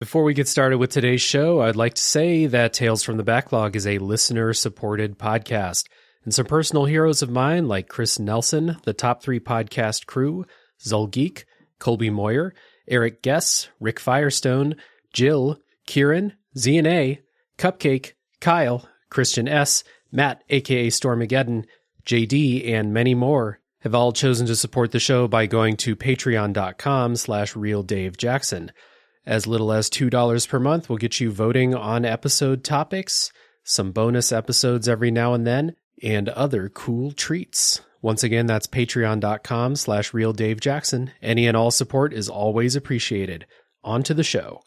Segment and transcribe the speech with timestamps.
[0.00, 3.22] Before we get started with today's show, I'd like to say that Tales from the
[3.22, 5.84] Backlog is a listener supported podcast.
[6.24, 10.46] And some personal heroes of mine, like Chris Nelson, the Top 3 Podcast crew,
[10.82, 11.44] Zulgeek,
[11.78, 12.54] Colby Moyer,
[12.88, 14.76] Eric Guess, Rick Firestone,
[15.12, 17.18] Jill, Kieran, ZNA,
[17.58, 21.66] Cupcake, Kyle, Christian S., Matt, aka Stormageddon,
[22.06, 27.16] JD, and many more have all chosen to support the show by going to patreon.com
[27.16, 28.70] slash realdavejackson.
[29.26, 34.32] As little as $2 per month will get you voting on episode topics, some bonus
[34.32, 37.82] episodes every now and then, and other cool treats.
[38.02, 41.10] Once again, that's patreon.com slash realdavejackson.
[41.20, 43.46] Any and all support is always appreciated.
[43.84, 44.62] On to the show.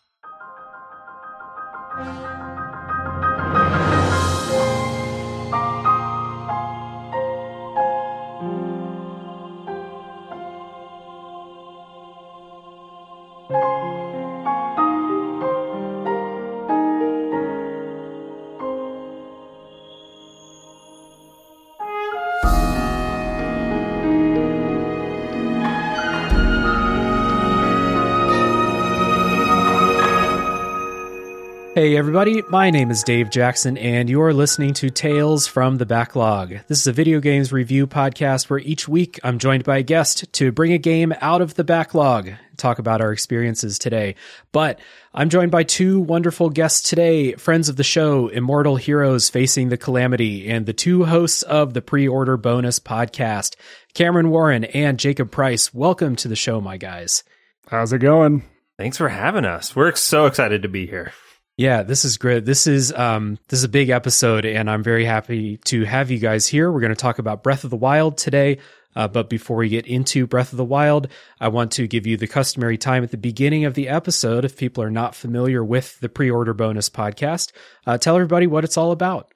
[32.16, 36.60] Everybody, my name is Dave Jackson and you're listening to Tales from the Backlog.
[36.68, 40.32] This is a video games review podcast where each week I'm joined by a guest
[40.34, 44.14] to bring a game out of the backlog, talk about our experiences today.
[44.52, 44.80] But
[45.12, 49.78] I'm joined by two wonderful guests today, friends of the show, Immortal Heroes Facing the
[49.78, 53.56] Calamity, and the two hosts of the pre-order bonus podcast,
[53.96, 55.74] Cameron Warren and Jacob Price.
[55.74, 57.24] Welcome to the show, my guys.
[57.70, 58.44] How's it going?
[58.78, 59.76] Thanks for having us.
[59.76, 61.12] We're so excited to be here.
[61.56, 62.46] Yeah, this is great.
[62.46, 66.18] This is um this is a big episode and I'm very happy to have you
[66.18, 66.72] guys here.
[66.72, 68.60] We're going to talk about Breath of the Wild today.
[68.96, 71.08] Uh, but before we get into Breath of the Wild,
[71.40, 74.46] I want to give you the customary time at the beginning of the episode.
[74.46, 77.52] If people are not familiar with the pre-order bonus podcast,
[77.88, 79.32] uh, tell everybody what it's all about.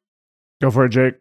[0.62, 1.16] Go for it, Jake.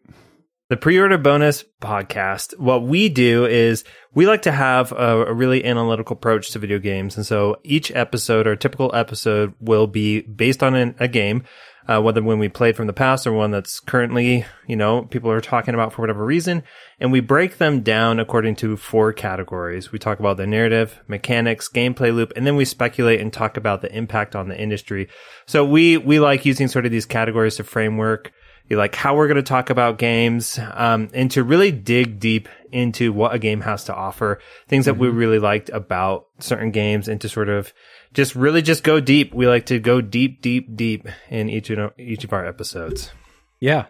[0.68, 2.58] The pre-order bonus podcast.
[2.58, 3.84] What we do is
[4.14, 7.92] we like to have a, a, really analytical approach to video games, and so each
[7.92, 11.44] episode or typical episode will be based on an, a game,
[11.86, 15.30] uh, whether when we played from the past or one that's currently, you know, people
[15.30, 16.64] are talking about for whatever reason,
[16.98, 19.92] and we break them down according to four categories.
[19.92, 23.82] We talk about the narrative, mechanics, gameplay loop, and then we speculate and talk about
[23.82, 25.06] the impact on the industry.
[25.46, 28.32] So we we like using sort of these categories to framework
[28.70, 33.12] like how we're going to talk about games, um, and to really dig deep into
[33.12, 34.98] what a game has to offer, things mm-hmm.
[34.98, 35.18] that we mm-hmm.
[35.18, 37.72] really liked about certain games, and to sort of
[38.12, 39.32] just really just go deep.
[39.32, 43.12] We like to go deep, deep, deep in each of each of our episodes.
[43.60, 43.86] Yeah,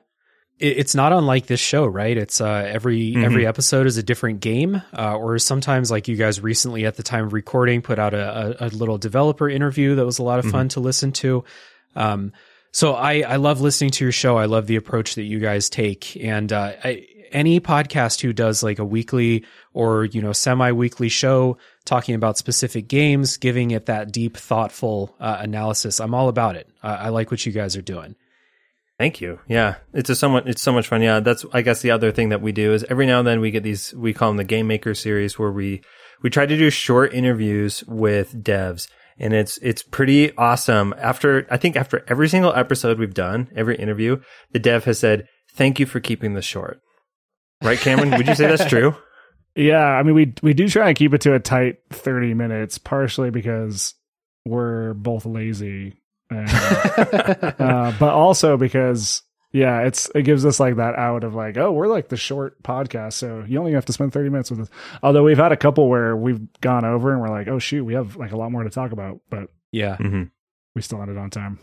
[0.59, 2.17] it's not unlike this show, right?
[2.17, 3.25] It's uh, every mm-hmm.
[3.25, 7.03] every episode is a different game, uh, or sometimes like you guys recently at the
[7.03, 10.39] time of recording put out a, a, a little developer interview that was a lot
[10.39, 10.69] of fun mm-hmm.
[10.69, 11.45] to listen to.
[11.95, 12.33] Um,
[12.77, 14.37] so I, I love listening to your show.
[14.37, 16.15] I love the approach that you guys take.
[16.23, 21.57] And uh, I, any podcast who does like a weekly or you know semi-weekly show
[21.87, 26.69] talking about specific games, giving it that deep, thoughtful uh, analysis, I'm all about it.
[26.83, 28.15] Uh, I like what you guys are doing.
[28.99, 29.41] Thank you.
[29.49, 31.01] Yeah, it's a somewhat it's so much fun.
[31.01, 33.41] Yeah, that's I guess the other thing that we do is every now and then
[33.41, 35.81] we get these we call them the Game Maker series where we
[36.23, 38.87] we try to do short interviews with devs
[39.19, 40.95] and it's it's pretty awesome.
[40.99, 44.21] After I think after every single episode we've done, every interview,
[44.53, 46.81] the dev has said, "Thank you for keeping this short."
[47.63, 48.11] Right, Cameron?
[48.11, 48.95] Would you say that's true?
[49.59, 52.77] Yeah, I mean we we do try and keep it to a tight 30 minutes,
[52.77, 53.95] partially because
[54.45, 55.95] we're both lazy,
[56.29, 56.51] and,
[57.59, 59.23] uh, but also because
[59.57, 62.63] yeah, it's it gives us like that out of like, oh, we're like the short
[62.63, 64.71] podcast, so you only have to spend 30 minutes with us.
[65.03, 67.95] Although we've had a couple where we've gone over and we're like, oh shoot, we
[67.95, 70.25] have like a lot more to talk about, but yeah, mm-hmm.
[70.75, 71.59] we still ended on time.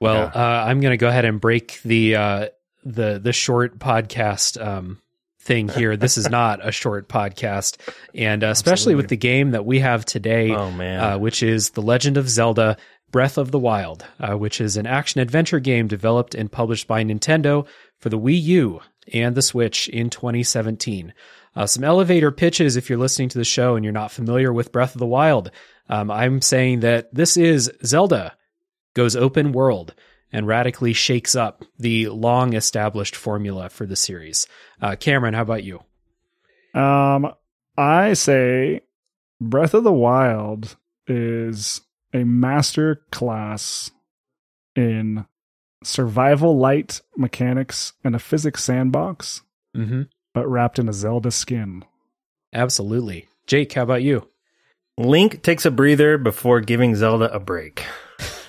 [0.00, 0.40] Well, yeah.
[0.40, 2.48] uh, I'm going to go ahead and break the uh,
[2.84, 5.00] the the short podcast um,
[5.40, 5.96] thing here.
[5.96, 7.78] This is not a short podcast,
[8.14, 11.70] and uh, especially with the game that we have today, oh man, uh, which is
[11.70, 12.76] the Legend of Zelda:
[13.10, 17.02] Breath of the Wild, uh, which is an action adventure game developed and published by
[17.02, 17.66] Nintendo
[17.98, 18.80] for the Wii U
[19.12, 21.12] and the Switch in 2017.
[21.56, 24.72] Uh, some elevator pitches if you're listening to the show and you're not familiar with
[24.72, 25.50] Breath of the Wild.
[25.88, 28.36] Um, I'm saying that this is Zelda
[28.94, 29.94] goes open world
[30.32, 34.46] and radically shakes up the long established formula for the series.
[34.80, 35.82] Uh, Cameron, how about you?
[36.72, 37.32] Um,
[37.76, 38.82] I say
[39.40, 40.76] Breath of the Wild
[41.08, 41.80] is
[42.12, 43.90] a master class
[44.74, 45.26] in
[45.82, 49.42] survival light mechanics and a physics sandbox,
[49.76, 50.02] mm-hmm.
[50.34, 51.84] but wrapped in a Zelda skin.
[52.52, 53.28] Absolutely.
[53.46, 54.28] Jake, how about you?
[54.98, 57.84] Link takes a breather before giving Zelda a break.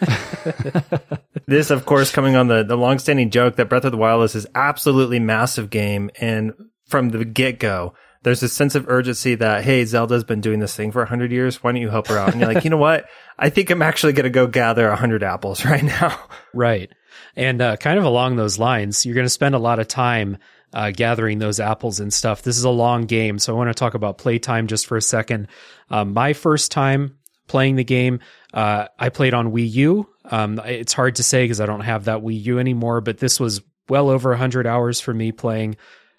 [1.45, 4.33] this, of course, coming on the, the longstanding joke that Breath of the Wild is
[4.33, 6.09] this absolutely massive game.
[6.19, 6.53] And
[6.87, 7.93] from the get go,
[8.23, 11.63] there's this sense of urgency that, hey, Zelda's been doing this thing for 100 years.
[11.63, 12.31] Why don't you help her out?
[12.31, 13.06] And you're like, you know what?
[13.38, 16.19] I think I'm actually going to go gather 100 apples right now.
[16.53, 16.91] Right.
[17.35, 20.38] And uh, kind of along those lines, you're going to spend a lot of time
[20.73, 22.44] uh, gathering those apples and stuff.
[22.44, 25.01] This is a long game, so I want to talk about playtime just for a
[25.01, 25.47] second.
[25.89, 28.19] Um, my first time playing the game,
[28.53, 30.09] uh, I played on Wii U.
[30.25, 33.39] Um, it's hard to say because I don't have that Wii U anymore, but this
[33.39, 35.75] was well over 100 hours for me playing.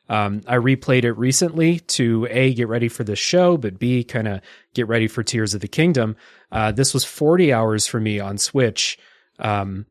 [0.08, 4.28] Um, I replayed it recently to A, get ready for the show, but B, kind
[4.28, 4.40] of
[4.75, 6.16] get ready for Tears of the Kingdom.
[6.50, 8.99] Uh, this was 40 hours for me on Switch.
[9.38, 9.87] Um,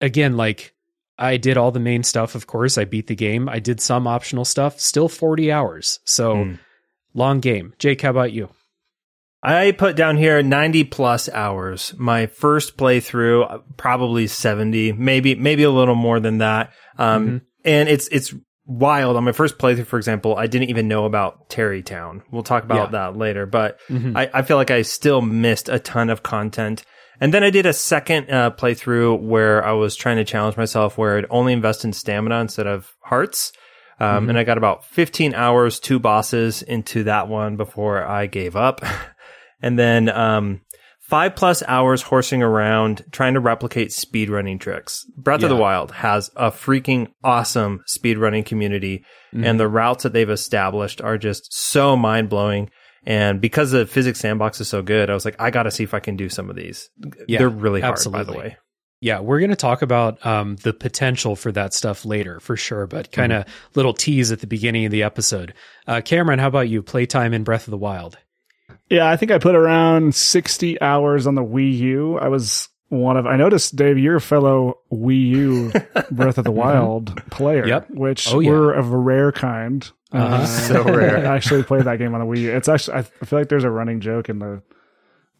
[0.00, 0.74] again, like
[1.18, 2.78] I did all the main stuff, of course.
[2.78, 3.48] I beat the game.
[3.48, 6.00] I did some optional stuff, still 40 hours.
[6.04, 6.58] So mm.
[7.14, 7.74] long game.
[7.78, 8.50] Jake, how about you?
[9.42, 11.94] I put down here 90 plus hours.
[11.96, 16.72] My first playthrough, probably 70, maybe, maybe a little more than that.
[16.98, 17.36] Um, mm-hmm.
[17.64, 18.34] and it's, it's
[18.66, 19.16] wild.
[19.16, 22.64] On my first playthrough, for example, I didn't even know about Tarrey Town We'll talk
[22.64, 23.10] about yeah.
[23.10, 24.16] that later, but mm-hmm.
[24.16, 26.84] I, I feel like I still missed a ton of content.
[27.20, 30.98] And then I did a second uh, playthrough where I was trying to challenge myself
[30.98, 33.52] where I'd only invest in stamina instead of hearts.
[33.98, 34.30] Um, mm-hmm.
[34.30, 38.82] And I got about 15 hours, two bosses into that one before I gave up.
[39.62, 40.60] and then um,
[41.08, 45.04] five plus hours horsing around trying to replicate speedrunning tricks.
[45.16, 45.46] Breath yeah.
[45.46, 49.44] of the Wild has a freaking awesome speedrunning community, mm-hmm.
[49.44, 52.70] and the routes that they've established are just so mind blowing.
[53.04, 55.84] And because the physics sandbox is so good, I was like, I got to see
[55.84, 56.90] if I can do some of these.
[57.28, 58.24] Yeah, They're really hard, absolutely.
[58.24, 58.56] by the way.
[59.00, 62.86] Yeah, we're going to talk about um, the potential for that stuff later for sure,
[62.86, 63.70] but kind of mm-hmm.
[63.76, 65.54] little tease at the beginning of the episode.
[65.86, 66.82] Uh, Cameron, how about you?
[66.82, 68.18] Playtime in Breath of the Wild.
[68.88, 72.18] Yeah, I think I put around 60 hours on the Wii U.
[72.18, 75.72] I was one of, I noticed, Dave, you're a fellow Wii U
[76.10, 76.58] Breath of the mm-hmm.
[76.58, 77.90] Wild player, yep.
[77.90, 78.50] which oh, yeah.
[78.50, 79.90] we're of a rare kind.
[80.12, 80.34] Uh-huh.
[80.36, 81.18] Uh, so rare.
[81.18, 82.56] I actually played that game on the Wii U.
[82.56, 84.62] It's actually, I feel like there's a running joke in the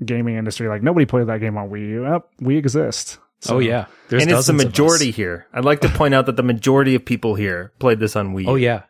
[0.05, 0.69] gaming industry.
[0.69, 2.07] Like nobody played that game on Wii U.
[2.07, 3.19] Oh, we exist.
[3.41, 5.47] So, oh yeah, There's and it's the majority here.
[5.53, 8.45] I'd like to point out that the majority of people here played this on Wii.
[8.45, 8.51] U.
[8.51, 8.83] Oh yeah,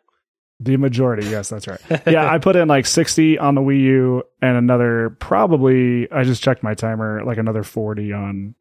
[0.59, 1.27] the majority.
[1.27, 1.79] Yes, that's right.
[2.07, 6.11] yeah, I put in like 60 on the Wii U and another probably.
[6.11, 8.55] I just checked my timer, like another 40 on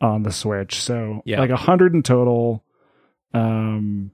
[0.00, 0.80] on the Switch.
[0.82, 1.40] So yeah.
[1.40, 2.64] like 100 in total.
[3.32, 4.10] Um,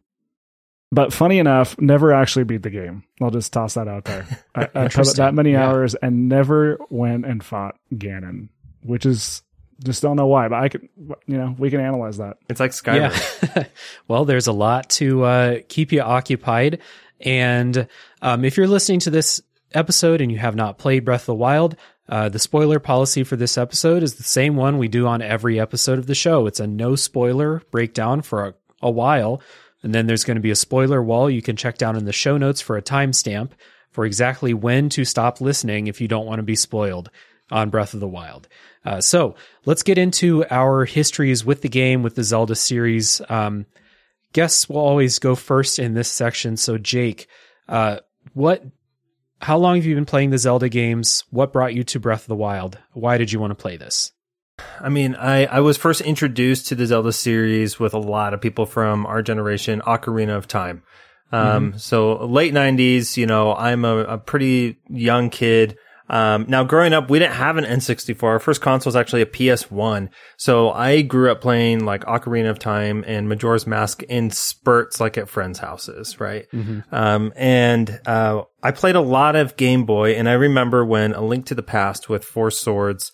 [0.91, 3.05] but funny enough, never actually beat the game.
[3.21, 4.27] I'll just toss that out there.
[4.55, 5.67] I, I put that many yeah.
[5.67, 8.49] hours and never went and fought Ganon,
[8.83, 9.43] which is
[9.83, 10.49] just don't know why.
[10.49, 10.89] But I could,
[11.27, 12.39] you know, we can analyze that.
[12.49, 13.57] It's like Skyrim.
[13.57, 13.65] Yeah.
[14.09, 16.81] well, there's a lot to uh, keep you occupied,
[17.23, 17.87] and
[18.21, 19.41] um, if you're listening to this
[19.73, 21.77] episode and you have not played Breath of the Wild,
[22.09, 25.59] uh, the spoiler policy for this episode is the same one we do on every
[25.59, 26.47] episode of the show.
[26.47, 29.41] It's a no spoiler breakdown for a, a while
[29.83, 32.13] and then there's going to be a spoiler wall you can check down in the
[32.13, 33.51] show notes for a timestamp
[33.91, 37.11] for exactly when to stop listening if you don't want to be spoiled
[37.51, 38.49] on Breath of the Wild.
[38.85, 39.35] Uh, so
[39.67, 43.21] let's get into our histories with the game, with the Zelda series.
[43.29, 43.67] Um,
[44.33, 46.57] guests will always go first in this section.
[46.57, 47.27] So Jake,
[47.69, 47.99] uh,
[48.35, 48.65] what,
[49.41, 51.25] how long have you been playing the Zelda games?
[51.31, 52.79] What brought you to Breath of the Wild?
[52.93, 54.13] Why did you want to play this?
[54.81, 58.41] I mean, I, I was first introduced to the Zelda series with a lot of
[58.41, 60.83] people from our generation, Ocarina of Time.
[61.33, 61.79] Um, mm-hmm.
[61.79, 65.79] so late nineties, you know, I'm a, a pretty young kid.
[66.13, 68.23] Um, now growing up, we didn't have an N64.
[68.23, 70.11] Our first console was actually a PS1.
[70.37, 75.17] So I grew up playing like Ocarina of Time and Majora's Mask in spurts, like
[75.17, 76.47] at friends' houses, right?
[76.53, 76.95] Mm-hmm.
[76.95, 81.23] Um, and, uh, I played a lot of Game Boy and I remember when A
[81.23, 83.11] Link to the Past with Four Swords,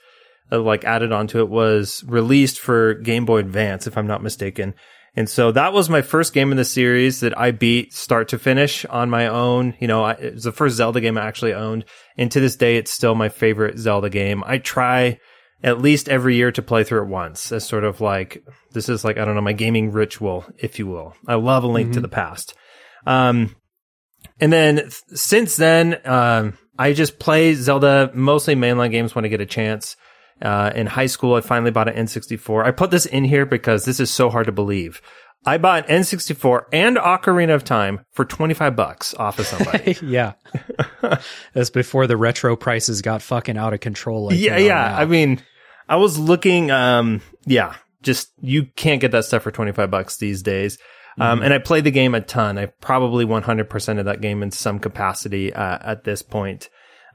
[0.50, 4.74] uh, like added onto it was released for Game Boy Advance, if I'm not mistaken.
[5.18, 8.38] And so that was my first game in the series that I beat start to
[8.38, 9.74] finish on my own.
[9.80, 11.86] You know, I, it was the first Zelda game I actually owned.
[12.16, 14.44] And to this day, it's still my favorite Zelda game.
[14.46, 15.18] I try
[15.60, 18.44] at least every year to play through it once as sort of like,
[18.74, 21.16] this is like, I don't know, my gaming ritual, if you will.
[21.26, 21.94] I love A Link mm-hmm.
[21.94, 22.54] to the Past.
[23.04, 23.56] Um,
[24.38, 29.28] and then th- since then, um, I just play Zelda, mostly mainline games when I
[29.28, 29.96] get a chance.
[30.40, 32.64] Uh, in high school, I finally bought an N64.
[32.64, 35.02] I put this in here because this is so hard to believe.
[35.44, 39.96] I bought an N64 and Ocarina of Time for 25 bucks off of somebody.
[40.02, 40.34] yeah.
[41.54, 44.26] That's before the retro prices got fucking out of control.
[44.26, 44.74] Like yeah, yeah.
[44.74, 44.98] Now.
[44.98, 45.42] I mean,
[45.88, 50.42] I was looking, um, yeah, just you can't get that stuff for 25 bucks these
[50.42, 50.78] days.
[51.20, 51.46] Um, mm-hmm.
[51.46, 52.58] and I played the game a ton.
[52.58, 56.68] I probably 100% of that game in some capacity, uh, at this point.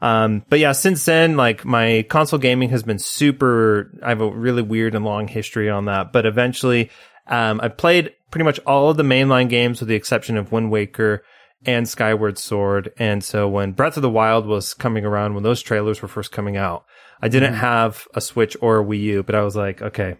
[0.03, 3.89] Um, but yeah, since then, like my console gaming has been super.
[4.03, 6.11] I have a really weird and long history on that.
[6.11, 6.91] But eventually,
[7.25, 10.71] um, I played pretty much all of the mainline games with the exception of Wind
[10.71, 11.23] Waker
[11.65, 12.91] and Skyward Sword.
[12.97, 16.33] And so when Breath of the Wild was coming around, when those trailers were first
[16.33, 16.83] coming out,
[17.21, 20.17] I didn't have a Switch or a Wii U, but I was like, okay,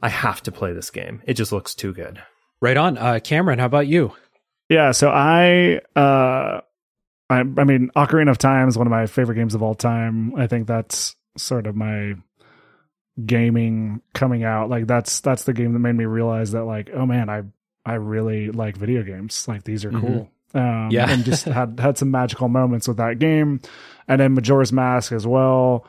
[0.00, 1.20] I have to play this game.
[1.26, 2.22] It just looks too good.
[2.62, 2.96] Right on.
[2.96, 4.14] Uh, Cameron, how about you?
[4.70, 6.62] Yeah, so I uh
[7.28, 10.34] I I mean Ocarina of Time is one of my favorite games of all time.
[10.36, 12.14] I think that's sort of my
[13.24, 14.68] gaming coming out.
[14.68, 17.42] Like that's that's the game that made me realize that like, oh man, I
[17.84, 19.46] I really like video games.
[19.48, 20.00] Like these are Mhm.
[20.00, 20.30] cool.
[20.54, 21.10] Um Yeah.
[21.10, 23.60] and just had had some magical moments with that game.
[24.08, 25.86] And then Majora's Mask as well.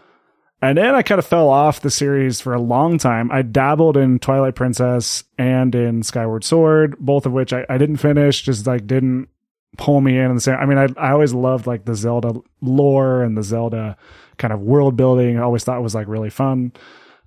[0.59, 3.31] And then I kind of fell off the series for a long time.
[3.31, 7.97] I dabbled in Twilight Princess and in Skyward Sword, both of which I, I didn't
[7.97, 9.29] finish, just like didn't
[9.77, 10.25] pull me in.
[10.25, 10.55] And the same.
[10.55, 13.97] I mean, I, I always loved like the Zelda lore and the Zelda
[14.37, 15.37] kind of world building.
[15.37, 16.71] I always thought it was like really fun,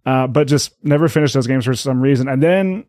[0.07, 2.29] uh, but just never finished those games for some reason.
[2.29, 2.85] And then,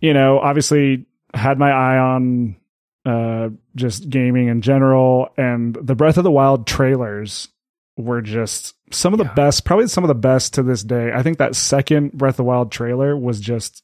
[0.00, 2.56] you know, obviously had my eye on
[3.04, 7.48] uh, just gaming in general, and the Breath of the Wild trailers
[7.96, 9.34] were just some of the Yeah.
[9.34, 11.10] best, probably some of the best to this day.
[11.12, 13.82] I think that second Breath of the Wild trailer was just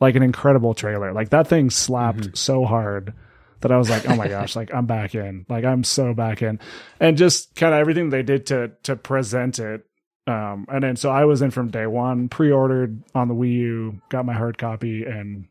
[0.00, 1.12] like an incredible trailer.
[1.12, 2.36] Like that thing slapped Mhm.
[2.36, 3.14] so hard
[3.60, 5.46] that I was like, oh my gosh, like I'm back in.
[5.48, 6.60] Like I'm so back in.
[7.00, 9.84] And just kind of everything they did to to present it.
[10.26, 14.02] Um and then so I was in from day one, pre-ordered on the Wii U,
[14.08, 15.46] got my hard copy and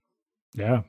[0.54, 0.82] yeah.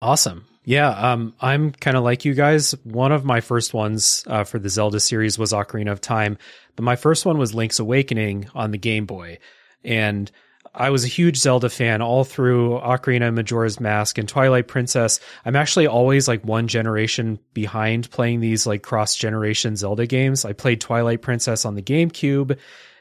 [0.00, 0.46] Awesome.
[0.64, 2.72] Yeah, um, I'm kind of like you guys.
[2.84, 6.36] One of my first ones uh, for the Zelda series was Ocarina of Time,
[6.76, 9.38] but my first one was Link's Awakening on the Game Boy.
[9.82, 10.30] And
[10.78, 15.18] I was a huge Zelda fan all through Ocarina, of Majora's Mask, and Twilight Princess.
[15.44, 20.44] I'm actually always like one generation behind playing these like cross generation Zelda games.
[20.44, 22.56] I played Twilight Princess on the GameCube,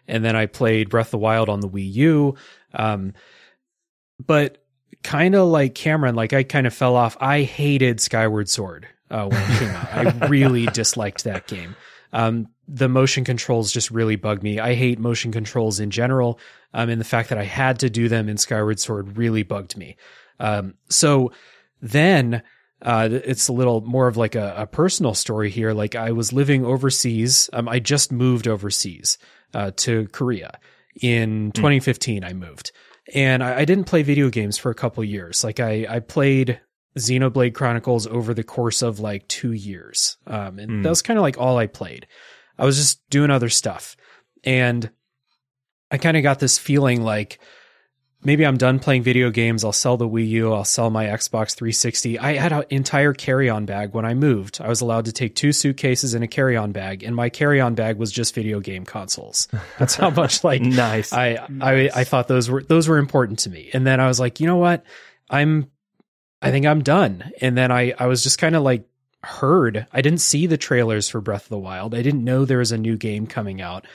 [0.08, 2.36] and then I played Breath of the Wild on the Wii U.
[2.74, 3.14] Um,
[4.26, 4.58] but
[5.04, 7.16] kind of like Cameron, like I kind of fell off.
[7.22, 9.94] I hated Skyward Sword uh, when it came out.
[9.94, 11.76] I really disliked that game.
[12.14, 14.60] Um, the motion controls just really bugged me.
[14.60, 16.40] I hate motion controls in general,
[16.74, 19.78] um, and the fact that I had to do them in Skyward Sword really bugged
[19.78, 19.96] me.
[20.40, 21.32] Um, so
[21.82, 22.44] then
[22.82, 25.74] uh, it's a little more of like a, a personal story here.
[25.74, 27.50] Like I was living overseas.
[27.54, 29.18] Um, I just moved overseas
[29.54, 30.60] uh, to Korea
[31.02, 32.24] in 2015.
[32.24, 32.72] I moved,
[33.14, 35.44] and I, I didn't play video games for a couple years.
[35.44, 36.60] Like I, I played
[36.98, 40.82] Xenoblade Chronicles over the course of like two years, um, and Hmm.
[40.84, 42.08] that was kind of like all I played.
[42.58, 43.96] I was just doing other stuff,
[44.44, 44.90] and
[45.92, 47.40] I kind of got this feeling like
[48.24, 49.64] maybe I'm done playing video games.
[49.64, 50.52] I'll sell the Wii U.
[50.52, 52.18] I'll sell my Xbox 360.
[52.20, 54.60] I had an entire carry-on bag when I moved.
[54.60, 57.98] I was allowed to take two suitcases and a carry-on bag, and my carry-on bag
[57.98, 59.48] was just video game consoles.
[59.78, 61.14] That's how much like Nice.
[61.14, 63.70] I, I I thought those were those were important to me.
[63.72, 64.84] And then I was like, you know what?
[65.30, 65.70] I'm
[66.42, 67.32] I think I'm done.
[67.42, 68.88] And then I I was just kind of like
[69.24, 69.88] heard.
[69.92, 71.96] I didn't see the trailers for Breath of the Wild.
[71.96, 73.86] I didn't know there was a new game coming out.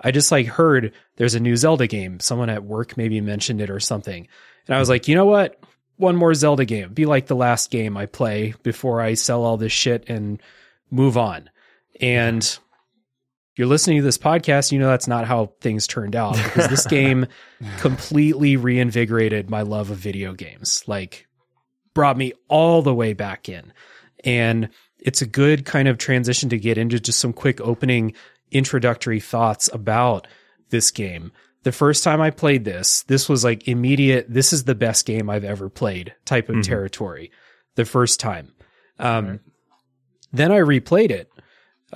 [0.00, 2.20] I just like heard there's a new Zelda game.
[2.20, 4.28] Someone at work maybe mentioned it or something.
[4.66, 5.60] And I was like, you know what?
[5.96, 6.92] One more Zelda game.
[6.92, 10.40] Be like the last game I play before I sell all this shit and
[10.90, 11.50] move on.
[12.00, 12.60] And if
[13.56, 16.86] you're listening to this podcast, you know that's not how things turned out because this
[16.88, 17.26] game
[17.78, 20.84] completely reinvigorated my love of video games.
[20.86, 21.27] Like
[21.98, 23.72] brought me all the way back in.
[24.22, 24.68] And
[25.00, 28.12] it's a good kind of transition to get into just some quick opening
[28.52, 30.28] introductory thoughts about
[30.70, 31.32] this game.
[31.64, 35.28] The first time I played this, this was like immediate, this is the best game
[35.28, 36.62] I've ever played type of Mhm.
[36.62, 37.32] territory.
[37.74, 38.52] The first time.
[39.00, 39.40] Um,
[40.32, 41.28] Then I replayed it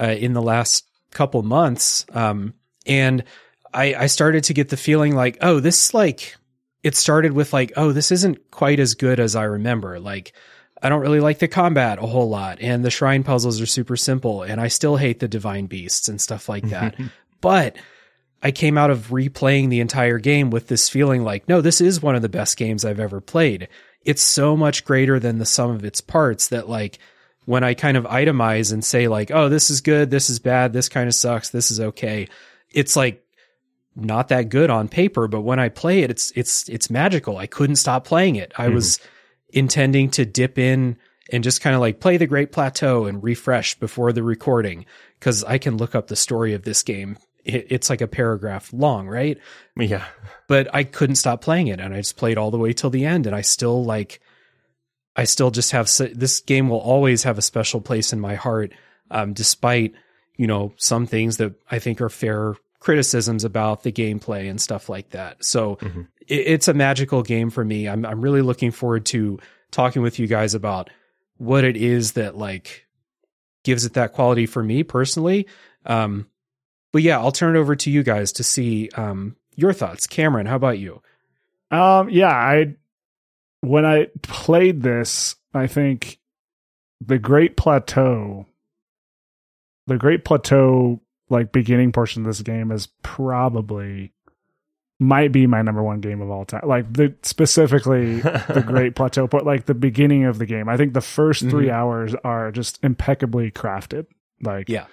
[0.00, 2.06] uh, in the last couple months.
[2.12, 2.54] Um,
[2.86, 3.22] and
[3.72, 6.34] I, I started to get the feeling like, oh, this like,
[6.82, 10.00] it started with like, oh, this isn't quite as good as I remember.
[10.00, 10.32] Like,
[10.82, 13.96] I don't really like the combat a whole lot, and the shrine puzzles are super
[13.96, 16.96] simple, and I still hate the divine beasts and stuff like that.
[17.40, 17.76] but
[18.42, 22.02] I came out of replaying the entire game with this feeling like, no, this is
[22.02, 23.68] one of the best games I've ever played.
[24.04, 26.98] It's so much greater than the sum of its parts that like
[27.44, 30.72] when I kind of itemize and say like, oh, this is good, this is bad,
[30.72, 32.26] this kind of sucks, this is okay,
[32.72, 33.21] it's like
[33.94, 37.36] not that good on paper, but when I play it, it's it's it's magical.
[37.36, 38.52] I couldn't stop playing it.
[38.56, 39.00] I was
[39.50, 40.96] intending to dip in
[41.30, 44.86] and just kind of like play the Great Plateau and refresh before the recording
[45.18, 47.18] because I can look up the story of this game.
[47.44, 49.38] It, it's like a paragraph long, right?
[49.76, 50.04] yeah.
[50.48, 53.04] But I couldn't stop playing it, and I just played all the way till the
[53.04, 54.20] end, and I still like.
[55.14, 58.72] I still just have this game will always have a special place in my heart,
[59.10, 59.92] um, despite
[60.36, 64.88] you know, some things that I think are fair criticisms about the gameplay and stuff
[64.88, 65.44] like that.
[65.44, 66.08] So Mhm.
[66.26, 67.88] it, it's a magical game for me.
[67.88, 69.38] I'm I'm really looking forward to
[69.70, 70.90] talking with you guys about
[71.38, 72.86] what it is that like
[73.64, 75.46] gives it that quality for me personally.
[75.86, 76.26] Um,
[76.92, 80.06] but yeah, I'll turn it over to you guys to see um, your thoughts.
[80.06, 81.00] Cameron, how about you?
[81.70, 82.74] Um, yeah, I
[83.60, 86.18] when I played this, I think
[87.00, 88.46] the Great Plateau,
[89.86, 91.00] the Great Plateau,
[91.32, 94.12] like beginning portion of this game is probably
[95.00, 96.60] might be my number one game of all time.
[96.64, 100.68] Like the specifically the Great Plateau, but like the beginning of the game.
[100.68, 101.72] I think the 1st three Mhm.
[101.72, 104.06] hours are just impeccably crafted.
[104.40, 104.84] Like Yeah.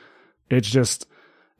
[0.49, 1.05] it's just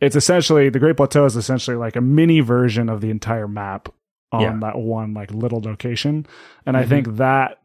[0.01, 3.89] it's essentially the Great Plateau is essentially like a mini version of the entire map
[4.31, 4.57] on Yeah.
[4.61, 6.25] that one like little location.
[6.65, 6.87] And I Mhm.
[6.89, 7.57] think that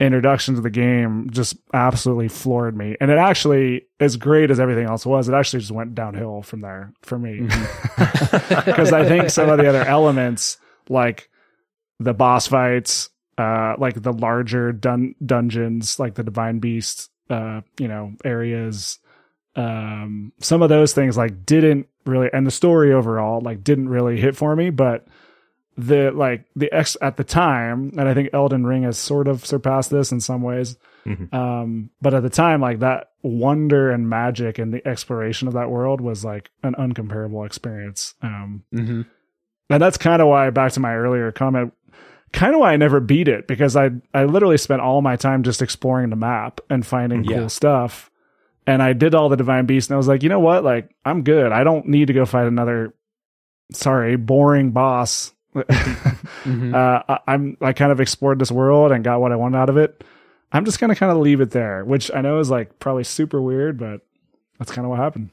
[0.00, 2.96] introduction to the game just absolutely floored me.
[3.00, 6.60] And it actually, as great as everything else was, it actually just went downhill from
[6.60, 7.48] there for me.
[8.64, 11.28] Because I think some of the other elements, like
[11.98, 17.88] the boss fights, uh, like the larger dun- dungeons, like the Divine Beast, uh, you
[17.88, 18.98] know, areas,
[19.56, 24.20] um, some of those things like didn't really, and the story overall, like didn't really
[24.20, 25.06] hit for me, but
[25.78, 29.46] the like the X at the time, and I think Elden Ring has sort of
[29.46, 30.76] surpassed this in some ways.
[31.06, 31.32] Mhm.
[31.32, 35.70] Um, but at the time, like that wonder and magic and the exploration of that
[35.70, 38.14] world was like an uncomparable experience.
[38.22, 39.02] Um, Mm-hmm.
[39.70, 41.72] and that's kind of why, back to my earlier comment,
[42.32, 45.44] kind of why I never beat it because I I literally spent all my time
[45.44, 47.38] just exploring the map and finding Yeah.
[47.38, 48.10] cool stuff.
[48.66, 50.62] And I did all the divine beasts, and I was like, you know what?
[50.64, 51.52] Like, I'm good.
[51.52, 52.92] I don't need to go fight another,
[53.72, 55.32] sorry, boring boss.
[55.64, 56.74] Mm-hmm.
[56.74, 59.68] uh, I, I'm I kind of explored this world and got what I wanted out
[59.70, 60.04] of it.
[60.52, 63.40] I'm just gonna kind of leave it there, which I know is like probably super
[63.40, 64.00] weird, but
[64.58, 65.30] that's kind of what happened.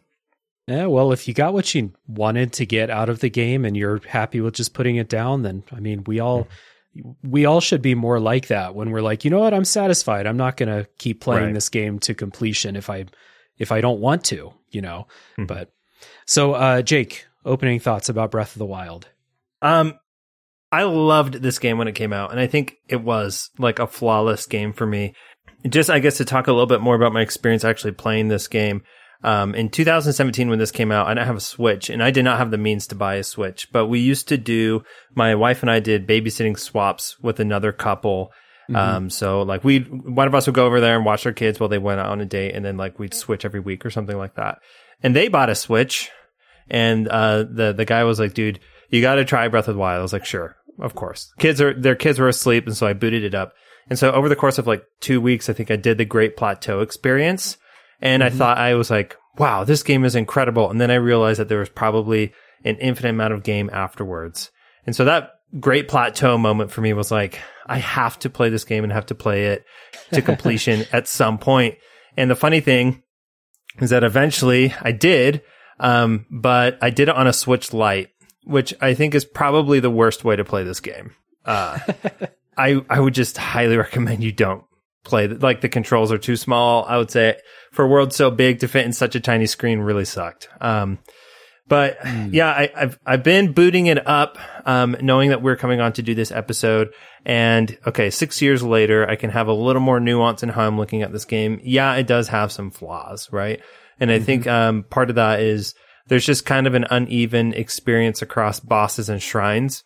[0.68, 3.78] Yeah, well, if you got what you wanted to get out of the game and
[3.78, 6.48] you're happy with just putting it down, then I mean, we all
[7.24, 10.26] we all should be more like that when we're like, you know what, I'm satisfied.
[10.26, 11.54] I'm not going to keep playing Right.
[11.54, 13.06] this game to completion if I
[13.58, 15.08] if I don't want to, you know.
[15.38, 15.48] Mhm.
[15.48, 15.72] But
[16.26, 19.08] so, uh, Jake, opening thoughts about Breath of the Wild.
[19.62, 20.00] Um,
[20.76, 23.88] I loved this game when it came out, and I think it was like a
[23.88, 25.14] flawless game for me.
[25.70, 28.50] Just, I guess, to talk a little bit more about my experience actually playing this
[28.50, 28.84] game.
[29.24, 32.26] Um, in 2017, when this came out, I didn't have a Switch, and I did
[32.26, 33.72] not have the means to buy a Switch.
[33.72, 34.84] But we used to do.
[35.16, 38.34] My wife and I did babysitting swaps with another couple.
[38.74, 41.58] Um, so like we, one of us would go over there and watch their kids
[41.58, 43.92] while they went out on a date, and then like we'd switch every week or
[43.92, 44.58] something like that.
[45.02, 46.10] And they bought a Switch,
[46.70, 48.60] and uh, the the guy was like, "Dude,
[48.90, 51.62] you got to try Breath of the Wild." I was like, "Sure, of course." Kids
[51.62, 53.54] are their kids were asleep, and so I booted it up.
[53.90, 56.38] And so over the course of like two weeks, I think I did the Great
[56.38, 57.58] Plateau experience,
[58.02, 61.40] and I thought I was like, "Wow, this game is incredible." And then I realized
[61.40, 62.34] that there was probably
[62.64, 64.52] an infinite amount of game afterwards,
[64.86, 68.66] and so that Great Plateau moment for me was like, I have to play this
[68.66, 69.66] game and have to play it
[70.12, 71.76] to completion at some point.
[72.18, 73.04] And the funny thing
[73.80, 75.42] is that eventually I did,
[75.80, 78.10] um, but I did it on a Switch Lite,
[78.46, 81.12] which I think is probably the worst way to play this game.
[81.44, 81.78] Uh,
[82.58, 84.64] I I would just highly recommend you don't
[85.04, 85.28] play.
[85.28, 86.86] th- Like the controls are too small.
[86.86, 87.38] I would say
[87.72, 90.48] for a world so big to fit in such a tiny screen really sucked.
[90.62, 91.00] Um,
[91.68, 91.98] but
[92.30, 96.04] yeah, I, I've I've been booting it up, um, knowing that we're coming on to
[96.04, 96.94] do this episode.
[97.26, 100.78] And okay, six years later, I can have a little more nuance in how I'm
[100.78, 101.60] looking at this game.
[101.64, 103.62] Yeah, it does have some flaws, right?
[104.00, 105.74] And I think um, part of that is
[106.08, 109.84] there's just kind of an uneven experience across bosses and shrines.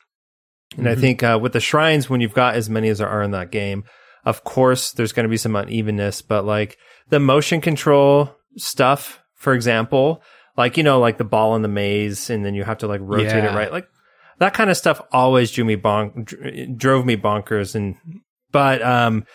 [0.78, 3.24] And I think uh, with the shrines, when you've got as many as there are
[3.24, 3.86] in that game,
[4.24, 6.22] of course there's going to be some unevenness.
[6.22, 6.78] But like
[7.10, 10.22] the motion control stuff, for example,
[10.58, 13.02] like you know, like the ball in the maze, and then you have to like
[13.04, 13.52] rotate Yeah.
[13.52, 13.88] it right, like
[14.38, 17.74] that kind of stuff always drew me bonk, drove me bonkers.
[17.74, 17.96] And
[18.52, 19.26] but um,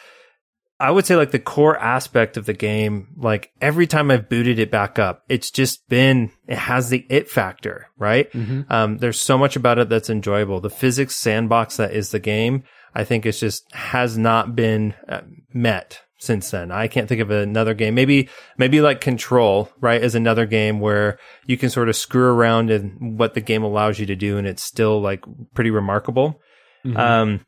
[0.80, 4.58] I would say like the core aspect of the game, like every time I've booted
[4.58, 8.30] it back up, it's just been, it has the it factor, right?
[8.32, 8.72] Mm-hmm.
[8.72, 10.60] Um, there's so much about it that's enjoyable.
[10.60, 15.20] The physics sandbox that is the game, I think it's just has not been uh,
[15.52, 16.72] met since then.
[16.72, 17.94] I can't think of another game.
[17.94, 22.70] Maybe, maybe like Control, right, is another game where you can sort of screw around
[22.70, 26.40] in what the game allows you to do and it's still like pretty remarkable.
[26.84, 26.96] Mm-hmm.
[26.96, 27.46] Um,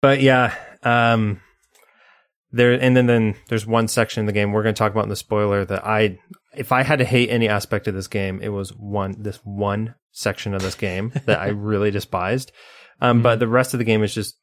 [0.00, 1.40] but yeah, um,
[2.52, 5.04] there and then then there's one section in the game we're going to talk about
[5.04, 6.18] in the spoiler that I,
[6.54, 9.94] if I had to hate any aspect of this game, it was one this one
[10.12, 12.52] section of this game that I really despised.
[13.00, 14.36] Um, but the rest of the game is just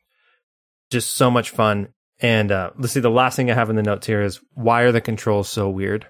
[0.90, 1.90] just so much fun.
[2.20, 4.82] And uh, let's see, the last thing I have in the notes here is why
[4.82, 6.08] are the controls so weird?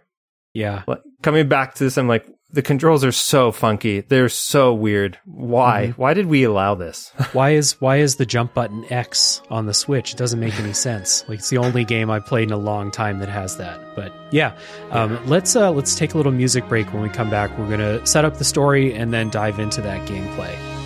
[0.54, 0.84] Yeah.
[0.88, 4.02] Like, coming back to this, I'm like, the controls are so funky.
[4.02, 5.20] They're so weird.
[5.26, 5.88] Why?
[5.88, 6.02] Mm-hmm.
[6.02, 7.12] Why did we allow this?
[7.34, 10.14] why is why is the jump button X on the Switch?
[10.14, 11.24] It doesn't make any sense.
[11.28, 13.80] Like it's the only game I've played in a long time that has that.
[13.96, 14.58] But yeah,
[14.90, 16.92] um, let's uh, let's take a little music break.
[16.92, 20.08] When we come back, we're gonna set up the story and then dive into that
[20.08, 20.79] gameplay.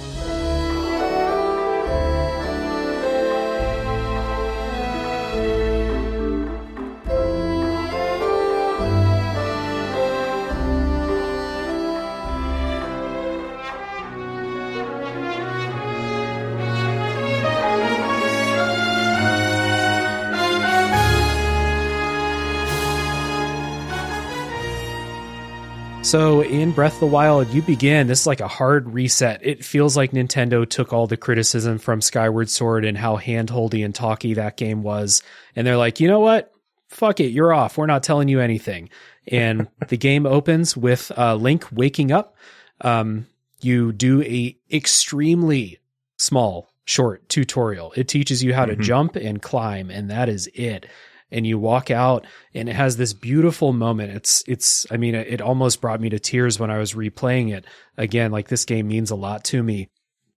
[26.13, 28.05] So in Breath of the Wild, you begin.
[28.05, 29.43] This is like a hard reset.
[29.43, 33.95] It feels like Nintendo took all the criticism from Skyward Sword and how handholdy and
[33.95, 35.23] talky that game was,
[35.55, 36.51] and they're like, you know what?
[36.87, 37.79] Fuck it, you're off.
[37.79, 38.89] We're not telling you anything.
[39.27, 42.35] And the game opens with uh, Link waking up.
[42.81, 43.25] Um,
[43.61, 45.79] you do a extremely
[46.19, 47.91] small, short tutorial.
[47.95, 48.81] It teaches you how to Mhm.
[48.81, 50.85] jump and climb, and that is it
[51.33, 54.13] and you walk out and it has this beautiful moment.
[54.13, 57.65] It's it's i mean it almost brought me to tears when i was replaying it.
[57.97, 59.89] Again like this game means a lot to me.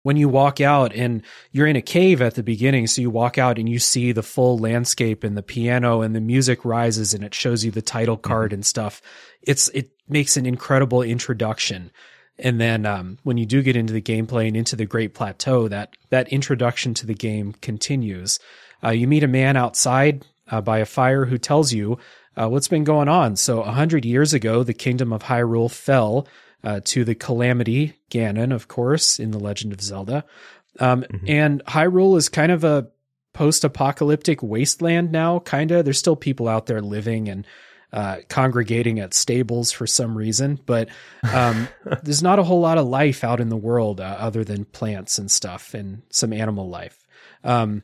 [0.03, 3.39] When you walk out and you're in a cave at the beginning so you walk
[3.39, 7.25] out and you see the full landscape and the piano and the music rises and
[7.25, 9.03] it shows you the title card and stuff.
[9.43, 11.91] It's it makes an incredible introduction.
[12.39, 15.69] And then um, when you do get into the gameplay and into the great plateau
[15.69, 18.39] that that introduction to the game continues.
[18.85, 21.99] Uh, you meet a man outside uh, by a fire who tells you
[22.37, 23.37] uh, what's been going on.
[23.37, 26.29] So, a hundred years ago, the kingdom of Hyrule fell
[26.63, 30.25] uh, to the calamity Ganon, of course, in the Legend of Zelda.
[30.79, 32.89] Um, And Hyrule is kind of a
[33.33, 35.39] post-apocalyptic wasteland now.
[35.39, 37.47] Kind of, there's still people out there living and
[37.93, 40.89] uh, congregating at stables for some reason, but
[41.33, 41.69] um,
[42.03, 45.19] there's not a whole lot of life out in the world uh, other than plants
[45.19, 47.07] and stuff and some animal life.
[47.45, 47.83] Um,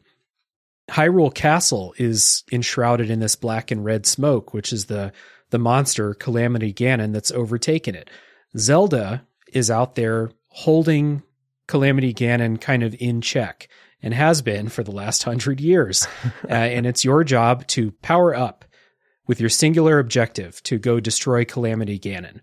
[0.92, 5.12] Hyrule Castle is enshrouded in this black and red smoke, which is the
[5.50, 8.08] the monster Calamity Ganon that's overtaken it.
[8.56, 11.22] Zelda is out there holding
[11.66, 13.68] Calamity Ganon kind of in check
[14.02, 16.06] and has been for the last hundred years.
[16.48, 18.64] uh, and it's your job to power up
[19.26, 22.40] with your singular objective to go destroy Calamity Ganon.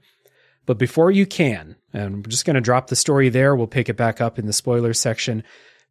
[0.66, 3.90] But before you can, and we're just going to drop the story there, we'll pick
[3.90, 5.44] it back up in the spoiler section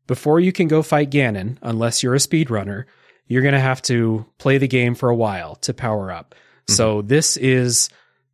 [0.09, 2.87] before you can go fight Ganon, unless you're a speedrunner,
[3.29, 6.35] you're going to have to play the game for a while to power up.
[6.67, 7.89] So this is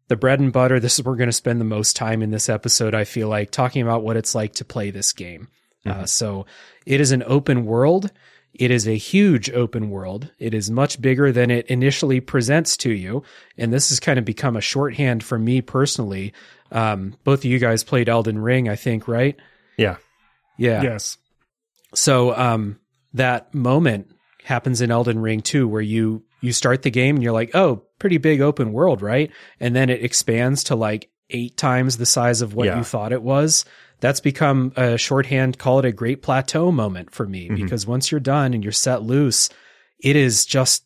[0.08, 0.80] the bread and butter.
[0.80, 2.94] This is where we're going to spend the most time in this episode.
[2.94, 5.48] I feel like talking about what it's like to play this game.
[5.86, 6.46] Uh, so
[6.86, 8.10] it is an open world.
[8.54, 10.30] It is a huge open world.
[10.38, 13.22] It is much bigger than it initially presents to you.
[13.58, 16.32] And this has kind of become a shorthand for me personally.
[16.72, 19.36] Um, both of you guys played Elden Ring, I think, right?
[19.76, 19.96] Yeah.
[20.56, 20.82] Yeah.
[20.82, 21.18] Yes.
[21.94, 22.78] So um,
[23.12, 24.10] that moment
[24.44, 27.82] happens in Elden Ring too, where you you start the game and you're like, oh,
[27.98, 29.30] pretty big open world, right?
[29.60, 32.76] And then it expands to like eight times the size of what Yeah.
[32.76, 33.64] you thought it was.
[34.00, 35.56] That's become a shorthand.
[35.58, 37.56] Call it a great plateau moment for me Mhm.
[37.62, 39.48] because once you're done and you're set loose,
[40.02, 40.84] it is just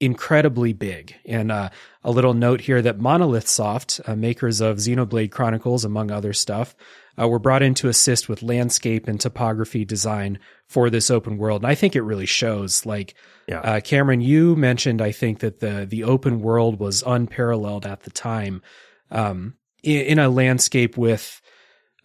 [0.00, 1.14] incredibly big.
[1.24, 1.70] And uh,
[2.04, 6.74] a little note here that Monolith Soft, uh, makers of Xenoblade Chronicles, among other stuff,
[7.18, 11.62] uh, were brought in to assist with landscape and topography design for this open world.
[11.62, 12.84] And I think it really shows.
[12.86, 13.14] Like,
[13.48, 13.60] Yeah.
[13.60, 18.10] uh, Cameron, you mentioned, I think that the the open world was unparalleled at the
[18.10, 18.62] time,
[19.10, 21.40] um, in, in a landscape with,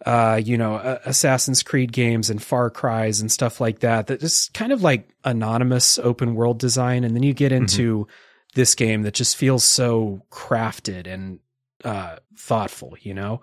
[0.04, 4.08] uh, you know, uh, Assassin's Creed games and Far Cries and stuff like that.
[4.08, 8.06] That is kind of like anonymous open world design, and then you get into
[8.54, 11.38] this game that just feels so crafted and
[11.84, 12.96] uh, thoughtful.
[13.00, 13.40] You know.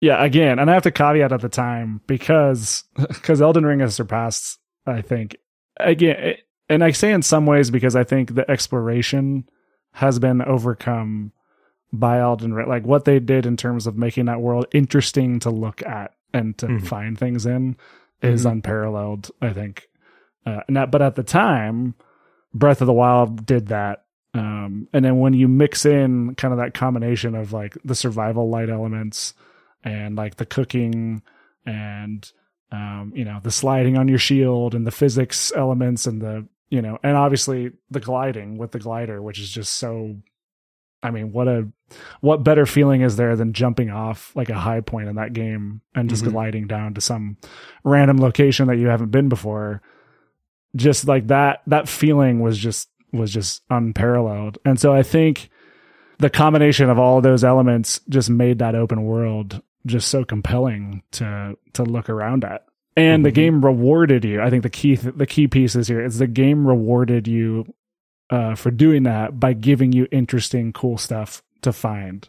[0.00, 3.94] Yeah, again, and I have to caveat at the time because because Elden Ring has
[3.94, 5.36] surpassed, I think,
[5.78, 9.48] again, it, and I say in some ways because I think the exploration
[9.92, 11.32] has been overcome
[11.92, 15.50] by Elden Ring, like what they did in terms of making that world interesting to
[15.50, 16.86] look at and to Mhm.
[16.86, 17.76] find things in
[18.22, 19.30] is unparalleled.
[19.40, 19.88] I think,
[20.44, 21.94] uh, and but at the time,
[22.54, 24.04] Breath of the Wild did that.
[24.34, 28.48] Um, and then when you mix in kind of that combination of like the survival
[28.50, 29.32] light elements
[29.84, 31.22] and like the cooking
[31.66, 32.30] and
[32.72, 36.82] um, you know the sliding on your shield and the physics elements and the you
[36.82, 40.16] know and obviously the gliding with the glider which is just so
[41.02, 41.66] i mean what a
[42.20, 45.80] what better feeling is there than jumping off like a high point in that game
[45.94, 46.30] and just Mhm.
[46.32, 47.38] gliding down to some
[47.84, 49.80] random location that you haven't been before
[50.76, 55.48] just like that that feeling was just was just unparalleled and so i think
[56.18, 61.56] the combination of all those elements just made that open world just so compelling to
[61.74, 62.64] to look around at.
[62.96, 63.34] And the Mhm.
[63.34, 64.40] game rewarded you.
[64.42, 67.72] I think the key the key piece is here is the game rewarded you
[68.30, 72.28] uh, for doing that by giving you interesting, cool stuff to find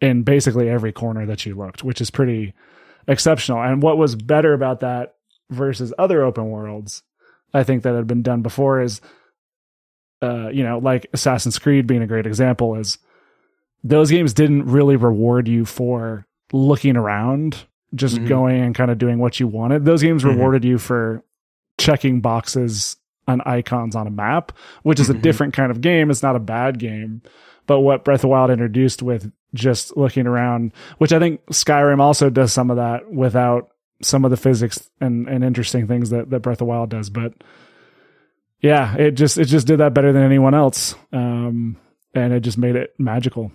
[0.00, 2.54] in basically every corner that you looked, which is pretty
[3.06, 3.62] exceptional.
[3.62, 5.14] And what was better about that
[5.50, 7.02] versus other open worlds,
[7.54, 9.00] I think that had been done before is,
[10.22, 12.98] uh, you know, like Assassin's Creed being a great example is
[13.84, 18.28] those games didn't really reward you for looking around, just Mhm.
[18.28, 19.84] going and kind of doing what you wanted.
[19.84, 20.30] Those games Mhm.
[20.30, 21.22] rewarded you for
[21.78, 25.22] checking boxes on icons on a map, which is a Mhm.
[25.22, 26.10] different kind of game.
[26.10, 27.22] It's not a bad game.
[27.66, 32.00] But what Breath of the Wild introduced with just looking around, which I think Skyrim
[32.00, 33.68] also does some of that without
[34.00, 37.10] some of the physics and, and interesting things that, that Breath of the Wild does.
[37.10, 37.34] But
[38.60, 40.94] yeah, it just it just did that better than anyone else.
[41.12, 41.76] Um,
[42.14, 43.52] and it just made it magical.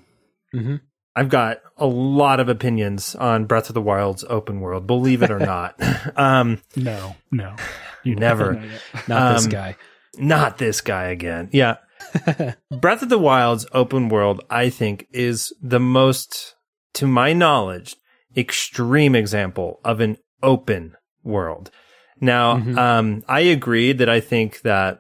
[0.54, 0.76] Mm-hmm.
[1.15, 5.30] I've got a lot of opinions on Breath of the Wild's open world, believe it
[5.32, 5.76] or not.
[6.17, 7.56] um, No, no.
[8.04, 8.54] You Never.
[8.54, 9.08] don't know yet.
[9.08, 9.76] Not this Um, guy.
[10.17, 11.49] not this guy again.
[11.52, 11.78] Yeah.
[12.71, 16.56] Breath of the Wild's open world, I think, is the most,
[16.95, 17.95] to my knowledge,
[18.36, 21.71] extreme example of an open world.
[22.19, 22.78] Now, Mhm.
[22.78, 24.99] um, I agree that I think that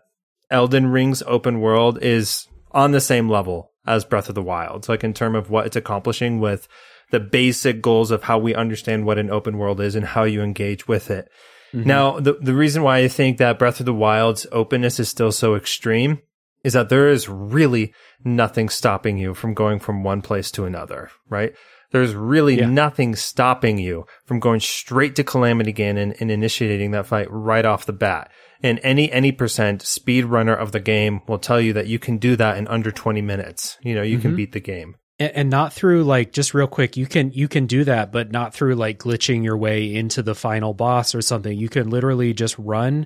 [0.49, 4.85] Elden Ring's open world is on the same level as Breath of the Wild.
[4.85, 6.67] So like in terms of what it's accomplishing with
[7.11, 10.41] the basic goals of how we understand what an open world is and how you
[10.41, 11.29] engage with it.
[11.73, 11.85] Mhm.
[11.85, 15.31] Now, the the reason why I think that Breath of the Wild's openness is still
[15.31, 16.19] so extreme
[16.63, 17.93] is that there is really
[18.23, 21.53] nothing stopping you from going from one place to another, right?
[21.91, 22.67] There's really Yeah.
[22.67, 27.85] nothing stopping you from going straight to Calamity Ganon and initiating that fight right off
[27.85, 28.31] the bat.
[28.63, 32.17] And any any percent speed runner of the game will tell you that you can
[32.17, 33.77] do that in under 20 minutes.
[33.83, 34.37] You know, you can Mhm.
[34.37, 34.95] beat the game.
[35.19, 38.31] and, and not through like just real quick you can you can do that but
[38.31, 42.33] not through like glitching your way into the final boss or something you can literally
[42.33, 43.05] just run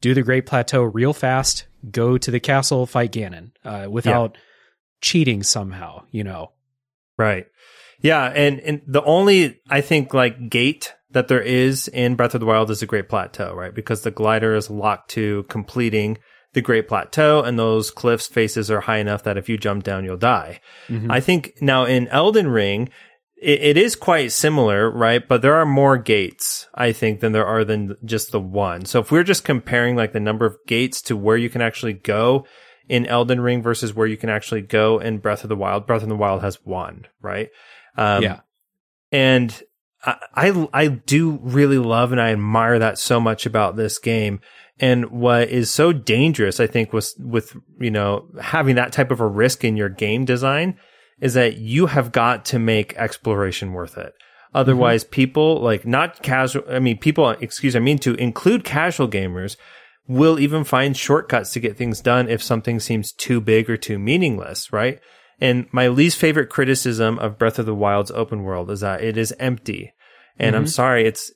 [0.00, 4.38] do the great plateau real fast go to the castle fight ganon uh, without
[5.00, 6.52] cheating somehow you know
[7.18, 7.46] Right.
[8.00, 12.40] Yeah, and and the only I think like gate that there is in Breath of
[12.40, 13.74] the Wild is the Great Plateau, right?
[13.74, 16.18] Because the glider is locked to completing
[16.54, 20.04] the Great Plateau, and those cliffs faces are high enough that if you jump down,
[20.04, 20.60] you'll die.
[20.88, 21.10] Mhm.
[21.10, 22.88] I think now in Elden Ring,
[23.40, 25.26] it, it is quite similar, right?
[25.26, 28.84] But there are more gates, I think, than there are than just the one.
[28.86, 31.92] So if we're just comparing like the number of gates to where you can actually
[31.94, 32.46] go
[32.88, 36.02] in Elden Ring versus where you can actually go in Breath of the Wild, Breath
[36.02, 37.50] of the Wild has one, right?
[37.96, 38.40] Um, yeah
[39.12, 39.62] and
[40.04, 44.40] I, I do really love and I admire that so much about this game.
[44.80, 49.20] And what is so dangerous, I think, was with you know having that type of
[49.20, 50.78] a risk in your game design,
[51.20, 54.14] is that you have got to make exploration worth it.
[54.54, 55.10] Otherwise, mm-hmm.
[55.10, 56.62] people like not casual.
[56.70, 57.28] I mean, people.
[57.30, 59.56] Excuse, I mean to include casual gamers
[60.06, 63.98] will even find shortcuts to get things done if something seems too big or too
[63.98, 65.00] meaningless, right?
[65.40, 69.16] And my least favorite criticism of Breath of the Wild's open world is that it
[69.16, 69.92] is empty.
[70.38, 70.68] And I'm Mhm.
[70.68, 71.32] sorry, it's,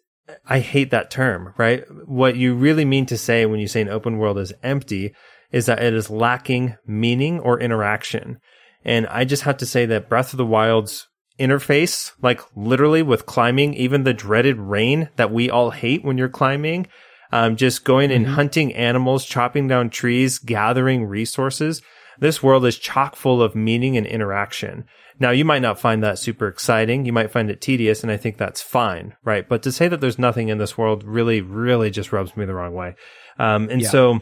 [0.49, 1.85] I hate that term, right?
[2.07, 5.13] What you really mean to say when you say an open world is empty
[5.53, 8.39] is that it is lacking meaning or interaction.
[8.85, 11.07] And I just have to say that Breath of the Wild's
[11.39, 16.29] interface, like literally with climbing, even the dreaded rain that we all hate when you're
[16.29, 16.87] climbing,
[17.33, 18.31] um, just going and Mhm.
[18.31, 21.83] hunting animals, chopping down trees, gathering resources.
[22.19, 24.85] This world is chock full of meaning and interaction.
[25.19, 27.05] Now, you might not find that super exciting.
[27.05, 29.49] You might find it tedious, and I think that's fine, right?
[29.49, 32.55] But to say that there's nothing in this world really, really just rubs me the
[32.55, 32.95] wrong way.
[33.39, 33.89] Um, and Yeah.
[33.89, 34.21] so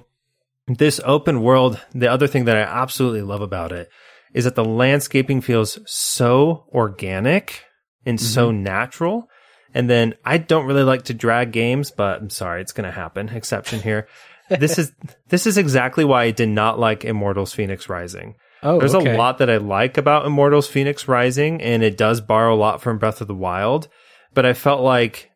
[0.69, 3.89] this open world, the other thing that I absolutely love about it
[4.35, 7.65] is that the landscaping feels so organic
[8.07, 9.29] and so natural.
[9.75, 12.91] And then I don't really like to drag games, but I'm sorry, it's going to
[12.93, 13.29] happen.
[13.29, 14.09] Exception here.
[14.59, 14.93] This is
[15.29, 18.35] this is exactly why I did not like Immortals Fenyx Rising.
[18.63, 19.15] oh There's okay.
[19.15, 22.83] a lot that I like about Immortals Fenyx Rising, and it does borrow a lot
[22.83, 23.89] from Breath of the Wild.
[24.35, 25.31] But I felt like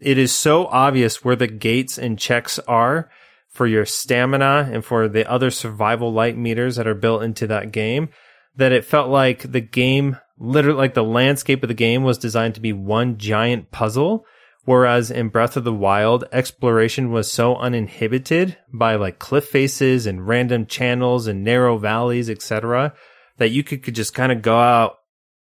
[0.00, 3.10] it is so obvious where the gates and checks are
[3.48, 7.72] for your stamina and for the other survival light meters that are built into that
[7.72, 8.10] game
[8.56, 12.54] that it felt like the game, literally, like the landscape of the game was designed
[12.54, 14.24] to be one giant puzzle.
[14.66, 20.26] Whereas in Breath of the Wild, exploration was so uninhibited by like cliff faces and
[20.26, 22.92] random channels and narrow valleys, etc.,
[23.38, 24.96] that you could, could just kind of go out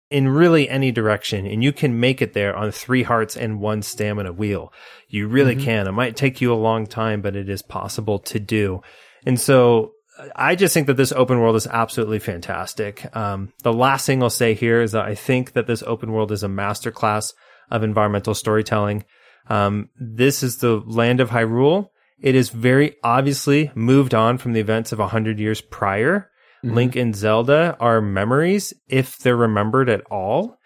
[0.09, 3.81] in really any direction and you can make it there on three hearts and one
[3.81, 4.71] stamina wheel.
[5.09, 5.63] You really Mhm.
[5.65, 5.87] can.
[5.87, 8.81] It might take you a long time, but it is possible to do.
[9.25, 9.91] And so
[10.35, 13.13] I just think that this open world is absolutely fantastic.
[13.15, 16.31] Um, the last thing I'll say here is that I think that this open world
[16.31, 17.33] is a masterclass
[17.71, 19.03] of environmental storytelling.
[19.47, 21.89] Um, this is the land of Hyrule.
[22.21, 26.29] It is very obviously moved on from the events of a hundred years prior.
[26.63, 26.75] Mm-hmm.
[26.75, 30.57] Link and Zelda are memories, if they're remembered at all.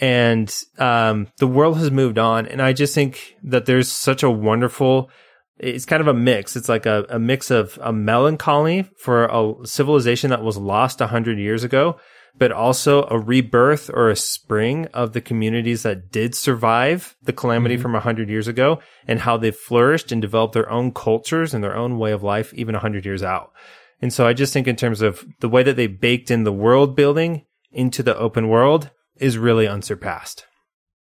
[0.00, 2.46] And um, the world has moved on.
[2.46, 5.10] And I just think that there's such a wonderful,
[5.58, 6.54] it's kind of a mix.
[6.54, 11.08] It's like a, a mix of a melancholy for a civilization that was lost a
[11.08, 11.98] hundred years ago,
[12.38, 17.74] but also a rebirth or a spring of the communities that did survive the calamity
[17.74, 17.82] mm-hmm.
[17.82, 21.62] from a hundred years ago and how they flourished and developed their own cultures and
[21.62, 23.52] their own way of life even a hundred years out.
[24.00, 26.52] And so I just think in terms of the way that they baked in the
[26.52, 30.46] world building into the open world is really unsurpassed.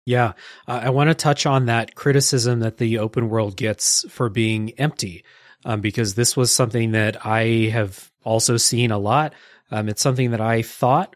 [0.06, 0.32] Yeah,
[0.66, 4.70] uh, I want to touch on that criticism that the open world gets for being
[4.78, 5.24] empty,
[5.64, 9.34] um, because this was something that I have also seen a lot.
[9.70, 11.14] Um, it's something that I thought,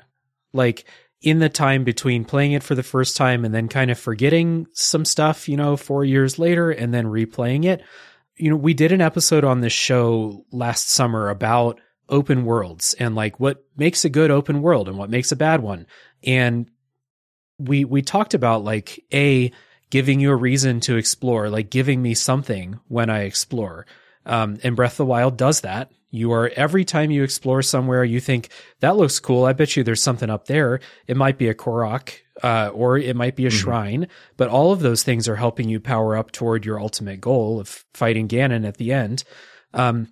[0.52, 0.84] like
[1.20, 4.66] in the time between playing it for the first time and then kind of forgetting
[4.72, 7.82] some stuff, you know, four years later and then replaying it
[8.36, 13.14] you know, we did an episode on this show last summer about open worlds and
[13.14, 15.86] like what makes a good open world and what makes a bad one.
[16.22, 16.68] And
[17.58, 19.52] we we talked about like a
[19.90, 23.86] giving you a reason to explore, like giving me something when I explore.
[24.26, 25.92] Um, and Breath of the Wild does that.
[26.14, 28.48] You are every time you explore somewhere, you think
[28.78, 29.44] that looks cool.
[29.44, 30.78] I bet you there's something up there.
[31.08, 33.58] It might be a Korok, uh, or it might be a mm-hmm.
[33.58, 37.58] shrine, but all of those things are helping you power up toward your ultimate goal
[37.58, 39.24] of fighting Ganon at the end.
[39.72, 40.06] Um,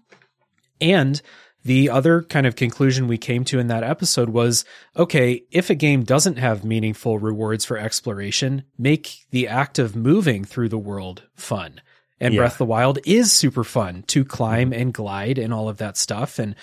[0.81, 1.23] and
[1.65, 4.65] the other kind of conclusion we came to in that episode was
[4.97, 10.45] okay, if a game doesn't have meaningful rewards for exploration, make the act of moving
[10.45, 11.81] through the world fun.
[12.23, 12.41] And yeah.
[12.41, 14.81] Breath of the Wild is super fun to climb mm-hmm.
[14.81, 16.39] and glide and all of that stuff.
[16.39, 16.55] And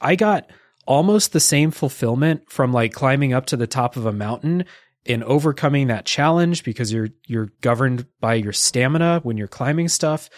[0.00, 0.50] I got
[0.86, 4.64] almost the same fulfillment from like climbing up to the top of a mountain
[5.06, 10.28] and overcoming that challenge because you're you're governed by your stamina when you're climbing stuff.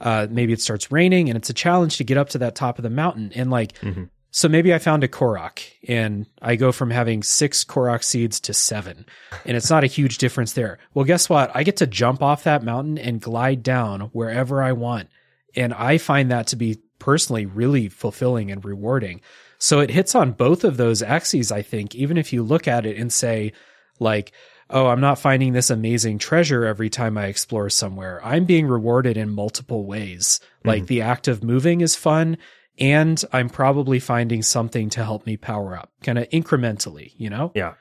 [0.00, 2.78] Uh, maybe it starts raining and it's a challenge to get up to that top
[2.78, 3.30] of the mountain.
[3.36, 4.04] And like, mm-hmm.
[4.36, 8.52] So maybe I found a Korok and I go from having six Korok seeds to
[8.52, 9.06] seven,
[9.46, 10.80] and it's not a huge difference there.
[10.92, 11.52] Well, guess what?
[11.54, 15.08] I get to jump off that mountain and glide down wherever I want.
[15.54, 19.20] And I find that to be personally really fulfilling and rewarding.
[19.58, 22.86] So it hits on both of those axes, I think, even if you look at
[22.86, 23.52] it and say,
[24.00, 24.32] like,
[24.68, 28.20] oh, I'm not finding this amazing treasure every time I explore somewhere.
[28.24, 30.40] I'm being rewarded in multiple ways.
[30.42, 30.68] Mm-hmm.
[30.68, 32.36] Like the act of moving is fun
[32.78, 37.52] and I'm probably finding something to help me power up kind of incrementally, you know?
[37.54, 37.74] Yeah.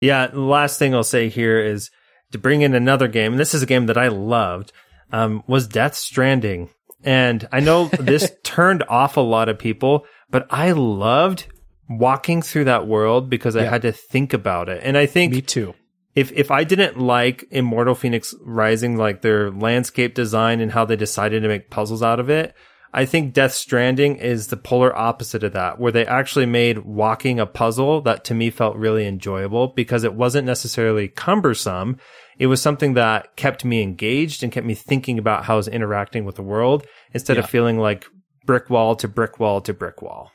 [0.00, 0.28] Yeah.
[0.28, 1.90] The last thing I'll say here is
[2.32, 3.32] to bring in another game.
[3.32, 4.72] And this is a game that I loved,
[5.12, 6.70] um, was Death Stranding.
[7.02, 11.46] And I know this turned off a lot of people, but I loved
[11.88, 14.80] walking through that world because I had to think about it.
[14.84, 15.74] And I think me too.
[16.14, 20.96] If if I didn't like Immortal Fenyx Rising, like their landscape design and how they
[20.96, 22.54] decided to make puzzles out of it,
[22.92, 27.38] I think Death Stranding is the polar opposite of that, where they actually made walking
[27.38, 31.98] a puzzle that to me felt really enjoyable because it wasn't necessarily cumbersome.
[32.38, 35.68] It was something that kept me engaged and kept me thinking about how I was
[35.68, 37.44] interacting with the world instead yeah.
[37.44, 38.06] of feeling like
[38.44, 40.32] brick wall to brick wall to brick wall.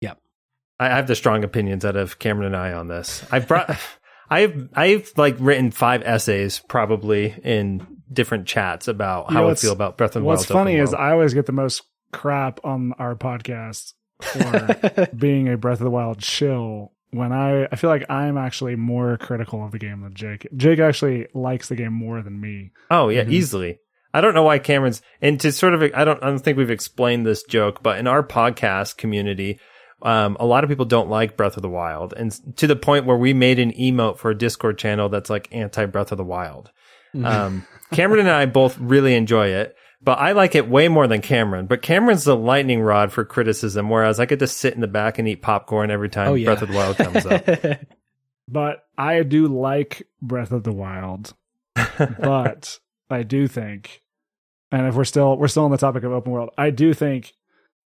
[0.00, 0.18] Yep.
[0.80, 3.24] I have the strong opinions out of Cameron and I on this.
[3.30, 3.78] I've brought,
[4.30, 9.96] I've, I've like written five essays probably in different chats about how I feel about
[9.96, 10.38] Breath of the Wild.
[10.38, 15.56] What's funny is I always get the most crap on our podcast for being a
[15.56, 19.72] Breath of the Wild chill when I, I feel like I'm actually more critical of
[19.72, 20.46] the game than Jake.
[20.56, 22.72] Jake actually likes the game more than me.
[22.90, 23.32] Oh yeah, mm-hmm.
[23.32, 23.78] easily.
[24.12, 26.70] I don't know why Cameron's and to sort of I don't I don't think we've
[26.70, 29.58] explained this joke, but in our podcast community,
[30.02, 33.06] um, a lot of people don't like Breath of the Wild, and to the point
[33.06, 36.24] where we made an emote for a Discord channel that's like anti Breath of the
[36.24, 36.70] Wild.
[37.24, 41.22] Um, Cameron and I both really enjoy it, but I like it way more than
[41.22, 41.66] Cameron.
[41.66, 45.18] But Cameron's the lightning rod for criticism, whereas I get to sit in the back
[45.18, 46.46] and eat popcorn every time oh, yeah.
[46.46, 47.80] Breath of the Wild comes up.
[48.48, 51.34] but I do like Breath of the Wild,
[51.96, 52.78] but
[53.08, 54.02] I do think,
[54.70, 57.32] and if we're still we're still on the topic of open world, I do think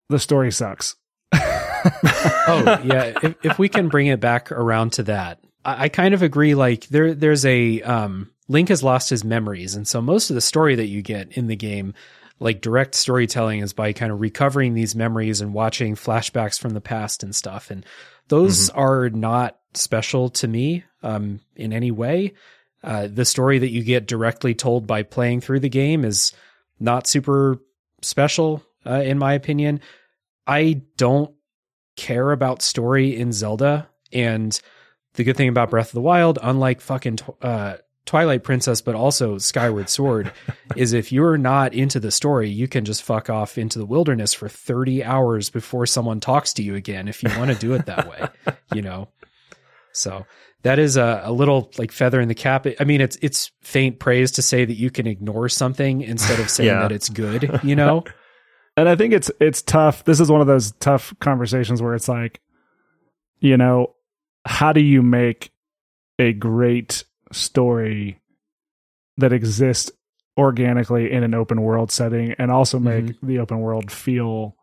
[0.09, 0.96] the story sucks.
[1.34, 6.14] oh yeah, if, if, we can bring it back around to that, I, I, kind
[6.14, 6.55] of agree.
[6.55, 10.40] Like there, there's a um, Link has lost his memories, and so most of the
[10.40, 11.94] story that you get in the game,
[12.38, 16.80] like direct storytelling, is by kind of recovering these memories and watching flashbacks from the
[16.80, 17.70] past and stuff.
[17.70, 17.84] And
[18.28, 18.78] those mm-hmm.
[18.78, 22.34] are not special to me um, in any way.
[22.84, 26.32] Uh, the story that you get directly told by playing through the game is
[26.78, 27.59] not super
[28.03, 29.80] special, uh, in my opinion
[30.47, 31.34] I don't
[31.97, 33.88] care about story in Zelda.
[34.12, 34.59] And
[35.14, 37.76] the good thing about Breath of the Wild, unlike fucking uh,
[38.07, 40.32] Twilight Princess, but also Skyward Sword,
[40.76, 44.32] is if you're not into the story, you can just fuck off into the wilderness
[44.32, 47.86] for 30 hours before someone talks to you again if you want to do it
[47.86, 48.26] that way,
[48.74, 49.09] you know?
[49.92, 50.24] So
[50.62, 52.66] that is a, a little like feather in the cap.
[52.80, 56.48] I mean, it's, it's faint praise to say that you can ignore something instead of
[56.48, 56.82] saying Yeah.
[56.82, 58.04] that it's good, you know?
[58.76, 60.04] and I think it's it's tough.
[60.04, 62.40] This is one of those tough conversations where it's like,
[63.40, 63.94] you know,
[64.44, 65.50] how do you make
[66.18, 68.20] a great story
[69.18, 69.90] that exists
[70.38, 74.54] organically in an open world setting and also make the open world feel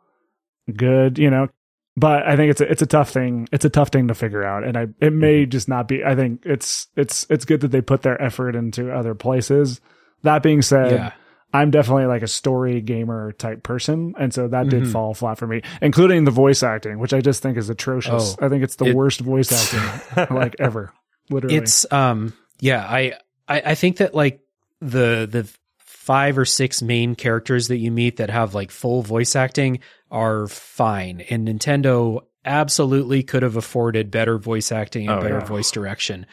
[0.75, 1.47] good, you know?
[1.95, 3.47] But I think it's a, it's a tough thing.
[3.51, 6.03] It's a tough thing to figure out, and I it may just not be.
[6.03, 9.79] I think it's it's it's good that they put their effort into other places.
[10.23, 11.11] That being said, Yeah.
[11.53, 14.91] I'm definitely like a story gamer type person, and so that did Mhm.
[14.91, 18.35] fall flat for me, including the voice acting, which I just think is atrocious.
[18.41, 20.91] Oh, I think it's the it- worst voice acting like ever,
[21.29, 21.57] literally.
[21.57, 22.33] It's um
[22.63, 23.13] yeah, I,
[23.47, 24.39] I I think that like
[24.79, 25.49] the the
[25.79, 29.79] five or six main characters that you meet that have like full voice acting
[30.11, 31.21] are fine.
[31.29, 35.45] And Nintendo absolutely could have afforded better voice acting and Oh, better yeah.
[35.45, 36.25] voice direction.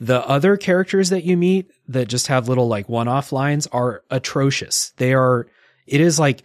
[0.00, 4.92] The other characters that you meet that just have little like one-off lines are atrocious.
[4.96, 5.46] They are
[5.86, 6.42] it is like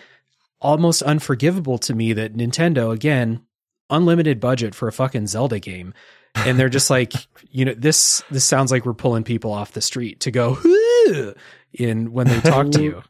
[0.60, 3.42] almost unforgivable to me that Nintendo again
[3.90, 5.94] unlimited budget for a fucking Zelda game
[6.36, 7.14] and they're just like
[7.50, 11.34] you know this this sounds like we're pulling people off the street to go "Huh,"
[11.74, 13.04] in when they talk to you.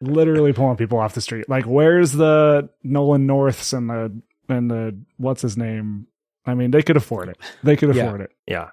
[0.00, 1.48] literally pulling people off the street.
[1.48, 6.06] Like, where's the Nolan Norths and the and the what's his name?
[6.46, 7.38] I mean, they could afford it.
[7.62, 8.04] They could Yeah.
[8.06, 8.30] afford it.
[8.46, 8.70] Yeah.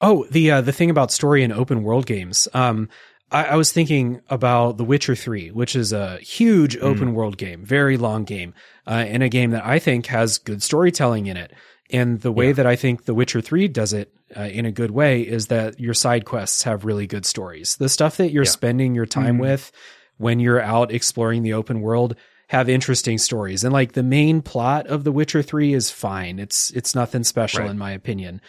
[0.00, 2.48] Oh, the uh, the thing about story in open world games.
[2.54, 2.88] Um,
[3.30, 7.64] I, I was thinking about The Witcher Three, which is a huge open world game,
[7.64, 8.54] very long game,
[8.86, 11.52] uh, and a game that I think has good storytelling in it.
[11.90, 14.90] And the way that I think The Witcher Three does it uh, in a good
[14.90, 17.76] way is that your side quests have really good stories.
[17.76, 18.50] The stuff that you're Yeah.
[18.50, 19.40] spending your time Mhm.
[19.42, 19.72] with
[20.16, 22.16] when you're out exploring the open world
[22.48, 23.64] have interesting stories.
[23.64, 26.38] And like the main plot of The Witcher 3 is fine.
[26.38, 27.70] It's it's nothing special Right.
[27.70, 28.40] in my opinion.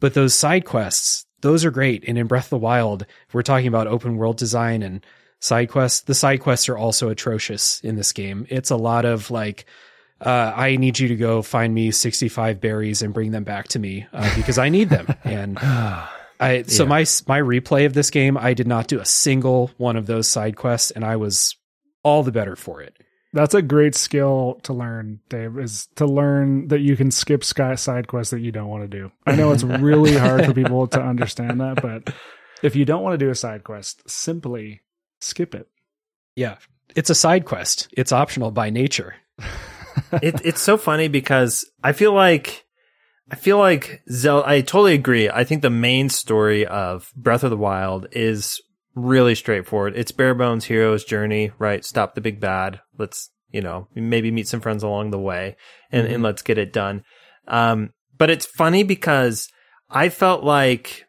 [0.00, 2.04] But those side quests, those are great.
[2.08, 5.04] And in Breath of the Wild, if we're talking about open world design and
[5.40, 8.46] side quests, the side quests are also atrocious in this game.
[8.48, 9.66] It's a lot of like
[10.20, 13.78] uh, I need you to go find me 65 berries and bring them back to
[13.78, 15.06] me uh, because I need them.
[15.24, 15.58] And
[16.40, 16.88] I so Yeah.
[16.88, 20.28] my my replay of this game, I did not do a single one of those
[20.28, 21.56] side quests, and I was
[22.04, 22.96] all the better for it.
[23.34, 25.58] That's a great skill to learn, Dave.
[25.58, 28.98] Is to learn that you can skip sky side quests that you don't want to
[28.98, 29.12] do.
[29.26, 32.14] I know it's really hard for people to understand that, but
[32.62, 34.80] if you don't want to do a side quest, simply
[35.20, 35.68] skip it.
[36.36, 36.56] Yeah,
[36.96, 37.88] it's a side quest.
[37.92, 39.16] It's optional by nature.
[40.22, 42.66] it, it's so funny because I feel like
[43.30, 44.48] I feel like Zelda.
[44.48, 45.28] I totally agree.
[45.28, 48.60] I think the main story of Breath of the Wild is
[48.94, 49.94] really straightforward.
[49.96, 51.84] It's bare bones hero's journey, right?
[51.84, 52.80] Stop the big bad.
[52.96, 55.56] Let's you know maybe meet some friends along the way,
[55.92, 57.04] and and let's get it done.
[57.46, 59.48] Um, but it's funny because
[59.90, 61.06] I felt like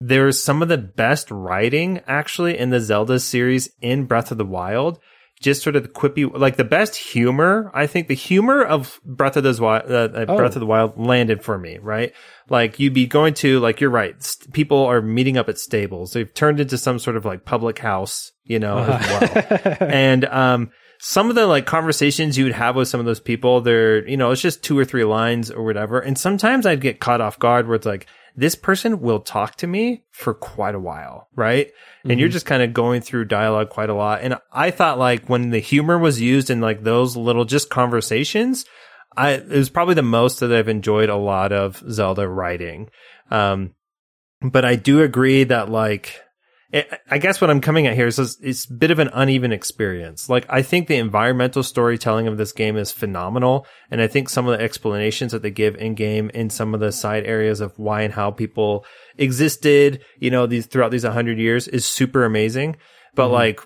[0.00, 4.44] there's some of the best writing actually in the Zelda series in Breath of the
[4.44, 4.98] Wild.
[5.44, 7.70] Just sort of the quippy, like the best humor.
[7.74, 10.36] I think the humor of Breath of the Wild, uh, uh, Oh.
[10.36, 12.12] Breath of the Wild landed for me, right?
[12.48, 14.20] Like you'd be going to, like you're right.
[14.22, 16.12] St- people are meeting up at stables.
[16.12, 20.70] They've turned into some sort of like public house, you know, as well and um
[21.00, 24.16] some of the like conversations you would have with some of those people they're you
[24.16, 27.38] know it's just two or three lines or whatever and sometimes i'd get caught off
[27.38, 28.06] guard where it's like
[28.36, 31.70] this person will talk to me for quite a while right?
[32.04, 34.20] And you're just kind of going through dialogue quite a lot.
[34.22, 38.64] And i thought like when the humor was used in like those little just conversations
[39.16, 42.90] i it was probably the most that i've enjoyed a lot of zelda writing.
[43.30, 43.74] Um
[44.42, 46.20] but i do agree that like
[46.74, 49.52] I- I guess what I'm coming at here is it's a bit of an uneven
[49.52, 50.28] experience.
[50.28, 54.48] Like I think the environmental storytelling of this game is phenomenal, and I think some
[54.48, 57.78] of the explanations that they give in game in some of the side areas of
[57.78, 58.84] why and how people
[59.16, 62.76] existed, you know, these throughout these 100 years is super amazing.
[63.14, 63.34] But mm-hmm.
[63.34, 63.60] like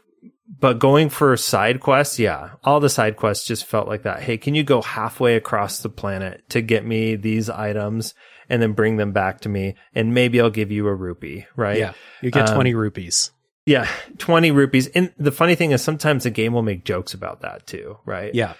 [0.60, 4.22] but going for side quests, yeah, all the side quests just felt like that.
[4.22, 8.14] Hey, can you go halfway across the planet to get me these items
[8.48, 9.74] and then bring them back to me?
[9.94, 11.78] And maybe I'll give you a rupee, right?
[11.78, 11.92] yeah,
[12.22, 13.30] you get Um, 20 rupees.
[13.66, 13.86] Yeah,
[14.18, 14.86] 20 rupees.
[14.88, 18.34] And the funny thing is sometimes the game will make jokes about that too, right?
[18.34, 18.54] Yeah.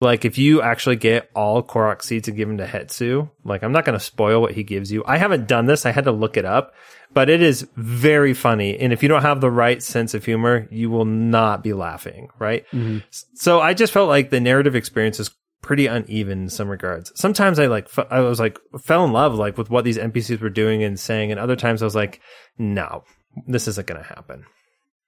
[0.00, 3.72] Like if you actually get all Korok seeds and give them to Hestu, like I'm
[3.72, 5.02] not going to spoil what he gives you.
[5.06, 5.86] I haven't done this.
[5.86, 6.74] I had to look it up,
[7.14, 8.78] but it is very funny.
[8.78, 12.28] And if you don't have the right sense of humor, you will not be laughing,
[12.38, 12.66] right?
[12.74, 13.04] Mhm.
[13.34, 15.30] So I just felt like the narrative experience is
[15.66, 17.12] pretty uneven in some regards.
[17.16, 20.40] Sometimes I like, f- I was like, fell in love like with what these NPCs
[20.40, 22.20] were doing and saying, and other times I was like,
[22.56, 23.02] no,
[23.48, 24.46] this isn't going to happen.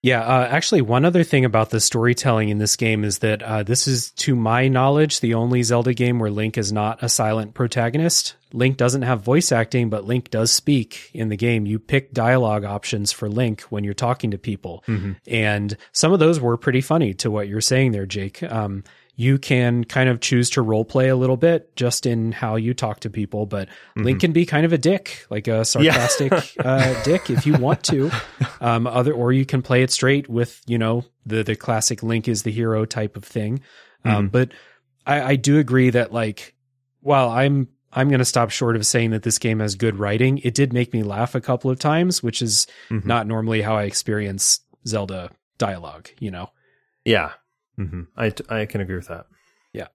[0.02, 3.62] Yeah, uh, actually, one other thing about the storytelling in this game is that uh,
[3.64, 7.54] this is, to my knowledge, the only Zelda game where Link is not a silent
[7.54, 8.34] protagonist.
[8.52, 11.66] Link doesn't have voice acting, but Link does speak in the game.
[11.66, 14.84] You pick dialogue options for Link when you're talking to people.
[14.86, 15.12] Mm-hmm.
[15.26, 18.42] And some of those were pretty funny to what you're saying there, Jake.
[18.44, 18.84] Um,
[19.21, 22.73] you can kind of choose to role play a little bit just in how you
[22.73, 24.05] talk to people, but mm-hmm.
[24.05, 26.62] Link can be kind of a dick, like a sarcastic yeah.
[26.64, 28.12] uh, dick if you want to.
[28.61, 32.29] Um, other, or you can play it straight with, you know, the, the classic Link
[32.29, 33.61] is the hero type of thing.
[34.05, 34.27] Um, mm-hmm.
[34.29, 34.53] but
[35.05, 36.55] I, I do agree that like,
[37.01, 40.39] while I'm, I'm going to stop short of saying that this game has good writing.
[40.39, 43.09] It did make me laugh a couple of times, which is mm-hmm.
[43.09, 46.51] not normally how I experience Zelda dialogue, you know?
[47.05, 47.33] Yeah.
[47.79, 48.03] Mm-hmm.
[48.16, 49.26] I, I can agree with that.
[49.72, 49.89] Yeah.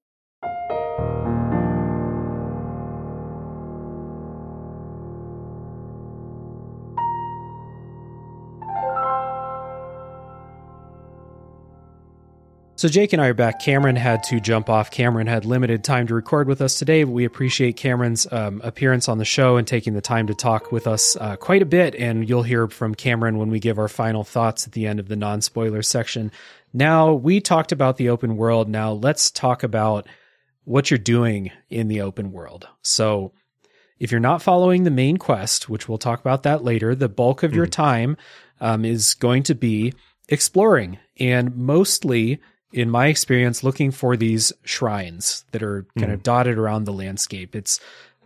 [12.84, 13.62] So Jake and I are back.
[13.62, 14.92] Cameron had to jump off.
[14.92, 17.06] Cameron had limited time to record with us today.
[17.06, 20.70] But we appreciate Cameron's um, appearance on the show and taking the time to talk
[20.70, 21.96] with us uh, quite a bit.
[21.96, 25.08] And you'll hear from Cameron when we give our final thoughts at the end of
[25.08, 26.30] the non spoiler section.
[26.74, 28.68] Now, we talked about the open world.
[28.68, 30.08] Now, let's talk about
[30.64, 32.68] what you're doing in the open world.
[32.82, 33.34] So,
[34.00, 37.44] if you're not following the main quest, which we'll talk about that later, the bulk
[37.44, 37.72] of mm your hmm.
[37.72, 38.18] time
[38.60, 39.94] um, is going to be
[40.30, 42.40] exploring and mostly,
[42.72, 46.94] in my experience, looking for these shrines that are kind mm of dotted around the
[46.94, 47.56] landscape.
[47.56, 47.80] It's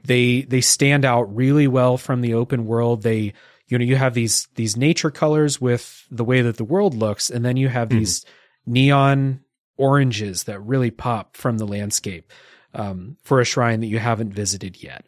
[0.04, 3.04] they they stand out really well from the open world.
[3.04, 3.34] They
[3.68, 7.30] you know you have these these nature colors with the way that the world looks
[7.30, 8.26] and then you have mm these
[8.68, 9.41] neon
[9.78, 12.32] oranges that really pop from the landscape
[12.74, 15.05] um, for a shrine that you haven't visited yet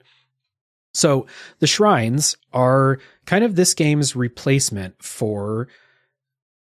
[0.93, 1.27] so
[1.59, 5.67] the shrines are kind of this game's replacement for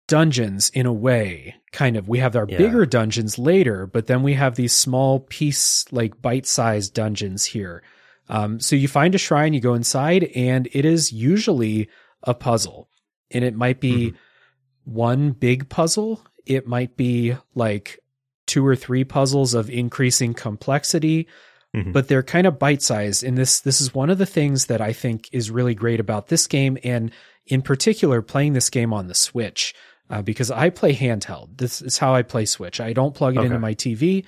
[0.07, 2.57] dungeons in a way kind of we have our yeah.
[2.57, 7.83] bigger dungeons later but then we have these small piece like bite-sized dungeons here
[8.29, 11.89] um, so you find a shrine, you go inside, and it is usually
[12.23, 12.89] a puzzle.
[13.31, 14.93] And it might be mm-hmm.
[14.93, 16.25] one big puzzle.
[16.47, 17.99] It might be like
[18.45, 21.27] two or three puzzles of increasing complexity,
[21.75, 21.91] mm-hmm.
[21.91, 23.23] but they're kind of bite sized.
[23.23, 26.27] And this this is one of the things that I think is really great about
[26.27, 27.11] this game, and
[27.45, 29.75] in particular, playing this game on the Switch.
[30.09, 31.57] Uh, because I play handheld.
[31.57, 32.79] This is how I play Switch.
[32.79, 33.47] I don't plug it okay.
[33.47, 34.23] into my TV.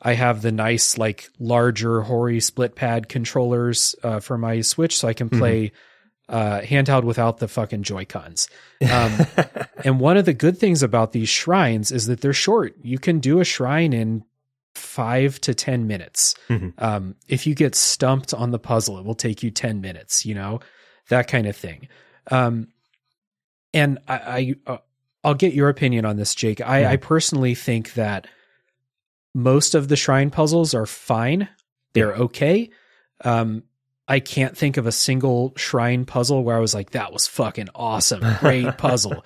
[0.00, 5.08] I have the nice, like larger Hori split pad controllers uh, for my Switch, so
[5.08, 5.38] I can mm-hmm.
[5.38, 5.76] play mm-hmm.
[6.30, 8.48] Uh, handheld without the fucking Joy Cons.
[8.90, 9.18] Um,
[9.84, 12.74] and one of the good things about these shrines is that they're short.
[12.82, 14.24] You can do a shrine in
[14.76, 16.36] five to ten minutes.
[16.48, 16.68] Mm-hmm.
[16.78, 20.24] Um, if you get stumped on the puzzle, it will take you ten minutes.
[20.24, 20.60] You know
[21.08, 21.88] that kind of thing.
[22.30, 22.68] Um,
[23.74, 24.78] and I, I uh,
[25.24, 26.60] I'll get your opinion on this, Jake.
[26.60, 26.92] I, mm-hmm.
[26.92, 28.28] I personally think that
[29.34, 31.48] most of the shrine puzzles are fine.
[31.92, 32.22] They're yeah.
[32.22, 32.70] okay.
[33.24, 33.64] Um,
[34.10, 37.68] I can't think of a single shrine puzzle where I was like, that was fucking
[37.74, 38.22] awesome.
[38.40, 39.24] Great puzzle.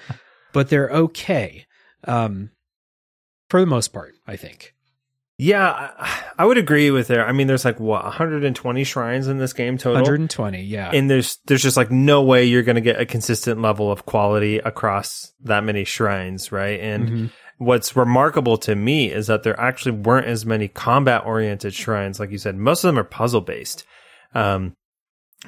[0.53, 1.67] But they're okay.
[2.07, 2.51] Um,
[3.49, 4.75] for the most part, I think.
[5.39, 5.91] Yeah,
[6.39, 7.27] I would agree with there.
[7.27, 10.03] I mean, there's like what 120 shrines in this game total.
[10.03, 10.91] 120, yeah.
[10.93, 14.07] And there's there's just like no way you're going to get a consistent level of
[14.07, 16.79] quality across that many shrines, right?
[16.79, 17.27] And mm-hmm
[17.59, 22.19] what's remarkable to me is that there actually weren't as many combat oriented shrines.
[22.19, 23.85] Like you said, most of them are puzzle based.
[24.35, 24.75] Um,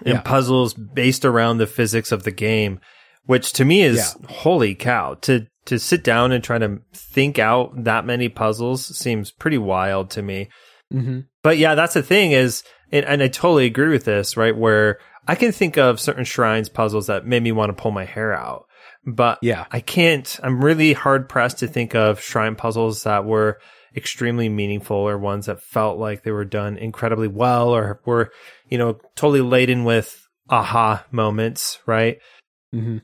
[0.05, 0.21] and yeah.
[0.21, 2.81] puzzles based around the physics of the game,
[3.25, 4.29] which to me is yeah.
[4.29, 5.15] holy cow.
[5.23, 10.11] To, to sit down and try to think out that many puzzles seems pretty wild
[10.11, 10.49] to me.
[10.93, 11.21] Mm-hmm.
[11.43, 12.63] But yeah, that's the thing is,
[12.93, 14.57] and, and I totally agree with this, right?
[14.57, 18.05] Where I can think of certain shrines puzzles that made me want to pull my
[18.05, 18.67] hair out.
[19.05, 23.59] But yeah, I can't, I'm really hard pressed to think of shrine puzzles that were
[23.97, 28.31] extremely meaningful or ones that felt like they were done incredibly well or were,
[28.69, 32.19] you know, totally laden with aha moments, right?
[32.75, 32.99] Mm-hmm.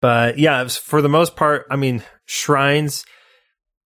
[0.00, 3.04] But yeah, for the most part, I mean, shrines,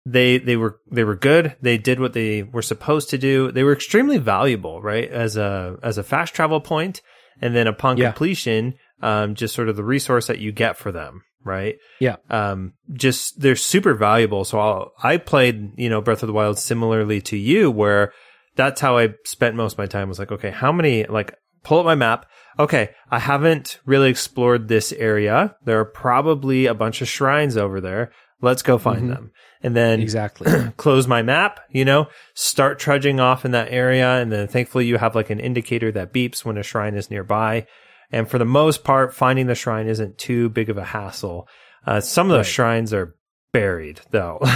[0.06, 1.56] they they were they were good.
[1.62, 3.52] They did what they were supposed to do.
[3.52, 5.10] They were extremely valuable, right?
[5.10, 7.02] As a as a fast travel point,
[7.40, 8.08] and then upon yeah.
[8.08, 11.78] completion, um, just sort of the resource that you get for them, right?
[12.00, 12.18] Yeah.
[12.30, 14.44] Um, just they're super valuable.
[14.46, 18.14] So I'll, I played, you know, Breath of the Wild similarly to you, where
[18.56, 20.10] that's how I spent most of my time.
[20.10, 21.06] Was like, okay, how many?
[21.06, 22.26] Like, pull up my map.
[22.60, 25.56] Okay, I haven't really explored this area.
[25.64, 28.12] There are probably a bunch of shrines over there.
[28.42, 29.10] Let's go find mm-hmm.
[29.10, 29.32] them.
[29.62, 30.52] and then Exactly.
[30.78, 34.20] close my map, you know, start trudging off in that area.
[34.20, 37.68] And then thankfully you have like an indicator that beeps when a shrine is nearby.
[38.12, 41.48] And for the most part, finding the shrine isn't too big of a hassle.
[41.86, 42.54] Uh, some of those Right.
[42.54, 43.16] shrines are
[43.54, 44.40] buried though.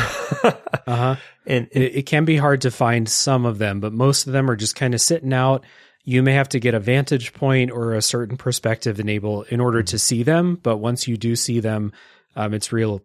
[0.87, 1.15] Uh huh.
[1.47, 4.49] and, It, it can be hard to find some of them, but most of them
[4.51, 5.63] are just kind of sitting out.
[6.03, 9.81] You may have to get a vantage point or a certain perspective enable in order
[9.81, 10.59] to see them.
[10.61, 11.91] But once you do see them,
[12.35, 13.01] um, it's real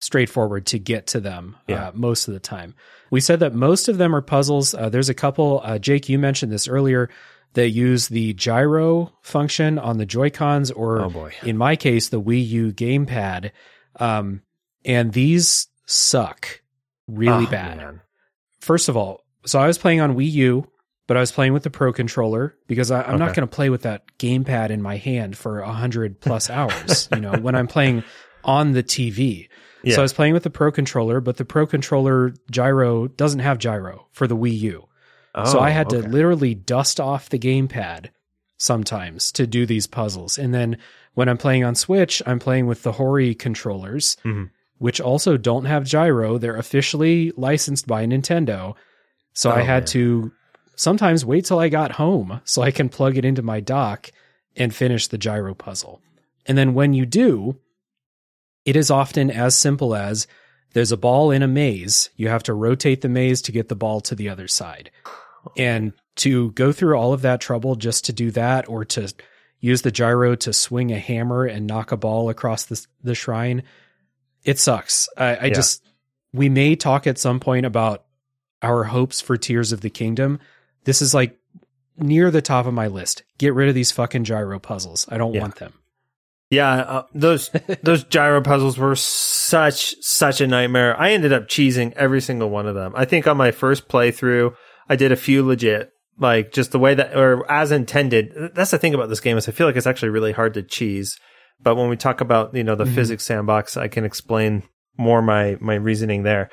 [0.00, 1.88] straightforward to get to them Yeah.
[1.88, 2.74] uh, most of the time.
[3.10, 4.74] We said that most of them are puzzles.
[4.74, 5.60] Uh, there's a couple.
[5.64, 7.08] Uh, Jake, you mentioned this earlier.
[7.54, 12.20] That use the gyro function on the Joy Cons, or oh in my case, the
[12.20, 13.52] Wii U gamepad.
[14.00, 14.42] Um,
[14.84, 16.60] and these suck
[17.06, 17.76] really Oh, bad.
[17.76, 18.00] man.
[18.60, 20.66] First of all, so I was playing on Wii U,
[21.06, 23.70] but I was playing with the Pro controller because I, I'm not going to play
[23.70, 27.08] with that gamepad in my hand for a hundred plus hours.
[27.14, 28.02] you know, when I'm playing
[28.42, 29.48] on the TV.
[29.82, 29.94] Yeah.
[29.96, 33.58] So I was playing with the Pro controller, but the Pro controller gyro doesn't have
[33.58, 34.88] gyro for the Wii U.
[35.44, 38.10] so Oh, I had to literally dust off the gamepad
[38.56, 40.38] sometimes to do these puzzles.
[40.38, 40.76] And then
[41.14, 44.50] when I'm playing on Switch, I'm playing with the Hori controllers, Mhm.
[44.78, 46.38] which also don't have gyro.
[46.38, 48.74] They're officially licensed by Nintendo.
[49.32, 49.86] So I Oh, had man.
[49.88, 50.32] to
[50.76, 54.10] sometimes wait till I got home so I can plug it into my dock
[54.56, 56.00] and finish the gyro puzzle.
[56.46, 57.58] And then when you do,
[58.64, 60.26] it is often as simple as
[60.74, 62.10] there's a ball in a maze.
[62.16, 64.90] You have to rotate the maze to get the ball to the other side.
[65.56, 69.12] And to go through all of that trouble just to do that or to
[69.60, 73.62] use the gyro to swing a hammer and knock a ball across the, the shrine,
[74.44, 75.08] it sucks.
[75.16, 75.54] I, I Yeah.
[75.54, 75.82] just,
[76.32, 78.04] we may talk at some point about
[78.62, 80.38] our hopes for Tears of the Kingdom.
[80.84, 81.38] This is like
[81.96, 83.22] near the top of my list.
[83.38, 85.06] Get rid of these fucking gyro puzzles.
[85.10, 85.40] I don't Yeah.
[85.42, 85.72] want them.
[86.50, 87.50] Yeah, uh, those
[87.82, 90.98] those gyro puzzles were such such a nightmare.
[91.00, 92.92] I ended up cheesing every single one of them.
[92.94, 94.54] I think on my first playthrough,
[94.88, 98.52] I did a few legit, like just the way that or as intended.
[98.54, 100.62] That's the thing about this game is I feel like it's actually really hard to
[100.62, 101.18] cheese.
[101.62, 102.94] But when we talk about you know the Mhm.
[102.94, 104.62] physics sandbox, I can explain
[104.98, 106.50] more my my reasoning there.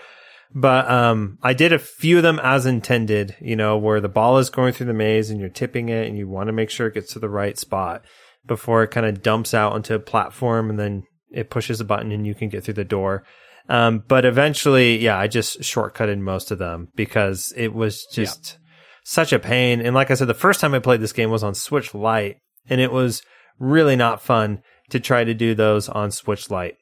[0.54, 4.38] But um, I did a few of them as intended, you know, where the ball
[4.38, 6.88] is going through the maze and you're tipping it and you want to make sure
[6.88, 8.04] it gets to the right spot
[8.46, 12.12] before it kind of dumps out onto a platform and then it pushes a button
[12.12, 13.24] and you can get through the door.
[13.70, 18.58] Um, but eventually, yeah, I just shortcutted most of them because it was just
[19.04, 19.82] such a pain.
[19.82, 22.38] And like I said, the first time I played this game was on Switch Lite
[22.70, 23.22] and it was
[23.60, 26.76] really not fun to try to do those on Switch Lite.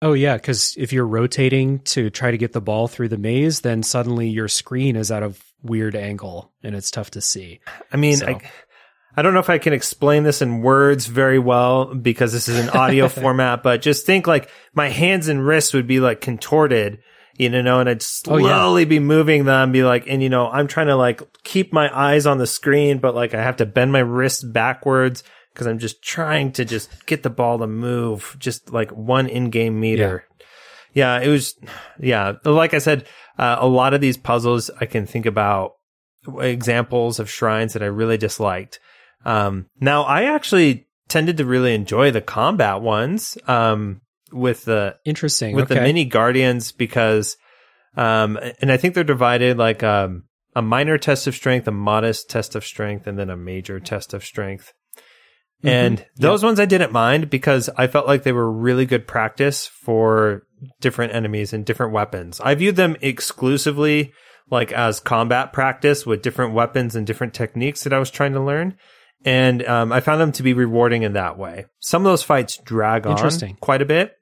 [0.00, 3.60] Oh yeah, because if you're rotating to try to get the ball through the maze,
[3.60, 7.60] then suddenly your screen is at a weird angle and it's tough to see.
[7.92, 8.40] I mean, So- I,
[9.16, 12.58] I don't know if I can explain this in words very well because this is
[12.58, 16.98] an audio format, but just think like my hands and wrists would be like contorted,
[17.36, 18.46] you know, and I'd Oh, yeah.
[18.46, 21.94] slowly be moving them, be like, and you know, I'm trying to like keep my
[21.94, 25.78] eyes on the screen, but like I have to bend my wrists backwards because I'm
[25.78, 30.24] just trying to just get the ball to move just like one in-game meter.
[30.94, 31.54] Yeah, it was,
[32.00, 33.06] yeah, like I said,
[33.38, 35.72] uh, a lot of these puzzles I can think about
[36.38, 38.78] examples of shrines that I really disliked.
[39.24, 44.00] Um, now I actually tended to really enjoy the combat ones, um,
[44.32, 45.54] with the, Interesting.
[45.54, 45.74] with okay.
[45.74, 47.36] the mini guardians because,
[47.96, 52.28] um, and I think they're divided like, um, a minor test of strength, a modest
[52.28, 54.72] test of strength, and then a major test of strength.
[55.64, 55.70] Mhm.
[55.70, 59.66] And those ones I didn't mind because I felt like they were really good practice
[59.66, 60.42] for
[60.80, 62.40] different enemies and different weapons.
[62.40, 64.12] I viewed them exclusively
[64.50, 68.40] like as combat practice with different weapons and different techniques that I was trying to
[68.40, 68.76] learn.
[69.24, 71.66] And um, I found them to be rewarding in that way.
[71.80, 73.16] Some of those fights drag on
[73.60, 74.16] quite a bit,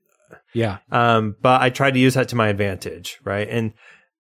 [0.53, 0.78] yeah.
[0.92, 3.48] um, but I tried to use that to my advantage, right?
[3.48, 3.72] And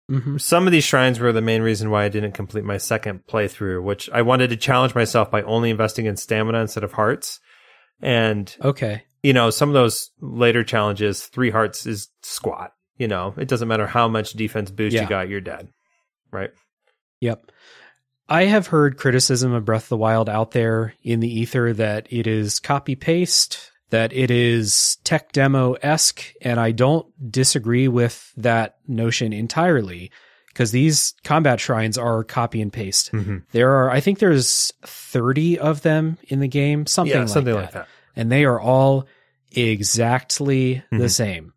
[0.08, 3.24] hmm some of these shrines were the main reason why I didn't complete my second
[3.28, 7.40] playthrough, which I wanted to challenge myself by only investing in stamina instead of hearts.
[8.00, 9.02] And, Okay.
[9.22, 12.72] you know, some of those later challenges, three hearts is squat.
[12.96, 15.02] You know, it doesn't matter how much defense boost Yeah.
[15.02, 15.68] you got, you're dead.
[16.32, 16.50] Right.
[17.20, 17.50] Yep.
[18.28, 22.06] I have heard criticism of Breath of the Wild out there in the ether that
[22.10, 28.30] it is copy paste, that it is tech demo esque, and I don't disagree with
[28.36, 30.10] that notion entirely
[30.48, 33.12] because these combat shrines are copy and paste.
[33.12, 33.44] Mhm.
[33.52, 37.54] There are, I think there's 30 of them in the game, something, yeah, like, something
[37.54, 37.60] that.
[37.60, 37.88] like that.
[38.16, 39.06] and they are all
[39.52, 41.10] exactly the Mhm.
[41.10, 41.52] same.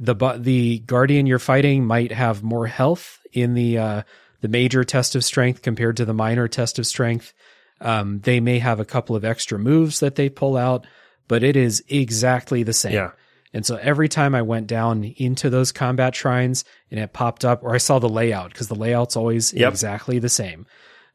[0.00, 4.02] The the guardian you're fighting might have more health in the uh,
[4.40, 7.32] the major test of strength compared to the minor test of strength.
[7.80, 10.86] Um, they may have a couple of extra moves that they pull out,
[11.28, 12.92] but it is exactly the same.
[12.94, 13.10] Yeah.
[13.54, 17.62] And so every time I went down into those combat shrines and it popped up,
[17.62, 19.70] or I saw the layout because the layout's always Yep.
[19.72, 20.66] exactly the same.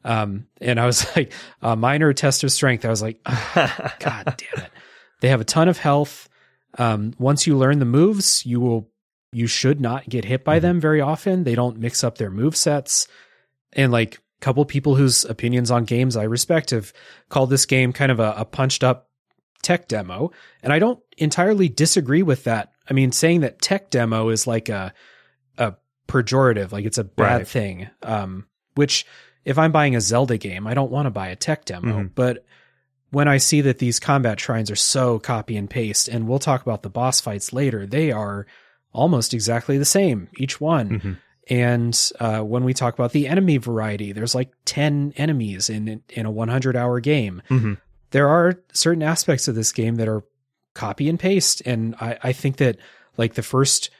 [0.04, 2.84] Um, and I was like, a minor test of strength.
[2.84, 4.70] I was like, "Ah, God damn it.
[5.20, 6.28] They have a ton of health.
[6.76, 8.90] Um, once you learn the moves, you will,
[9.34, 11.44] you should not get hit by them very often.
[11.44, 13.08] They don't mix up their move sets.
[13.72, 16.92] And like a couple people whose opinions on games I respect have
[17.28, 19.08] called this game kind of a, a punched up
[19.62, 20.30] tech demo.
[20.62, 22.72] And I don't entirely disagree with that.
[22.88, 24.92] I mean, saying that tech demo is like a,
[25.58, 25.74] a
[26.06, 27.48] pejorative, like it's a bad Right.
[27.48, 27.88] thing.
[28.02, 29.06] Um, which
[29.44, 32.10] if I'm buying a Zelda game, I don't want to buy a tech demo, Mhm.
[32.14, 32.44] but
[33.10, 36.62] when I see that these combat shrines are so copy and paste, and we'll talk
[36.62, 38.46] about the boss fights later, they are
[38.94, 41.00] almost exactly the same, each one.
[41.00, 41.16] Mhm.
[41.50, 46.24] And uh, when we talk about the enemy variety, there's like 10 enemies in in
[46.24, 47.42] a 100 hour game.
[47.50, 47.76] Mhm.
[48.12, 50.22] There are certain aspects of this game that are
[50.74, 51.60] copy and paste.
[51.66, 52.78] And I, I think that
[53.18, 53.90] like the first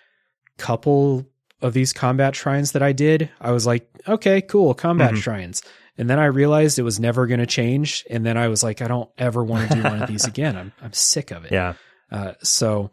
[0.56, 1.26] couple
[1.62, 5.16] of these combat shrines that I did, I was like, okay, cool, combat Mhm.
[5.22, 5.62] shrines.
[5.96, 8.04] And then I realized it was never going to change.
[8.10, 10.56] And then I was like, I don't ever want to do one of these again.
[10.56, 11.52] I'm, I'm sick of it.
[11.52, 11.74] Yeah.
[12.10, 12.90] Uh, so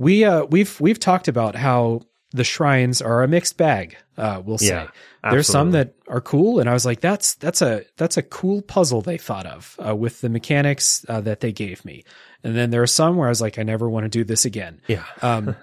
[0.00, 2.00] we uh, we've we've talked about how
[2.32, 3.98] the shrines are a mixed bag.
[4.16, 7.60] Uh, we'll say Yeah, there's some that are cool, and I was like, that's that's
[7.60, 11.52] a that's a cool puzzle they thought of uh, with the mechanics uh, that they
[11.52, 12.04] gave me.
[12.42, 14.44] And then there are some where I was like, I never want to do this
[14.44, 14.80] again.
[14.86, 15.04] Yeah.
[15.22, 15.54] Um,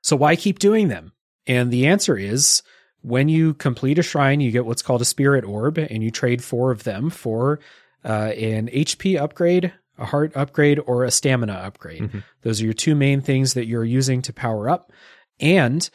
[0.00, 1.12] so why keep doing them?
[1.46, 2.62] And the answer is
[3.02, 6.42] when you complete a shrine, you get what's called a spirit orb, and you trade
[6.42, 7.60] four of them for
[8.02, 12.02] uh, an HP upgrade, a heart upgrade, or a stamina upgrade.
[12.02, 12.22] Mhm.
[12.42, 14.92] Those are your two main things that you're using to power up.
[15.40, 15.88] And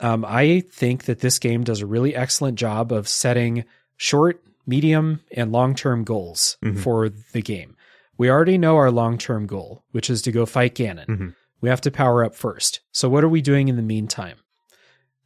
[0.00, 3.64] um, I think that this game does a really excellent job of setting
[3.96, 6.78] short, medium, and long term goals Mhm.
[6.78, 7.74] for the game.
[8.16, 11.06] We already know our long term goal, which is to go fight Ganon.
[11.06, 11.34] Mhm.
[11.60, 12.80] We have to power up first.
[12.92, 14.36] So, what are we doing in the meantime?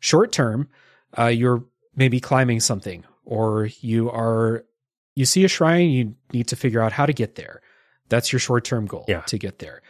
[0.00, 0.68] Short term,
[1.18, 1.64] uh, you're
[1.94, 4.64] maybe climbing something, or you are
[5.14, 7.60] you see a shrine, you need to figure out how to get there.
[8.12, 9.22] That's your short term goal Yeah.
[9.22, 9.80] to get there.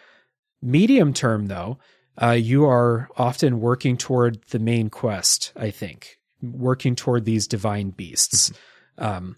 [0.63, 1.79] Medium term, though,
[2.23, 5.53] uh, you are often working toward the main quest.
[5.57, 8.53] I think working toward these divine beasts.
[8.99, 9.37] um,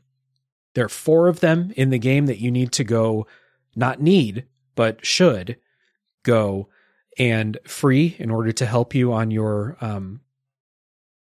[0.74, 3.26] there are four of them in the game that you need to go,
[3.76, 5.56] not need, but should
[6.24, 6.68] go
[7.16, 10.20] and free in order to help you on your um,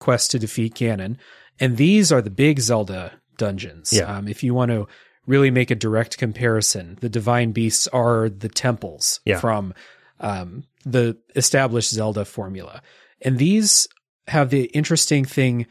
[0.01, 1.17] quest to defeat Ganon.
[1.61, 3.93] And these are the big Zelda dungeons.
[3.93, 4.05] Yeah.
[4.17, 4.89] Um, if you want to
[5.27, 9.39] really make a direct comparison, the divine beasts are the temples Yeah.
[9.41, 9.75] from
[10.20, 12.83] um, the established Zelda formula.
[13.20, 13.89] And these
[14.29, 15.66] have the interesting thing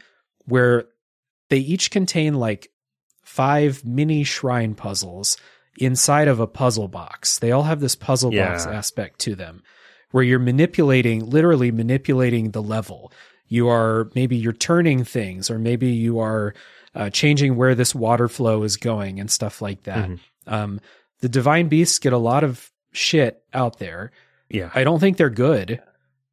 [0.46, 0.84] where
[1.48, 2.70] they each contain like
[3.22, 5.36] five mini shrine puzzles
[5.78, 7.38] inside of a puzzle box.
[7.38, 9.62] They all have this puzzle box aspect to them
[10.10, 13.10] where you're manipulating, literally manipulating the level.
[13.48, 16.54] You are maybe you're turning things, or maybe you are
[16.94, 20.08] uh, changing where this water flow is going and stuff like that.
[20.10, 20.18] Mhm.
[20.46, 20.80] Um,
[21.20, 24.10] the divine beasts get a lot of shit out there.
[24.50, 24.70] Yeah.
[24.74, 25.80] I don't think they're good.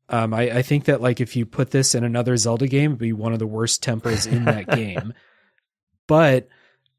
[0.10, 3.00] Um, I, I think that like if you put this in another Zelda game, it'd
[3.00, 5.14] be one of the worst temples in that game.
[6.08, 6.48] But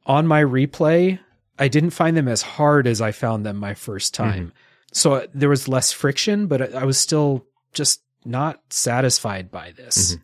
[0.07, 1.19] on my replay,
[1.59, 4.53] I didn't find them as hard as I found them my first time.
[4.93, 7.45] So uh, there was less friction, but I, I was still
[7.75, 10.15] just not satisfied by this.
[10.15, 10.23] Mhm.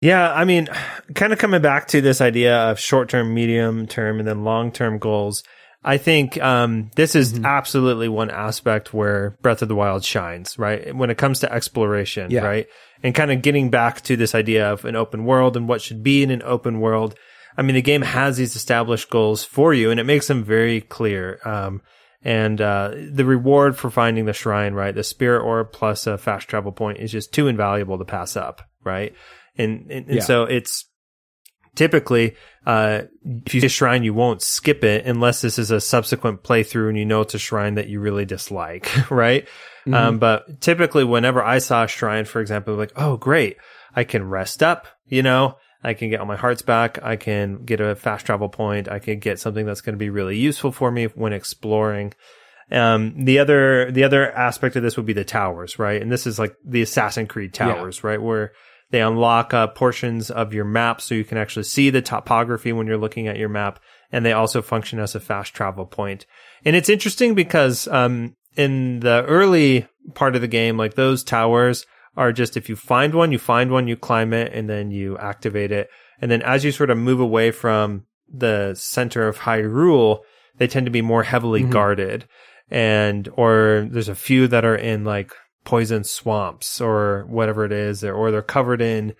[0.00, 0.68] Yeah, I mean,
[1.14, 4.72] kind of coming back to this idea of short term, medium term, and then long
[4.72, 5.42] term goals.
[5.82, 7.46] I think um, this is Mhm.
[7.46, 10.94] absolutely one aspect where Breath of the Wild shines, right?
[10.94, 12.44] When it comes to exploration, Yeah.
[12.44, 12.66] right?
[13.02, 16.02] And kind of getting back to this idea of an open world and what should
[16.02, 17.14] be in an open world.
[17.56, 20.82] I mean, the game has these established goals for you and it makes them very
[20.82, 21.38] clear.
[21.46, 21.80] Um,
[22.22, 24.94] and uh, the reward for finding the shrine, right?
[24.94, 28.60] The spirit orb plus a fast travel point is just too invaluable to pass up,
[28.84, 29.14] right?
[29.58, 30.22] And and, and Yeah.
[30.22, 30.86] so it's
[31.74, 32.34] typically
[32.66, 33.02] uh,
[33.46, 36.88] if you see a shrine, you won't skip it unless this is a subsequent playthrough
[36.88, 39.44] and you know it's a shrine that you really dislike, right?
[39.86, 39.94] Mm-hmm.
[39.94, 43.56] Um, but typically, whenever I saw a shrine, for example, like, oh, great,
[43.96, 47.64] I can rest up, you know, I can get all my hearts back, I can
[47.64, 50.72] get a fast travel point, I can get something that's going to be really useful
[50.72, 52.12] for me when exploring.
[52.70, 56.00] Um, the other, the other aspect of this would be the towers, right?
[56.00, 58.20] And this is like the Assassin's Creed towers, right?
[58.20, 58.52] Where
[58.90, 62.86] they unlock uh, portions of your map so you can actually see the topography when
[62.86, 63.80] you're looking at your map.
[64.12, 66.26] And they also function as a fast travel point.
[66.64, 71.86] And it's interesting because, um, in the early part of the game, like those towers
[72.16, 75.16] are just if you find one, you find one, you climb it, and then you
[75.18, 75.88] activate it.
[76.20, 80.18] And then as you sort of move away from the center of Hyrule,
[80.58, 81.70] they tend to be more heavily Mhm.
[81.70, 82.28] guarded.
[82.70, 85.32] And, or there's a few that are in like
[85.64, 89.14] poison swamps or whatever it is, or they're covered in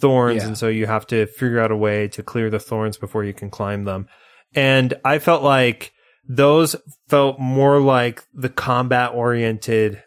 [0.00, 0.42] thorns.
[0.42, 0.48] Yeah.
[0.48, 3.32] And so you have to figure out a way to clear the thorns before you
[3.32, 4.06] can climb them.
[4.54, 5.92] And I felt like
[6.28, 6.76] those
[7.08, 10.02] felt more like the combat oriented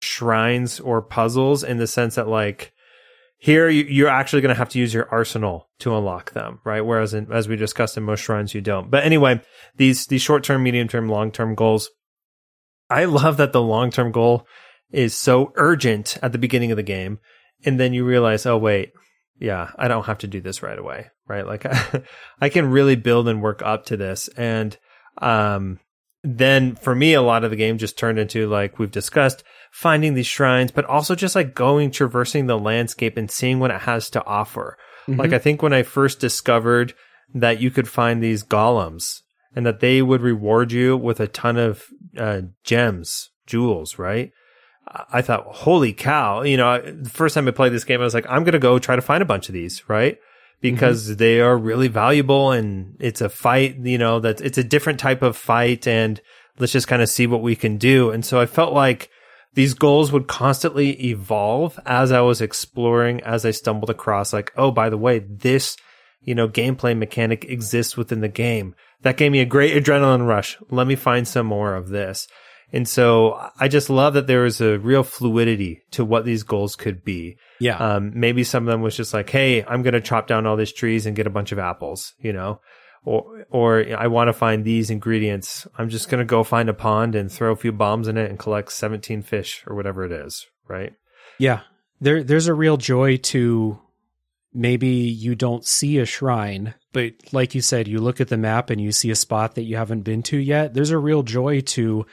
[0.00, 2.72] shrines or puzzles in the sense that like
[3.38, 6.80] here you, you're actually going to have to use your arsenal to unlock them, right?
[6.80, 8.90] Whereas in, as we discussed in most shrines, you don't.
[8.90, 9.42] But anyway,
[9.76, 11.90] these these short term, medium term, long term goals.
[12.88, 14.46] I love that the long term goal
[14.90, 17.18] is so urgent at the beginning of the game,
[17.64, 18.92] and then you realize, oh wait,
[19.38, 21.46] yeah, I don't have to do this right away, right?
[21.46, 21.66] Like
[22.40, 24.76] I can really build and work up to this, and
[25.18, 25.80] um,
[26.22, 30.14] then for me, a lot of the game just turned into like we've discussed finding
[30.14, 34.10] these shrines, but also just like going traversing the landscape and seeing what it has
[34.10, 34.76] to offer.
[35.06, 35.20] Mm-hmm.
[35.20, 36.94] Like I think when I first discovered
[37.34, 39.20] that you could find these golems
[39.54, 41.84] and that they would reward you with a ton of
[42.16, 44.32] uh, gems, jewels, right?
[44.88, 46.42] I thought, holy cow!
[46.42, 48.78] You know, the first time I played this game, I was like, I'm gonna go
[48.78, 50.18] try to find a bunch of these, right?
[50.60, 51.16] Because mm-hmm.
[51.16, 53.76] they are really valuable, and it's a fight.
[53.78, 56.20] You know, that it's a different type of fight, and
[56.58, 58.10] let's just kind of see what we can do.
[58.10, 59.10] And so I felt like
[59.54, 64.70] these goals would constantly evolve as I was exploring, as I stumbled across, like, oh,
[64.70, 65.76] by the way, this,
[66.20, 68.74] you know, gameplay mechanic exists within the game.
[69.02, 70.58] That gave me a great adrenaline rush.
[70.70, 72.28] Let me find some more of this.
[72.72, 76.74] And so I just love that there was a real fluidity to what these goals
[76.76, 77.38] could be.
[77.60, 77.76] Yeah.
[77.76, 80.56] Um, maybe some of them was just like, Hey, I'm going to chop down all
[80.56, 82.60] these trees and get a bunch of apples, you know,
[83.04, 85.66] or, or I want to find these ingredients.
[85.78, 88.28] I'm just going to go find a pond and throw a few bombs in it
[88.28, 90.46] and collect 17 fish or whatever it is.
[90.68, 90.92] Right.
[91.38, 91.60] Yeah.
[92.00, 93.80] There, there's a real joy to
[94.52, 98.70] maybe you don't see a shrine, but like you said, you look at the map
[98.70, 100.74] and you see a spot that you haven't been to yet.
[100.74, 102.06] There's a real joy to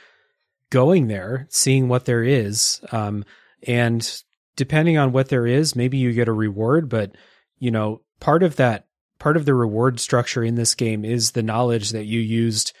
[0.74, 2.80] going there, seeing what there is.
[2.90, 3.24] Um,
[3.62, 4.22] and
[4.56, 7.14] depending on what there is, maybe you get a reward, but
[7.60, 8.88] you know, part of that,
[9.20, 12.72] part of the reward structure in this game is the knowledge that you used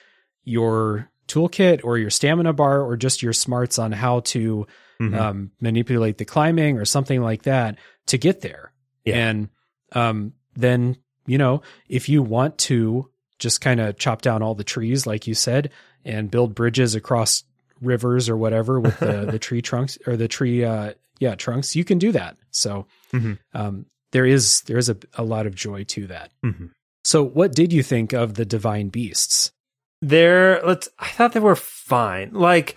[0.42, 4.66] your toolkit or your stamina bar or just your smarts on how to
[5.00, 5.14] mm-hmm.
[5.14, 8.72] um, manipulate the climbing or something like that to get there.
[9.04, 9.28] Yeah.
[9.28, 9.48] And
[9.92, 14.64] um, then, you know, if you want to just kind of chop down all the
[14.64, 15.70] trees, like you said,
[16.04, 17.44] and build bridges across
[17.84, 21.84] rivers or whatever with the, the tree trunks or the tree, uh, yeah, trunks, you
[21.84, 22.36] can do that.
[22.50, 23.34] So, mm-hmm.
[23.54, 26.30] um, there is, there is a, a lot of joy to that.
[26.44, 26.66] Mm-hmm.
[27.04, 29.52] So what did you think of the divine beasts?
[30.00, 32.30] They're, let's, I thought they were fine.
[32.32, 32.76] Like,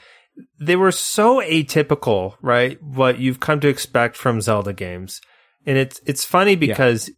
[0.59, 2.81] they were so atypical, right?
[2.81, 5.21] What you've come to expect from Zelda games.
[5.65, 7.15] And it's, it's funny because yeah.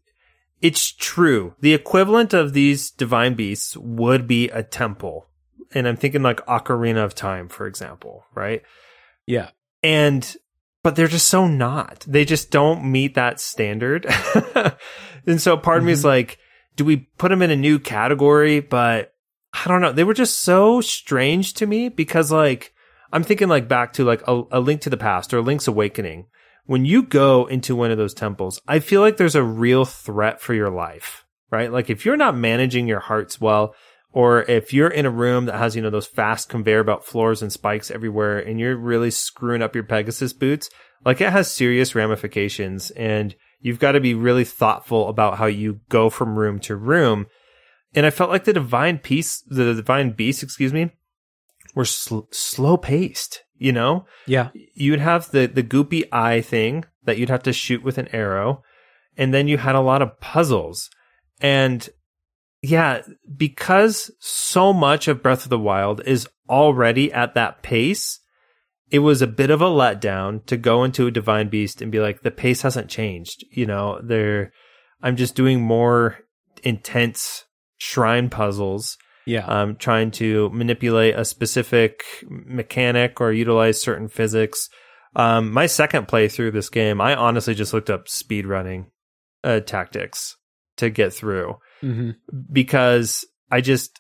[0.61, 1.55] it's true.
[1.59, 5.28] The equivalent of these divine beasts would be a temple.
[5.73, 8.63] And I'm thinking like Ocarina of Time, for example, right?
[9.25, 9.49] Yeah.
[9.83, 10.35] And,
[10.83, 12.05] but they're just so not.
[12.07, 14.05] They just don't meet that standard.
[15.25, 15.79] and so part mm-hmm.
[15.79, 16.39] of me is like,
[16.75, 18.59] do we put them in a new category?
[18.61, 19.13] But
[19.53, 19.91] I don't know.
[19.91, 22.73] They were just so strange to me because like,
[23.11, 26.27] I'm thinking like back to like a, a link to the past or Link's Awakening.
[26.65, 30.39] When you go into one of those temples, I feel like there's a real threat
[30.39, 31.71] for your life, right?
[31.71, 33.73] Like if you're not managing your hearts well,
[34.11, 37.41] or if you're in a room that has, you know, those fast conveyor belt floors
[37.41, 40.69] and spikes everywhere and you're really screwing up your Pegasus boots,
[41.05, 45.81] like it has serious ramifications and you've got to be really thoughtful about how you
[45.89, 47.27] go from room to room.
[47.93, 50.91] And I felt like the divine piece, the divine beast, excuse me,
[51.75, 54.05] were sl- slow paced, you know?
[54.25, 54.49] Yeah.
[54.73, 58.63] You'd have the, the goopy eye thing that you'd have to shoot with an arrow.
[59.17, 60.89] And then you had a lot of puzzles.
[61.41, 61.87] And
[62.61, 63.01] yeah,
[63.37, 68.19] because so much of Breath of the Wild is already at that pace,
[68.91, 71.99] it was a bit of a letdown to go into a Divine Beast and be
[71.99, 73.45] like, the pace hasn't changed.
[73.51, 74.51] You know, they're,
[75.01, 76.17] I'm just doing more
[76.63, 77.45] intense
[77.77, 78.97] shrine puzzles.
[79.25, 79.45] Yeah.
[79.45, 84.69] Um, trying to manipulate a specific mechanic or utilize certain physics.
[85.15, 88.87] Um, my second playthrough this game, I honestly just looked up speed running
[89.43, 90.35] uh, tactics
[90.77, 92.11] to get through mm-hmm.
[92.51, 93.99] because I just,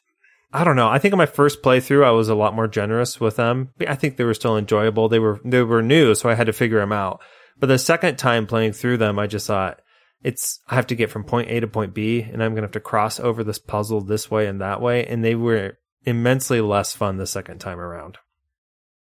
[0.51, 0.89] I don't know.
[0.89, 3.69] I think in my first playthrough, I was a lot more generous with them.
[3.87, 5.09] I think they were still enjoyable.
[5.09, 7.21] They were, they were new, so I had to figure them out.
[7.59, 9.81] But the second time playing through them, I just thought,
[10.23, 12.71] it's I have to get from point A to point B, and I'm gonna have
[12.71, 16.93] to cross over this puzzle this way and that way, and they were immensely less
[16.93, 18.17] fun the second time around.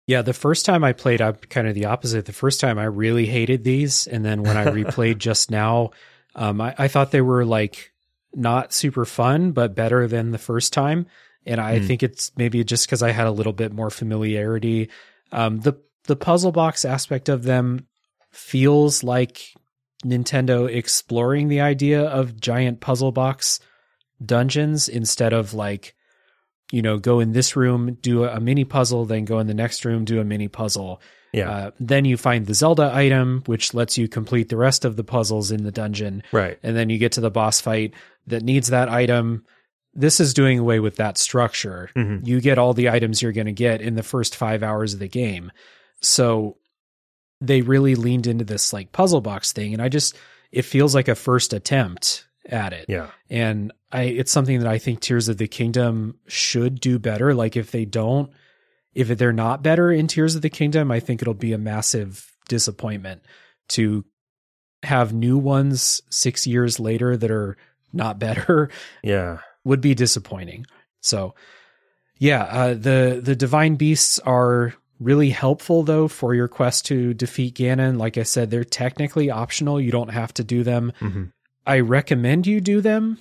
[0.06, 2.26] Yeah, the first time I played, I'm kind of the opposite.
[2.26, 5.92] The first time I really hated these, and then when I replayed just now,
[6.36, 7.92] um, I, I, thought they were like
[8.34, 11.08] not super fun, but better than the first time.
[11.46, 11.88] And I mm.
[11.88, 14.90] think it's maybe just because I had a little bit more familiarity.
[15.32, 17.88] Um, the the puzzle box aspect of them
[18.32, 19.54] feels like
[20.04, 23.60] Nintendo exploring the idea of giant puzzle box
[24.24, 25.96] dungeons instead of like
[26.72, 29.86] you know go in this room do a, mini puzzle then go in the next
[29.86, 31.02] room do a mini puzzle
[31.34, 31.50] Yeah.
[31.52, 35.04] uh, then you find the zelda item which lets you complete the rest of the
[35.04, 36.58] puzzles in the dungeon right.
[36.64, 37.94] and then you get to the boss fight
[38.28, 39.46] that needs that item
[39.94, 42.26] this is doing away with that structure Mhm.
[42.26, 45.00] you get all the items you're going to get in the first five hours of
[45.00, 45.52] the game
[46.02, 46.58] so
[47.42, 50.16] they really leaned into this like puzzle box thing and i just
[50.52, 53.08] it feels like a first attempt at it Yeah.
[53.30, 57.34] and I it's something that I think Tears of the Kingdom should do better.
[57.34, 58.30] Like if they don't,
[58.94, 62.32] if they're not better in Tears of the Kingdom, I think it'll be a massive
[62.48, 63.22] disappointment
[63.70, 64.04] to
[64.84, 67.58] have new ones six years later that are
[67.94, 68.70] not better
[69.04, 69.40] Yeah.
[69.64, 70.66] would be disappointing.
[71.02, 71.36] So
[72.18, 77.56] yeah, uh, the the divine beasts are really helpful though for your quest to defeat
[77.56, 77.98] Ganon.
[77.98, 79.80] Like I said, they're technically optional.
[79.80, 80.92] You don't have to do them.
[81.00, 81.26] hmm
[81.66, 83.20] I recommend you do them.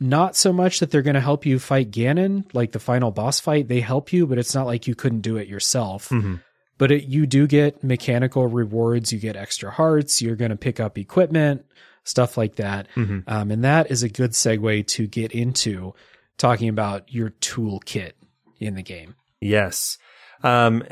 [0.00, 3.40] Not so much that they're going to help you fight Ganon, like the final boss
[3.40, 3.68] fight.
[3.68, 6.08] They help you, but it's not like you couldn't do it yourself.
[6.08, 6.36] hmm
[6.78, 9.12] But it, you do get mechanical rewards.
[9.12, 10.22] You get extra hearts.
[10.22, 11.64] You're going to pick up equipment,
[12.04, 12.86] stuff like that.
[12.94, 15.94] hmm Um, and that is a good segue to get into
[16.36, 18.12] talking about your toolkit
[18.60, 19.16] in the game.
[19.40, 19.98] Yes.
[20.44, 20.84] Um,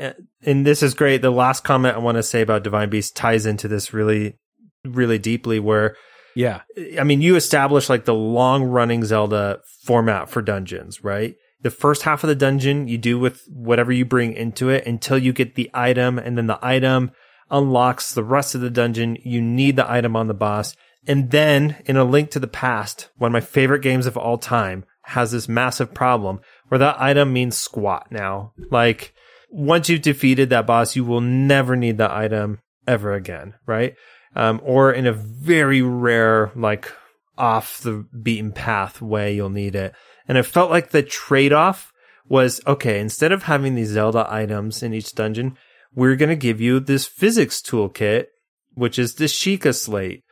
[0.43, 1.21] and this is great.
[1.21, 4.37] The last comment I want to say about Divine Beast ties into this really,
[4.83, 5.95] really deeply where
[6.37, 6.61] Yeah.
[6.99, 11.33] I mean, you establish like the long running Zelda format for dungeons, right?
[11.63, 15.17] The first half of the dungeon you do with whatever you bring into it until
[15.17, 17.09] you get the item, and then the item
[17.49, 19.17] unlocks the rest of the dungeon.
[19.23, 20.75] You need the item on the boss.
[21.07, 24.37] And then in a link to the past, one of my favorite games of all
[24.37, 28.53] time has this massive problem where that item means squat now.
[28.69, 29.11] Like
[29.49, 33.95] once you've defeated that boss, you will never need the item ever again, right?
[34.35, 36.91] Um, or in a very rare, like
[37.37, 39.93] off the beaten path way, you'll need it.
[40.27, 41.91] And it felt like the trade off
[42.27, 45.57] was okay, instead of having these Zelda items in each dungeon,
[45.95, 48.25] we're going to give you this physics toolkit,
[48.73, 50.23] which is the Sheikah slate.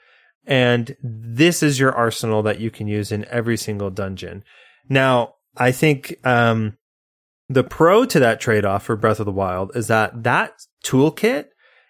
[0.45, 4.43] And this is your arsenal that you can use in every single dungeon.
[4.89, 6.77] Now, I think, um,
[7.47, 11.45] the pro to that trade off for Breath of the Wild is that that toolkit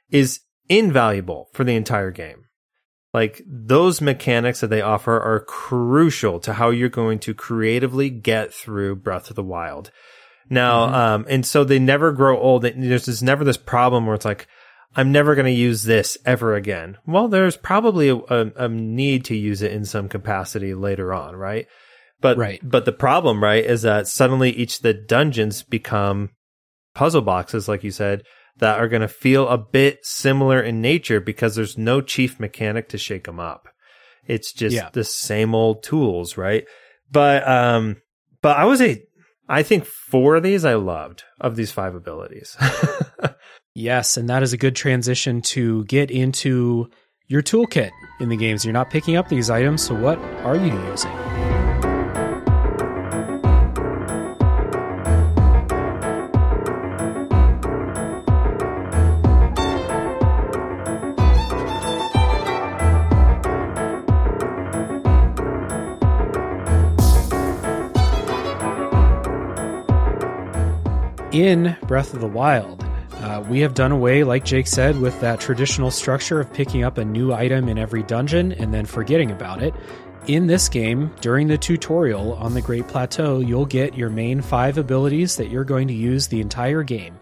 [0.10, 2.46] is invaluable for the entire game.
[3.14, 8.54] Like those mechanics that they offer are crucial to how you're going to creatively get
[8.54, 9.92] through Breath of the Wild.
[10.50, 12.64] Now, um, and so they never grow old.
[12.64, 14.48] There's just never this problem where it's like,
[14.96, 16.98] I'm never going to use this ever again.
[17.06, 21.36] Well, there's probably a, a, a need to use it in some capacity later on,
[21.36, 21.68] right?
[22.22, 22.60] But Right.
[22.64, 26.30] but the problem, right, is that suddenly each of the dungeons become
[26.94, 28.24] puzzle boxes, like you said,
[28.58, 32.90] that are going to feel a bit similar in nature because there's no chief mechanic
[32.90, 33.68] to shake them up.
[34.28, 34.90] It's just Yeah.
[34.94, 36.66] the same old tools, right?
[37.12, 37.98] But um,
[38.42, 39.04] but I was a,
[39.48, 42.56] I think four of these I loved of these five abilities.
[43.78, 46.90] Yes, and that is a good transition to get into
[47.28, 47.92] your toolkit
[48.22, 48.64] in the games.
[48.64, 51.12] You're not picking up these items, so what are you using?
[71.36, 72.82] In Breath of the Wild,
[73.16, 76.98] uh, we have done away, like Jake said, with that traditional structure of picking up
[76.98, 79.74] a new item in every dungeon and then forgetting about it.
[80.28, 84.78] In this game, during the tutorial on the Great Plateau, you'll get your main five
[84.78, 87.18] abilities that you're going to use the entire game.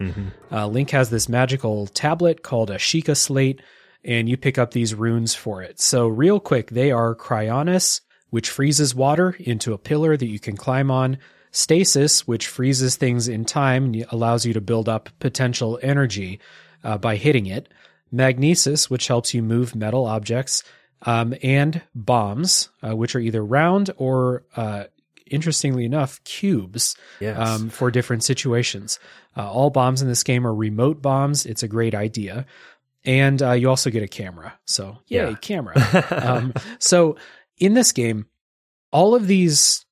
[0.52, 3.62] Uh, Link has this magical tablet called a Sheikah Slate,
[4.04, 5.80] and you pick up these runes for it.
[5.80, 8.00] So, real quick, they are Cryonis,
[8.30, 11.18] which freezes water into a pillar that you can climb on,
[11.54, 16.40] Stasis, which freezes things in time and allows you to build up potential energy
[16.82, 17.68] uh, by hitting it,
[18.10, 20.64] Magnesis, which helps you move metal objects,
[21.02, 24.84] um, and bombs, uh, which are either round or, uh,
[25.30, 27.38] interestingly enough, cubes yes.
[27.38, 28.98] um, for different situations.
[29.36, 31.46] Uh, all bombs in this game are remote bombs.
[31.46, 32.46] It's a great idea.
[33.04, 34.54] And uh, you also get a camera.
[34.64, 35.34] So, yay, Yeah.
[35.36, 35.74] camera.
[36.10, 37.16] um, so,
[37.58, 38.26] in this game,
[38.90, 39.84] all of these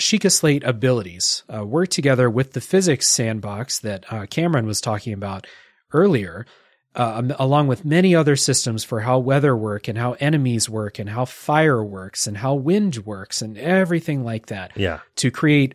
[0.00, 5.12] Sheikah Slate abilities uh, work together with the physics sandbox that uh, Cameron was talking
[5.12, 5.46] about
[5.92, 6.46] earlier,
[6.94, 11.10] uh, along with many other systems for how weather work and how enemies work and
[11.10, 15.00] how fire works and how wind works and everything like that yeah.
[15.16, 15.74] to create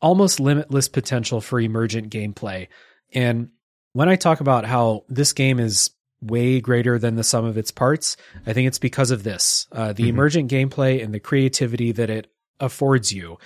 [0.00, 2.68] almost limitless potential for emergent gameplay.
[3.12, 3.48] And
[3.92, 7.70] when I talk about how this game is way greater than the sum of its
[7.70, 8.16] parts,
[8.46, 9.66] I think it's because of this.
[9.72, 10.08] Uh, the Mhm.
[10.08, 12.28] emergent gameplay and the creativity that it
[12.60, 13.38] affords you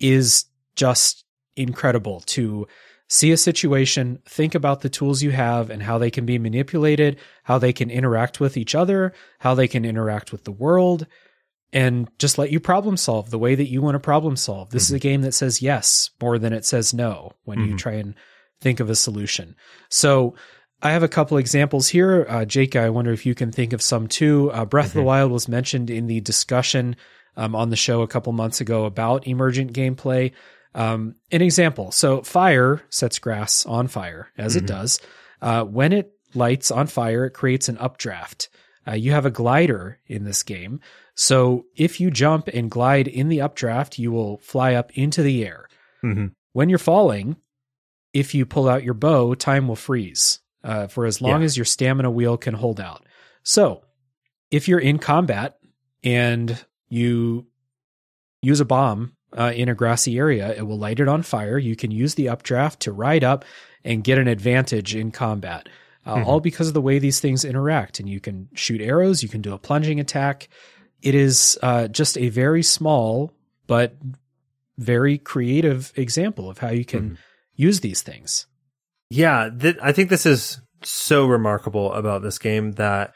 [0.00, 0.46] is
[0.76, 1.24] just
[1.56, 2.66] incredible to
[3.08, 7.18] see a situation, think about the tools you have and how they can be manipulated,
[7.42, 11.06] how they can interact with each other, how they can interact with the world,
[11.72, 14.70] and just let you problem solve the way that you want to problem solve.
[14.70, 17.78] This is a game that says yes more than it says no when you Mhm.
[17.78, 18.14] try and
[18.60, 19.56] think of a solution.
[19.88, 20.34] So
[20.82, 22.26] I have a couple examples here.
[22.28, 24.50] Uh, Jake, I wonder if you can think of some too.
[24.52, 25.04] Uh, Breath of the Mhm.
[25.04, 26.96] Wild was mentioned in the discussion
[27.40, 30.32] um, on the show a couple months ago about emergent gameplay.
[30.74, 31.90] Um, an example.
[31.90, 34.68] So fire sets grass on fire, as it Mhm.
[34.68, 35.00] does.
[35.42, 38.48] Uh, when it lights on fire, it creates an updraft.
[38.86, 40.80] Uh, you have a glider in this game.
[41.14, 45.44] So if you jump and glide in the updraft, you will fly up into the
[45.44, 45.66] air.
[46.02, 47.36] hmm When you're falling,
[48.12, 51.46] if you pull out your bow, time will freeze uh, for as long Yeah.
[51.46, 53.04] as your stamina wheel can hold out.
[53.42, 53.82] So
[54.50, 55.56] if you're in combat
[56.04, 57.46] and you
[58.42, 61.56] use a bomb uh, in a grassy area, it will light it on fire.
[61.58, 63.44] You can use the updraft to ride up
[63.84, 65.68] and get an advantage in combat.
[66.04, 66.26] Uh, Mhm.
[66.26, 68.00] All because of the way these things interact.
[68.00, 70.48] And you can shoot arrows, you can do a plunging attack.
[71.02, 73.32] It is uh, just a very small
[73.66, 73.96] but
[74.78, 77.16] very creative example of how you can Mhm.
[77.54, 78.46] use these things.
[79.10, 83.12] Yeah, th- I think this is so remarkable about this game that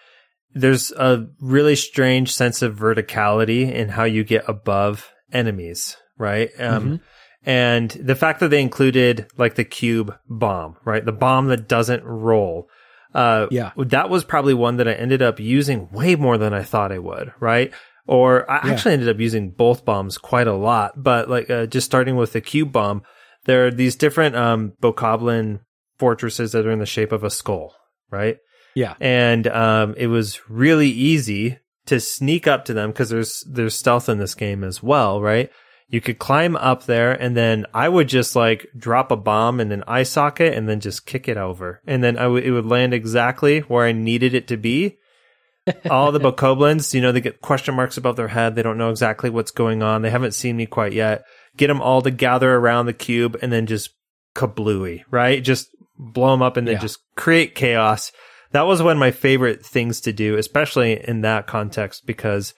[0.54, 6.50] there's a really strange sense of verticality in how you get above enemies, right?
[6.58, 7.00] Um, Mhm.
[7.46, 11.04] And the fact that they included like the cube bomb, right?
[11.04, 12.68] The bomb that doesn't roll.
[13.14, 13.72] Uh, Yeah.
[13.76, 16.98] that was probably one that I ended up using way more than I thought I
[16.98, 17.70] would, right?
[18.06, 18.72] Or I Yeah.
[18.72, 22.32] actually ended up using both bombs quite a lot, but like uh, just starting with
[22.32, 23.02] the cube bomb,
[23.44, 25.60] there are these different um, Bokoblin
[25.98, 27.74] fortresses that are in the shape of a skull,
[28.10, 28.38] right?
[28.74, 28.94] Yeah.
[29.00, 34.08] And um, it was really easy to sneak up to them because there's there's stealth
[34.08, 35.50] in this game as well, right?
[35.88, 39.70] You could climb up there, and then I would just like drop a bomb in
[39.70, 42.64] an eye socket, and then just kick it over, and then I w- it would
[42.66, 44.96] land exactly where I needed it to be.
[45.90, 48.54] All the Bokoblins, you know, they get question marks above their head.
[48.54, 50.02] They don't know exactly what's going on.
[50.02, 51.24] They haven't seen me quite yet.
[51.56, 53.90] Get them all to gather around the cube, and then just
[54.34, 55.42] kablooey, right?
[55.44, 55.68] Just
[55.98, 56.80] blow them up, and then Yeah.
[56.80, 58.10] just create chaos
[58.54, 62.54] that was one of my favorite things to do, especially in that context, because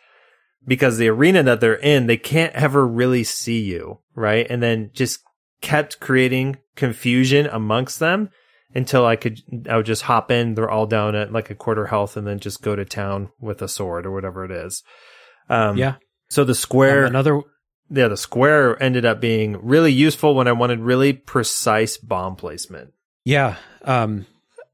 [0.66, 4.47] because the arena that they're in, they can't ever really see you, right?
[4.51, 5.20] And then just
[5.62, 8.28] kept creating confusion amongst them
[8.74, 9.40] until I could
[9.70, 12.40] I would just hop in, they're all down at like a quarter health, and then
[12.40, 14.82] just go to town with a sword or whatever it is.
[15.49, 15.94] Um, Yeah.
[16.28, 17.40] So the Um, square, another
[17.88, 22.92] yeah, the square ended up being really useful when I wanted really precise bomb placement.
[23.24, 23.57] Yeah.
[23.82, 24.26] Um,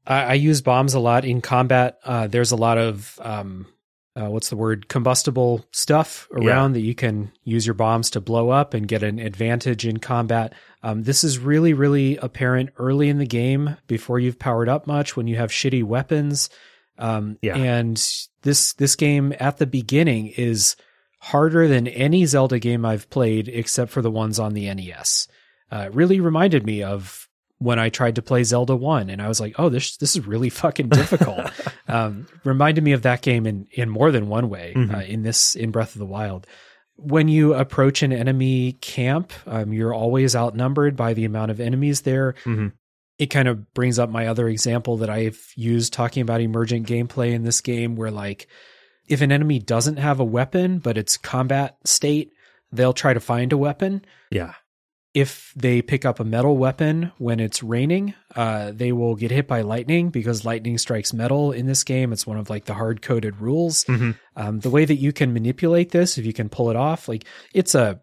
[0.05, 1.97] I, I use bombs a lot in combat.
[2.03, 3.67] Uh, there's a lot of, um,
[4.15, 4.87] uh, what's the word?
[4.89, 9.17] Combustible stuff around that you can use your bombs to blow up and get an
[9.17, 10.53] advantage in combat.
[10.83, 15.15] Um, this is really, really apparent early in the game before you've powered up much
[15.17, 16.49] when you have shitty weapons.
[16.99, 17.55] Um, Yeah.
[17.57, 17.95] and
[18.43, 20.75] this, this game at the beginning is
[21.19, 25.27] harder than any Zelda game I've played except for the ones on the NES.
[25.71, 27.27] Uh, it really reminded me of
[27.63, 30.27] when I tried to play Zelda 1 and I was like, "Oh, this this is
[30.27, 31.49] really fucking difficult."
[31.87, 34.93] um, reminded me of that game in in more than one way Mhm.
[34.93, 36.45] uh, in this in Breath of the Wild.
[36.95, 42.01] When you approach an enemy camp, um, you're always outnumbered by the amount of enemies
[42.01, 42.35] there.
[42.45, 42.73] Mhm.
[43.17, 47.31] It kind of brings up my other example that I've used talking about emergent gameplay
[47.31, 48.47] in this game where like
[49.07, 52.31] if an enemy doesn't have a weapon but it's combat state,
[52.71, 54.53] they'll try to find a weapon Yeah.
[55.13, 59.47] If they pick up a metal weapon when it's raining, uh, they will get hit
[59.47, 62.11] by lightning because lightning strikes metal in this game.
[62.11, 63.83] It's one of like the hard coded rules.
[63.85, 64.17] Mhm.
[64.35, 67.25] Um, the way that you can manipulate this, if you can pull it off, like
[67.53, 68.01] it's a,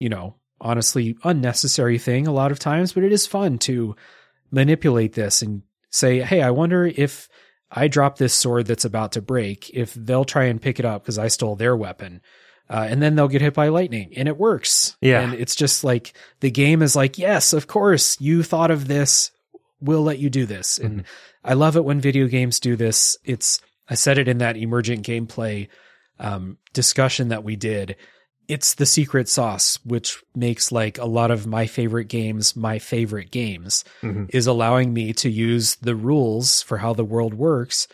[0.00, 3.94] you know, honestly unnecessary thing a lot of times, but it is fun to
[4.50, 7.28] manipulate this and say, hey, I wonder if
[7.70, 11.02] I drop this sword that's about to break, if they'll try and pick it up
[11.02, 12.22] because I stole their weapon.
[12.72, 14.96] Uh, and then they'll get hit by lightning and it works.
[15.02, 15.20] Yeah.
[15.20, 19.30] And it's just like the game is like, yes, of course, you thought of this.
[19.80, 20.78] We'll let you do this.
[20.78, 21.04] And
[21.44, 23.16] I love it when video games do this.
[23.24, 25.68] It's, I said it in that emergent gameplay
[26.18, 27.96] um, discussion that we did.
[28.48, 33.30] It's the secret sauce, which makes like a lot of my favorite games my favorite
[33.30, 34.30] games, Mhm.
[34.32, 37.86] is allowing me to use the rules for how the world works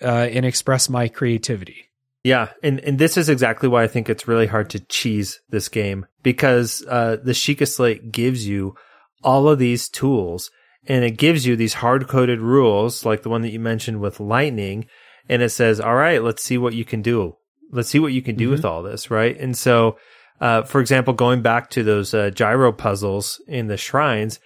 [0.00, 1.90] uh, and express my creativity.
[2.24, 5.68] Yeah, and and this is exactly why I think it's really hard to cheese this
[5.68, 8.76] game because uh, the Sheikah Slate gives you
[9.24, 10.50] all of these tools,
[10.86, 14.20] and it gives you these hard coded rules, like the one that you mentioned with
[14.20, 14.86] lightning.
[15.28, 17.36] And it says, all right, let's see what you can do.
[17.70, 19.10] Let's see what you can do with all this.
[19.10, 19.38] Right.
[19.38, 19.96] And so,
[20.40, 24.40] uh, for example, going back to those uh, gyro puzzles in the shrines,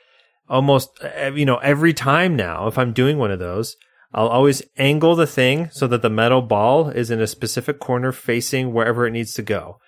[0.49, 3.77] almost, uh, you know, every time now, if I'm doing one of those,
[4.15, 8.13] I'll always angle the thing so that the metal ball is in a specific corner
[8.13, 9.79] facing wherever it needs to go.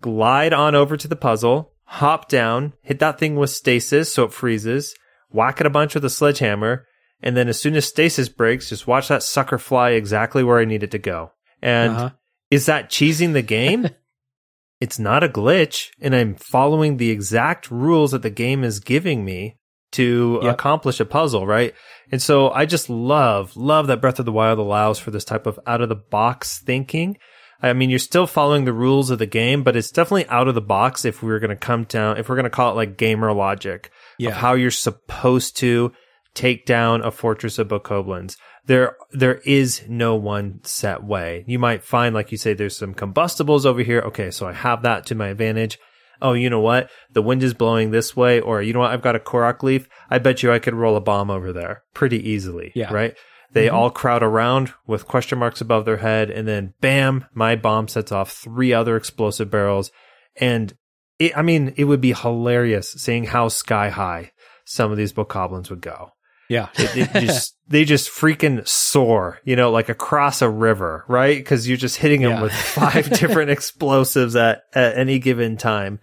[0.00, 4.32] Glide on over to the puzzle, hop down, hit that thing with stasis so it
[4.32, 4.94] freezes,
[5.30, 6.86] whack it a bunch with a sledgehammer,
[7.22, 10.64] and then as soon as stasis breaks, just watch that sucker fly exactly where I
[10.66, 11.32] need it to go.
[11.62, 12.10] And Uh-huh.
[12.50, 13.88] is that cheesing the game?
[14.80, 19.24] it's not a glitch, and I'm following the exact rules that the game is giving
[19.24, 19.56] me
[19.94, 20.54] to Yep.
[20.54, 21.74] accomplish a puzzle, right?
[22.12, 25.46] And so I just love, love that Breath of the Wild allows for this type
[25.46, 27.16] of out of the box thinking.
[27.62, 30.54] I mean, you're still following the rules of the game, but it's definitely out of
[30.54, 32.76] the box if we are going to come down, if we're going to call it
[32.76, 34.30] like gamer logic Yeah.
[34.30, 35.92] of how you're supposed to
[36.34, 38.36] take down a fortress of bokoblins.
[38.66, 41.44] There, there is no one set way.
[41.46, 44.00] You might find, like you say, there's some combustibles over here.
[44.00, 45.78] Okay, so I have that to my advantage.
[46.22, 46.90] Oh, you know what?
[47.12, 48.90] The wind is blowing this way, or you know what?
[48.90, 49.88] I've got a Korok leaf.
[50.10, 52.72] I bet you I could roll a bomb over there pretty easily.
[52.74, 52.92] Yeah.
[52.92, 53.16] Right?
[53.52, 53.76] They mm-hmm.
[53.76, 58.12] all crowd around with question marks above their head, and then bam, my bomb sets
[58.12, 59.92] off three other explosive barrels.
[60.36, 60.76] And
[61.18, 64.32] it, I mean, it would be hilarious seeing how sky high
[64.64, 66.13] some of these bokoblins would go.
[66.48, 66.68] Yeah.
[66.76, 71.36] They just they just freaking soar, you know, like across a river, right?
[71.38, 72.42] Because you're just hitting them Yeah.
[72.42, 76.00] with five different explosives at at any given time.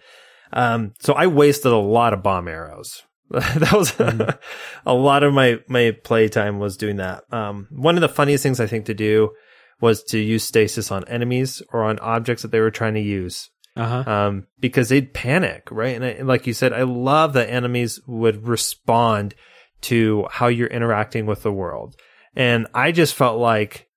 [0.54, 3.04] Um, so I wasted a lot of bomb arrows.
[3.30, 3.94] that was
[4.86, 7.24] a lot of my my playtime was doing that.
[7.32, 9.32] Um, one of the funniest things I think to do
[9.80, 13.50] was to use stasis on enemies or on objects that they were trying to use
[13.76, 14.12] Uh huh.
[14.12, 15.96] um, because they'd panic, right?
[15.96, 19.34] And, I, and like you said, I love that enemies would respond
[19.82, 21.96] to how you're interacting with the world.
[22.36, 23.88] And I just felt like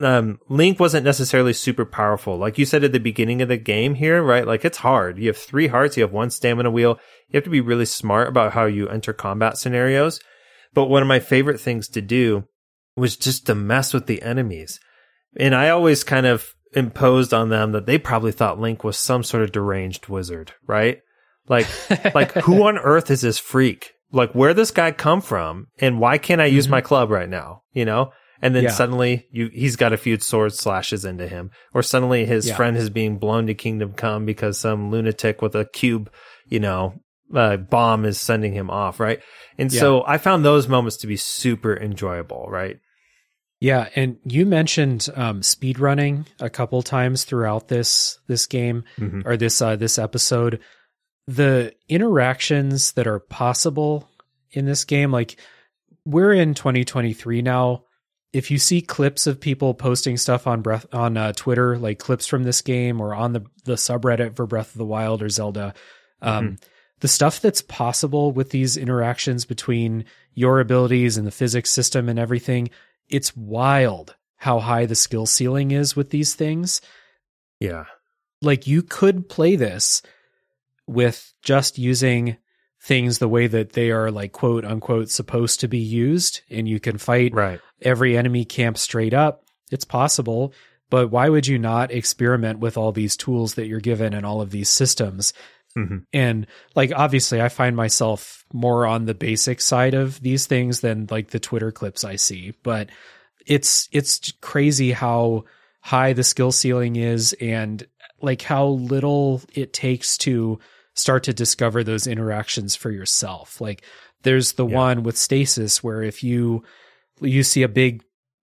[0.00, 2.36] um, Link wasn't necessarily super powerful.
[2.36, 4.46] Like you said at the beginning of the game here, right?
[4.46, 5.18] Like it's hard.
[5.18, 6.98] You have three hearts, you have one stamina wheel.
[7.28, 10.20] You have to be really smart about how you enter combat scenarios.
[10.72, 12.44] But one of my favorite things to do
[12.96, 14.80] was just to mess with the enemies.
[15.36, 19.22] And I always kind of imposed on them that they probably thought Link was some
[19.22, 21.00] sort of deranged wizard, right?
[21.48, 21.66] Like,
[22.14, 23.93] like who on earth is this freak?
[24.12, 27.62] Like, where this guy come from, and why can't I use my club right now?
[27.72, 28.12] You know.
[28.42, 28.70] And then Yeah.
[28.70, 32.56] suddenly, you he's got a few sword slashes into him, or suddenly his Yeah.
[32.56, 36.10] friend is being blown to Kingdom Come because some lunatic with a cube,
[36.46, 36.94] you know,
[37.34, 39.20] uh, bomb is sending him off, right?
[39.56, 42.76] And so I found those moments to be super enjoyable, right?
[43.60, 49.22] Yeah, and you mentioned um, speed running a couple times throughout this this game Mhm.
[49.24, 50.60] or this uh, this episode.
[51.26, 54.08] The interactions that are possible
[54.50, 55.40] in this game, like
[56.04, 57.84] we're in 2023 now.
[58.32, 62.26] If you see clips of people posting stuff on breath on uh, Twitter, like clips
[62.26, 65.72] from this game, or on the the subreddit for Breath of the Wild or Zelda,
[66.20, 66.58] um,
[67.00, 72.18] the stuff that's possible with these interactions between your abilities and the physics system and
[72.18, 72.70] everything,
[73.08, 76.80] it's wild how high the skill ceiling is with these things.
[77.60, 77.84] Yeah.
[78.42, 80.02] Like you could play this
[80.86, 82.36] with just using
[82.82, 86.78] things the way that they are like quote unquote supposed to be used and you
[86.78, 87.60] can fight Right.
[87.80, 89.44] every enemy camp straight up.
[89.70, 90.52] It's possible,
[90.90, 94.42] but why would you not experiment with all these tools that you're given and all
[94.42, 95.32] of these systems?
[95.76, 96.04] Mhm.
[96.12, 96.46] And
[96.76, 101.30] like obviously I find myself more on the basic side of these things than like
[101.30, 102.90] the Twitter clips I see, but
[103.46, 105.44] it's it's crazy how
[105.80, 107.86] high the skill ceiling is and
[108.22, 110.58] like how little it takes to
[110.94, 113.60] start to discover those interactions for yourself.
[113.60, 113.82] Like
[114.22, 114.76] there's the Yeah.
[114.76, 116.62] one with stasis where if you
[117.20, 118.02] you see a big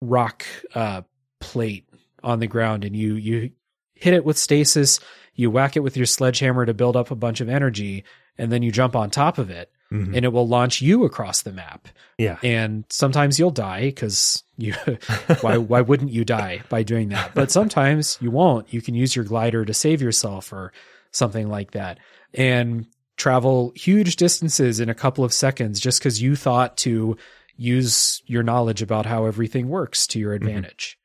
[0.01, 0.45] rock
[0.75, 1.01] uh
[1.39, 1.87] plate
[2.23, 3.51] on the ground and you you
[3.93, 4.99] hit it with stasis,
[5.33, 8.03] you whack it with your sledgehammer to build up a bunch of energy
[8.37, 10.15] and then you jump on top of it Mhm.
[10.15, 11.87] and it will launch you across the map.
[12.17, 12.37] Yeah.
[12.43, 14.73] And sometimes you'll die cuz you
[15.41, 17.33] why why wouldn't you die by doing that?
[17.33, 18.71] But sometimes you won't.
[18.73, 20.71] You can use your glider to save yourself or
[21.11, 21.97] something like that
[22.33, 22.85] and
[23.15, 27.17] travel huge distances in a couple of seconds just cuz you thought to
[27.57, 30.47] use your knowledge about how everything works to your mm-hmm.
[30.47, 30.97] advantage.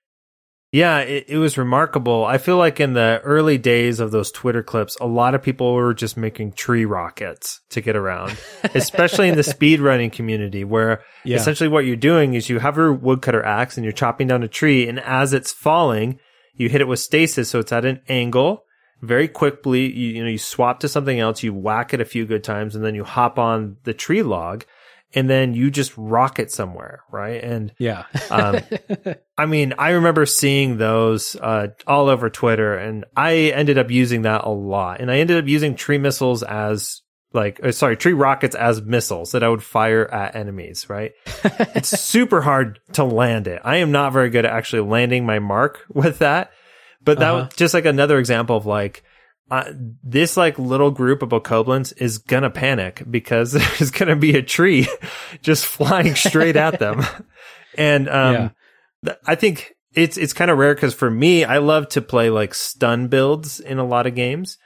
[0.72, 2.24] Yeah, it, it was remarkable.
[2.24, 5.74] I feel like in the early days of those Twitter clips, a lot of people
[5.74, 8.38] were just making tree rockets to get around,
[8.74, 11.36] especially in the speedrunning community where Yeah.
[11.36, 14.48] essentially what you're doing is you have your woodcutter axe and you're chopping down a
[14.48, 16.18] tree and as it's falling,
[16.54, 18.64] you hit it with stasis so it's at an angle.
[19.02, 22.24] Very quickly, you, you know, you swap to something else, you whack it a few
[22.24, 24.64] good times and then you hop on the tree log
[25.14, 27.42] and then you just rock it somewhere, right?
[27.42, 28.04] And Yeah.
[28.30, 28.60] um,
[29.38, 34.22] I mean, I remember seeing those uh, all over Twitter, and I ended up using
[34.22, 35.00] that a lot.
[35.00, 37.02] And I ended up using tree missiles as
[37.34, 40.88] like, uh, sorry, tree rockets as missiles that I would fire at enemies.
[40.88, 41.12] Right?
[41.44, 43.60] it's super hard to land it.
[43.64, 46.52] I am not very good at actually landing my mark with that.
[47.04, 47.44] But that Uh-huh.
[47.46, 49.02] was just like another example of like.
[49.50, 49.70] Uh,
[50.02, 54.88] this like little group of bokoblins is gonna panic because there's gonna be a tree
[55.42, 57.02] just flying straight at them,
[57.76, 58.48] and um, Yeah.
[59.04, 62.30] th- I think it's it's kind of rare because for me, I love to play
[62.30, 64.56] like stun builds in a lot of games.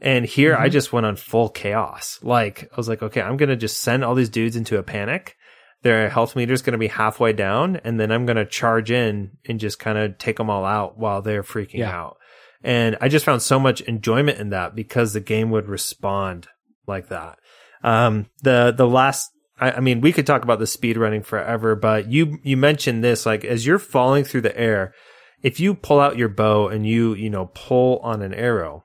[0.00, 2.18] And here I just went on full chaos.
[2.20, 5.36] Like I was like, okay, I'm gonna just send all these dudes into a panic.
[5.82, 9.58] Their health meter is gonna be halfway down, and then I'm gonna charge in and
[9.60, 11.90] just kind of take them all out while they're freaking Yeah.
[11.96, 12.18] out.
[12.64, 16.46] And I just found so much enjoyment in that because the game would respond
[16.86, 17.38] like that.
[17.82, 19.30] Um, the the last
[19.60, 23.02] I, I mean, we could talk about the speed running forever, but you you mentioned
[23.02, 24.94] this like as you're falling through the air,
[25.42, 28.84] if you pull out your bow and you you know pull on an arrow,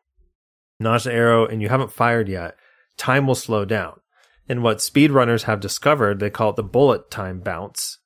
[0.80, 2.56] notch the arrow, and you haven't fired yet,
[2.98, 4.00] time will slow down.
[4.50, 8.00] And what speedrunners have discovered, they call it the bullet time bounce,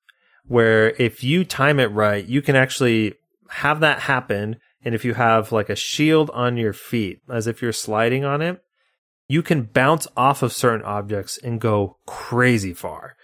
[0.45, 3.13] where if you time it right, you can actually
[3.49, 4.57] have that happen.
[4.83, 8.41] And if you have like a shield on your feet, as if you're sliding on
[8.41, 8.61] it,
[9.27, 13.15] you can bounce off of certain objects and go crazy far.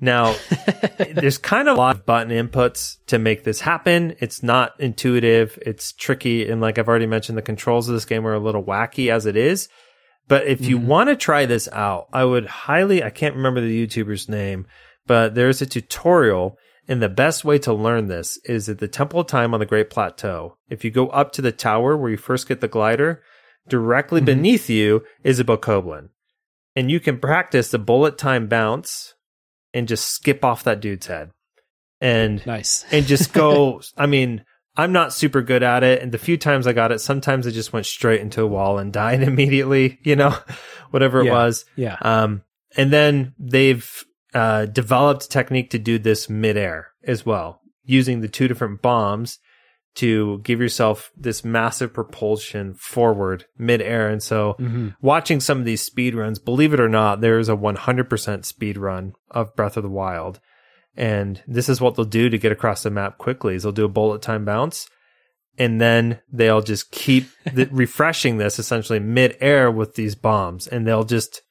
[0.00, 0.34] Now,
[1.14, 4.16] there's kind of a lot of button inputs to make this happen.
[4.18, 5.58] It's not intuitive.
[5.64, 6.50] It's tricky.
[6.50, 9.26] And like I've already mentioned, the controls of this game are a little wacky as
[9.26, 9.68] it is.
[10.26, 10.86] But if you mm-hmm.
[10.86, 14.66] want to try this out, I would highly, I can't remember the YouTuber's name,
[15.06, 16.56] but there's a tutorial.
[16.86, 19.66] And the best way to learn this is at the Temple of Time on the
[19.66, 20.58] Great Plateau.
[20.68, 23.22] If you go up to the tower where you first get the glider,
[23.68, 24.26] directly mm-hmm.
[24.26, 26.08] beneath you is a bokoblin.
[26.76, 29.14] And you can practice the bullet time bounce
[29.72, 31.30] and just skip off that dude's head.
[32.00, 32.84] And Nice.
[32.90, 33.80] and just go.
[33.96, 34.44] I mean,
[34.76, 37.50] I'm not super good at it, and the few times I got it, sometimes I
[37.50, 39.98] just went straight into a wall and died immediately.
[40.02, 40.36] You know,
[40.90, 41.32] whatever it Yeah.
[41.32, 41.64] was.
[41.76, 41.96] Yeah.
[42.02, 42.42] Um,
[42.76, 43.88] and then they've
[44.34, 49.38] uh, developed a technique to do this midair as well, using the two different bombs
[49.96, 54.08] to give yourself this massive propulsion forward midair.
[54.08, 57.48] And so, hmm watching some of these speed runs, believe it or not, there is
[57.48, 60.40] a 100% speed run of Breath of the Wild.
[60.96, 63.84] And this is what they'll do to get across the map quickly is they'll do
[63.84, 64.88] a bullet time bounce
[65.58, 71.04] and then they'll just keep the, refreshing this essentially mid-air with these bombs and they'll
[71.04, 71.42] just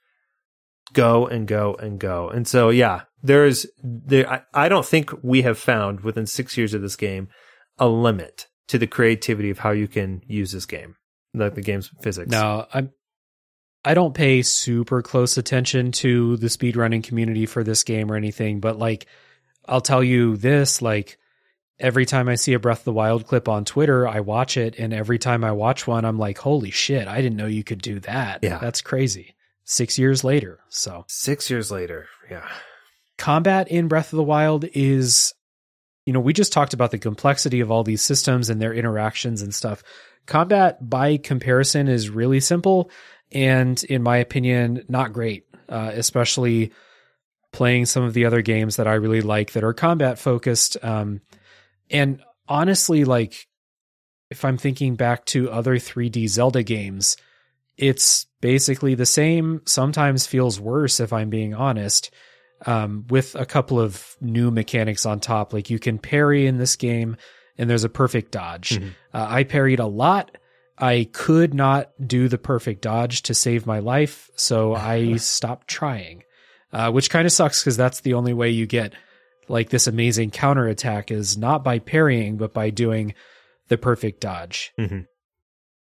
[0.93, 2.29] go and go and go.
[2.29, 6.73] And so yeah, there's there I, I don't think we have found within 6 years
[6.73, 7.27] of this game
[7.77, 10.95] a limit to the creativity of how you can use this game.
[11.33, 12.29] Like the game's physics.
[12.29, 12.91] No, I'm.
[13.85, 18.61] I don't pay super close attention to the speedrunning community for this game or anything,
[18.61, 19.07] but like,
[19.65, 21.17] I'll tell you this: like,
[21.79, 24.75] every time I see a Breath of the Wild clip on Twitter, I watch it,
[24.77, 27.07] and every time I watch one, I'm like, "Holy shit!
[27.07, 28.39] I didn't know you could do that.
[28.43, 28.59] Yeah.
[28.59, 29.35] that's crazy."
[29.65, 32.45] Six years later, so Six years later, yeah.
[33.17, 35.33] combat in Breath of the Wild is,
[36.05, 39.41] you know, we just talked about the complexity of all these systems and their interactions
[39.41, 39.81] and stuff.
[40.25, 42.91] Combat, by comparison, is really simple
[43.31, 46.71] and, in my opinion, not great, uh, especially
[47.53, 50.75] playing some of the other games that I really like that are combat focused.
[50.83, 51.21] Um,
[51.89, 53.47] and honestly, like,
[54.29, 57.15] if I'm thinking back to other 3D Zelda games,
[57.77, 62.11] it's basically the same, sometimes feels worse if I'm being honest
[62.65, 65.53] um, with a couple of new mechanics on top.
[65.53, 67.17] Like you can parry in this game,
[67.57, 68.79] and there's a perfect dodge.
[68.79, 68.89] Mhm.
[69.13, 70.37] Uh, I parried a lot.
[70.77, 76.23] I could not do the perfect dodge to save my life, so I stopped trying,
[76.73, 78.93] uh, which kind of sucks because that's the only way you get
[79.47, 83.13] like this amazing counter attack is not by parrying, but by doing
[83.67, 84.73] the perfect dodge.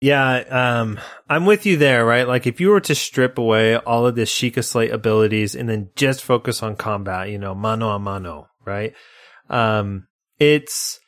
[0.00, 0.32] Yeah,
[0.80, 0.98] um,
[1.28, 2.26] I'm with you there, right?
[2.26, 5.90] Like if you were to strip away all of the Sheikah Slate abilities and then
[5.94, 8.94] just focus on combat, you know, mano a mano, right?
[9.50, 10.06] Um,
[10.38, 11.00] it's,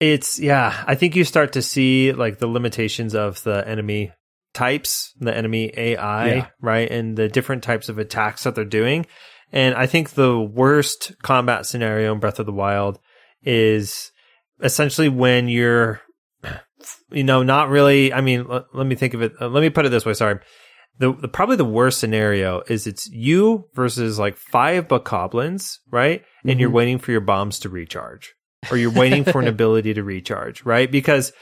[0.00, 4.12] it's, yeah, I think you start to see like the limitations of the enemy
[4.54, 6.46] types, the enemy AI, Yeah.
[6.60, 6.90] right?
[6.90, 9.06] And the different types of attacks that they're doing.
[9.52, 12.98] And I think the worst combat scenario in Breath of the Wild
[13.42, 14.10] is
[14.62, 16.00] essentially when you're
[17.10, 18.12] you know, not really.
[18.12, 19.32] I mean, let, let me think of it.
[19.40, 20.12] Uh, let me put it this way.
[20.12, 20.38] Sorry.
[20.98, 26.22] The, the probably the worst scenario is it's you versus like five bokoblins, right?
[26.46, 26.74] And you're Mhm.
[26.74, 28.34] waiting for your bombs to recharge,
[28.70, 30.90] or you're waiting for an ability to recharge, right?
[30.90, 31.32] Because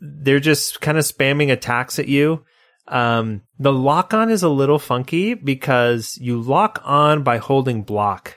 [0.00, 2.44] they're just kind of spamming attacks at you.
[2.90, 8.36] Um, the lock on is a little funky because you lock on by holding block.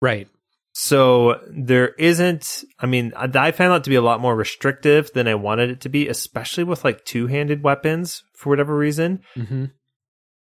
[0.00, 0.28] Right.
[0.72, 5.26] So there isn't, I mean, I found that to be a lot more restrictive than
[5.26, 9.20] I wanted it to be, especially with like two handed weapons for whatever reason.
[9.34, 9.66] hmm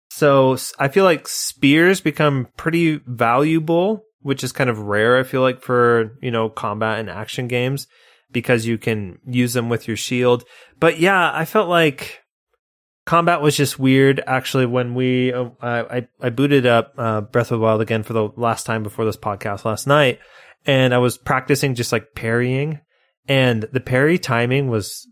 [0.10, 5.18] So I feel like spears become pretty valuable, which is kind of rare.
[5.18, 7.88] I feel like for, you know, combat and action games
[8.32, 10.44] because you can use them with your shield.
[10.80, 12.20] But yeah, I felt like
[13.08, 14.22] combat was just weird.
[14.28, 18.04] Actually, when we, uh, I, I- I booted up, uh, Breath of the Wild again
[18.04, 20.20] for the last time before this podcast last night
[20.66, 22.82] and I was practicing just like parrying
[23.28, 25.08] and the parry timing was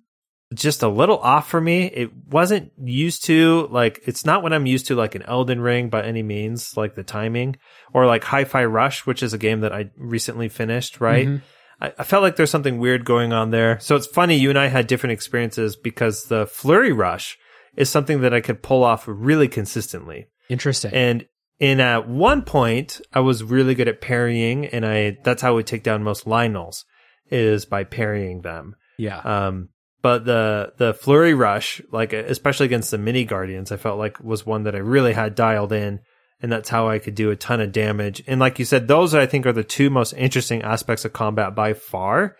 [0.53, 1.85] just a little off for me.
[1.85, 5.89] It wasn't used to like it's not what I'm used to like an Elden Ring
[5.89, 7.55] by any means, like the timing
[7.93, 11.01] or like Hi-Fi Rush, which is a game that I recently finished.
[11.01, 11.41] Right, Mhm.
[11.81, 13.79] I, I felt like there's something weird going on there.
[13.79, 17.37] So it's funny you and I had different experiences because the Flurry Rush
[17.75, 20.27] is something that I could pull off really consistently.
[20.49, 20.93] Interesting.
[20.93, 21.25] And
[21.59, 25.55] in at one point, I was really good at parrying, and I that's how I
[25.55, 26.83] would take down most Lynels
[27.31, 28.75] is by parrying them.
[28.97, 29.19] yeah.
[29.19, 29.69] Um,
[30.01, 34.45] but the the flurry rush, like especially against the mini guardians, I felt like was
[34.45, 36.01] one that I really had dialed in,
[36.41, 38.21] and that's how I could do a ton of damage.
[38.27, 41.55] And like you said, those I think are the two most interesting aspects of combat
[41.55, 42.35] by far.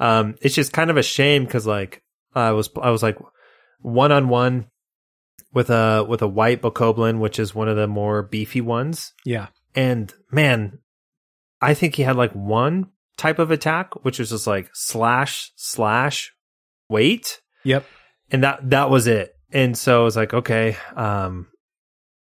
[0.00, 2.02] Um, it's just kind of a shame because like
[2.34, 3.18] I was I was like
[3.80, 4.66] one on one
[5.54, 9.46] with a with a white bokoblin, which is one of the more beefy ones, yeah.
[9.74, 10.78] and man,
[11.60, 16.32] I think he had like one type of attack, which was just like slash slash
[16.88, 17.84] wait, Yep.
[18.30, 19.34] and that that was it.
[19.52, 21.46] And so I was like, okay, um,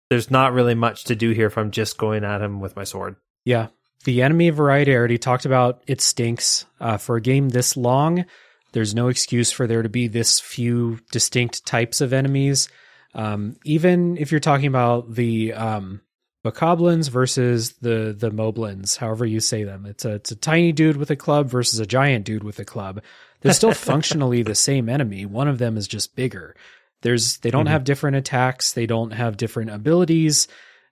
[0.10, 2.84] there's not really much to do here if I'm just going at him with my
[2.84, 3.16] sword.
[3.46, 3.68] Yeah.
[4.04, 6.66] The enemy variety, I already talked about, it stinks.
[6.80, 8.26] Uh, for a game this long,
[8.74, 12.68] there's no excuse for there to be this few distinct types of enemies.
[13.16, 16.02] Um, even if you're talking about the um,
[16.44, 20.98] bokoblins versus the the moblins, however you say them, it's a it's a tiny dude
[20.98, 23.02] with a club versus a giant dude with a club.
[23.42, 25.26] They're still functionally the same enemy.
[25.26, 26.56] One of them is just bigger.
[27.02, 27.70] There's they don't Mhm.
[27.72, 28.74] have different attacks.
[28.74, 30.48] They don't have different abilities.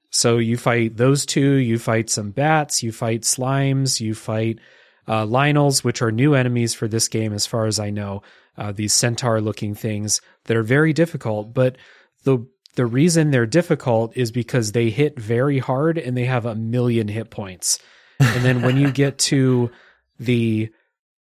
[0.10, 4.60] So you fight those two, you fight some bats, you fight slimes, you fight
[5.08, 8.22] uh, Lynels, which are new enemies for this game, as far as I know.
[8.58, 11.76] Uh, these centaur looking things that are very difficult, but
[12.24, 12.45] the
[12.76, 17.08] the reason they're difficult is because they hit very hard and they have a million
[17.08, 17.78] hit points.
[18.20, 19.70] And then when you get to
[20.20, 20.70] the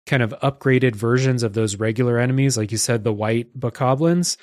[0.05, 4.35] kind of upgraded versions of those regular enemies, like you said, the white bokoblins,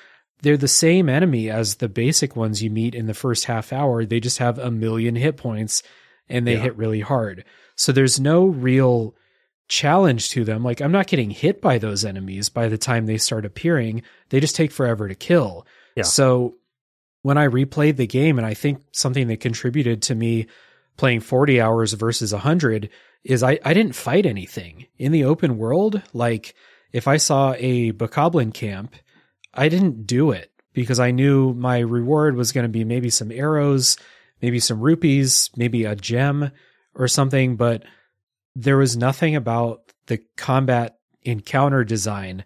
[0.42, 4.06] they're the same enemy as the basic ones you meet in the first half hour.
[4.06, 5.82] They just have a million hit points
[6.28, 6.60] and they Yeah.
[6.62, 7.44] hit really hard.
[7.74, 9.14] So there's no real
[9.68, 10.62] challenge to them.
[10.62, 14.02] Like I'm not getting hit by those enemies by the time they start appearing.
[14.30, 15.66] They just take forever to kill.
[15.96, 16.04] Yeah.
[16.04, 16.54] So
[17.22, 20.46] when I replayed the game, and I think something that contributed to me
[20.96, 22.88] playing 40 hours versus 100
[23.24, 26.00] is I, I didn't fight anything in the open world.
[26.12, 26.54] Like
[26.92, 28.94] if I saw a bokoblin camp,
[29.52, 33.32] I didn't do it because I knew my reward was going to be maybe some
[33.32, 33.96] arrows,
[34.40, 36.50] maybe some rupees, maybe a gem
[36.94, 37.56] or something.
[37.56, 37.82] But
[38.54, 42.44] there was nothing about the combat encounter design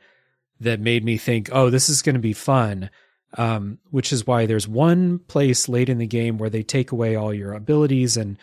[0.60, 2.90] that made me think, oh, this is going to be fun.
[3.38, 7.14] Um, which is why there's one place late in the game where they take away
[7.14, 8.36] all your abilities and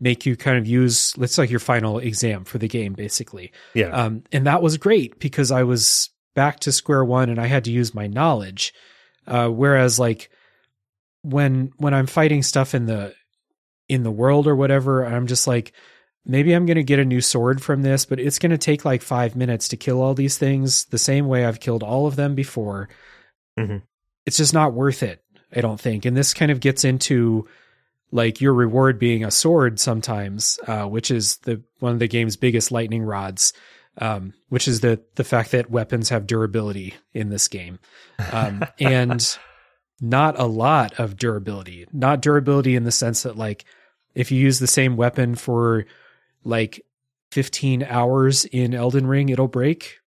[0.00, 3.52] make you kind of use, let's like your final exam for the game, basically.
[3.72, 7.46] Yeah, Um, and that was great because I was back to square one and I
[7.46, 8.74] had to use my knowledge.
[9.28, 10.28] Uh, whereas like
[11.22, 13.14] when when I'm fighting stuff in the
[13.88, 15.72] in the world or whatever, I'm just like,
[16.26, 19.36] maybe I'm gonna get a new sword from this, but it's gonna take like five
[19.36, 22.88] minutes to kill all these things the same way I've killed all of them before.
[23.56, 23.82] Mhm.
[24.26, 25.22] It's just not worth it,
[25.54, 26.04] I don't think.
[26.04, 27.48] And this kind of gets into
[28.12, 32.36] like your reward being a sword sometimes, uh, which is the one of the game's
[32.36, 33.52] biggest lightning rods,
[33.98, 37.78] um, which is the the fact that weapons have durability in this game,
[38.30, 39.38] um, and
[40.00, 41.86] not a lot of durability.
[41.92, 43.64] Not durability in the sense that like
[44.14, 45.86] if you use the same weapon for
[46.44, 46.84] like
[47.30, 50.00] 15 hours in Elden Ring, it'll break.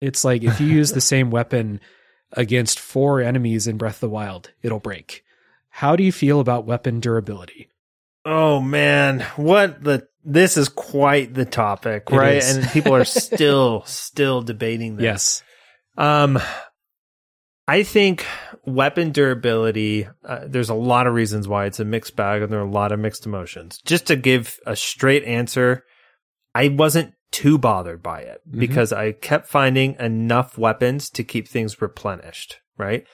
[0.00, 1.80] It's like if you use the same weapon
[2.32, 5.24] against four enemies in Breath of the Wild, it'll break.
[5.68, 7.68] How do you feel about weapon durability?
[8.24, 12.42] Oh man, what the this is quite the topic, right?
[12.42, 15.04] And people are still still debating this.
[15.04, 15.42] Yes.
[15.96, 16.38] Um
[17.66, 18.26] I think
[18.66, 22.60] weapon durability uh, there's a lot of reasons why it's a mixed bag and there
[22.60, 23.80] are a lot of mixed emotions.
[23.84, 25.84] Just to give a straight answer,
[26.54, 28.58] I wasn't too bothered by it Mhm.
[28.60, 33.04] because I kept finding enough weapons to keep things replenished, right?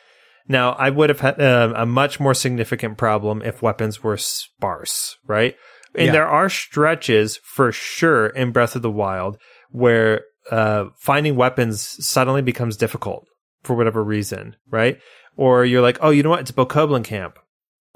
[0.48, 5.18] Now, I would have had uh, a much more significant problem if weapons were sparse,
[5.26, 5.56] right?
[5.94, 6.12] And Yeah.
[6.12, 9.38] there are stretches for sure in Breath of the Wild
[9.70, 13.26] where uh, finding weapons suddenly becomes difficult
[13.64, 15.00] for whatever reason, right?
[15.36, 16.40] Or you're like, oh, you know what?
[16.40, 17.38] It's Bokoblin camp.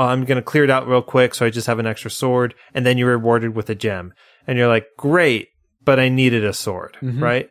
[0.01, 2.11] Oh, I'm going to clear it out real quick so I just have an extra
[2.11, 2.55] sword.
[2.75, 4.13] And then you're rewarded with a gem.
[4.49, 5.49] And you're like, great,
[5.91, 7.21] but I needed a sword, Mhm.
[7.21, 7.51] right?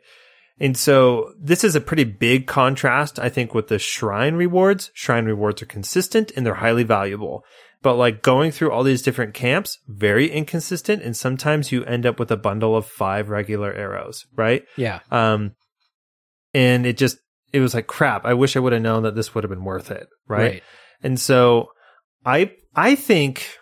[0.61, 4.91] And so this is a pretty big contrast, I think, with the shrine rewards.
[4.94, 7.44] Shrine rewards are consistent and they're highly valuable.
[7.82, 11.03] But like going through all these different camps, very inconsistent.
[11.03, 14.64] And sometimes you end up with a bundle of five regular arrows, right?
[14.78, 14.99] Yeah.
[15.11, 15.52] Um,
[16.53, 17.18] and it just,
[17.52, 18.24] it was like, crap.
[18.24, 20.07] I wish I would have known that this would have been worth it.
[20.30, 20.64] Right.
[21.03, 21.72] And so
[22.26, 23.57] I, I think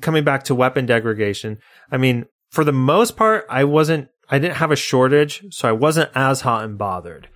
[0.00, 1.58] coming back to weapon degradation,
[1.90, 5.72] I mean, for the most part, I wasn't, I didn't have a shortage, so I
[5.72, 7.28] wasn't as hot and bothered.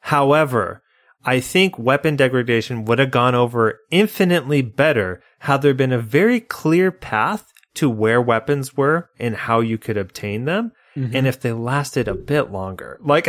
[0.00, 0.82] However,
[1.24, 6.40] I think weapon degradation would have gone over infinitely better had there been a very
[6.40, 10.72] clear path to where weapons were and how you could obtain them.
[10.96, 11.14] Mhm.
[11.14, 13.28] And if they lasted a bit longer, like,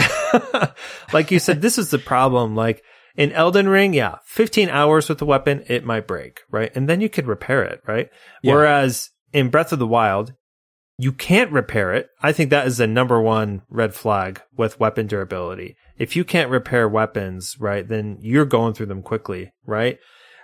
[1.14, 2.56] like you said, this is the problem.
[2.56, 2.84] Like
[3.16, 6.72] in Elden Ring, yeah, 15 hours with the weapon, it might break, right?
[6.76, 8.10] And then you could repair it, right?
[8.42, 8.54] Yeah.
[8.56, 10.34] Whereas in Breath of the Wild,
[10.98, 12.10] you can't repair it.
[12.22, 15.76] I think that is the number one red flag with weapon durability.
[15.98, 20.00] If you can't repair weapons, right, then you're going through them quickly, right?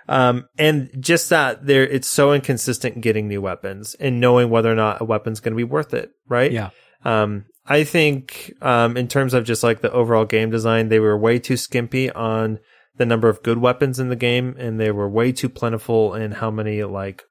[0.08, 4.74] Um, and just that there, it's so inconsistent getting new weapons and knowing whether or
[4.74, 6.52] not a weapon's going to be worth it, right?
[6.52, 6.70] Yeah.
[7.04, 11.16] Um, I think, um, in terms of just like the overall game design, they were
[11.16, 12.58] way too skimpy on
[12.96, 16.32] the number of good weapons in the game, and they were way too plentiful in
[16.32, 17.22] how many like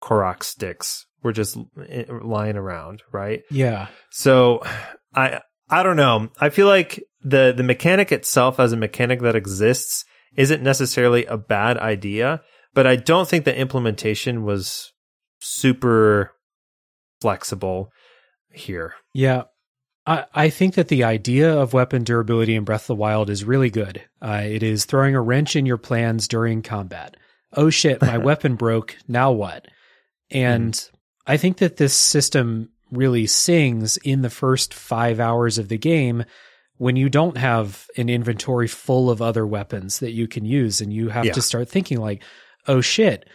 [0.00, 1.56] Korok sticks were just
[1.88, 3.42] eh, lying around, right?
[3.50, 3.88] Yeah.
[4.10, 4.62] So
[5.14, 6.28] I I don't know.
[6.40, 10.04] I feel like the the mechanic itself as a mechanic that exists
[10.36, 12.42] isn't necessarily a bad idea,
[12.74, 14.92] but I don't think the implementation was
[15.40, 16.32] super
[17.20, 17.90] flexible
[18.52, 18.94] here.
[19.12, 19.44] Yeah.
[20.06, 23.44] I, I think that the idea of weapon durability in Breath of the Wild is
[23.44, 24.02] really good.
[24.22, 27.16] Uh, it is throwing a wrench in your plans during combat.
[27.54, 28.96] Oh shit, my weapon broke.
[29.06, 29.66] Now what?
[30.30, 30.80] And
[31.30, 36.24] I think that this system really sings in the first five hours of the game
[36.78, 40.92] when you don't have an inventory full of other weapons that you can use and
[40.92, 41.32] you have Yeah.
[41.34, 42.22] to start thinking like,
[42.66, 43.28] oh shit,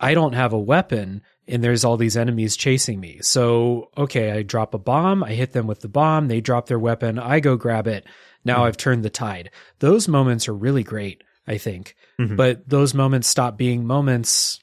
[0.00, 3.18] I don't have a weapon and there's all these enemies chasing me.
[3.20, 6.78] So, okay, I drop a bomb, I hit them with the bomb, they drop their
[6.78, 8.06] weapon, I go grab it.
[8.46, 9.50] Now I've turned the tide.
[9.80, 11.96] Those moments are really great, I think.
[12.18, 12.36] Mhm.
[12.36, 14.58] But those moments stop being moments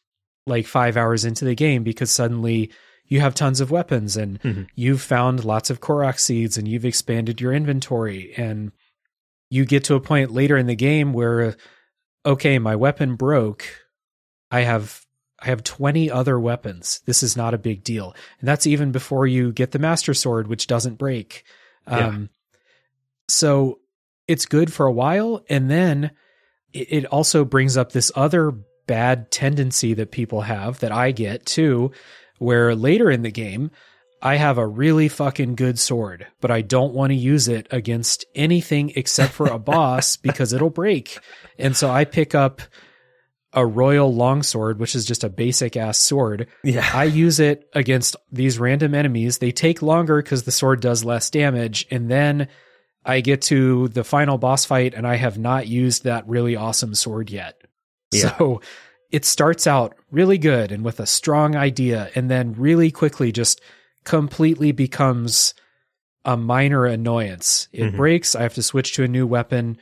[0.48, 2.72] like 5 hours into the game because suddenly
[3.06, 4.68] you have tons of weapons and Mhm.
[4.76, 8.72] you've found lots of Korok seeds and you've expanded your inventory and
[9.50, 11.56] you get to a point later in the game where
[12.26, 13.64] okay, my weapon broke.
[14.52, 15.06] I have
[15.42, 17.00] I have 20 other weapons.
[17.06, 18.14] This is not a big deal.
[18.40, 21.44] And that's even before you get the master sword which doesn't break.
[21.88, 22.08] Yeah.
[22.08, 22.30] Um
[23.28, 23.80] so
[24.28, 26.12] it's good for a while and then
[26.74, 28.54] it, it also brings up this other
[28.90, 31.92] bad tendency that people have that I get too
[32.40, 33.70] where later in the game
[34.20, 38.26] I have a really fucking good sword, but I don't want to use it against
[38.34, 41.20] anything except for a boss because it'll break.
[41.60, 42.64] And so I pick up
[43.54, 46.48] a royal longsword, which is just a basic ass sword.
[46.64, 46.90] Yeah.
[46.92, 49.38] I use it against these random enemies.
[49.38, 51.86] They take longer because the sword does less damage.
[51.92, 52.48] And then
[53.06, 56.96] I get to the final boss fight and I have not used that really awesome
[56.96, 57.59] sword yet.
[58.12, 58.38] Yeah.
[58.38, 58.62] So
[59.12, 63.62] it starts out really good and with a strong idea and then really quickly just
[64.04, 65.54] completely becomes
[66.26, 67.68] a minor annoyance.
[67.72, 67.98] It Mhm.
[67.98, 68.36] breaks.
[68.36, 69.78] I have to switch to a new weapon.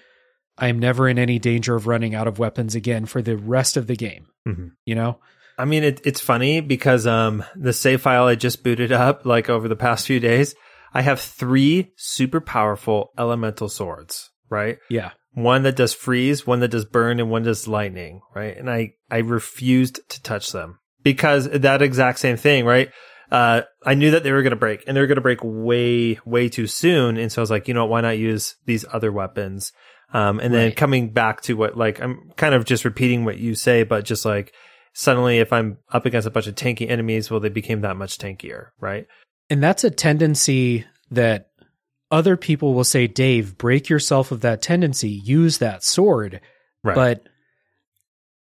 [0.58, 3.88] I'm never in any danger of running out of weapons again for the rest of
[3.88, 4.28] the game.
[4.48, 4.72] Mhm.
[4.86, 5.20] You know?
[5.58, 9.50] I mean, it, it's funny because um, the save file I just booted up, like
[9.50, 10.54] over the past few days,
[10.94, 14.78] I have three super powerful elemental swords, right?
[14.90, 15.12] Yeah.
[15.38, 18.58] One that does freeze, one that does burn, and one does lightning, right?
[18.58, 22.90] And I, I refused to touch them because that exact same thing, right?
[23.32, 25.42] Uh, I knew that they were going to break and they were going to break
[25.44, 27.18] way, way too soon.
[27.18, 27.92] And so I was like, you know what?
[27.92, 29.74] Why not use these other weapons?
[30.12, 30.76] Um, and then Right.
[30.76, 34.26] coming back to what, like, I'm kind of just repeating what you say, but just
[34.26, 34.54] like,
[34.94, 38.18] suddenly if I'm up against a bunch of tanky enemies, well, they became that much
[38.18, 39.06] tankier, right?
[39.52, 41.52] And that's a tendency that
[42.10, 46.42] other people will say, Dave, break yourself of that tendency, use that sword.
[46.84, 46.96] Right.
[46.96, 47.30] But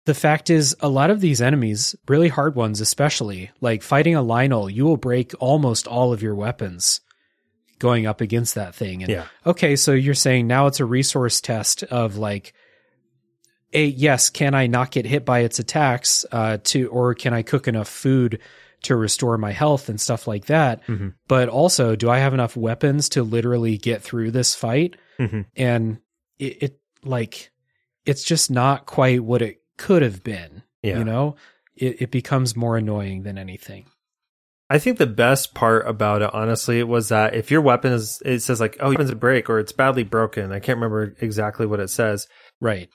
[0.04, 4.22] the fact is, a lot of these enemies, really hard ones especially, like fighting a
[4.22, 7.00] Lynel, you will break almost all of your weapons
[7.78, 9.02] going up against that thing.
[9.02, 9.26] And Yeah.
[9.46, 12.52] okay, so you're saying now it's a resource test of like
[13.72, 16.26] a yes, can I not get hit by its attacks?
[16.30, 18.40] Uh, to or can I cook enough food
[18.82, 20.84] to restore my health and stuff like that?
[20.86, 21.10] Mm-hmm.
[21.28, 24.96] But also, do I have enough weapons to literally get through this fight?
[25.18, 25.42] Mm-hmm.
[25.56, 25.98] And
[26.38, 27.50] it, it like
[28.04, 30.62] it's just not quite what it could have been.
[30.82, 30.98] Yeah.
[30.98, 31.36] You know,
[31.76, 33.86] it, it becomes more annoying than anything.
[34.68, 38.40] I think the best part about it, honestly, was that if your weapon is, it
[38.40, 40.50] says like, oh, your weapon's a break or it's badly broken.
[40.50, 42.26] I can't remember exactly what it says.
[42.58, 42.88] Right.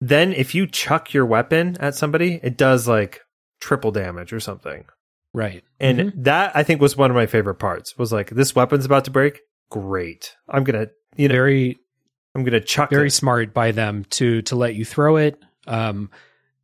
[0.00, 3.22] Then if you chuck your weapon at somebody, it does like
[3.60, 4.84] triple damage or something.
[5.32, 5.62] Right.
[5.78, 6.24] And Mhm.
[6.24, 9.10] that I think was one of my favorite parts was like, this weapon's about to
[9.10, 9.40] break.
[9.70, 10.34] Great.
[10.48, 11.78] I'm going to, you know, very
[12.34, 13.10] I'm going to chuck very it.
[13.12, 15.36] smart by them to to let you throw it
[15.66, 16.10] um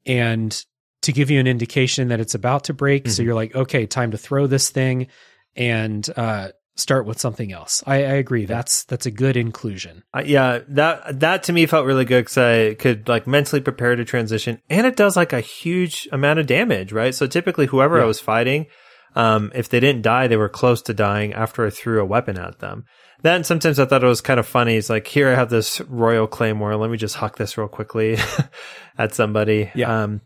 [0.06, 0.64] and
[1.02, 3.26] to give you an indication that it's about to break so Mhm.
[3.26, 5.08] you're like okay time to throw this thing
[5.56, 10.22] and uh start with something else i, I agree that's that's a good inclusion Uh,
[10.24, 14.04] yeah, that that to me felt really good because I could like mentally prepare to
[14.04, 17.14] transition, and it does like a huge amount of damage, right?
[17.14, 18.66] So typically, whoever I was fighting,
[19.14, 22.38] um, if they didn't die, they were close to dying after I threw a weapon
[22.38, 22.84] at them.
[23.22, 24.76] Then sometimes I thought it was kind of funny.
[24.76, 26.76] It's like here I have this royal claymore.
[26.76, 28.16] Let me just huck this real quickly
[28.98, 29.70] at somebody.
[29.74, 30.02] Yeah.
[30.02, 30.20] Um,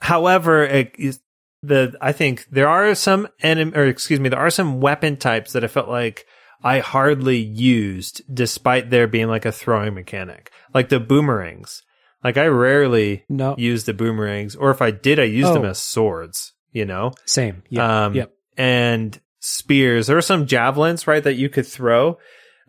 [0.00, 1.21] however, it
[1.62, 5.52] the I think there are some enemy, or excuse me, there are some weapon types
[5.52, 6.26] that I felt like
[6.62, 11.82] I hardly used, despite there being like a throwing mechanic, like the boomerangs.
[12.24, 15.70] Like I rarely no used the boomerangs, or if I did, I used them Oh.
[15.70, 16.52] as swords.
[16.72, 20.06] You know, same yeah um, yep and spears.
[20.06, 22.18] There were some javelins, right, that you could throw.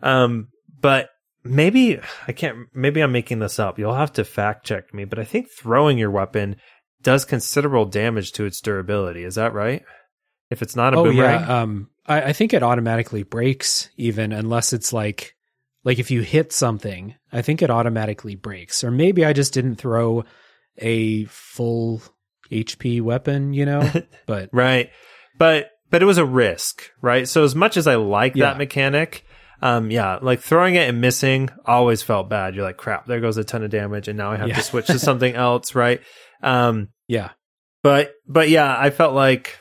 [0.02, 0.48] Um,
[0.80, 1.08] but
[1.42, 2.66] maybe I can't.
[2.74, 3.78] Maybe I'm making this up.
[3.78, 5.04] You'll have to fact check me.
[5.04, 6.56] But I think throwing your weapon
[7.04, 9.22] does considerable damage to its durability.
[9.22, 9.84] Is that right?
[10.50, 14.32] If it's not a oh boomerang, yeah um I, I think it automatically breaks even
[14.32, 15.34] unless it's like
[15.84, 19.76] like if you hit something i think it automatically breaks or maybe i just didn't
[19.76, 20.24] throw
[20.78, 22.02] a full
[22.52, 23.90] hp weapon you know
[24.26, 24.90] but Right.
[25.38, 27.26] But but it was a risk, right?
[27.28, 28.46] So as much as I like Yeah.
[28.46, 29.24] that mechanic,
[29.62, 32.54] um yeah, like throwing it and missing always felt bad.
[32.54, 34.56] You're like, crap, there goes a ton of damage and now I have Yeah.
[34.56, 36.00] to switch to something else, right?
[36.42, 37.30] Um yeah
[37.82, 39.60] but but yeah, I felt like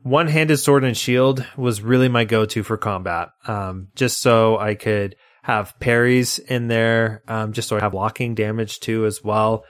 [0.00, 3.30] one-handed sword and shield was really my go-to for combat.
[3.46, 8.34] Um just so I could have parries in there, um just so I have blocking
[8.34, 9.64] damage too as well.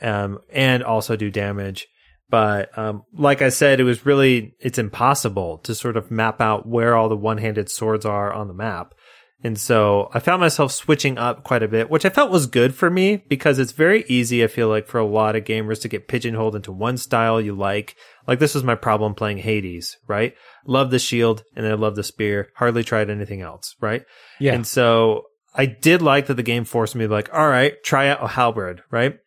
[0.00, 1.88] Um and also do damage
[2.30, 6.66] but um, like I said, it was really it's impossible to sort of map out
[6.66, 8.94] where all the one-handed swords are on the map.
[9.42, 12.74] And so I found myself switching up quite a bit, which I felt was good
[12.74, 15.88] for me because it's very easy, I feel like, for a lot of gamers to
[15.88, 17.94] get pigeonholed into one style you like.
[18.26, 20.34] Like this was my problem playing Hades, right?
[20.66, 22.50] Love the shield and I love the spear.
[22.56, 24.04] Hardly tried anything else, right?
[24.40, 27.74] yeah And so I did like that the game forced me to like, all right,
[27.84, 29.18] try out a halberd, right?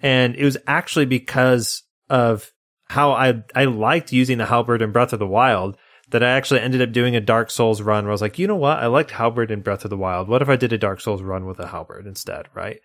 [0.00, 2.52] And it was actually because of
[2.88, 5.76] how I I liked using the halberd in Breath of the Wild
[6.10, 8.46] that I actually ended up doing a Dark Souls run where I was like, you
[8.46, 8.78] know what?
[8.78, 10.28] I liked halberd in Breath of the Wild.
[10.28, 12.78] What if I did a Dark Souls run with a halberd instead, right?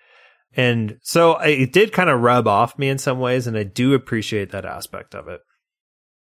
[0.55, 3.63] And so I, it did kind of rub off me in some ways, and I
[3.63, 5.41] do appreciate that aspect of it.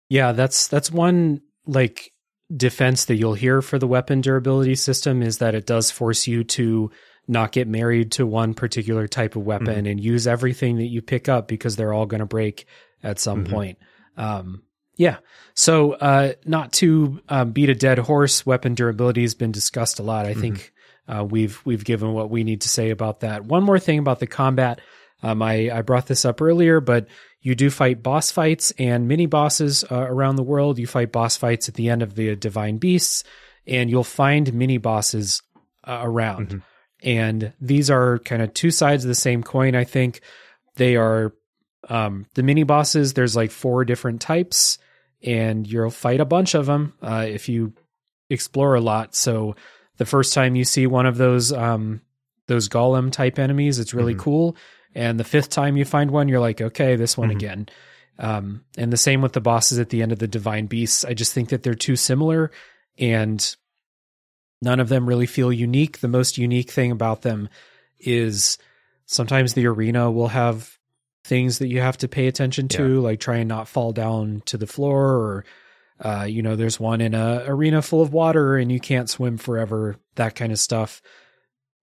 [0.08, 2.10] Yeah, that's that's one like
[2.54, 6.44] defense that you'll hear for the weapon durability system is that it does force you
[6.44, 6.90] to
[7.28, 11.28] not get married to one particular type of weapon and use everything that you pick
[11.28, 12.66] up because they're all going to break
[13.02, 13.50] at some Mhm.
[13.50, 13.78] point.
[14.16, 14.62] Um,
[14.96, 15.18] yeah.
[15.54, 20.02] So, uh, not to um, beat a dead horse, weapon durability has been discussed a
[20.02, 20.26] lot.
[20.26, 20.72] I think
[21.08, 23.44] uh, we've we've given what we need to say about that.
[23.44, 24.80] One more thing about the combat.
[25.22, 27.06] Um, I, I brought this up earlier, but
[27.40, 30.78] you do fight boss fights and mini bosses uh, around the world.
[30.78, 33.24] You fight boss fights at the end of the Divine Beasts,
[33.66, 35.42] and you'll find mini bosses
[35.86, 36.48] uh, around.
[36.48, 36.62] Mhm.
[37.04, 39.74] And these are kind of two sides of the same coin.
[39.74, 40.20] I think
[40.76, 41.32] they are
[41.88, 43.14] um, the mini bosses.
[43.14, 44.78] There's like four different types,
[45.22, 47.72] and you'll fight a bunch of them uh, if you
[48.30, 49.14] explore a lot.
[49.14, 49.56] So
[49.98, 52.00] the first time you see one of those um,
[52.48, 54.18] those golem type enemies, it's really Mhm.
[54.18, 54.56] cool.
[54.94, 57.36] And the fifth time you find one, you're like, okay, this one Mhm.
[57.36, 57.68] again.
[58.18, 61.04] Um, and the same with the bosses at the end of the Divine Beasts.
[61.04, 62.50] I just think that they're too similar,
[62.98, 63.56] and
[64.60, 66.00] none of them really feel unique.
[66.00, 67.48] The most unique thing about them
[67.98, 68.58] is
[69.06, 70.78] sometimes the arena will have
[71.24, 74.56] things that you have to pay attention to, like try and not fall down to
[74.58, 75.44] the floor, or
[76.00, 79.38] uh, you know, there's one in a arena full of water and you can't swim
[79.38, 79.96] forever.
[80.16, 81.00] That kind of stuff.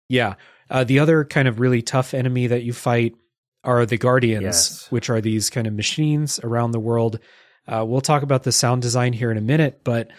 [0.10, 0.36] Yeah.
[0.70, 3.16] Uh, the other kind of really tough enemy that you fight
[3.64, 4.88] are the guardians, Yes.
[4.92, 7.20] which are these kind of machines around the world.
[7.68, 10.10] Uh, we'll talk about the sound design here in a minute, but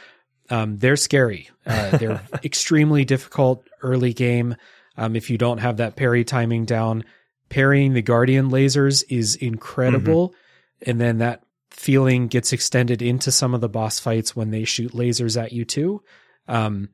[0.50, 1.48] um, they're scary.
[1.66, 4.54] Uh, they're extremely difficult early game.
[4.96, 7.04] Um, if you don't have that parry timing down,
[7.48, 10.34] parrying the guardian lasers is incredible.
[10.82, 14.92] And then that feeling gets extended into some of the boss fights when they shoot
[14.92, 16.02] lasers at you too.
[16.46, 16.90] Um,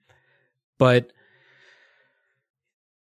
[0.78, 1.12] but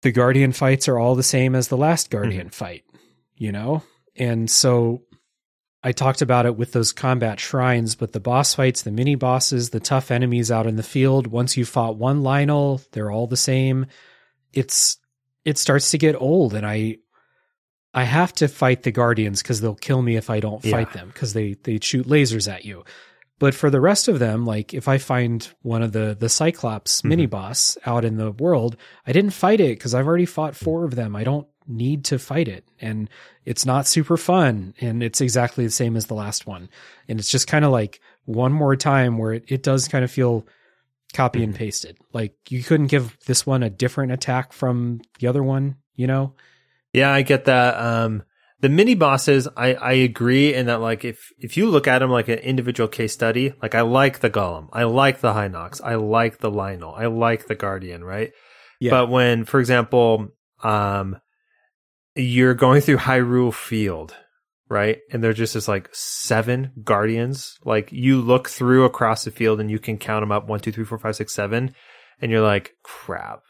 [0.02, 2.84] the guardian fights are all the same as the last guardian fight
[3.42, 3.82] you know?
[4.16, 5.02] And so
[5.82, 9.72] I talked about it with those combat shrines, but the boss fights, the mini bosses,
[9.72, 13.36] the tough enemies out in the field, once you fought one Lynel, they're all the
[13.36, 13.88] same.
[14.54, 14.98] It's
[15.44, 16.98] it starts to get old and I
[17.94, 20.72] I have to fight the guardians cuz they'll kill me if I don't Yeah.
[20.72, 22.84] fight them cuz they they shoot lasers at you.
[23.40, 27.02] But for the rest of them, like if I find one of the the Cyclops
[27.02, 27.10] Mhm.
[27.10, 30.86] mini boss out in the world, I didn't fight it cuz I've already fought four
[30.86, 31.16] of them.
[31.16, 33.10] I don't need to fight it and
[33.46, 36.68] it's not super fun and it's exactly the same as the last one
[37.08, 40.10] and it's just kind of like one more time where it, it does kind of
[40.12, 40.46] feel
[41.14, 45.44] copy and pasted like you couldn't give this one a different attack from the other
[45.44, 46.34] one you know
[46.94, 47.78] Yeah, I get that.
[47.78, 48.24] Um,
[48.60, 52.12] the mini bosses, I, I agree in that, like, if, if you look at them
[52.12, 55.96] like an individual case study, like, I like the Golem, I like the Hinox, I
[55.96, 58.32] like the Lynel, I like the Guardian, right?
[58.80, 58.92] Yeah.
[58.92, 60.30] But when, for example,
[60.64, 61.20] um,
[62.16, 64.16] you're going through Hyrule Field,
[64.70, 65.00] right?
[65.12, 67.58] And there's just this like seven guardians.
[67.64, 70.72] Like you look through across the field and you can count them up one, two,
[70.72, 71.76] three, four, five, six, seven.
[72.22, 73.42] And you're like, crap.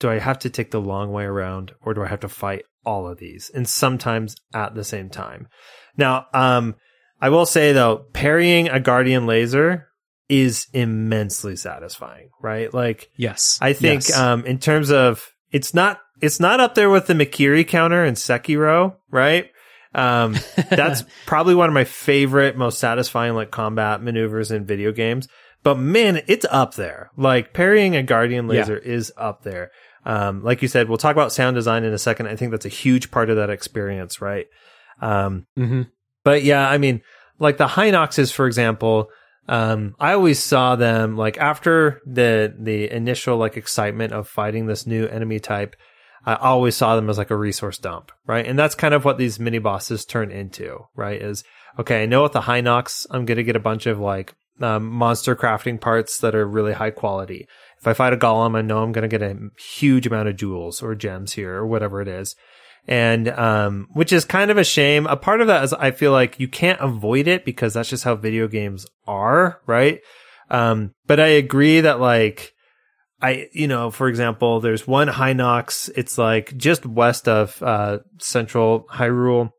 [0.00, 2.64] Do I have to take the long way around or do I have to fight
[2.84, 3.50] all of these?
[3.54, 5.48] And sometimes at the same time.
[5.96, 6.76] Now, um,
[7.20, 9.88] I will say though, parrying a guardian laser
[10.28, 12.72] is immensely satisfying, right?
[12.72, 14.16] Like, yes I think Yes.
[14.18, 18.16] um in terms of it's not it's not up there with the Mikiri counter and
[18.16, 19.50] Sekiro, right?
[19.94, 20.36] Um
[20.70, 25.28] that's probably one of my favorite most satisfying like combat maneuvers in video games.
[25.64, 27.10] But man, it's up there.
[27.16, 28.60] Like parrying a guardian Yeah.
[28.60, 29.70] laser is up there.
[30.08, 32.26] Um like you said, we'll talk about sound design in a second.
[32.26, 34.46] I think that's a huge part of that experience, right?
[35.00, 35.90] Um Mhm.
[36.24, 37.02] but yeah, I mean,
[37.38, 39.10] like the Hinoxes, for example,
[39.48, 44.86] um, I always saw them like after the the initial like excitement of fighting this
[44.86, 45.76] new enemy type.
[46.26, 48.44] I always saw them as like a resource dump, right?
[48.44, 51.22] And that's kind of what these mini bosses turn into, right?
[51.22, 51.44] Is
[51.78, 55.36] okay, I know with the Hinox, I'm gonna get a bunch of like um, monster
[55.36, 57.46] crafting parts that are really high quality.
[57.80, 60.82] If I fight a golem, I know I'm gonna get a huge amount of jewels
[60.82, 62.34] or gems here or whatever it is
[62.88, 65.06] and um, which is kind of a shame.
[65.06, 68.04] A part of that is I feel like you can't avoid it because that's just
[68.04, 70.00] how video games are, right?
[70.50, 72.54] Um, but I agree that like
[73.20, 75.90] I, you know, for example, there's one Hinox.
[75.96, 79.50] It's like just west of uh, central Hyrule.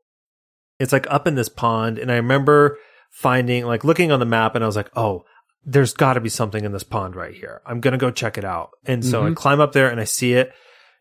[0.79, 2.77] It's like up in this pond, and I remember
[3.11, 5.23] finding like looking on the map, and I was like, oh.
[5.65, 7.61] There's got to be something in this pond right here.
[7.65, 8.71] I'm gonna go check it out.
[8.85, 9.35] And so I Mhm.
[9.35, 10.51] climb up there and I see it,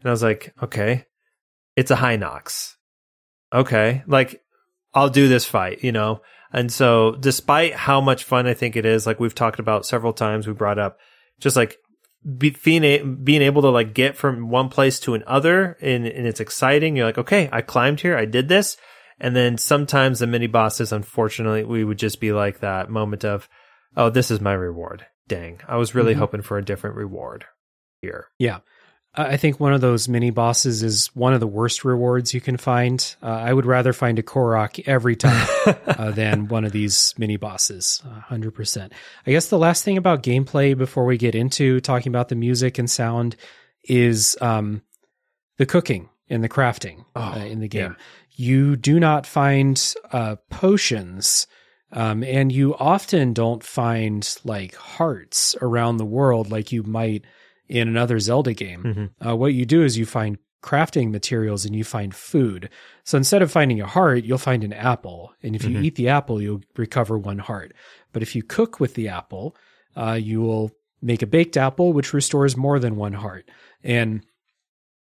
[0.01, 1.05] and I was like, okay,
[1.77, 2.75] it's a Hinox.
[3.53, 4.03] Okay.
[4.07, 4.43] Like,
[4.95, 6.23] I'll do this fight, you know?
[6.53, 10.13] And so, despite how much fun I think it is, like we've talked about several
[10.13, 10.99] times, we brought up
[11.41, 11.77] just like
[12.37, 16.27] be, being, a, being able to like get from one place to another and, and
[16.27, 16.97] it's exciting.
[16.97, 18.77] You're like, okay, I climbed here, I did this.
[19.21, 23.49] And then sometimes the mini bosses, unfortunately, we would just be like that moment of,
[23.97, 25.07] oh, this is my reward.
[25.27, 25.61] Dang.
[25.69, 26.19] I was really Mhm.
[26.19, 27.45] hoping for a different reward
[28.01, 28.27] here.
[28.39, 28.59] Yeah.
[29.15, 32.57] I think one of those mini bosses is one of the worst rewards you can
[32.57, 33.17] find.
[33.23, 35.49] Uh, I would rather find a Korok every time
[35.87, 38.01] uh, than one of these mini bosses.
[38.07, 38.93] uh, Hundred percent.
[39.27, 42.79] I guess the last thing about gameplay before we get into talking about the music
[42.79, 43.35] and sound
[43.83, 44.83] is um,
[45.57, 47.97] the cooking and the crafting uh, Oh, in the game.
[48.33, 51.47] You do not find uh, potions.
[51.91, 57.25] Um, and you often don't find like hearts around the world like you might
[57.69, 58.83] in another Zelda game.
[59.21, 59.27] Mhm.
[59.27, 62.69] Uh, what you do is you find crafting materials and you find food.
[63.05, 65.33] So instead of finding a heart, you'll find an apple.
[65.43, 65.85] And if you Mhm.
[65.85, 67.73] eat the apple, you'll recover one heart.
[68.13, 69.55] But if you cook with the apple,
[69.97, 73.49] uh, you will make a baked apple, which restores more than one heart.
[73.85, 74.23] And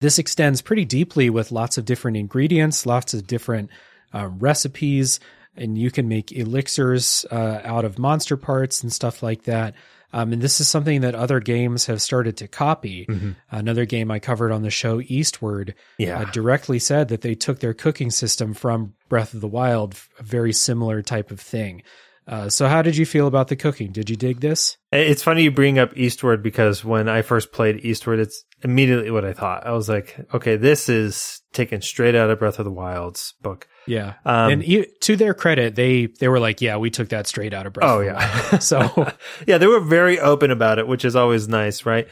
[0.01, 3.69] this extends pretty deeply with lots of different ingredients, lots of different
[4.13, 5.19] uh, recipes,
[5.57, 9.73] and you can make elixirs uh, out of monster parts and stuff like that.
[10.13, 13.05] Um, and this is something that other games have started to copy.
[13.09, 13.35] Mhm.
[13.51, 16.19] Another game I covered on the show, Eastward, Yeah.
[16.21, 20.23] uh, directly said that they took their cooking system from Breath of the Wild, a
[20.23, 21.81] very similar type of thing.
[22.27, 23.91] Uh, so, how did you feel about the cooking?
[23.91, 24.77] Did you dig this?
[24.91, 29.25] It's funny you bring up Eastward because when I first played Eastward, it's immediately what
[29.25, 29.67] I thought.
[29.67, 33.67] I was like, okay, this is taken straight out of Breath of the Wild's book.
[33.87, 37.27] Yeah, Um, and e- to their credit, they they were like, "Yeah, we took that
[37.27, 38.57] straight out of Breath." Oh yeah.
[38.59, 39.11] So
[39.47, 42.07] yeah, they were very open about it, which is always nice, right?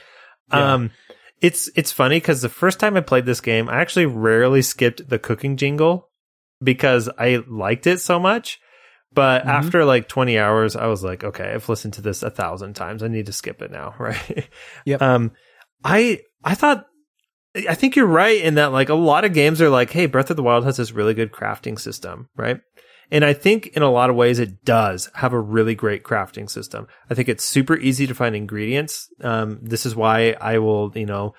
[0.51, 0.73] Yeah.
[0.73, 0.91] Um,
[1.41, 5.07] it's it's funny because the first time I played this game, I actually rarely skipped
[5.09, 6.09] the cooking jingle
[6.61, 8.59] because I liked it so much.
[9.13, 9.49] But mm-hmm.
[9.49, 13.03] after like 20 hours, I was like, okay, I've listened to this a thousand times.
[13.03, 14.47] I need to skip it now, right?
[14.85, 15.01] Yep.
[15.01, 15.31] Um,
[15.83, 16.85] I I thought
[17.55, 20.29] I think you're right in that like a lot of games are like, hey, Breath
[20.29, 22.59] of the Wild has this really good crafting system, right?
[23.11, 26.49] And I think in a lot of ways it does have a really great crafting
[26.49, 26.87] system.
[27.09, 29.07] I think it's super easy to find ingredients.
[29.21, 31.35] Um, this is why I will, you know,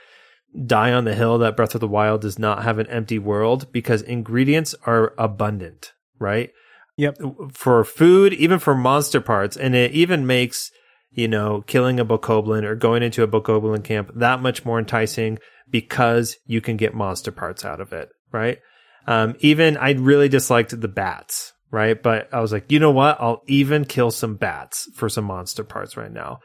[0.67, 3.73] die on the hill that Breath of the Wild does not have an empty world
[3.73, 6.53] because ingredients are abundant, right?
[6.97, 7.19] Yep.
[7.53, 9.57] For food, even for monster parts.
[9.57, 10.71] And it even makes,
[11.15, 15.39] you know, killing a bokoblin or going into a bokoblin camp that much more enticing
[15.71, 18.59] because you can get monster parts out of it, right?
[19.07, 22.01] Um, even I really disliked the bats, right?
[22.01, 23.19] But I was like, you know what?
[23.21, 26.41] I'll even kill some bats for some monster parts right now.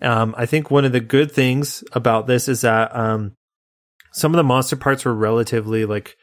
[0.00, 3.36] Um, I think one of the good things about this is that, um,
[4.12, 6.16] some of the monster parts were relatively like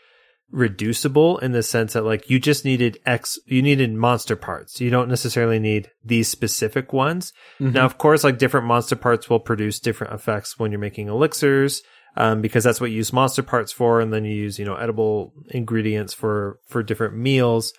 [0.51, 4.81] reducible in the sense that like you just needed X, you needed monster parts.
[4.81, 7.33] You don't necessarily need these specific ones.
[7.59, 7.73] Mm-hmm.
[7.73, 11.83] Now, of course, like different monster parts will produce different effects when you're making elixirs
[12.17, 14.75] um, because that's what you use monster parts for, and then you use you know
[14.75, 17.73] edible ingredients for for different meals.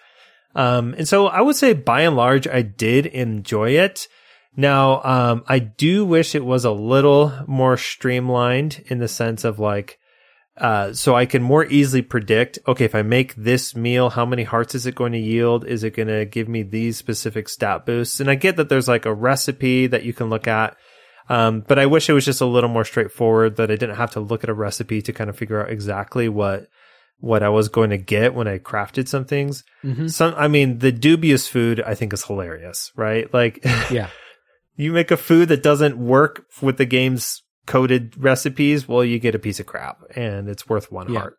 [0.55, 4.09] Um, and so I would say by and large, I did enjoy it.
[4.57, 9.61] Now, um, I do wish it was a little more streamlined in the sense of
[9.61, 10.00] like,
[10.61, 14.45] uh, so I can more easily predict, okay, if I make this meal, how many
[14.45, 15.67] hearts is it going to yield?
[15.67, 18.21] Is it going to give me these specific stat boosts?
[18.21, 20.77] And I get that there's like a recipe that you can look at
[21.31, 24.11] um, but I wish it was just a little more straightforward that I didn't have
[24.13, 26.67] to look at a recipe to kind of figure out exactly what
[27.21, 29.63] what I was going to get when I crafted some things.
[29.85, 30.09] Mm-hmm.
[30.09, 33.33] Some, I mean, the dubious food I think is hilarious, right?
[33.33, 33.61] Like,
[33.91, 34.09] yeah,
[34.75, 38.89] you make a food that doesn't work with the game's coded recipes.
[38.89, 41.21] Well, you get a piece of crap, and it's worth one yeah.
[41.21, 41.37] heart.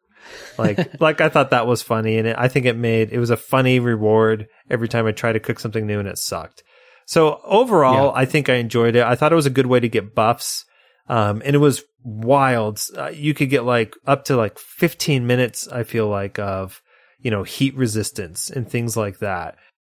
[0.57, 3.30] like, like I thought that was funny, and it, I think it made it was
[3.30, 6.64] a funny reward every time I tried to cook something new and it sucked.
[7.06, 8.22] So overall, yeah.
[8.22, 9.03] I think I enjoyed it.
[9.03, 10.65] I thought it was a good way to get buffs.
[11.10, 12.80] Um, and it was wild.
[12.95, 16.81] Uh, you could get like up to like 15 minutes, I feel like, of,
[17.19, 19.57] you know, heat resistance and things like that.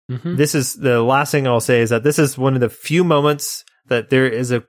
[0.10, 0.36] Mm-hmm.
[0.36, 3.04] This is the last thing I'll say is that this is one of the few
[3.04, 4.64] moments that there is a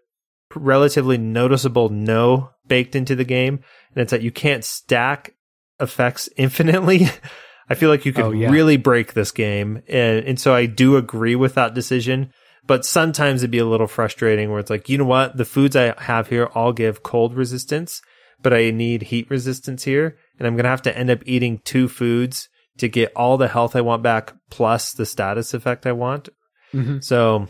[0.56, 3.60] relatively noticeable no baked into the game.
[3.94, 5.34] And it's that you can't stack
[5.80, 7.08] effects infinitely.
[7.68, 8.50] I feel like you could oh, yeah.
[8.50, 9.82] really break this game.
[9.88, 12.30] And, and so I do agree with that decision.
[12.66, 15.36] But sometimes it'd be a little frustrating where it's like, you know what?
[15.36, 18.00] The foods I have here all give cold resistance,
[18.42, 20.16] but I need heat resistance here.
[20.38, 22.48] And I'm going to have to end up eating two foods
[22.78, 26.28] to get all the health I want back plus the status effect I want.
[26.72, 26.98] Mm-hmm.
[27.00, 27.48] So,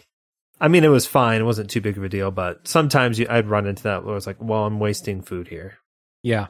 [0.64, 1.42] I mean, it was fine.
[1.42, 4.26] It wasn't too big of a deal, but sometids I'd run into that where was
[4.26, 5.76] like, well, I'm wasting food here.
[6.22, 6.46] Yeah.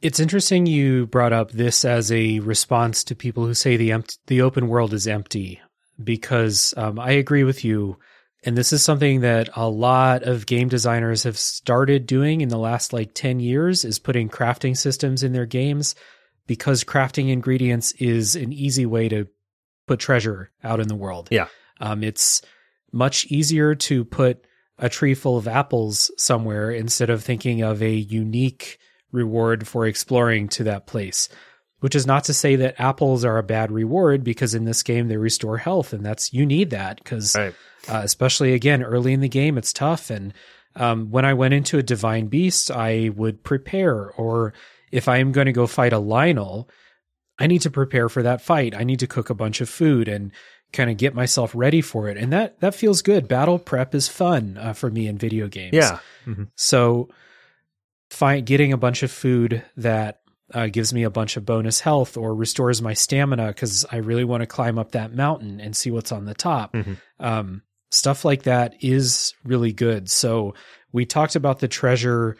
[0.00, 4.14] It's interesting you brought up this as a response to people who say the empty,
[4.28, 5.60] the open world is empty
[6.00, 7.98] because um, I agree with you.
[8.44, 12.58] And this is something that a lot of game designers have started doing in the
[12.58, 15.96] last like 10 years is putting crafting systems in their games
[16.46, 19.26] because crafting ingredients is an easy way to
[19.88, 21.26] put treasure out in the world.
[21.32, 21.48] Yeah.
[21.80, 22.40] Um, it's
[22.92, 24.44] much easier to put
[24.78, 28.78] a tree full of apples somewhere instead of thinking of a unique
[29.12, 31.28] reward for exploring to that place.
[31.80, 35.08] Which is not to say that apples are a bad reward because in this game
[35.08, 37.54] they restore health and that's you need that because right.
[37.88, 40.32] uh, especially again early in the game it's tough and
[40.76, 44.54] um, when I went into a divine beast I would prepare or
[44.92, 46.68] if I am going to go fight a Lynel
[47.36, 50.06] I need to prepare for that fight I need to cook a bunch of food
[50.06, 50.30] and
[50.72, 54.08] kind of get myself ready for it and that that feels good battle prep is
[54.08, 56.44] fun uh, for me in video games yeah mm-hmm.
[56.56, 57.08] so
[58.10, 60.20] find getting a bunch of food that
[60.54, 64.24] uh, gives me a bunch of bonus health or restores my stamina because I really
[64.24, 66.74] want to climb up that mountain and see what's on the top.
[66.74, 66.94] Mm-hmm.
[67.18, 70.10] Um, stuff like that is really good.
[70.10, 70.54] So
[70.92, 72.36] we talked about the treasure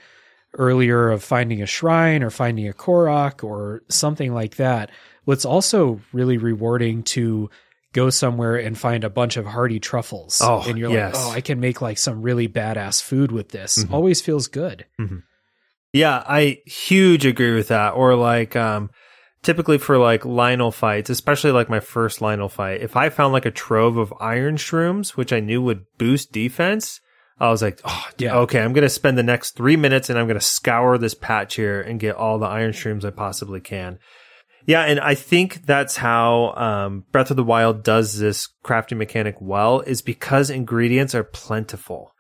[0.54, 4.90] earlier of finding a shrine or finding a Korok or something like that.
[5.24, 7.48] What's also really rewarding to
[7.92, 10.40] go somewhere and find a bunch of hearty truffles.
[10.42, 11.14] Oh, and you're yes.
[11.14, 13.78] like, oh, I can make like some really badass food with this.
[13.78, 13.94] Mm-hmm.
[13.94, 14.86] Always feels good.
[15.00, 15.18] Mm-hmm.
[15.92, 17.90] Yeah, I huge agree with that.
[17.90, 18.90] Or like, um,
[19.42, 23.46] typically for like Lynel fights, especially like my first Lynel fight, if I found like
[23.46, 27.00] a trove of iron shrooms, which I knew would boost defense,
[27.38, 28.36] I was like, oh, yeah.
[28.38, 31.14] okay, I'm going to spend the next three minutes and I'm going to scour this
[31.14, 33.98] patch here and get all the iron shrooms I possibly can.
[34.66, 39.36] Yeah, and I think that's how um, Breath of the Wild does this crafting mechanic
[39.40, 42.12] well, is because ingredients are plentiful.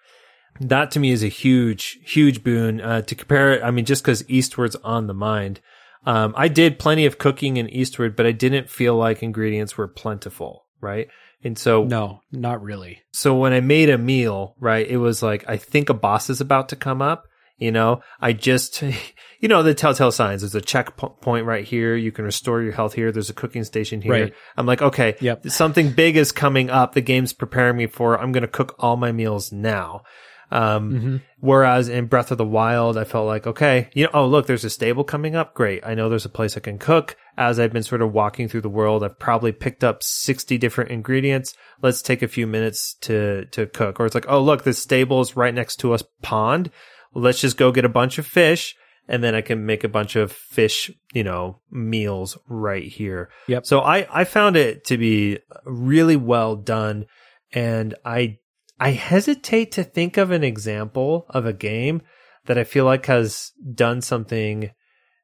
[0.60, 2.80] that to me is a huge, huge boon.
[2.80, 5.60] Uh, to compare it, I mean, just because Eastward's on the mind.
[6.04, 9.86] Um, I did plenty of cooking in Eastward, but I didn't feel like ingredients were
[9.88, 11.06] plentiful, right?
[11.44, 13.02] And so, No, not really.
[13.12, 16.40] so when I made a meal, right, it was like, I think a boss is
[16.40, 17.26] about to come up.
[17.58, 18.82] You know, I just,
[19.40, 20.42] you know, the telltale signs.
[20.42, 21.94] There's a checkpoint right here.
[21.94, 23.12] You can restore your health here.
[23.12, 24.12] There's a cooking station here.
[24.12, 24.34] Right.
[24.56, 25.48] I'm like, okay, Yep.
[25.48, 26.94] something big is coming up.
[26.94, 28.18] The game's preparing me for.
[28.20, 30.02] I'm going to cook all my meals now.
[30.50, 34.26] Um, hmm Whereas in Breath of the Wild, I felt like, okay, you know, oh,
[34.28, 35.54] look, there's a stable coming up.
[35.54, 35.84] Great.
[35.84, 37.16] I know there's a place I can cook.
[37.36, 40.90] As I've been sort of walking through the world, I've probably picked up 60 different
[40.92, 41.54] ingredients.
[41.82, 43.98] Let's take a few minutes to, to cook.
[43.98, 46.70] Or it's like, oh, look, this stable is right next to us pond.
[47.14, 48.74] Let's just go get a bunch of fish
[49.08, 53.30] and then I can make a bunch of fish, you know, meals right here.
[53.48, 53.66] Yep.
[53.66, 57.06] So I, I found it to be really well done.
[57.52, 58.38] And I
[58.80, 62.02] I hesitate to think of an example of a game
[62.46, 64.70] that I feel like has done something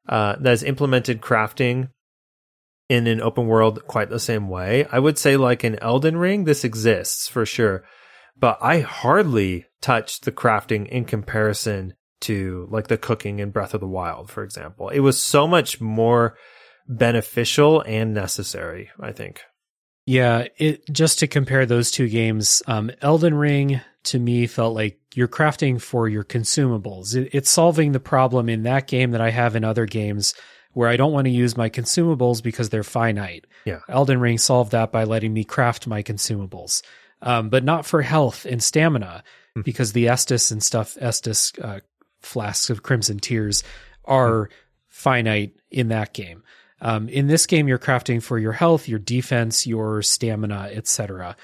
[0.07, 1.89] uh, that has implemented crafting
[2.87, 4.85] in an open world quite the same way.
[4.91, 7.83] I would say, like in Elden Ring, this exists for sure,
[8.39, 13.79] but I hardly touched the crafting in comparison to like the cooking in Breath of
[13.79, 14.89] the Wild, for example.
[14.89, 16.37] It was so much more
[16.87, 19.41] beneficial and necessary, I think.
[20.05, 24.99] Yeah, it just to compare those two games, um, Elden Ring to me felt like
[25.13, 27.15] you're crafting for your consumables.
[27.15, 30.33] It, it's solving the problem in that game that I have in other games
[30.73, 33.45] where I don't want to use my consumables because they're finite.
[33.65, 33.79] Yeah.
[33.87, 36.81] Elden Ring solved that by letting me craft my consumables,
[37.21, 39.23] um, but not for health and stamina
[39.55, 39.61] Hmm.
[39.61, 41.79] because the Estus and stuff, Estus uh,
[42.21, 43.63] flasks of Crimson Tears
[44.05, 44.49] are
[44.87, 46.43] finite in that game.
[46.81, 51.35] Um, in this game, you're crafting for your health, your defense, your stamina, etc.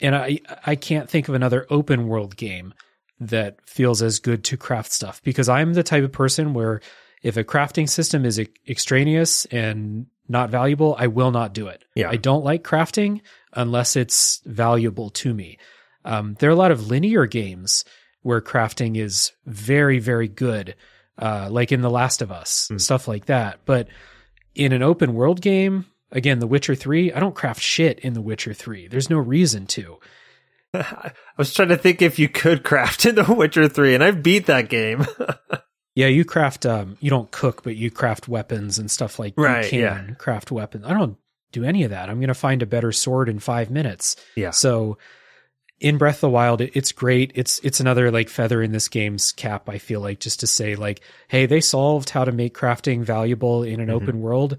[0.00, 2.74] And I I can't think of another open world game
[3.20, 6.80] that feels as good to craft stuff because I'm the type of person where
[7.22, 8.38] if a crafting system is
[8.68, 11.84] extraneous and not valuable, I will not do it.
[11.94, 12.10] Yeah.
[12.10, 13.20] I don't like crafting
[13.54, 15.58] unless it's valuable to me.
[16.04, 17.84] Um, there are a lot of linear games
[18.22, 20.74] where crafting is very, very good,
[21.18, 22.80] uh, like in The Last of Us, Mm.
[22.80, 23.60] stuff like that.
[23.64, 23.88] But
[24.54, 28.22] in an open world game, again, The Witcher 3, I don't craft shit in The
[28.22, 28.88] Witcher 3.
[28.88, 29.98] There's no reason to.
[30.74, 34.22] I was trying to think if you could craft in The Witcher 3, and I've
[34.22, 35.06] beat that game.
[35.96, 39.72] Yeah, you craft, um, you don't cook, but you craft weapons and stuff like Right,
[39.72, 39.94] you yeah.
[40.04, 40.84] can craft weapons.
[40.84, 41.16] I don't
[41.54, 42.08] do any of that.
[42.10, 44.16] I'm going to find a better sword in five minutes.
[44.36, 44.50] yeah.
[44.50, 44.98] So
[45.80, 47.32] in Breath of the Wild, it's great.
[47.34, 49.68] It's it's another like feather in this game's cap.
[49.68, 53.62] I feel like just to say like, hey, they solved how to make crafting valuable
[53.64, 53.92] in an Mhm.
[53.92, 54.56] open world.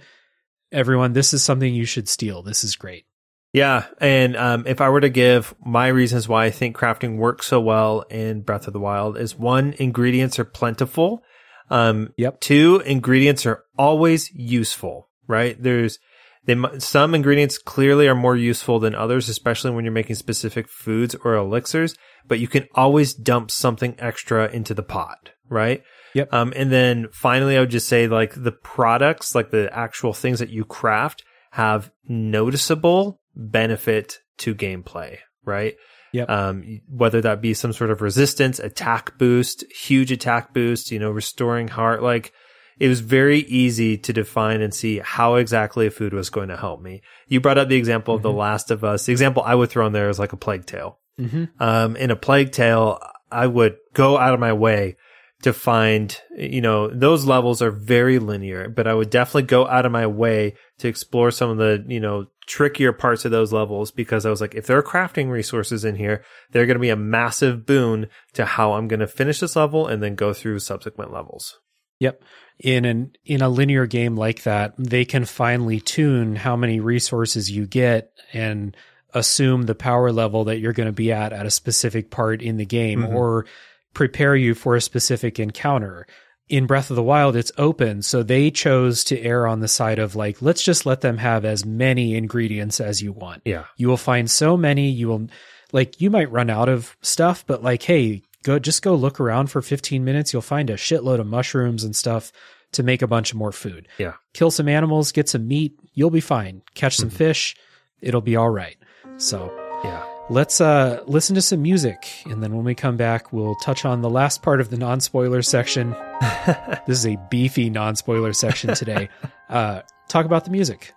[0.71, 2.41] Everyone, this is something you should steal.
[2.43, 3.05] This is great.
[3.53, 7.47] Yeah, and um, if I were to give my reasons why I think crafting works
[7.47, 11.23] so well in Breath of the Wild is one, ingredients are plentiful.
[11.69, 12.41] Um, Yep.
[12.41, 15.07] Two, ingredients are always useful.
[15.27, 15.55] Right?
[15.59, 15.97] There's
[16.45, 21.15] they some ingredients clearly are more useful than others, especially when you're making specific foods
[21.23, 21.95] or elixirs.
[22.27, 25.31] But you can always dump something extra into the pot.
[25.47, 25.83] Right?
[26.15, 26.33] Yep.
[26.33, 30.39] Um, and then finally, I would just say like the products, like the actual things
[30.39, 35.75] that you craft, have noticeable benefit to gameplay, right?
[36.13, 36.29] Yep.
[36.29, 41.11] Um, whether that be some sort of resistance, attack boost, huge attack boost, you know,
[41.11, 42.31] restoring heart, like
[42.79, 46.57] it was very easy to define and see how exactly a food was going to
[46.57, 47.01] help me.
[47.27, 49.05] You brought up the example of The Last of Us.
[49.05, 50.99] The example I would throw in there is like a plague tale.
[51.19, 51.45] Mm-hmm.
[51.59, 52.99] Um, in a plague tale,
[53.31, 54.97] I would go out of my way
[55.41, 59.85] to find, you know, those levels are very linear, but I would definitely go out
[59.85, 63.91] of my way to explore some of the, you know, trickier parts of those levels
[63.91, 66.89] because I was like, if there are crafting resources in here, they're going to be
[66.89, 70.59] a massive boon to how I'm going to finish this level and then go through
[70.59, 71.59] subsequent levels.
[71.99, 72.21] Yep.
[72.59, 77.51] In an in a linear game like that, they can finely tune how many resources
[77.51, 78.75] you get and
[79.13, 82.57] assume the power level that you're going to be at at a specific part in
[82.57, 83.13] the game Mhm.
[83.13, 83.45] or
[83.93, 86.05] prepare you for a specific encounter.
[86.47, 89.99] In Breath of the Wild, it's open, so they chose to err on the side
[89.99, 93.41] of like, let's just let them have as many ingredients as you want.
[93.45, 93.63] Yeah.
[93.77, 95.27] You will find so many, you will
[95.71, 99.47] like you might run out of stuff, but like, hey, go just go look around
[99.47, 100.31] for 15 minutes.
[100.31, 102.31] You'll find a shitload of mushrooms and stuff
[102.73, 103.87] to make a bunch of more food.
[103.97, 104.13] Yeah.
[104.33, 106.61] Kill some animals, get some meat, you'll be fine.
[106.75, 107.13] Catch some Mhm.
[107.13, 107.55] fish,
[108.01, 108.77] it'll be all right.
[109.17, 109.51] So
[109.83, 110.03] Yeah.
[110.29, 114.01] let's uh listen to some music and then when we come back we'll touch on
[114.01, 115.95] the last part of the non-spoiler section.
[116.87, 119.09] this is a beefy non-spoiler section today.
[119.49, 120.93] uh talk about the music.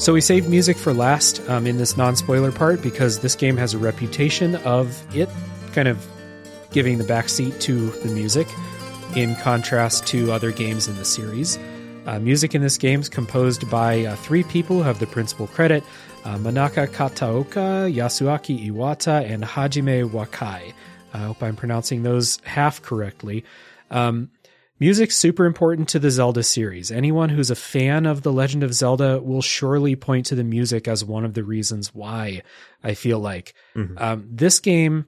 [0.00, 3.74] So we saved music for last um, in this non-spoiler part because this game has
[3.74, 5.28] a reputation of it
[5.74, 6.08] kind of
[6.72, 8.48] giving the backseat to the music,
[9.14, 11.58] in contrast to other games in the series.
[12.06, 15.46] Uh, music in this game is composed by uh, three people who have the principal
[15.46, 15.84] credit
[16.24, 20.72] uh, Manaka Kataoka, Yasuaki Iwata, and Hajime Wakai.
[21.12, 23.44] I hope I'm pronouncing those half correctly.
[23.90, 24.30] Um,
[24.80, 26.90] music's super important to the Zelda series.
[26.90, 30.88] Anyone who's a fan of The Legend of Zelda will surely point to the music
[30.88, 32.42] as one of the reasons why,
[32.82, 33.54] I feel like.
[33.76, 34.00] Mhm.
[34.00, 35.06] Um, this game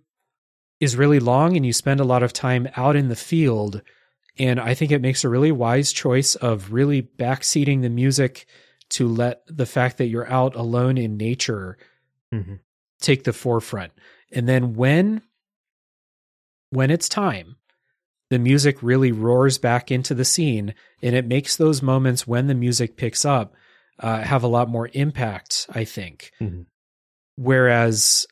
[0.79, 3.83] is really long and you spend a lot of time out in the field.
[4.39, 8.47] And I think it makes a really wise choice of really backseating the music
[8.91, 11.79] to let the fact that you're out alone in nature
[12.33, 12.59] Mhm.
[13.01, 13.93] take the forefront.
[14.31, 15.23] And then when
[16.71, 17.57] when it's time,
[18.33, 20.73] the music really roars back into the scene
[21.03, 23.55] and it makes those moments when the music picks up
[23.99, 26.31] uh, have a lot more impact, I think.
[26.41, 26.65] Mhm.
[27.37, 28.27] Whereas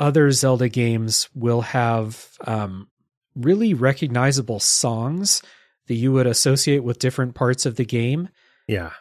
[0.00, 2.88] other Zelda games will have um,
[3.36, 5.42] really recognizable songs
[5.86, 8.30] that you would associate with different parts of the game.
[8.66, 8.94] Yeah.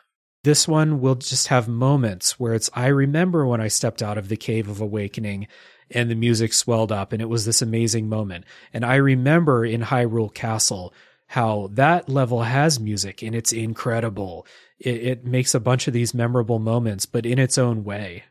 [0.43, 4.29] This one will just have moments where it's, I remember when I stepped out of
[4.29, 5.47] the cave of awakening
[5.91, 8.45] and the music swelled up and it was this amazing moment.
[8.73, 10.93] And I remember in Hyrule Castle
[11.27, 14.45] how that level has music and it's incredible.
[14.79, 18.23] It, it makes a bunch of these memorable moments, but in its own way.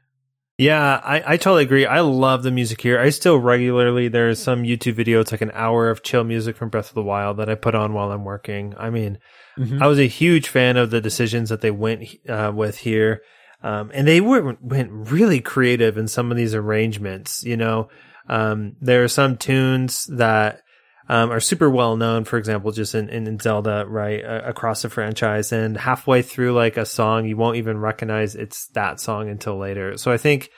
[0.56, 1.84] Yeah, I, I totally agree.
[1.84, 3.00] I love the music here.
[3.00, 5.18] I still regularly, there's some YouTube video.
[5.20, 7.74] It's like an hour of chill music from Breath of the Wild that I put
[7.74, 8.72] on while I'm working.
[8.78, 9.18] I mean,
[9.58, 9.80] Mhm.
[9.82, 13.22] I was a huge fan of the decisions that they went uh, with here.
[13.64, 17.42] Um, and they were, went really creative in some of these arrangements.
[17.44, 17.88] You know,
[18.28, 20.60] um, there are some tunes that
[21.08, 24.90] um, are super well known, for example, just in, in Zelda, right, uh, across the
[24.90, 25.50] franchise.
[25.50, 29.96] And halfway through like a song, you won't even recognize it's that song until later.
[29.96, 30.50] So I think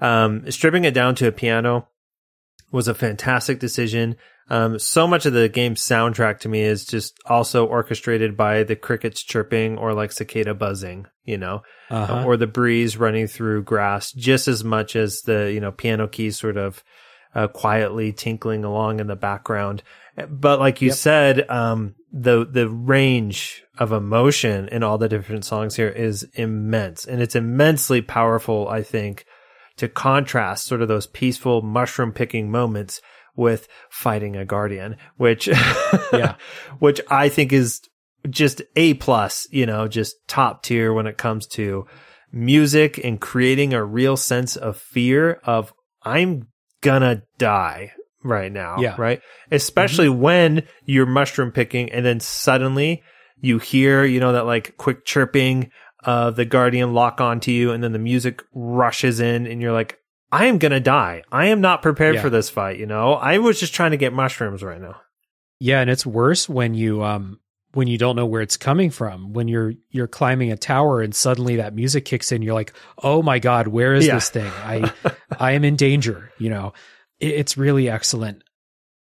[0.00, 1.88] um, stripping it down to a piano
[2.74, 4.16] was a fantastic decision.
[4.50, 8.76] Um, so much of the game's soundtrack to me is just also orchestrated by the
[8.76, 12.24] crickets chirping or like cicada buzzing, you know, Uh-huh.
[12.26, 16.38] or the breeze running through grass just as much as the, you know, piano keys
[16.38, 16.82] sort of
[17.34, 19.82] uh, quietly tinkling along in the background.
[20.28, 20.96] But like you Yep.
[20.96, 27.06] said, um, the, the range of emotion in all the different songs here is immense
[27.06, 29.24] and it's immensely powerful, I think,
[29.76, 33.00] to contrast sort of those peaceful mushroom picking moments
[33.36, 35.48] with fighting a guardian, which,
[36.12, 36.36] Yeah.
[36.78, 37.80] which I think is
[38.28, 41.86] just a plus, you know, just top tier when it comes to
[42.32, 45.72] music and creating a real sense of fear of
[46.02, 46.48] I'm
[46.80, 47.92] gonna die
[48.22, 48.76] right now.
[48.78, 48.94] Yeah.
[48.98, 49.20] Right.
[49.50, 50.20] Especially mm-hmm.
[50.20, 53.02] when you're mushroom picking and then suddenly
[53.40, 55.70] you hear, you know, that like quick chirping
[56.04, 59.98] of the guardian lock onto you and then the music rushes in and you're like,
[60.32, 61.22] I am gonna die.
[61.30, 62.22] I am not prepared Yeah.
[62.22, 63.14] for this fight, you know?
[63.14, 65.00] I was just trying to get mushrooms right now.
[65.60, 67.38] Yeah, and it's worse when you um
[67.72, 69.32] when you don't know where it's coming from.
[69.32, 72.72] When you're you're climbing a tower and suddenly that music kicks in, you're like,
[73.02, 74.14] "Oh my god, where is Yeah.
[74.16, 74.50] this thing?
[74.64, 74.92] I
[75.38, 76.72] I am in danger." You know,
[77.20, 78.42] it, it's really excellent.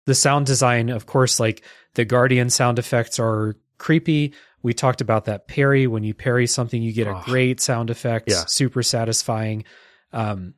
[0.06, 1.64] The sound design, of course, like
[1.96, 4.34] the Guardian sound effects are creepy.
[4.68, 5.88] We talked about that parry.
[5.88, 7.22] When you parry something, you get a Oh.
[7.24, 8.30] great sound effect.
[8.30, 8.44] Yeah.
[8.48, 9.64] super satisfying.
[10.12, 10.56] Um,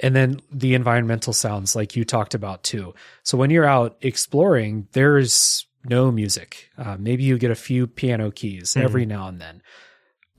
[0.00, 2.94] and then the environmental sounds, like you talked about too.
[3.22, 6.68] So when you're out exploring, there's no music.
[6.76, 8.82] Uh, maybe you get a few piano keys Mhm.
[8.82, 9.62] every now and then.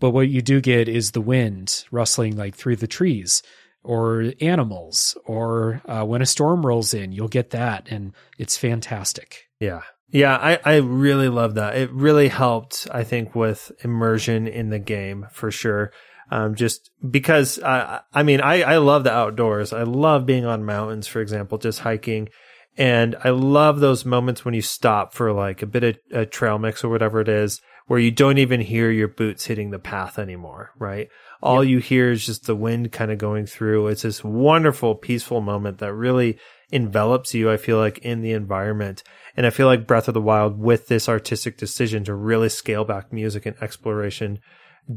[0.01, 3.41] But what you do get is the wind rustling like through the trees
[3.81, 7.87] or animals or uh, when a storm rolls in, you'll get that.
[7.89, 9.45] And it's fantastic.
[9.61, 9.83] Yeah.
[10.09, 11.77] Yeah, I, I really love that.
[11.77, 15.91] It really helped, I think, with immersion in the game for sure.
[16.31, 19.73] Um, just because, uh, I mean, I, I love the outdoors.
[19.73, 22.29] I love being on mountains, for example, just hiking.
[22.77, 26.57] And I love those moments when you stop for like a bit of a trail
[26.59, 30.17] mix or whatever it is, where you don't even hear your boots hitting the path
[30.17, 31.09] anymore, right?
[31.41, 33.87] All you hear is just the wind kind of going through.
[33.87, 36.39] It's this wonderful, peaceful moment that really
[36.75, 39.03] envelops you, I feel like, in the environment.
[39.37, 42.85] And I feel like Breath of the Wild, with this artistic decision to really scale
[42.85, 44.39] back music and exploration,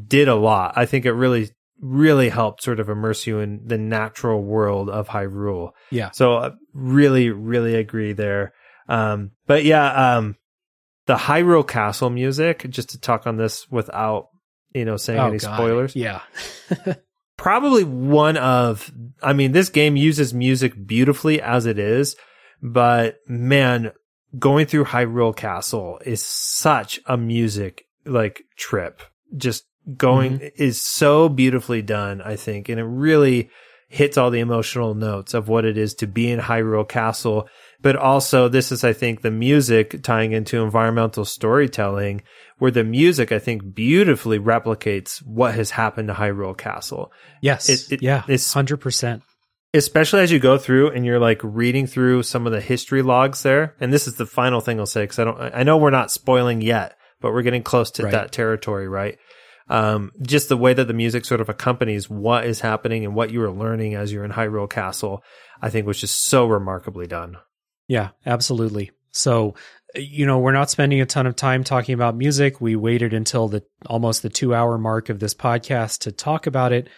[0.07, 0.75] did a lot.
[0.77, 1.51] I think it really,
[1.81, 5.71] really helped sort of immerse you in the natural world of Hyrule.
[5.91, 6.11] Yeah.
[6.11, 8.53] So uh, really, really agree there.
[8.89, 10.37] Um, but yeah, um,
[11.07, 14.27] the Hyrule Castle music, just to talk on this without,
[14.75, 15.55] you know, saying any Oh, God.
[15.57, 16.21] spoilers Yeah.
[17.39, 18.93] probably one of
[19.23, 22.16] I mean this game uses music beautifully as it is,
[22.60, 23.93] but man,
[24.39, 29.01] going through Hyrule Castle is such a music like trip.
[29.35, 29.65] Just
[29.97, 30.62] going mm-hmm.
[30.62, 33.48] is so beautifully done, I think, and it really
[33.89, 37.48] hits all the emotional notes of what it is to be in Hyrule Castle.
[37.81, 42.23] But also, this is, I think, the music tying into environmental storytelling,
[42.59, 47.13] where the music, I think, beautifully replicates what has happened to Hyrule Castle.
[47.41, 47.69] Yes.
[47.69, 48.23] It- it- yeah.
[48.25, 49.23] it's- 100%.
[49.75, 53.43] especially as you go through and you're like reading through some of the history logs
[53.43, 53.75] there.
[53.81, 56.11] And this is the final thing I'll say because I don't, I know we're not
[56.11, 58.13] spoiling yet, but we're getting close to Right.
[58.13, 59.19] that territory, right?
[59.69, 63.31] Um, just the way that the music sort of accompanies what is happening and what
[63.31, 65.23] you are learning as you're in Hyrule Castle,
[65.61, 67.37] I think was just so remarkably done.
[67.89, 68.93] Yeah, absolutely.
[69.10, 69.55] So,
[69.94, 72.60] you know, we're not spending a ton of time talking about music.
[72.60, 76.73] We waited until the almost the two hour mark of this podcast to talk about
[76.73, 76.89] it.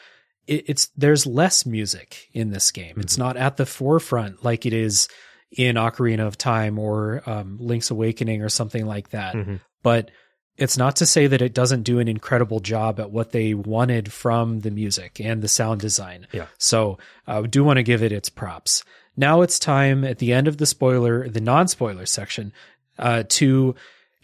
[0.46, 2.96] it it's there's less music in this game.
[2.98, 5.08] It's not at the forefront like it is
[5.56, 9.34] in Ocarina of Time or um, Link's Awakening or something like that.
[9.34, 9.60] Mhm.
[9.82, 10.10] But
[10.56, 14.12] it's not to say that it doesn't do an incredible job at what they wanted
[14.12, 16.26] from the music and the sound design.
[16.32, 16.46] Yeah.
[16.58, 18.84] So I do want to give it its props.
[19.16, 22.53] Now it's time at the end of the spoiler, the non spoiler section,
[22.99, 23.74] uh, to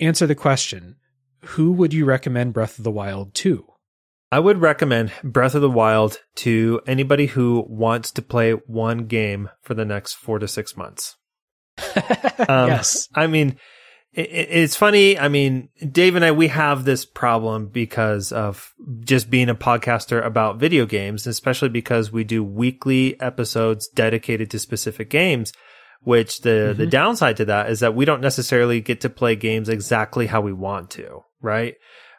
[0.01, 0.97] answer the question
[1.45, 3.67] Who would you recommend Breath of the Wild to?
[4.33, 9.51] I would recommend Breath of the Wild to anybody who wants to play one game
[9.63, 11.17] for the next four to six months.
[12.49, 13.09] Um, yes.
[13.15, 13.57] I mean,
[14.19, 15.19] it's funny.
[15.19, 20.25] I mean, Dave and I, we have this problem because of just being a podcaster
[20.25, 25.53] about video games, especially because we do weekly episodes dedicated to specific games.
[26.03, 26.91] Which the the Mhm.
[26.91, 30.53] downside to that is that we don't necessarily get to play games exactly how we
[30.53, 31.75] want to, right?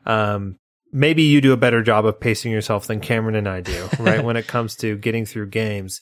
[0.06, 0.58] Um,
[0.92, 4.22] maybe you do a better job of pacing yourself than Cameron and I do, right?
[4.24, 6.02] when it comes to getting through games.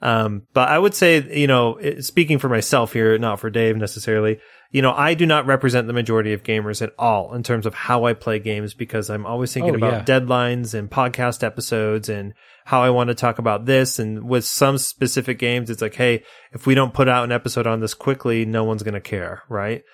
[0.00, 4.38] Um, but I would say, you know, speaking for myself here, not for Dave necessarily,
[4.74, 7.74] you know, I do not represent the majority of gamers at all in terms of
[7.74, 10.18] how I play games because I'm always thinking Oh, about yeah.
[10.18, 12.34] deadlines and podcast episodes and
[12.64, 14.00] how I want to talk about this.
[14.00, 17.68] And with some specific games, it's like, hey, if we don't put out an episode
[17.68, 19.84] on this quickly, no one's going to care, right?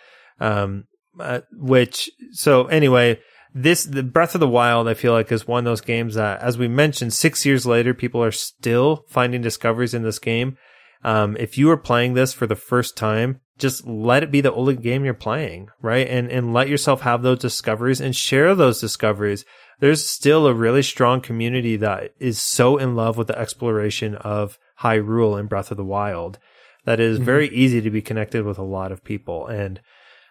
[0.40, 0.85] Um,
[1.19, 3.20] uh, which, so anyway,
[3.52, 6.40] this, the Breath of the Wild, I feel like is one of those games that,
[6.40, 10.57] as we mentioned, six years later, people are still finding discoveries in this game.
[11.02, 14.52] Um, if you are playing this for the first time, just let it be the
[14.52, 16.06] only game you're playing, right?
[16.09, 19.44] And, and let yourself have those discoveries and share those discoveries.
[19.81, 24.59] There's still a really strong community that is so in love with the exploration of
[24.81, 26.39] Hyrule in Breath of the Wild
[26.85, 29.47] that it is very easy to be connected with a lot of people.
[29.47, 29.81] And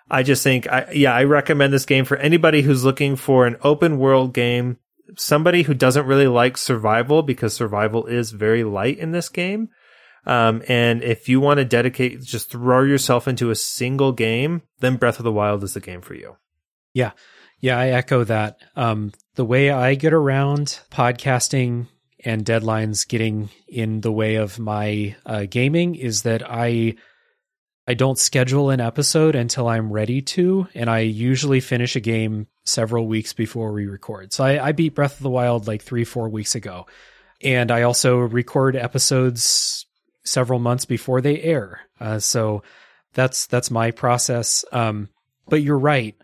[0.10, 3.58] I just think, I, yeah, I recommend this game for anybody who's looking for an
[3.64, 4.78] open world game,
[5.18, 9.70] somebody who doesn't really like survival because survival is very light in this game.
[10.26, 14.98] Um, and if you want to dedicate, just throw yourself into a single game, then
[14.98, 16.38] Breath of the Wild is the game for you.
[16.94, 17.12] Yeah,
[17.60, 18.58] Yeah, I echo that.
[18.76, 21.88] Um, the way I get around podcasting
[22.24, 26.96] and deadlines getting in the way of my uh, gaming is that I
[27.88, 32.46] I don't schedule an episode until I'm ready to, and I usually finish a game
[32.64, 34.32] several weeks before we record.
[34.32, 36.86] So I, I beat Breath of the Wild like three, four weeks ago,
[37.42, 39.88] and I also record episodes
[40.24, 41.82] several months before they air.
[42.00, 42.64] Uh, so
[43.14, 44.64] that's that's my process.
[44.72, 45.10] Um,
[45.48, 46.16] but you're right.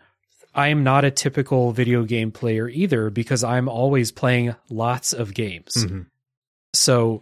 [0.54, 5.34] I am not a typical video game player either because I'm always playing lots of
[5.34, 5.74] games.
[6.72, 7.20] So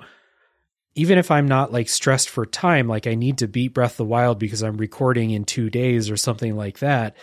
[0.94, 3.96] even if I'm not like stressed for time, like I need to beat Breath of
[3.98, 7.16] the Wild because I'm recording in two days or something like that,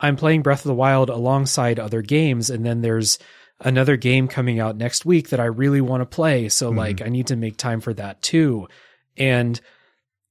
[0.00, 2.48] I'm playing Breath of the Wild alongside other games.
[2.48, 3.18] And then there's
[3.64, 6.48] another game coming out next week that I really want to play.
[6.48, 8.68] So like I need to make time for that too.
[9.16, 9.60] And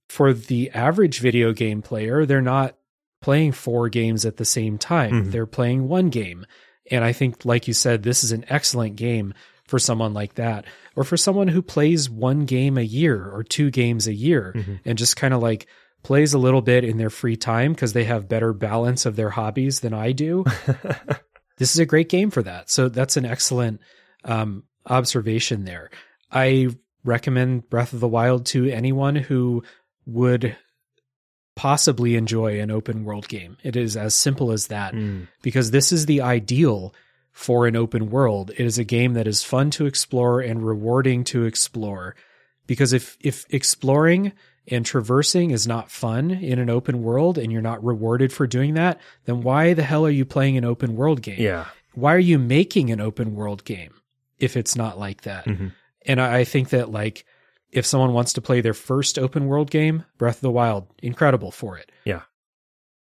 [0.09, 2.75] for the average video game player, they're not
[3.21, 5.25] playing four games at the same time.
[5.27, 5.31] Mhm.
[5.31, 6.45] They're playing one game.
[6.89, 9.33] And I think, like you said, this is an excellent game
[9.65, 10.65] for someone like that,
[10.97, 14.79] or for someone who plays one game a year or two games a year Mhm.
[14.83, 15.67] and just kind of like
[16.03, 19.29] plays a little bit in their free time because they have better balance of their
[19.29, 20.43] hobbies than I do.
[21.61, 22.71] this is a great game for that.
[22.71, 23.81] So that's an excellent
[24.25, 25.91] um, observation there.
[26.31, 26.69] I
[27.03, 29.61] recommend Breath of the Wild to anyone who
[30.07, 30.57] would
[31.55, 33.57] possibly enjoy an open world game.
[33.61, 35.27] It is as simple as that Mm.
[35.43, 36.95] because this is the ideal
[37.31, 38.49] for an open world.
[38.57, 42.15] It is a game that is fun to explore and rewarding to explore.
[42.65, 44.33] Because if if exploring
[44.67, 48.75] and traversing is not fun in an open world and you're not rewarded for doing
[48.75, 51.39] that, then why the hell are you playing an open world game?
[51.39, 51.65] Yeah.
[51.93, 53.93] Why are you making an open world game
[54.39, 55.45] if it's not like that?
[55.45, 55.73] Mhm.
[56.05, 57.25] And I I think that like
[57.71, 61.51] if someone wants to play their first open world game, Breath of the Wild, incredible
[61.51, 61.91] for it.
[62.05, 62.21] Yeah.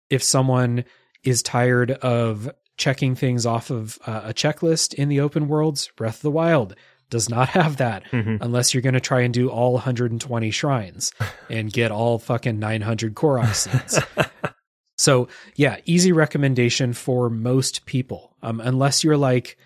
[0.09, 0.85] If someone
[1.23, 5.89] is tired of checking things off of uh, a checklist in the open worlds.
[5.95, 6.75] Breath of the Wild
[7.13, 8.39] does not have that Mhm.
[8.41, 11.13] unless you're going to try and do all 120 shrines
[11.49, 13.99] and get all fucking 900 Korok seeds.
[14.97, 18.35] so, yeah, easy recommendation for most people.
[18.41, 19.57] Um, unless you're like,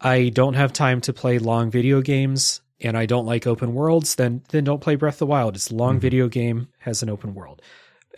[0.00, 4.16] I don't have time to play long video games and I don't like open worlds,
[4.16, 5.54] then then don't play Breath of the Wild.
[5.56, 6.00] It's a long Mhm.
[6.02, 7.62] video game, has an open world.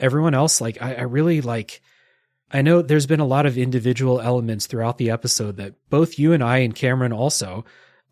[0.00, 1.80] Everyone else, like I, I really like
[2.50, 6.32] I know there's been a lot of individual elements throughout the episode that both you
[6.32, 7.64] and I and Cameron also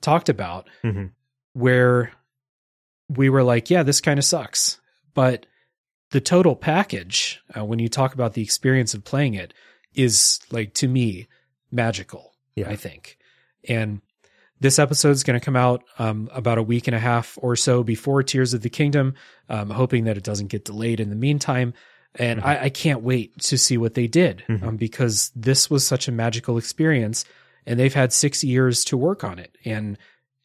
[0.06, 1.10] talked about Mhm.
[1.52, 2.12] where
[3.08, 4.78] we were like, yeah, this kind of sucks.
[5.14, 5.46] But
[6.10, 9.52] the total package, uh, when you talk about the experience of playing it,
[9.94, 11.26] is like to me
[11.70, 12.32] magical.
[12.54, 12.70] Yeah.
[12.70, 13.18] I think,
[13.68, 14.00] and
[14.60, 17.56] this episode is going to come out um, about a week and a half or
[17.56, 19.14] so before Tears of the Kingdom.
[19.48, 21.74] Um, hoping that it doesn't get delayed in the meantime.
[22.14, 22.46] And Mhm.
[22.46, 24.62] I, I can't wait to see what they did Mhm.
[24.62, 27.24] um, because this was such a magical experience,
[27.66, 29.98] and they've had six years to work on it and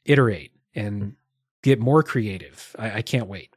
[0.05, 1.15] iterate and
[1.61, 2.75] get more creative.
[2.79, 3.55] I, I can't wait.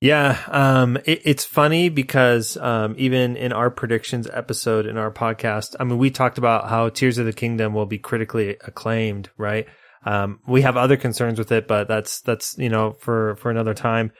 [0.00, 5.74] Yeah, um, it, it's funny because um, even in our predictions episode in our podcast,
[5.80, 9.66] I mean, we talked about how Tears of the Kingdom will be critically acclaimed, right?
[10.04, 13.74] Um, we have other concerns with it, but that's that's you know for for another
[13.74, 14.12] time.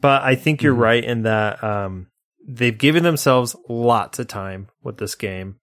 [0.00, 0.80] But I think you're Mhm.
[0.80, 2.06] right in that um,
[2.48, 5.56] they've given themselves lots of time with this game,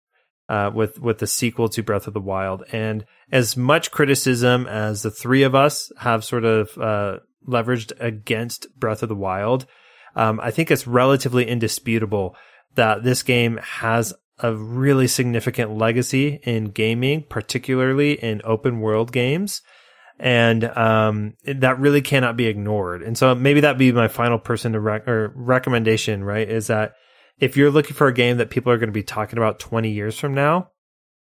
[0.49, 5.01] uh, with with the sequel to Breath of the Wild, and as much criticism as
[5.01, 9.65] the three of us have sort of uh, leveraged against Breath of the Wild,
[10.15, 12.35] um, I think it's relatively indisputable
[12.75, 19.61] that this game has a really significant legacy in gaming, particularly in open world games.
[20.19, 23.01] And um, that really cannot be ignored.
[23.01, 26.47] And so maybe that'd be my final person to rec- or recommendation, right?
[26.47, 26.93] Is that
[27.39, 29.89] if you're looking for a game that people are going to be talking about 20
[29.91, 30.69] years from now,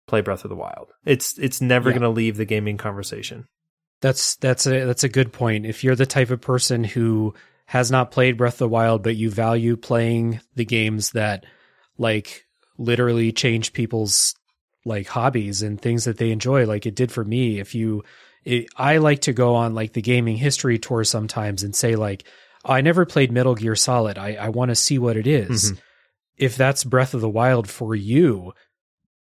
[0.06, 0.92] play Breath of the Wild.
[1.04, 1.94] It's it's never Yeah.
[1.98, 3.46] going to leave the gaming conversation.
[4.00, 5.66] That's that's a that's a good point.
[5.66, 7.34] If you're the type of person who
[7.66, 11.44] has not played Breath of the Wild, but you value playing the games that
[11.98, 12.44] like
[12.78, 14.34] literally change people's
[14.84, 17.58] like hobbies and things that they enjoy, like it did for me.
[17.58, 18.04] If you,
[18.44, 22.22] it, I like to go on like the gaming history tour sometimes and say like,
[22.64, 24.16] I never played Metal Gear Solid.
[24.18, 25.72] I, I want to see what it is.
[25.72, 25.78] Mhm.
[26.36, 28.52] If that's Breath of the Wild for you,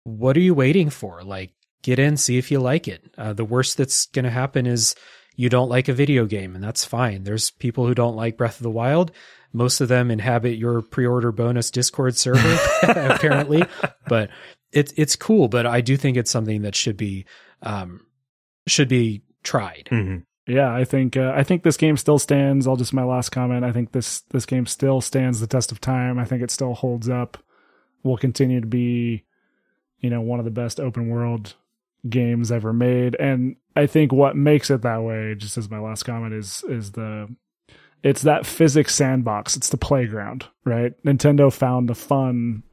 [0.05, 1.23] what are you waiting for?
[1.23, 1.53] Like,
[1.83, 3.13] get in, see if you like it.
[3.19, 4.95] Uh, the worst that's going to happen is
[5.37, 7.25] you don't like a video game, and that's fine.
[7.25, 9.13] There's people who don't like Breath of the Wild.
[9.53, 13.65] Most of them inhabit your pre-order bonus Discord server, apparently.
[14.09, 14.31] But
[14.73, 15.49] it's it's cool.
[15.49, 17.27] But I do think it's something that should be
[17.61, 18.07] um,
[18.67, 19.89] should be tried.
[19.91, 20.25] Mhm.
[20.47, 22.67] Yeah, I think uh, I think this game still stands.
[22.67, 23.65] I'll just my last comment.
[23.65, 26.19] I think this this game still stands the test of time.
[26.19, 27.39] I think it still holds up.
[28.03, 29.25] Will continue to be,
[30.01, 31.55] you know, one of the best open world
[32.09, 33.15] games ever made.
[33.21, 36.93] And I think what makes it that way, just as my last comment, is is
[36.93, 37.29] the
[38.03, 39.57] it's that physics sandbox.
[39.57, 41.01] It's the playground, right?
[41.05, 42.65] Nintendo found the fun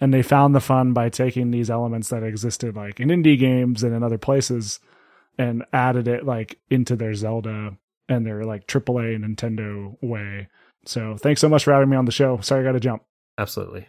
[0.00, 3.82] and they found the fun by taking these elements that existed like in indie games
[3.82, 4.80] and in other places
[5.38, 7.76] and added it like into their Zelda
[8.08, 10.48] and their like AAA Nintendo way.
[10.84, 12.38] So thanks so much for having me on the show.
[12.40, 13.02] Sorry I got to jump.
[13.36, 13.88] Absolutely.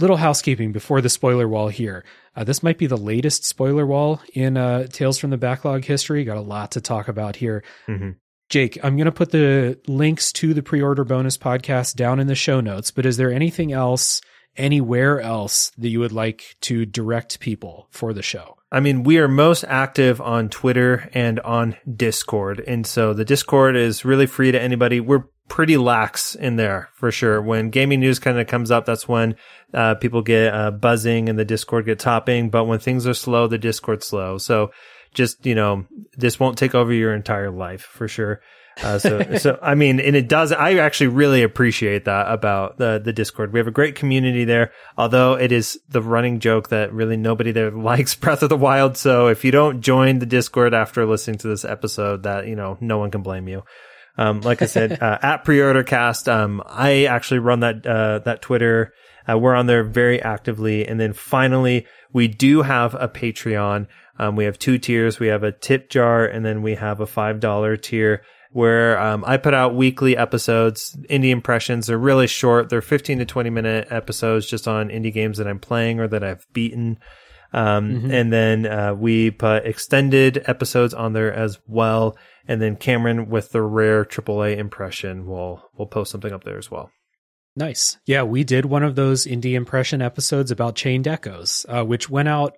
[0.00, 2.04] Little housekeeping before the spoiler wall here.
[2.34, 6.24] Uh, this might be the latest spoiler wall in uh, Tales from the Backlog history.
[6.24, 7.62] Got a lot to talk about here.
[7.86, 8.16] Mhm.
[8.50, 12.26] Jake, I'm going to put the links to the pre order bonus podcast down in
[12.26, 14.20] the show notes, but is there anything else,
[14.56, 18.56] anywhere else that you would like to direct people for the show?
[18.70, 22.60] I mean, we are most active on Twitter and on Discord.
[22.66, 25.00] And so the Discord is really free to anybody.
[25.00, 27.40] We're pretty lax in there for sure.
[27.40, 29.36] When gaming news kind of comes up, that's when
[29.72, 32.50] uh, people get uh, buzzing and the Discord gets hopping.
[32.50, 34.38] But when things are slow, the Discord's slow.
[34.38, 34.72] So
[35.12, 35.86] just, you know,
[36.16, 38.40] this won't take over your entire life for sure.
[38.82, 40.52] Uh, so, so I mean, and it does.
[40.52, 43.52] I actually really appreciate that about the the Discord.
[43.52, 44.72] We have a great community there.
[44.96, 48.96] Although it is the running joke that really nobody there likes Breath of the Wild.
[48.96, 52.76] So if you don't join the Discord after listening to this episode, that you know,
[52.80, 53.62] no one can blame you.
[54.16, 58.42] Um, like I said, uh, at pre-order cast, um, I actually run that, uh, that
[58.42, 58.92] Twitter.
[59.28, 60.86] Uh, we're on there very actively.
[60.86, 63.86] And then finally, we do have a Patreon.
[64.18, 65.18] Um, we have two tiers.
[65.18, 68.22] We have a tip jar and then we have a $5 tier
[68.54, 70.96] where, um, I put out weekly episodes.
[71.10, 72.68] Indie impressions They're really short.
[72.68, 76.22] They're 15 to 20 minute episodes just on indie games that I'm playing or that
[76.22, 76.98] I've beaten.
[77.52, 78.12] Um, Mhm.
[78.12, 82.16] and then, uh, we put extended episodes on there as well.
[82.46, 86.70] And then Cameron with the rare AAA impression will, will post something up there as
[86.70, 86.90] well.
[87.56, 87.98] Nice.
[88.06, 92.28] Yeah, we did one of those indie impression episodes about Chained Echoes, uh, which went
[92.28, 92.54] out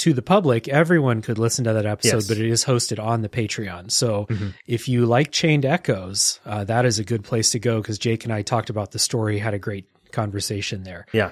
[0.00, 2.28] to the public, everyone could listen to that episode, Yes.
[2.28, 3.90] but it is hosted on the Patreon.
[3.90, 4.54] So Mhm.
[4.66, 8.24] if you like Chained Echoes, uh, that is a good place to go because Jake
[8.24, 11.06] and I talked about the story, had a great conversation there.
[11.12, 11.30] Yeah.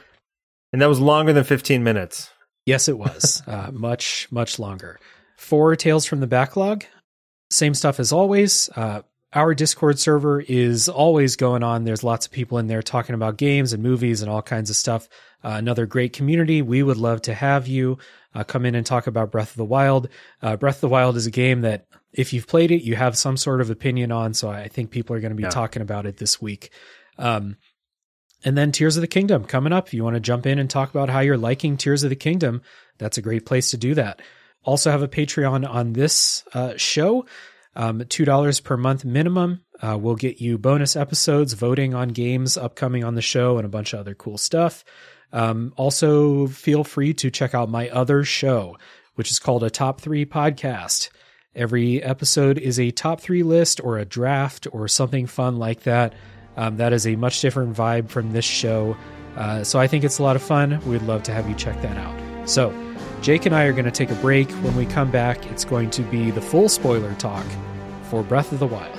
[0.73, 2.31] And that was longer than 15 minutes.
[2.67, 4.99] Yes, it was uh, much, much longer.
[5.37, 6.85] For Tales from the Backlog,
[7.51, 8.69] same stuff as always.
[8.77, 11.85] Uh, our Discord server is always going on.
[11.85, 14.77] There's lots of people in there talking about games and movies and all kinds of
[14.77, 15.09] stuff.
[15.45, 16.61] Uh, another great community.
[16.63, 17.99] We would love to have you
[18.35, 20.09] uh, come in and talk about Breath of the Wild.
[20.43, 23.17] Uh, Breath of the Wild is a game that, if you've played it, you have
[23.17, 24.35] some sort of opinion on.
[24.35, 25.51] So I think people are going to be Yeah.
[25.51, 26.71] talking about it this week.
[27.19, 27.57] Um,
[28.45, 29.89] and then Tears of the Kingdom coming up.
[29.89, 32.17] If you want to jump in and talk about how you're liking Tears of the
[32.17, 32.63] Kingdom,
[32.99, 34.21] that's a great place to do that.
[34.65, 37.27] Also have a Patreon on this uh, show.
[37.75, 43.05] Um, $2 per month minimum uh, will get you bonus episodes, voting on games upcoming
[43.05, 44.85] on the show, and a bunch of other cool stuff.
[45.33, 48.77] Um, also, feel free to check out my other show,
[49.15, 51.11] which is called a Top 3 Podcast.
[51.55, 56.15] Every episode is a top three list or a draft or something fun like that.
[56.57, 58.97] Um, that is a much different vibe from this show.
[59.37, 60.81] Uh, so I think it's a lot of fun.
[60.87, 62.49] We'd love to have you check that out.
[62.49, 62.73] So,
[63.23, 64.49] Jake and I are going to take a break.
[64.51, 67.47] When we come back, it's going to be the full spoiler talk
[68.05, 68.97] for Breath of the Wild.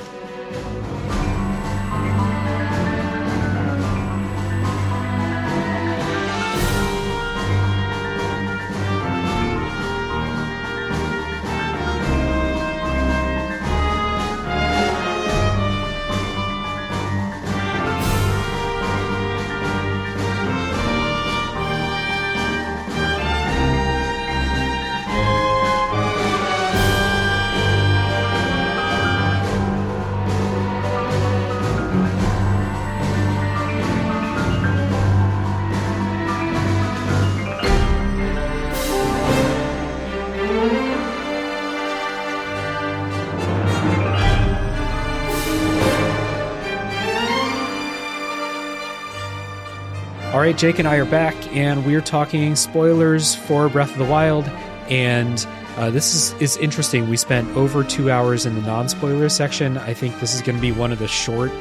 [50.49, 54.45] Right, Jake and I are back, and we're talking spoilers for Breath of the Wild.
[54.89, 55.45] And
[55.77, 57.07] uh, this is, is interesting.
[57.07, 59.77] We spent over two hours in the non spoiler section.
[59.77, 61.51] I think this is going to be one of the short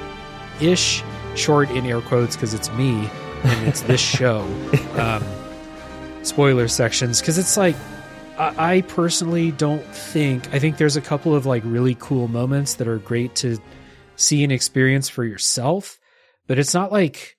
[0.63, 1.03] ish,
[1.35, 3.11] short in air quotes, because it's me
[3.45, 4.41] and it's this show,
[4.97, 5.23] um,
[6.25, 7.21] spoiler sections.
[7.21, 7.77] Because it's like,
[8.39, 12.77] I, I personally don't think, I think there's a couple of like really cool moments
[12.77, 13.59] that are great to
[14.17, 16.01] see and experience for yourself,
[16.47, 17.38] but it's not like,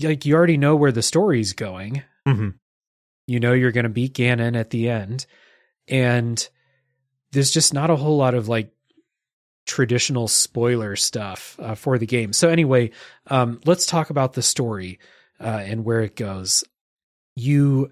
[0.00, 2.02] like you already know where the story's going.
[2.26, 2.50] Mm-hmm.
[3.26, 5.26] You know you're going to beat Ganon at the end,
[5.86, 6.48] and
[7.32, 8.72] there's just not a whole lot of like
[9.66, 12.32] traditional spoiler stuff uh, for the game.
[12.32, 12.90] So anyway,
[13.26, 14.98] um, let's talk about the story
[15.40, 16.64] uh, and where it goes.
[17.36, 17.90] You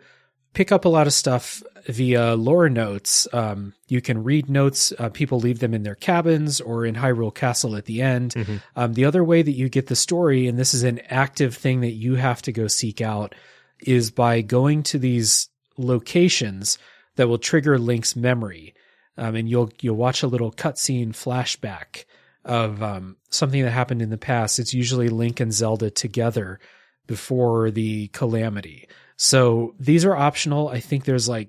[0.55, 3.29] pick up a lot of stuff via lore notes.
[3.33, 4.93] Um, you can read notes.
[4.99, 8.35] Uh, people leave them in their cabins or in Hyrule Castle at the end.
[8.35, 8.63] Mhm.
[8.75, 11.81] Um, the other way that you get the story, and this is an active thing
[11.81, 13.35] that you have to go seek out,
[13.81, 16.79] is by going to these locations
[17.17, 18.75] that will trigger Link's memory.
[19.19, 22.05] Um, and you'll you'll watch a little cutscene flashback
[22.45, 24.59] of um, something that happened in the past.
[24.59, 26.61] It's usually Link and Zelda together
[27.07, 28.89] before the calamity.
[29.17, 30.69] So these are optional.
[30.69, 31.49] I think there's like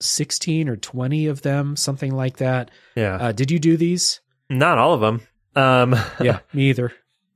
[0.00, 2.70] 16 or 20 of them, something like that.
[2.94, 3.16] Yeah.
[3.16, 4.20] Uh, did you do these?
[4.50, 5.20] Not all of them.
[5.54, 6.92] Um, Yeah, me either.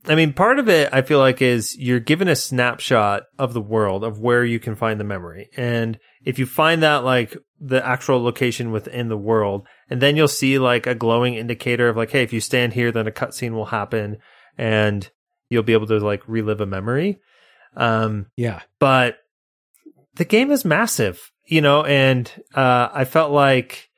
[0.07, 3.61] I mean, part of it I feel like is you're given a snapshot of the
[3.61, 5.49] world of where you can find the memory.
[5.55, 10.27] And if you find that like the actual location within the world, and then you'll
[10.27, 13.51] see like a glowing indicator of like, hey, if you stand here, then a cutscene
[13.53, 14.17] will happen
[14.57, 15.07] and
[15.49, 17.19] you'll be able to like relive a memory.
[17.75, 18.61] Um, Yeah.
[18.79, 19.17] but
[20.15, 23.89] the game is massive, you know, and uh, I felt like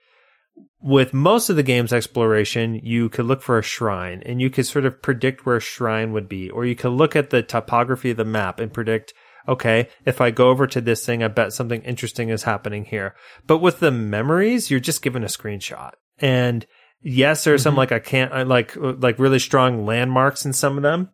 [0.81, 4.65] with most of the game's exploration, you could look for a shrine and you could
[4.65, 8.11] sort of predict where a shrine would be, or you could look at the topography
[8.11, 9.13] of the map and predict,
[9.47, 13.15] okay, if I go over to this thing, I bet something interesting is happening here.
[13.47, 15.91] But with the memories, you're just given a screenshot.
[16.19, 16.65] And
[17.01, 17.77] yes, there's some Mhm.
[17.77, 21.11] like I can't, like, like really strong landmarks in some of them.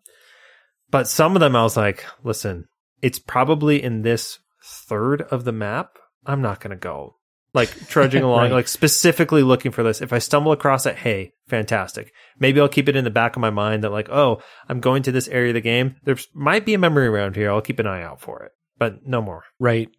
[0.90, 2.66] But some of them I was like, listen,
[3.04, 5.99] it's probably in this third of the map.
[6.30, 7.16] I'm not going to go
[7.54, 8.52] like trudging along, Right.
[8.52, 10.02] like specifically looking for this.
[10.02, 12.14] If I stumble across it, hey, fantastic.
[12.40, 15.04] Maybe I'll keep it in the back of my mind that like, oh, I'm going
[15.04, 15.96] to this area of the game.
[16.04, 17.50] There might be a memory around here.
[17.52, 19.44] I'll keep an eye out for it, but no more.
[19.60, 19.90] Right.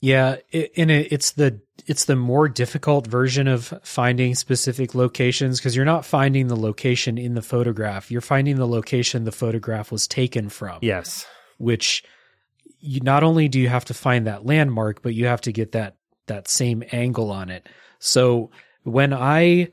[0.00, 5.58] Yeah, it, and it, it's the it's the more difficult version of finding specific locations
[5.58, 8.10] because you're not finding the location in the photograph.
[8.10, 10.78] You're finding the location the photograph was taken from.
[10.82, 11.24] Yes.
[11.56, 12.04] Which
[12.84, 15.72] you not only do you have to find that landmark, but you have to get
[15.72, 15.96] that
[16.26, 17.66] that same angle on it.
[17.98, 18.50] So
[18.82, 19.68] when I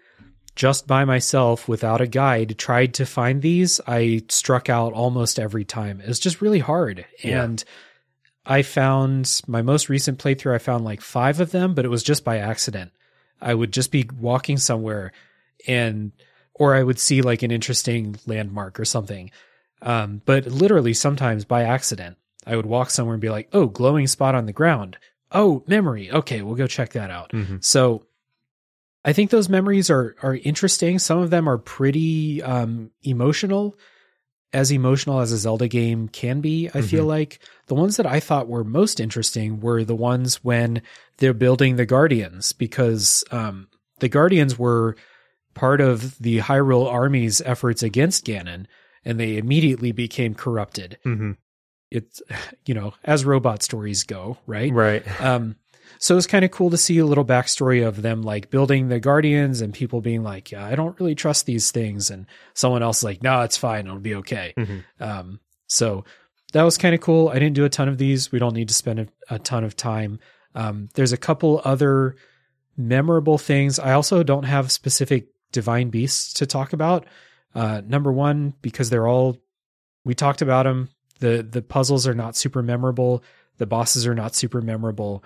[0.56, 5.66] just by myself without a guide tried to find these, I struck out almost every
[5.66, 6.02] time.
[6.02, 7.06] It was just really hard.
[7.24, 7.44] Yeah.
[7.44, 7.64] And
[8.46, 12.04] I found my most recent playthrough, I found like five of them, but it was
[12.04, 12.92] just by accident.
[13.42, 15.14] I would just be walking somewhere
[15.68, 16.12] and,
[16.54, 19.32] or I would see like an interesting landmark or something.
[19.82, 24.08] Um, but literally sometimes by accident, I would walk somewhere and be like, oh, glowing
[24.08, 24.98] spot on the ground.
[25.32, 26.12] Oh, memory.
[26.12, 27.32] Okay, we'll go check that out.
[27.32, 27.64] Mhm.
[27.64, 28.06] So
[29.06, 31.00] I think those memories are are interesting.
[31.00, 33.78] Some of them are pretty um, emotional,
[34.54, 36.70] as emotional as a Zelda game can be.
[36.74, 40.82] I feel like the ones that I thought were most interesting were the ones when
[41.18, 43.68] they're building the Guardians, because um,
[44.00, 44.96] the Guardians were
[45.54, 48.66] part of the Hyrule Army's efforts against Ganon,
[49.06, 50.98] and they immediately became corrupted.
[51.06, 51.38] Mhm.
[51.92, 52.22] It's
[52.66, 54.72] you know as robot stories go, right?
[54.72, 55.04] Right.
[55.22, 55.56] Um,
[56.00, 59.00] so it's kind of cool to see a little backstory of them like building the
[59.00, 62.10] guardians and people being like, yeah, I don't really trust these things.
[62.10, 63.86] And someone else like, no, it's fine.
[63.86, 64.54] It'll be okay.
[64.58, 64.84] Mhm.
[65.00, 66.06] Um, so
[66.54, 67.30] that was kind of cool.
[67.30, 68.32] I didn't do a ton of these.
[68.32, 70.20] We don't need to spend a, a ton of time.
[70.56, 72.16] Um, there's a couple other
[72.78, 73.78] memorable things.
[73.78, 77.06] I also don't have specific divine beasts to talk about.
[77.54, 79.38] Uh, number one, because they're all,
[80.04, 80.90] we talked about them.
[81.22, 83.24] The, the puzzles are not super memorable.
[83.58, 85.24] The bosses are not super memorable.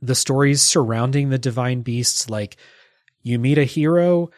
[0.00, 2.56] The stories surrounding the divine beasts like
[3.22, 4.30] you meet a hero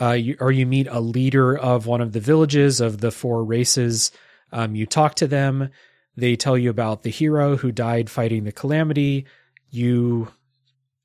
[0.00, 3.44] uh, you, or you meet a leader of one of the villages of the four
[3.44, 4.10] races
[4.54, 5.68] um, you talk to them.
[6.16, 9.26] They tell you about the hero who died fighting the calamity.
[9.68, 10.28] You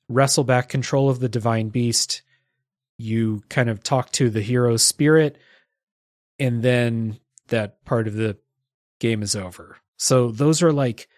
[0.08, 2.22] wrestle back control of the divine beast.
[2.96, 5.36] You kind of talk to the hero's spirit.
[6.38, 7.18] And then
[7.48, 8.38] that part of the
[9.00, 11.08] game is over so those are like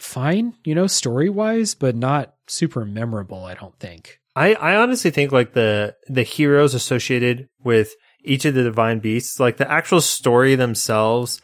[0.00, 4.18] fine, you know, story wise, but not super memorable, I don't think.
[4.34, 7.94] I, I honestly think like the the heroes associated with
[8.24, 11.40] each of the divine beasts, like the actual story themselves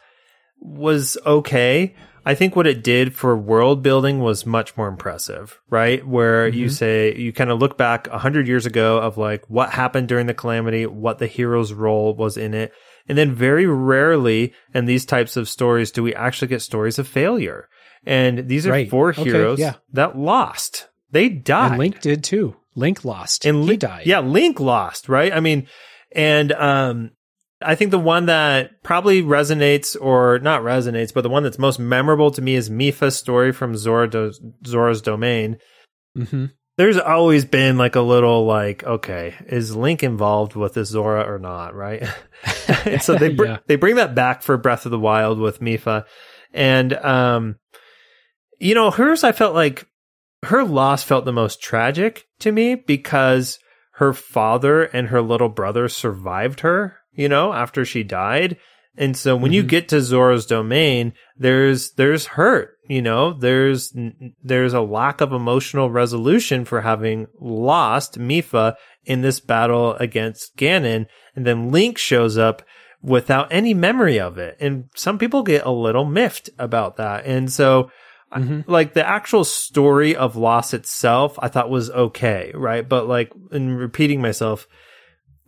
[0.61, 1.95] was okay.
[2.25, 6.07] I think what it did for world building was much more impressive, right?
[6.07, 6.70] Where you Mhm.
[6.73, 10.27] say you kind of look back a hundred years ago of like what happened during
[10.27, 12.73] the calamity, what the hero's role was in it.
[13.09, 17.09] And then very rarely in these types of stories do we actually get stories of
[17.09, 17.69] failure.
[18.07, 18.89] And these are Right.
[18.91, 19.75] four Okay, heroes yeah.
[19.93, 20.89] that lost.
[21.11, 21.71] They died.
[21.73, 22.57] And Link did too.
[22.75, 23.45] Link lost.
[23.45, 24.07] And he Link died.
[24.07, 25.33] Yeah, Link lost, right?
[25.33, 25.67] I mean,
[26.13, 27.11] and um,
[27.61, 31.79] I think the one that probably resonates or not resonates, but the one that's most
[31.81, 34.33] memorable to me is Mipha's story from Zora Do-
[34.67, 35.57] Zora's Domain.
[36.15, 36.47] hmm
[36.79, 41.39] There's always been like a little like, okay, is Link involved with this Zora or
[41.39, 42.03] not, right?
[42.87, 43.59] and so they br- Yeah.
[43.67, 46.05] they bring that back for Breath of the Wild with Mipha,
[46.55, 47.57] and um,
[48.59, 49.87] you know, hers I felt like
[50.47, 53.59] her loss felt the most tragic to me because
[53.95, 58.57] her father and her little brother survived her, you know, after she died.
[58.97, 59.69] And so when you Mhm.
[59.69, 63.94] get to Zora's domain, there's there's hurt, you know, there's
[64.43, 68.74] there's a lack of emotional resolution for having lost Mipha
[69.05, 71.06] in this battle against Ganon,
[71.36, 72.62] and then Link shows up
[73.02, 74.56] without any memory of it.
[74.59, 77.24] And some people get a little miffed about that.
[77.27, 77.90] And so
[78.35, 78.65] Mhm.
[78.66, 82.86] like the actual story of loss itself, I thought was okay, right?
[82.86, 84.66] But like, in repeating myself,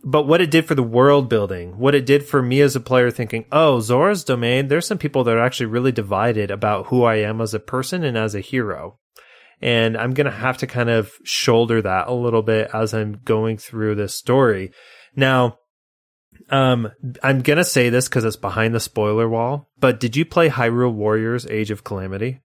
[0.03, 2.79] but what it did for the world building, what it did for me as a
[2.79, 7.03] player thinking, oh, Zora's domain, there's some people that are actually really divided about who
[7.03, 8.97] I am as a person and as a hero.
[9.61, 13.19] And I'm going to have to kind of shoulder that a little bit as I'm
[13.23, 14.71] going through this story.
[15.15, 15.59] Now,
[16.49, 16.91] um,
[17.21, 20.49] I'm going to say this because it's behind the spoiler wall, but did you play
[20.49, 22.39] Hyrule Warriors Age of Calamity?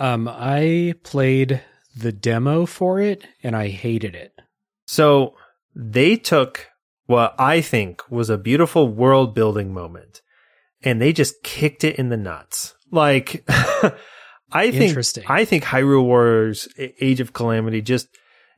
[0.00, 1.62] Um, I played
[1.96, 4.32] the demo for it and I hated it.
[4.86, 5.34] So
[5.74, 6.66] they took
[7.08, 10.20] what I think was a beautiful world building moment
[10.84, 12.74] and they just kicked it in the nuts.
[12.92, 13.44] Like,
[14.52, 14.92] I think,
[15.28, 16.68] I think Hyrule Warriors
[17.00, 18.08] Age of Calamity just,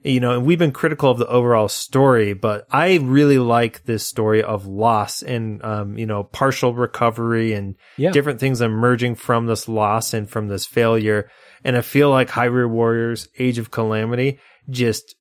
[0.02, 4.06] you know, and we've been critical of the overall story, but I really like this
[4.06, 8.10] story of loss and, um, you know, partial recovery and Yeah.
[8.10, 11.28] different things emerging from this loss and from this failure.
[11.64, 15.14] And I feel like Hyrule Warriors Age of Calamity just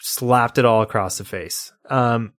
[0.00, 1.72] slapped it all across the face.
[1.88, 2.32] Um,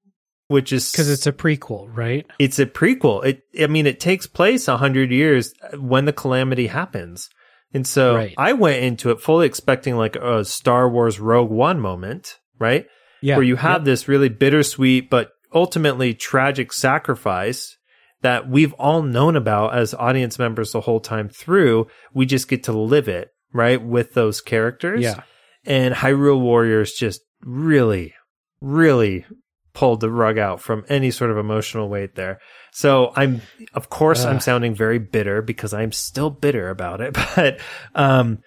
[0.47, 2.25] which is Because it's a prequel, right?
[2.39, 3.25] it's a prequel.
[3.25, 7.29] It, I mean, it takes place a hundred years uh, when the calamity happens.
[7.73, 8.33] And so Right.
[8.37, 12.85] I went into it fully expecting like a Star Wars Rogue One moment, right?
[13.21, 13.35] Yeah.
[13.37, 13.85] Where you have Yep.
[13.85, 17.75] this really bittersweet, but ultimately tragic sacrifice
[18.21, 21.87] that we've all known about as audience members the whole time through.
[22.13, 23.81] We just get to live it, right?
[23.83, 25.01] With those characters.
[25.01, 25.21] Yeah.
[25.65, 28.13] and Hyrule Warriors just really,
[28.61, 29.25] really
[29.75, 32.39] pulled the rug out from any sort of emotional weight there.
[32.71, 33.41] So I'm,
[33.73, 37.15] of course, I'm sounding very bitter because I'm still bitter about it.
[37.35, 37.59] But,
[37.93, 38.39] um,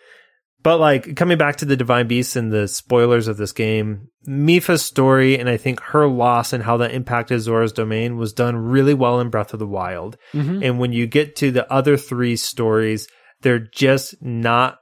[0.63, 4.85] but like coming back to the Divine Beasts and the spoilers of this game, Mipha's
[4.85, 8.95] story and I think her loss and how that impacted Zora's domain was done really
[8.95, 10.17] well in Breath of the Wild.
[10.35, 10.65] Mhm.
[10.65, 13.07] And when you get to the other three stories,
[13.43, 14.79] they're just not,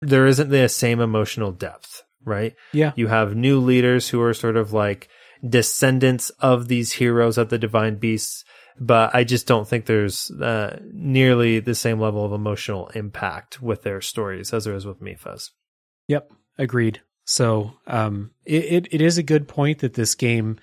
[0.00, 2.54] there isn't the same emotional depth, right?
[2.72, 2.92] Yeah.
[2.96, 5.08] You have new leaders who are sort of like
[5.46, 8.44] descendants of these heroes of the divine beasts,
[8.78, 13.82] but I just don't think there's uh, nearly the same level of emotional impact with
[13.82, 15.50] their stories as there is with Mipha's.
[16.08, 17.00] Yep, agreed.
[17.24, 20.58] So um, it, it it is a good point that this game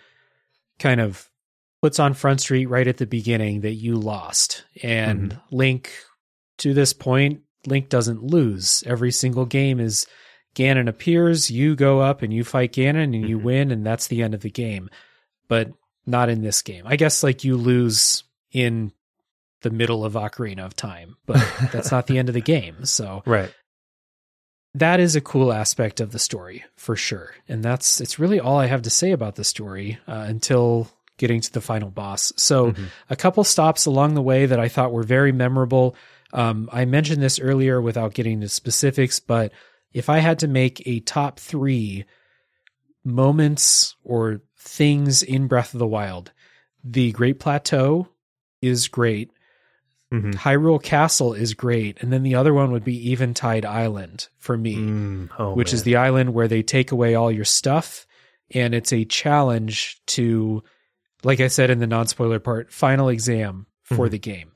[0.79, 1.29] kind of
[1.81, 5.91] puts on Front Street right at the beginning that you lost, and Link
[6.57, 8.83] to this point, Link doesn't lose.
[8.85, 10.07] Every single game is
[10.55, 13.43] Ganon appears, you go up and you fight Ganon and you Mhm.
[13.43, 14.89] win, and that's the end of the game.
[15.47, 15.71] But
[16.05, 16.83] not in this game.
[16.87, 18.91] I guess like you lose in
[19.61, 21.35] the middle of Ocarina of Time, but
[21.71, 22.85] that's not the end of the game.
[22.85, 23.53] So Right.
[24.75, 28.59] that is a cool aspect of the story for sure and that's it's really all
[28.59, 30.87] i have to say about the story uh, until
[31.17, 32.87] getting to the final boss so Mhm.
[33.09, 35.95] a couple stops along the way that i thought were very memorable
[36.33, 39.51] um, i mentioned this earlier without getting into specifics but
[39.97, 42.05] if i had to make a top three
[43.03, 46.31] moments or things in breath of the wild
[46.83, 48.07] the great plateau
[48.61, 49.31] is great.
[50.13, 50.33] Mhm.
[50.35, 51.97] hyrule castle is great.
[52.01, 55.83] And then the other one would be eventide island for me Mm, oh, which is
[55.83, 58.07] the island where they take away all your stuff.
[58.51, 60.63] And it's a challenge to
[61.23, 64.11] like i said in the non-spoiler part final exam for Mhm.
[64.11, 64.51] the game.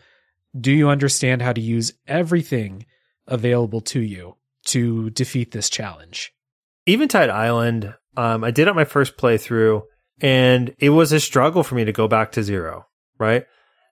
[0.57, 2.85] Do you understand how to use everything
[3.27, 4.35] available to you
[4.65, 6.33] to defeat this challenge
[6.87, 9.83] Eventide Island, um, I did it my first playthrough,
[10.19, 12.87] and it was a struggle for me to go back to zero,
[13.19, 13.45] right?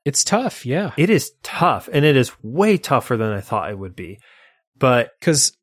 [0.06, 3.78] it's tough yeah It is tough, and it is way tougher than I thought it
[3.78, 4.20] would be.
[4.78, 5.56] But because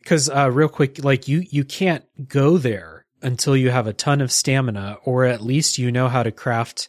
[0.00, 4.20] because uh, real quick like you you can't go there until you have a ton
[4.20, 6.88] of stamina or at least you know how to craft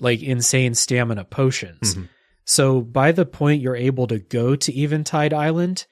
[0.00, 2.08] like insane stamina potions Mhm.
[2.44, 5.86] so by the point you're able to go to eventide island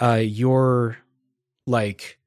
[0.00, 0.96] uh you're
[1.66, 2.18] like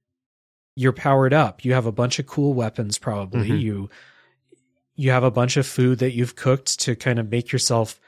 [0.75, 1.65] you're powered up.
[1.65, 3.49] You have a bunch of cool weapons probably.
[3.49, 3.61] Mhm.
[3.61, 3.89] you
[4.95, 7.99] you have a bunch of food that you've cooked to kind of make yourself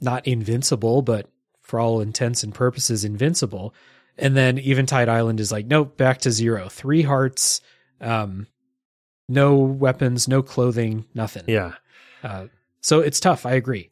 [0.00, 1.28] not invincible but
[1.60, 3.74] for all intents and purposes invincible.
[4.18, 6.68] And then eventide island is like nope back to zero.
[6.68, 7.60] Three hearts
[8.00, 8.46] um
[9.28, 11.44] no weapons no clothing nothing.
[11.46, 11.74] Yeah,
[12.22, 12.46] uh,
[12.80, 13.46] so it's tough.
[13.46, 13.90] I agree.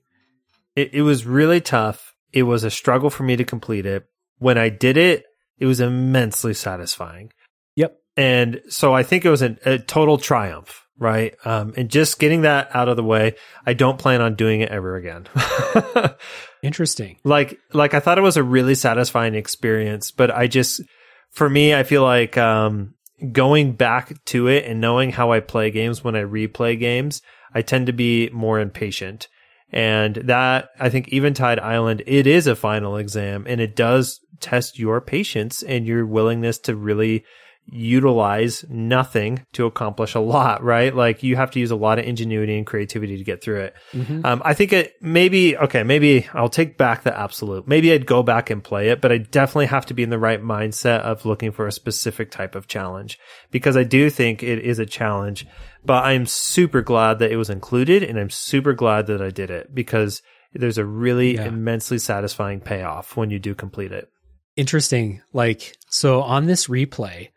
[0.77, 2.15] It, it was really tough.
[2.33, 4.07] It was a struggle for me to complete it.
[4.41, 5.25] When I did it,
[5.59, 7.33] it was immensely satisfying.
[7.77, 11.35] yep And so I think it was a, a total triumph, right?
[11.45, 14.71] Um, and just getting that out of the way, I don't plan on doing it
[14.71, 15.29] ever again.
[16.63, 20.83] interesting like like I thought it was a really satisfying experience, but I just
[21.31, 22.95] for me I feel like um
[23.33, 27.23] going back to it and knowing how I play games when I replay games,
[27.55, 29.29] I tend to be more impatient.
[29.73, 34.79] And that I think Eventide Island it is a final exam and it does test
[34.79, 37.25] your patience and your willingness to really
[37.73, 40.95] utilize nothing to accomplish a lot, right?
[40.95, 43.75] Like you have to use a lot of ingenuity and creativity to get through it.
[43.93, 44.25] Mhm.
[44.25, 45.83] Um, I think it maybe okay.
[45.83, 47.67] Maybe I'll take back the absolute.
[47.69, 50.19] Maybe I'd go back and play it, but I definitely have to be in the
[50.19, 53.19] right mindset of looking for a specific type of challenge
[53.51, 55.47] because I do think it is a challenge.
[55.85, 59.51] But I'm super glad that it was included, and I'm super glad that I did
[59.51, 60.21] it because
[60.53, 61.47] there's a really Yeah.
[61.47, 64.09] immensely satisfying payoff when you do complete it.
[64.57, 67.29] interesting like so on this replay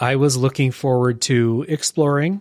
[0.00, 2.40] i was looking forward to exploring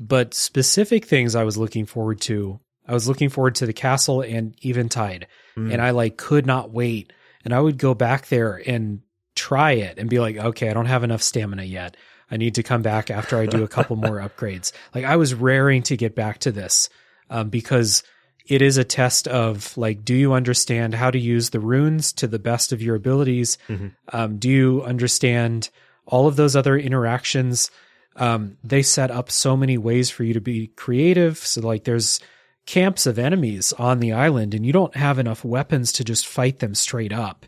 [0.00, 4.20] but specific things i was looking forward to i was looking forward to the castle
[4.22, 5.26] and eventide
[5.56, 5.72] Mm.
[5.72, 7.12] and i like could not wait.
[7.44, 9.02] And i would go back there and
[9.36, 11.96] try it and be like okay i don't have enough stamina yet.
[12.30, 14.72] I need to come back after i do a couple more upgrades.
[14.94, 16.88] Like i was raring to get back to this
[17.30, 18.02] um, because
[18.46, 22.26] it is a test of like do you understand how to use the runes to
[22.26, 23.56] the best of your abilities?
[23.68, 23.92] Mhm.
[24.12, 25.70] um, do you understand
[26.06, 27.70] all of those other interactions
[28.16, 31.38] um, they set up so many ways for you to be creative.
[31.38, 32.20] So like there's
[32.66, 36.60] camps of enemies on the island and you don't have enough weapons to just fight
[36.60, 37.46] them straight up.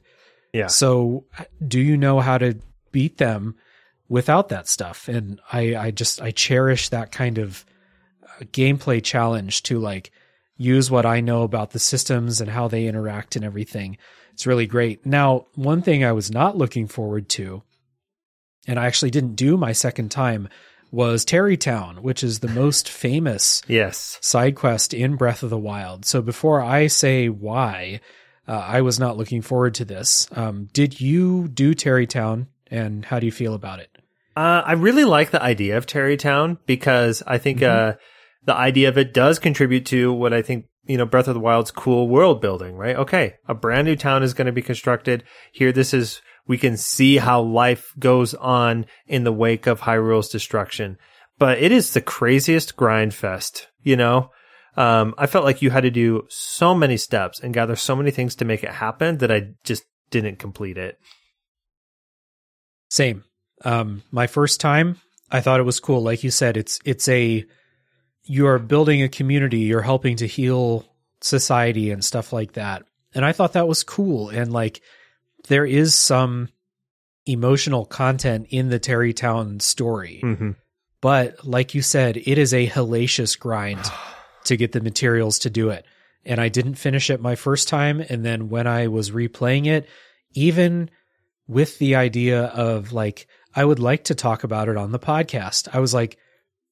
[0.53, 0.69] Yeah.
[0.69, 1.25] so
[1.67, 2.59] do you know how to
[2.91, 3.57] beat them
[4.09, 5.07] without that stuff?
[5.07, 7.67] And i i just i cherish that kind of
[8.23, 10.13] uh, gameplay challenge to like
[10.57, 13.99] use what i know about the systems and how they interact and everything.
[14.33, 15.05] It's really great.
[15.05, 17.63] Now one thing i was not looking forward to
[18.67, 20.49] and I actually didn't do my second time,
[20.93, 24.19] was Tarrey Town, which is the most famous Yes.
[24.23, 26.05] side quest in Breath of the Wild.
[26.05, 28.01] So before I say why,
[28.49, 30.29] uh, I was not looking forward to this.
[30.33, 33.91] Um, did you do Tarrey Town, and how do you feel about it?
[34.37, 37.95] Uh, I really like the idea of Tarrey Town because I think uh,
[38.45, 41.41] the idea of it does contribute to what I think you know Breath of the
[41.41, 42.77] Wild's cool world building.
[42.77, 42.95] Right?
[42.97, 45.73] Okay, a brand new town is going to be constructed here.
[45.73, 50.99] This is we can see how life goes on in the wake of Hyrule's destruction,
[51.39, 53.69] but it is the craziest grind fest.
[53.83, 54.31] You know.
[54.79, 58.11] Um, I felt like you had to do so many steps and gather so many
[58.11, 60.99] things to make it happen that I just didn't complete it.
[62.91, 63.25] Same.
[63.65, 65.01] Um, my first time,
[65.31, 66.03] I thought it was cool.
[66.03, 67.45] Like you said, it's it's a
[68.25, 70.85] you're building a community, you're helping to heal
[71.21, 72.85] society and stuff like that.
[73.15, 74.29] And I thought that was cool.
[74.29, 74.83] And like
[75.49, 76.49] there is some
[77.27, 80.21] emotional content in the Tarrey Town story.
[80.23, 80.53] Mm-hmm.
[81.01, 83.85] But like you said, it is a hellacious grind
[84.45, 85.85] to get the materials to do it.
[86.25, 88.01] And I didn't finish it my first time.
[88.01, 89.89] And then when I was replaying it,
[90.33, 90.91] even
[91.47, 95.69] with the idea of like, I would like to talk about it on the podcast,
[95.73, 96.19] I was like,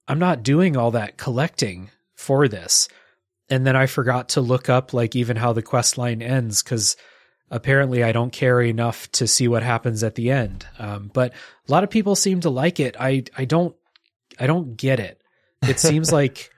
[0.09, 2.89] I'm not doing all that collecting for this.
[3.49, 6.97] And then I forgot to look up like even how the quest line ends because
[7.51, 10.67] apparently I don't care enough to see what happens at the end.
[10.79, 11.33] Um, but
[11.69, 12.97] a lot of people seem to like it.
[12.99, 13.75] I I don't
[14.39, 15.21] I don't get it.
[15.63, 16.51] It seems like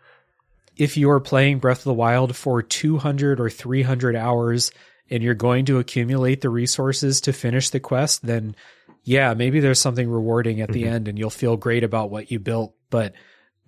[0.76, 4.70] if you're playing Breath of the Wild for 200 or 300 hours
[5.08, 8.54] and you're going to accumulate the resources to finish the quest, then
[9.02, 10.90] yeah, maybe there's something rewarding at the Mhm.
[10.92, 13.14] end and you'll feel great about what you built, but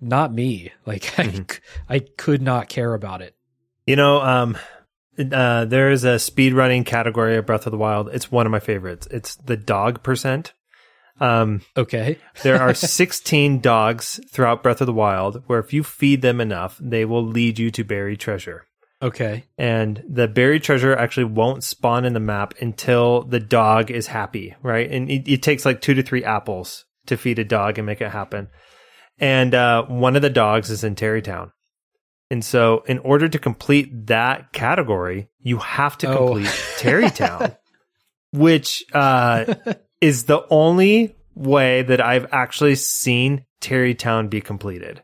[0.01, 0.71] not me.
[0.85, 1.59] Like Mhm.
[1.89, 3.35] I, I could not care about it.
[3.87, 4.57] You know, um,
[5.17, 8.09] uh, there is a speedrunning category of Breath of the Wild.
[8.09, 9.07] It's one of my favorites.
[9.11, 10.53] It's the dog percent.
[11.19, 12.17] Um, Okay.
[12.43, 16.77] there are 16 dogs throughout Breath of the Wild where if you feed them enough,
[16.81, 18.65] they will lead you to buried treasure.
[19.01, 19.45] Okay.
[19.57, 24.55] And the buried treasure actually won't spawn in the map until the dog is happy,
[24.61, 24.89] right?
[24.91, 28.01] And it, it takes like two to three apples to feed a dog and make
[28.01, 28.49] it happen.
[29.17, 31.51] And uh, one of the dogs is in Tarrey Town.
[32.31, 36.27] And so, in order to complete that category, you have to Oh.
[36.27, 36.45] complete
[36.77, 37.55] Tarrey Town,
[38.31, 39.55] which uh,
[40.01, 45.03] is the only way that I've actually seen Tarrey Town be completed.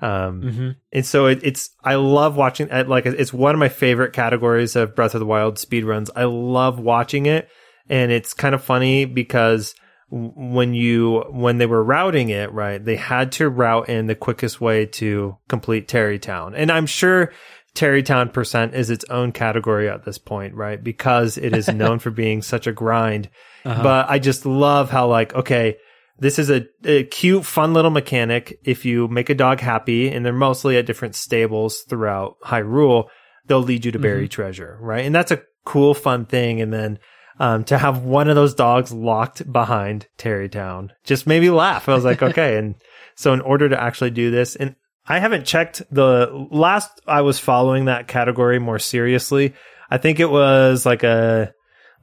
[0.00, 2.88] Um, hmm and so it, it's I love watching it.
[2.88, 6.08] Like it's one of my favorite categories of Breath of the Wild speedruns.
[6.14, 7.48] I love watching it,
[7.88, 9.74] and it's kind of funny because
[10.10, 14.60] when you when they were routing it, right, they had to route in the quickest
[14.60, 17.32] way to complete Tarrey Town, and I'm sure.
[17.74, 20.82] Tarrey Town percent is its own category at this point, right?
[20.82, 23.28] Because it is known for being such a grind.
[23.64, 23.82] Uh-huh.
[23.82, 25.76] But I just love how like, okay,
[26.18, 28.58] this is a, a cute, fun little mechanic.
[28.64, 33.08] If you make a dog happy, and they're mostly at different stables throughout Hyrule,
[33.46, 35.04] they'll lead you to bury treasure, right?
[35.04, 36.60] And that's a cool, fun thing.
[36.60, 36.98] And then
[37.38, 41.88] um, to have one of those dogs locked behind Tarrey Town just made me laugh.
[41.88, 42.56] I was like, okay.
[42.56, 42.74] And
[43.14, 44.74] so in order to actually do this, and
[45.06, 49.54] I haven't checked the last I was following that category more seriously.
[49.90, 51.54] I think it was like a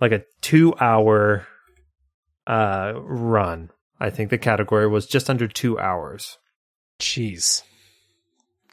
[0.01, 1.45] like a two hour
[2.47, 3.69] uh run.
[3.99, 6.37] I think the category was just under two hours.
[6.99, 7.61] Jeez.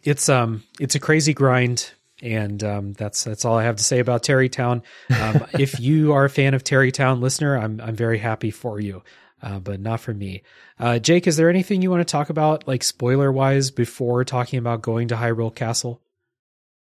[0.02, 1.92] It's um it's a crazy grind
[2.23, 4.83] and um that's that's all I have to say about Tarrey Town.
[5.10, 8.81] Um if you are a fan of Tarrey Town listener, I'm I'm very happy for
[8.81, 9.02] you.
[9.42, 10.42] Uh, but not for me.
[10.78, 14.60] Uh, Jake, is there anything you want to talk about, like spoiler wise, before talking
[14.60, 16.01] about going to Hyrule Castle?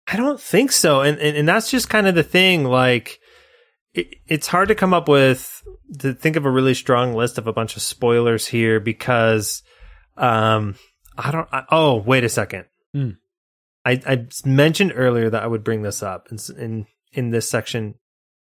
[0.09, 1.03] I don't think so.
[1.03, 2.65] And, and, and that's just kind of the thing.
[2.65, 3.21] Like,
[3.95, 5.63] it, it's hard to come up with,
[6.01, 9.63] to think of a really strong list of a bunch of spoilers here because,
[10.17, 10.75] um,
[11.17, 12.65] I don't, I, oh, wait a second.
[12.93, 13.11] Hmm.
[13.85, 17.97] I, I mentioned earlier that I would bring this up in, in, in this section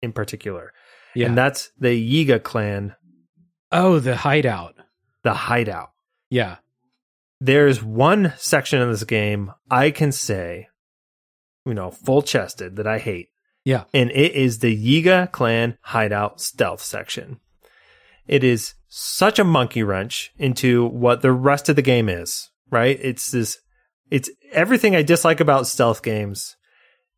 [0.02, 0.72] in particular.
[1.14, 1.28] Yeah.
[1.28, 2.94] And that's the Yiga clan,
[3.72, 4.74] oh, the hideout.
[5.22, 5.90] the hideout.
[6.30, 6.56] Yeah.
[7.40, 10.68] there's one section of this game I can say,
[11.64, 13.28] you know, full chested that I hate.
[13.64, 13.84] Yeah.
[13.92, 17.40] And it is the Yiga clan hideout stealth section.
[18.26, 22.98] It is such a monkey wrench into what the rest of the game is, right?
[23.00, 23.58] It's this,
[24.10, 26.56] it's everything I dislike about stealth games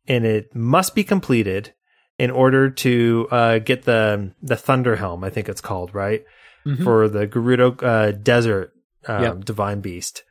[0.07, 1.73] and it must be completed
[2.17, 6.23] in order to uh, get the, the Thunder Helm, I think it's called, right?
[6.65, 6.83] Mhm.
[6.83, 8.73] for the Gerudo uh, Desert
[9.07, 9.45] um, Yep.
[9.45, 10.23] Divine Beast.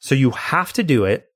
[0.00, 1.26] So you have to do it.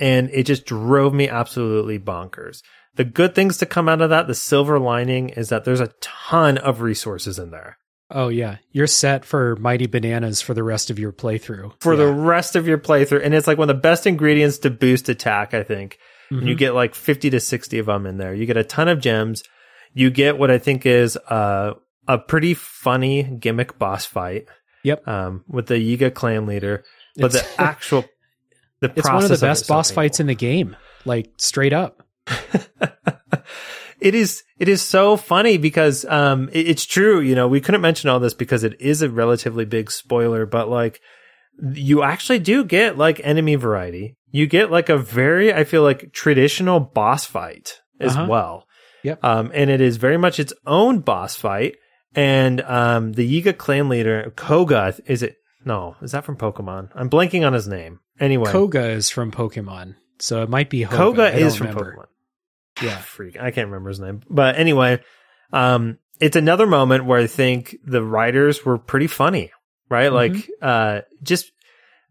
[0.00, 2.62] And it just drove me absolutely bonkers.
[2.96, 5.92] The good things to come out of that, the silver lining is that there's a
[6.00, 7.78] ton of resources in there.
[8.10, 11.72] Oh yeah, you're set for mighty bananas for the rest of your playthrough.
[11.80, 12.04] for yeah.
[12.04, 13.24] the rest of your playthrough.
[13.24, 15.98] And it's like one of the best ingredients to boost attack, I think.
[16.30, 16.58] And you Mhm.
[16.58, 18.32] get like 50 to 60 of them in there.
[18.34, 19.42] You get a ton of gems.
[19.92, 21.74] You get what I think is uh,
[22.06, 24.46] a pretty funny gimmick boss fight.
[24.84, 25.06] Yep.
[25.08, 26.84] Um, with the Yiga clan leader.
[27.16, 28.04] But It's- the actual,
[28.80, 30.02] the It's one of the best so boss painful.
[30.02, 32.02] fights in the game, like straight up.
[34.00, 37.80] it is it is so funny because um it- it's true you know we couldn't
[37.80, 41.00] mention all this because it is a relatively big spoiler but like
[41.72, 46.12] you actually do get like enemy variety you get like a very i feel like
[46.12, 48.26] traditional boss fight as Uh-huh.
[48.28, 48.66] well
[49.02, 49.24] Yep.
[49.24, 51.76] um and it is very much its own boss fight
[52.14, 57.08] and um the yiga clan leader koga is it no is that from pokemon i'm
[57.08, 60.96] blanking on his name anyway Koga is from Pokemon, so it might be Hoga.
[60.96, 61.92] koga is from remember.
[61.98, 62.05] pokemon
[62.82, 63.38] Yeah, freak.
[63.38, 64.22] I can't remember his name.
[64.28, 65.00] But anyway,
[65.52, 69.52] um, it's another moment where I think the writers were pretty funny,
[69.88, 70.12] right?
[70.12, 71.52] Like, uh, just,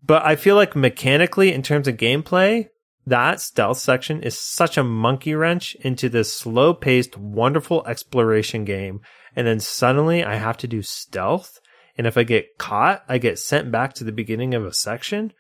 [0.04, 2.70] but I feel like mechanically in terms of gameplay,
[3.08, 9.02] that stealth section is such a monkey wrench into this slow paced, wonderful exploration game.
[9.36, 11.60] And then suddenly I have to do stealth.
[11.98, 15.34] And if I get caught, I get sent back to the beginning of a section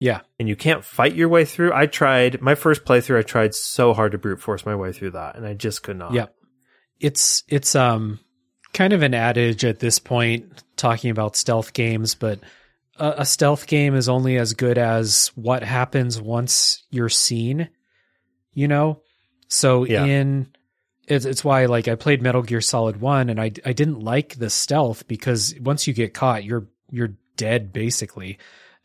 [0.00, 0.20] yeah.
[0.38, 1.72] and you can't fight your way through.
[1.72, 3.18] I tried my first playthrough.
[3.18, 5.96] I tried so hard to brute force my way through that, and I just could
[5.98, 6.12] not.
[6.12, 6.34] Yep.
[7.00, 8.18] It's it's um
[8.72, 12.40] kind of an adage at this point talking about stealth games, but
[12.96, 17.68] a, a stealth game is only as good as what happens once you're seen.
[18.52, 19.02] You know,
[19.46, 20.04] so Yeah.
[20.04, 20.48] in
[21.06, 24.34] it's it's why like I played Metal Gear Solid One and I I didn't like
[24.36, 28.38] the stealth because once you get caught, you're you're dead basically.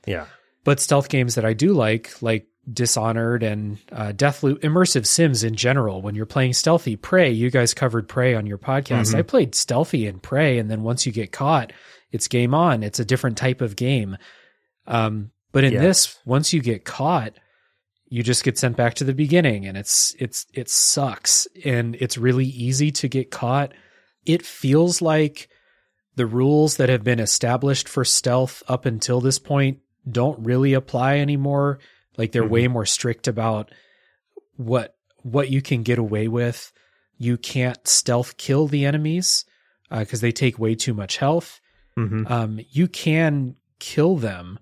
[0.05, 0.27] yeah,
[0.63, 5.55] But stealth games that I do like, like Dishonored and uh, Deathloop, immersive sims in
[5.55, 9.13] general, when you're playing stealthy, Prey, you guys covered Prey on your podcast.
[9.13, 9.15] Mhm.
[9.15, 11.73] I played stealthy in Prey, and then once you get caught,
[12.11, 12.81] it's game on.
[12.81, 14.17] It's a different type of game.
[14.87, 17.33] Um, but in this, once you get caught,
[18.07, 22.17] you just get sent back to the beginning, and it's it's it sucks, and it's
[22.17, 23.73] really easy to get caught.
[24.25, 25.49] It feels like
[26.15, 29.79] the rules that have been established for stealth up until this point
[30.09, 31.79] don't really apply anymore.
[32.17, 32.49] Like they're Mhm.
[32.49, 33.71] way more strict about
[34.57, 36.71] what what you can get away with.
[37.17, 39.45] You can't stealth kill the enemies
[39.89, 41.59] because they take way too much health.
[41.95, 44.59] hmm Um, you can kill them,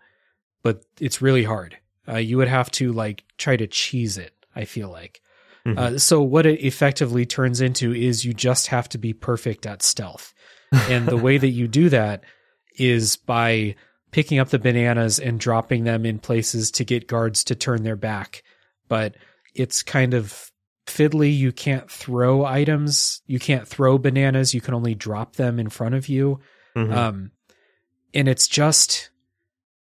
[0.61, 1.78] but it's really hard.
[2.08, 4.34] Uh, you would have to like try to cheese it.
[4.56, 5.22] I feel like.
[5.66, 5.78] Mhm.
[5.78, 9.82] Uh, so what it effectively turns into is you just have to be perfect at
[9.82, 10.34] stealth,
[10.90, 12.24] and the way that you do that
[12.78, 13.76] is by
[14.11, 17.95] picking up the bananas and dropping them in places to get guards to turn their
[17.95, 18.43] back.
[18.88, 19.15] But
[19.56, 20.51] it's kind of
[20.85, 21.35] fiddly.
[21.35, 23.22] You can't throw items.
[23.25, 24.53] You can't throw bananas.
[24.53, 26.40] You can only drop them in front of you.
[26.75, 26.93] Mhm.
[26.93, 27.31] Um,
[28.14, 29.09] and it's just,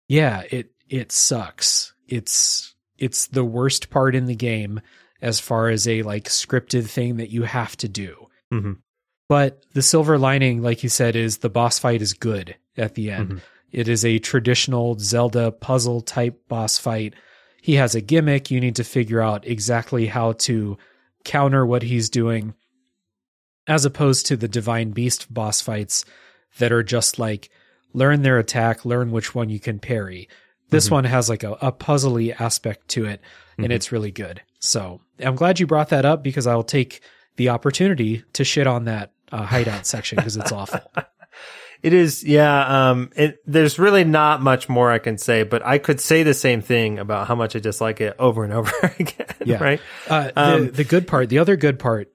[0.07, 1.93] yeah, it it sucks.
[2.07, 4.81] It's it's the worst part in the game
[5.21, 8.27] as far as a like scripted thing that you have to do.
[8.51, 8.77] Mhm.
[9.29, 13.11] But the silver lining, like you said, is the boss fight is good at the
[13.11, 13.29] end.
[13.33, 13.41] Mhm.
[13.71, 17.13] It is a traditional Zelda puzzle type boss fight.
[17.61, 18.49] He has a gimmick.
[18.49, 20.77] You need to figure out exactly how to
[21.23, 22.53] counter what he's doing,
[23.67, 26.05] as opposed to the Divine Beast boss fights
[26.57, 27.49] that are just like
[27.93, 30.27] learn their attack, learn which one you can parry.
[30.69, 30.91] This Mhm.
[30.91, 33.21] one has like a, a puzzly aspect to it,
[33.57, 34.41] and it's really good.
[34.59, 37.01] So I'm glad you brought that up because I'll take
[37.35, 40.81] the opportunity to shit on that uh, hideout section because it's awful.
[41.81, 42.89] It is, yeah.
[42.89, 46.33] Um, it, there's really not much more I can say, but I could say the
[46.33, 49.27] same thing about how much I dislike it over and over again.
[49.45, 49.63] Yeah.
[49.63, 49.81] Right.
[50.07, 52.11] Uh, Um, the, the good part, the other good part,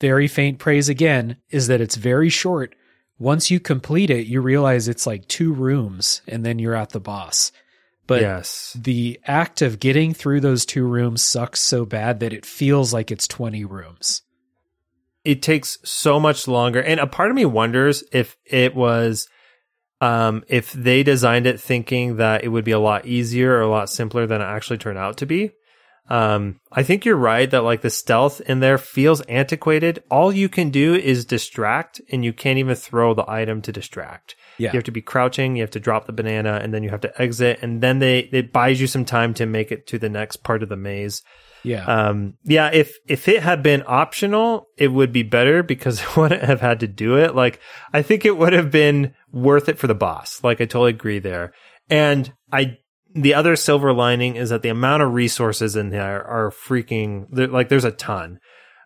[0.00, 2.74] very faint praise again, is that it's very short.
[3.18, 7.00] Once you complete it, you realize it's like two rooms and then you're at the
[7.00, 7.52] boss.
[8.06, 8.76] But yes.
[8.80, 13.10] the act of getting through those two rooms sucks so bad that it feels like
[13.10, 14.22] it's 20 rooms.
[15.26, 16.80] It takes so much longer.
[16.80, 19.28] And a part of me wonders if it was,
[20.00, 23.68] um, if they designed it thinking that it would be a lot easier or a
[23.68, 25.50] lot simpler than it actually turned out to be.
[26.08, 30.04] Um, I think you're right that like the stealth in there feels antiquated.
[30.08, 34.36] All you can do is distract and you can't even throw the item to distract.
[34.58, 34.70] Yeah.
[34.72, 37.00] You have to be crouching, you have to drop the banana and then you have
[37.00, 40.08] to exit and then they, it buys you some time to make it to the
[40.08, 41.22] next part of the maze.
[41.66, 41.84] Yeah.
[41.84, 46.42] Um, yeah, if if it had been optional, it would be better because I wouldn't
[46.44, 47.34] have had to do it.
[47.34, 47.60] Like,
[47.92, 50.42] I think it would have been worth it for the boss.
[50.44, 51.52] Like, I totally agree there.
[51.90, 52.78] And I,
[53.14, 57.68] the other silver lining is that the amount of resources in there are freaking, like,
[57.68, 58.38] there's a ton.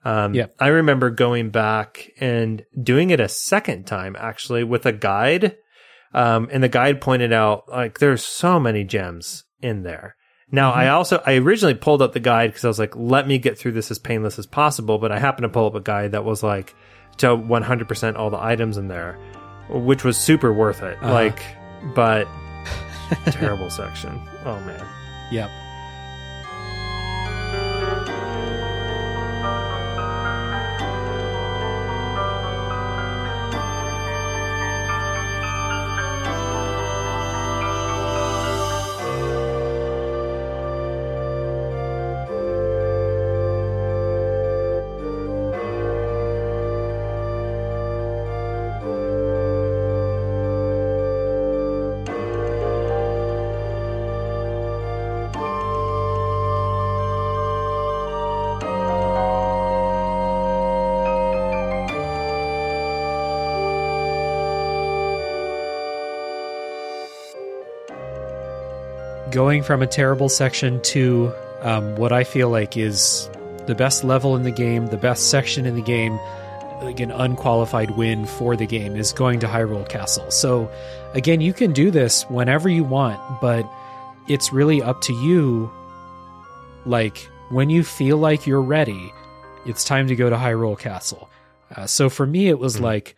[0.04, 0.46] Um, Yeah.
[0.58, 5.56] I remember going back and doing it a second time actually with a guide.
[6.12, 10.16] Um, and the guide pointed out like there's so many gems in there.
[10.52, 13.38] Now I also I originally pulled up the guide because I was like, let me
[13.38, 14.98] get through this as painless as possible.
[14.98, 16.74] But I happened to pull up a guide that was like
[17.18, 19.18] to 100% all the items in there,
[19.68, 20.96] which was super worth it.
[21.00, 21.12] Uh-huh.
[21.12, 21.40] Like,
[21.94, 22.26] but
[23.26, 24.20] terrible section.
[24.44, 24.86] Oh man.
[25.30, 25.50] Yep.
[69.40, 73.30] Going from a terrible section to um, what I feel like is
[73.66, 76.20] the best level in the game, the best section in the game,
[76.82, 80.30] like an unqualified win for the game is going to Hyrule Castle.
[80.30, 80.70] So,
[81.14, 83.66] again, you can do this whenever you want, but
[84.28, 85.72] it's really up to you.
[86.84, 87.16] Like,
[87.48, 89.10] when you feel like you're ready,
[89.64, 91.30] it's time to go to Hyrule Castle.
[91.74, 93.16] Uh, so, for me, it was like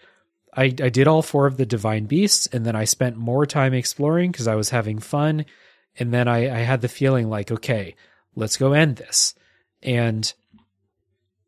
[0.55, 3.75] I, I did all four of the Divine Beasts, and then I spent more time
[3.75, 5.47] exploring because I was having fun.
[5.99, 7.95] And then I, I had the feeling like, okay,
[8.35, 9.35] let's go end this.
[9.83, 10.33] And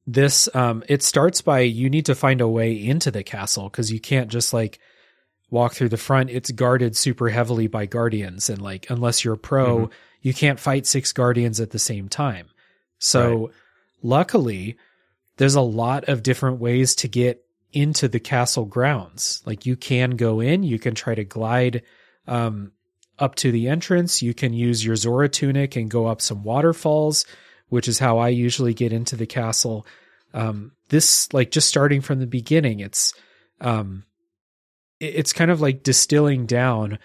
[0.06, 3.90] this um it starts by you need to find a way into the castle because
[3.90, 4.78] you can't just like
[5.50, 6.30] walk through the front.
[6.30, 9.88] It's guarded super heavily by guardians and like unless you're pro
[10.20, 12.48] you can't fight six guardians at the same time.
[12.98, 13.50] So
[14.02, 14.76] luckily
[15.36, 19.42] there's a lot of different ways to get into the castle grounds.
[19.46, 21.82] Like you can go in you can try to glide
[22.26, 22.72] um
[23.18, 27.24] up to the entrance you can use your zora tunic and go up some waterfalls
[27.68, 29.84] which is how I usually get into the castle.
[30.32, 33.14] Um, this, like, just starting from the beginning, it's,
[33.60, 34.04] um,
[35.00, 37.00] it's kind of like distilling down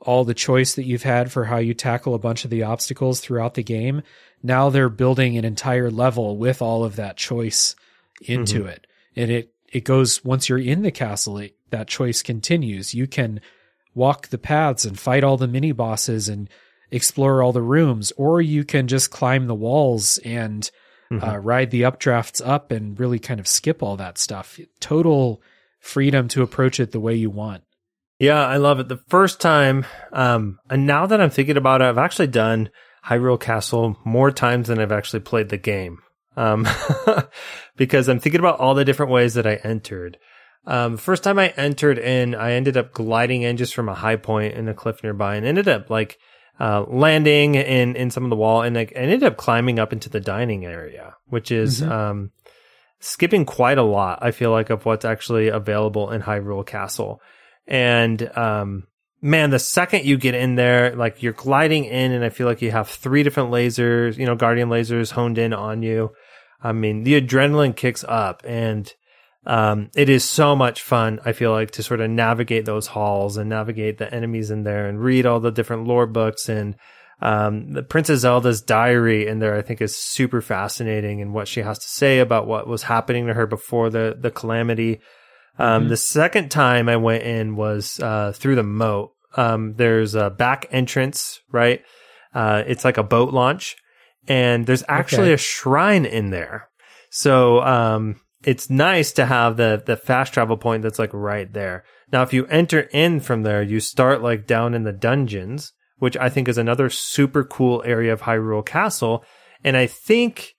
[0.00, 3.20] all the choice that you've had for how you tackle a bunch of the obstacles
[3.20, 4.02] throughout the game.
[4.44, 7.74] Now they're building an entire level with all of that choice
[8.20, 8.86] into it.
[9.16, 12.94] And it, it goes, once you're in the castle, it, that choice continues.
[12.94, 13.40] You can
[13.94, 16.48] walk the paths and fight all the mini bosses and
[16.90, 20.70] explore all the rooms, or you can just climb the walls and
[21.20, 24.58] uh, ride the updrafts up and really kind of skip all that stuff.
[24.80, 25.42] Total
[25.80, 27.64] freedom to approach it the way you want.
[28.18, 28.88] Yeah, I love it.
[28.88, 32.70] The first time, um, and now that I'm thinking about it, I've actually done
[33.04, 35.98] Hyrule Castle more times than I've actually played the game.
[36.36, 36.66] Um,
[37.76, 40.18] because I'm thinking about all the different ways that I entered.
[40.66, 44.16] Um, first time I entered in, I ended up gliding in just from a high
[44.16, 46.18] point in a cliff nearby and ended up like,
[46.60, 50.08] uh, landing in, in some of the wall and like, ended up climbing up into
[50.08, 52.30] the dining area, which is, um,
[53.00, 57.20] skipping quite a lot, I feel like, of what's actually available in Hyrule Castle.
[57.66, 58.86] And um
[59.22, 62.60] man, the second you get in there, like you're gliding in and I feel like
[62.60, 66.10] you have three different lasers, you know, guardian lasers honed in on you.
[66.60, 68.92] I mean, the adrenaline kicks up and
[69.46, 73.36] um it is so much fun, I feel like, to sort of navigate those halls
[73.36, 76.76] and navigate the enemies in there and read all the different lore books and
[77.20, 81.60] um, the Princess Zelda's diary in there, I think, is super fascinating and what she
[81.60, 85.00] has to say about what was happening to her before the the calamity.
[85.56, 89.12] Um, The second time I went in was uh, through the moat.
[89.36, 91.82] Um, there's a back entrance, right?
[92.34, 93.76] Uh, it's like a boat launch,
[94.26, 95.34] and there's actually Okay.
[95.34, 96.68] a shrine in there.
[97.10, 101.84] So um, it's nice to have the the fast travel point that's like right there.
[102.12, 106.16] Now, if you enter in from there, you start like down in the dungeons, which
[106.16, 109.24] I think is another super cool area of Hyrule Castle,
[109.64, 110.54] and I think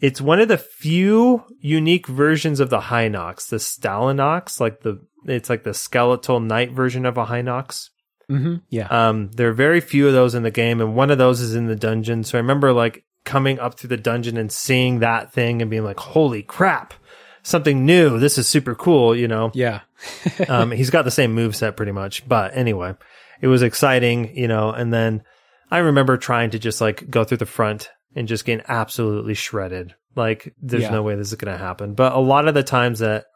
[0.00, 5.50] it's one of the few unique versions of the Hinox, the Stalnox, like the it's
[5.50, 7.90] like the skeletal knight version of a Hinox.
[8.30, 8.56] Mm-hmm.
[8.68, 8.86] Yeah.
[8.86, 11.54] Um, there are very few of those in the game, and one of those is
[11.54, 12.24] in the dungeon.
[12.24, 15.84] So I remember like coming up through the dungeon and seeing that thing and being
[15.84, 16.94] like, "Holy crap,
[17.42, 18.18] something new!
[18.18, 19.50] This is super cool!" You know.
[19.54, 19.80] yeah.
[20.48, 22.94] um, he's got the same move set pretty much, but anyway,
[23.40, 24.70] it was exciting, you know.
[24.70, 25.22] And then
[25.70, 29.94] I remember trying to just like go through the front and just getting absolutely shredded.
[30.16, 30.90] Like, there's Yeah.
[30.90, 31.94] no way this is going to happen.
[31.94, 33.26] But a lot of the times that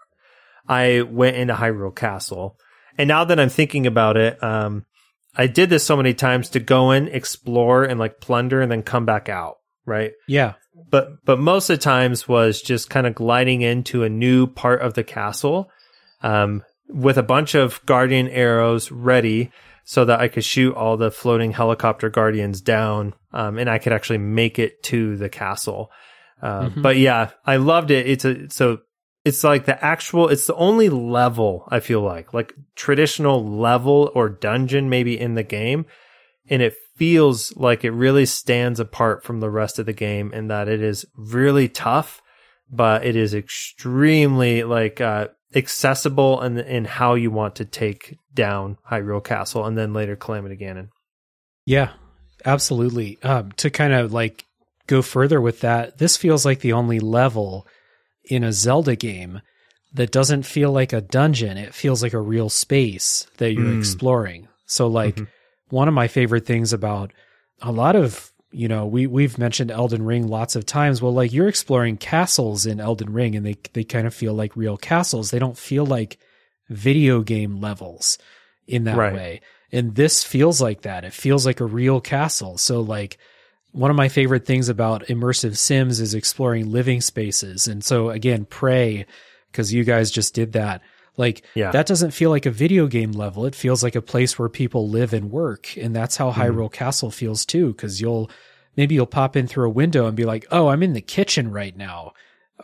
[0.69, 2.57] I went into Hyrule Castle,
[2.99, 4.85] and now that I'm thinking about it, um,
[5.37, 8.83] I did this so many times to go in, explore, and like plunder, and then
[8.83, 9.57] come back out.
[9.87, 10.13] Right.
[10.27, 10.55] Yeah.
[10.91, 14.81] But but most of the times was just kind of gliding into a new part
[14.83, 15.71] of the castle
[16.23, 19.51] um, with a bunch of guardian arrows ready
[19.85, 23.93] so that I could shoot all the floating helicopter guardians down um, and I could
[23.93, 25.91] actually make it to the castle.
[26.43, 26.83] Uh, mm-hmm.
[26.83, 28.07] But yeah, I loved it.
[28.07, 28.81] It's a so
[29.25, 34.29] it's like the actual it's the only level I feel like like traditional level or
[34.29, 35.87] dungeon maybe in the game
[36.49, 40.49] and it feels like it really stands apart from the rest of the game in
[40.49, 42.21] that it is really tough
[42.71, 48.19] but it is extremely like uh, accessible and in, in how you want to take
[48.33, 50.89] down Hyrule Castle and then later Calamity Ganon.
[51.65, 51.93] Yeah,
[52.45, 53.19] absolutely.
[53.23, 54.45] Um, to kind of like
[54.87, 57.67] go further with that, this feels like the only level
[58.25, 59.41] in a Zelda game
[59.93, 61.57] that doesn't feel like a dungeon.
[61.57, 63.79] It feels like a real space that you're mm.
[63.79, 64.49] exploring.
[64.67, 65.25] So, like, mm-hmm.
[65.75, 67.13] One of my favorite things about
[67.61, 71.03] a lot of you know we we've mentioned Elden Ring lots of times.
[71.03, 74.57] Well, like you're exploring castles in Elden Ring, and they they kind of feel like
[74.57, 75.31] real castles.
[75.31, 76.19] They don't feel like
[76.69, 78.19] video game levels
[78.67, 79.13] in that right.
[79.13, 79.41] way.
[79.73, 81.05] And this feels like that.
[81.05, 82.57] It feels like a real castle.
[82.57, 83.19] So like
[83.73, 87.67] one of my favorite things about immersive sims is exploring living spaces.
[87.67, 89.05] And so again, Prey,
[89.51, 90.83] because you guys just did that.
[91.17, 91.71] Like yeah.
[91.71, 93.47] that doesn't feel like a video game level.
[93.47, 95.77] It feels like a place where people live and work.
[95.77, 96.35] And that's how mm.
[96.35, 97.75] Hyrule Castle feels too.
[97.75, 98.31] Cause you'll
[98.77, 101.51] maybe you'll pop in through a window and be like, Oh, I'm in the kitchen
[101.51, 102.13] right now.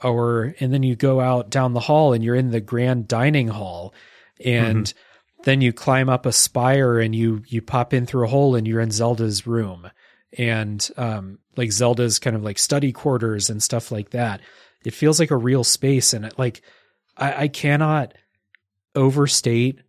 [0.03, 3.49] Or, and then you go out down the hall and you're in the grand dining
[3.49, 3.93] hall
[4.43, 5.43] and mm-hmm.
[5.43, 8.67] then you climb up a spire and you, you pop in through a hole and
[8.67, 9.91] you're in Zelda's room
[10.39, 14.41] and um, like Zelda's kind of like study quarters and stuff like that.
[14.85, 16.63] It feels like a real space, and it, like
[17.17, 18.15] I, I cannot
[18.95, 19.81] overstate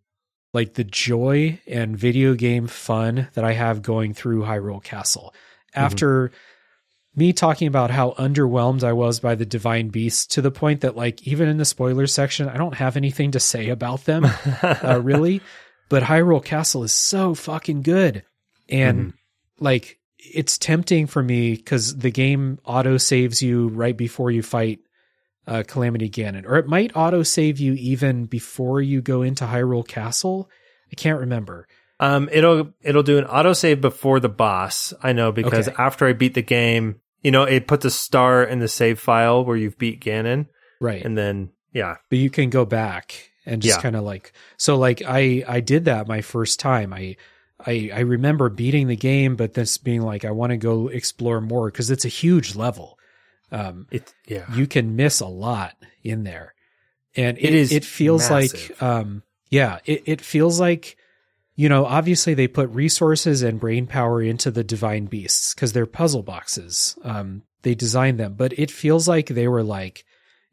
[0.54, 5.34] like the joy and video game fun that I have going through Hyrule Castle.
[5.34, 5.86] Mm-hmm.
[5.86, 7.20] After mm-hmm.
[7.20, 10.98] me talking about how underwhelmed I was by the divine beasts to the point that
[10.98, 14.26] like even in the spoilers section, I don't have anything to say about them
[14.64, 15.42] uh, really.
[15.90, 18.24] But Hyrule Castle is so fucking good.
[18.70, 19.64] And mm-hmm.
[19.64, 24.80] like it's tempting for me because the game auto saves you right before you fight
[25.48, 29.88] uh, Calamity Ganon, or it might auto save you even before you go into Hyrule
[29.88, 30.50] Castle.
[30.92, 31.68] I can't remember.
[32.00, 34.94] Um, it'll it'll do an auto save before the boss.
[35.02, 35.78] I know because okay.
[35.78, 39.46] after I beat the game, you know, it puts a star in the save file
[39.46, 40.48] where you've beat Ganon,
[40.80, 41.04] right?
[41.04, 43.82] And then yeah, but you can go back and just yeah.
[43.82, 44.78] kind of like so.
[44.78, 46.92] Like I I did that my first time.
[46.94, 47.18] I
[47.66, 51.42] I, I remember beating the game, but this being like, I want to go explore
[51.42, 52.98] more because it's a huge level.
[53.52, 54.46] Um, it, yeah.
[54.54, 56.54] You can miss a lot in there.
[57.16, 58.70] And it, it is, it feels massive.
[58.70, 60.96] like, um, yeah, it, it feels like,
[61.56, 65.86] you know, obviously they put resources and brain power into the divine beasts because they're
[65.86, 66.98] puzzle boxes.
[67.04, 70.06] Um, they designed them, but it feels like they were like,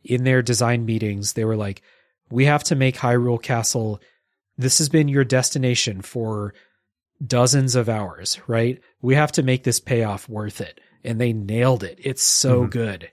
[0.05, 1.83] in their design meetings, they were like,
[2.31, 4.01] we have to make Hyrule Castle.
[4.57, 6.55] This has been your destination for
[7.25, 8.81] dozens of hours, right?
[9.01, 10.81] We have to make this payoff worth it.
[11.05, 11.99] And they nailed it.
[12.03, 12.71] It's so mm-hmm.
[12.71, 13.11] good.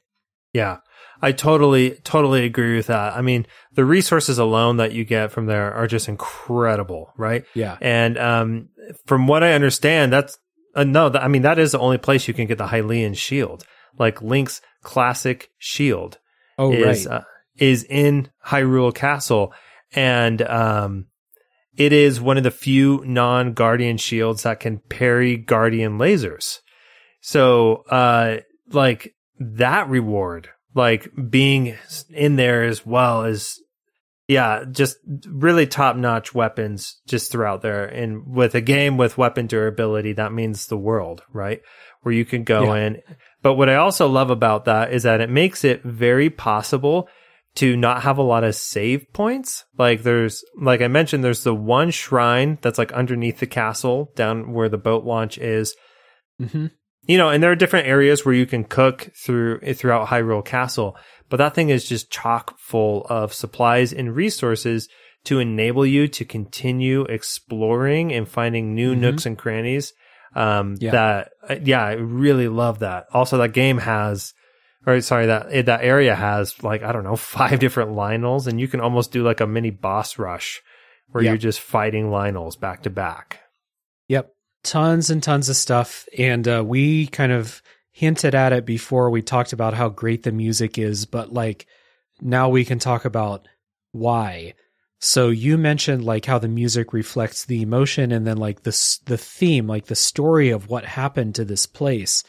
[0.54, 0.78] Yeah.
[1.22, 3.16] I totally, totally agree with that.
[3.16, 7.46] I mean, the resources alone that you get from there are just incredible, right?
[7.54, 7.78] Yeah.
[7.82, 8.70] And, um,
[9.06, 10.38] from what I understand, that's,
[10.76, 13.66] uh, no, I mean, that is the only place you can get the Hylian shield.
[13.98, 16.20] Like Link's classic shield.
[16.58, 17.22] Oh, is, right.
[17.22, 17.24] Uh,
[17.58, 19.54] is in Hyrule Castle.
[19.94, 21.08] And, um,
[21.78, 26.60] it is one of the few non guardian shields that can parry guardian lasers.
[27.28, 28.38] So, uh,
[28.72, 31.76] like that reward, like being
[32.12, 33.56] in there as well as,
[34.28, 34.98] yeah, just
[35.28, 37.86] really top notch weapons just throughout there.
[37.86, 41.62] And with a game with weapon durability, that means the world, right?
[42.04, 42.86] Where you can go yeah.
[42.86, 43.02] in.
[43.42, 47.10] But what I also love about that is that it makes it very possible
[47.56, 49.64] to not have a lot of save points.
[49.80, 54.54] Like there's, like I mentioned, there's the one shrine that's like underneath the castle down
[54.54, 55.76] where the boat launch is.
[56.40, 56.68] Mm-hmm.
[57.08, 60.98] You know, and there are different areas where you can cook through throughout Hyrule Castle,
[61.30, 64.90] but that thing is just chock full of supplies and resources
[65.26, 69.02] to enable you to continue exploring and finding new mm-hmm.
[69.02, 69.94] nooks and crannies.
[70.36, 70.92] Um, yeah.
[70.92, 73.06] that, uh, yeah, I really love that.
[73.14, 74.34] Also, that game has
[74.86, 78.68] or sorry, that that area has like I don't know five different Lynels, and you
[78.68, 80.62] can almost do like a mini boss rush
[81.10, 83.42] where you're just fighting Lynels back to back.
[84.08, 84.32] Yep,
[84.66, 87.62] tons and tons of stuff, and uh, we kind of
[87.92, 89.10] hinted at it before.
[89.10, 91.66] We talked about how great the music is, but like
[92.22, 93.48] now we can talk about
[93.94, 94.56] why.
[95.00, 99.18] So you mentioned like how the music reflects the emotion, and then like the the
[99.18, 102.24] theme, like the story of what happened to this place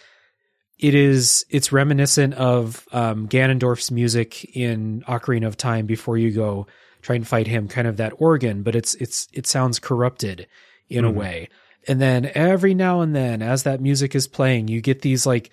[0.79, 6.67] it is it's reminiscent of um, Ganondorf's music in Ocarina of Time before you go
[7.01, 10.47] try and fight him, kind of that organ, but it's it's it sounds corrupted
[10.91, 11.09] in Mhm.
[11.09, 11.49] a way.
[11.89, 15.51] And then every now and then, as that music is playing, you get these like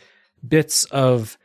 [0.48, 1.38] bits of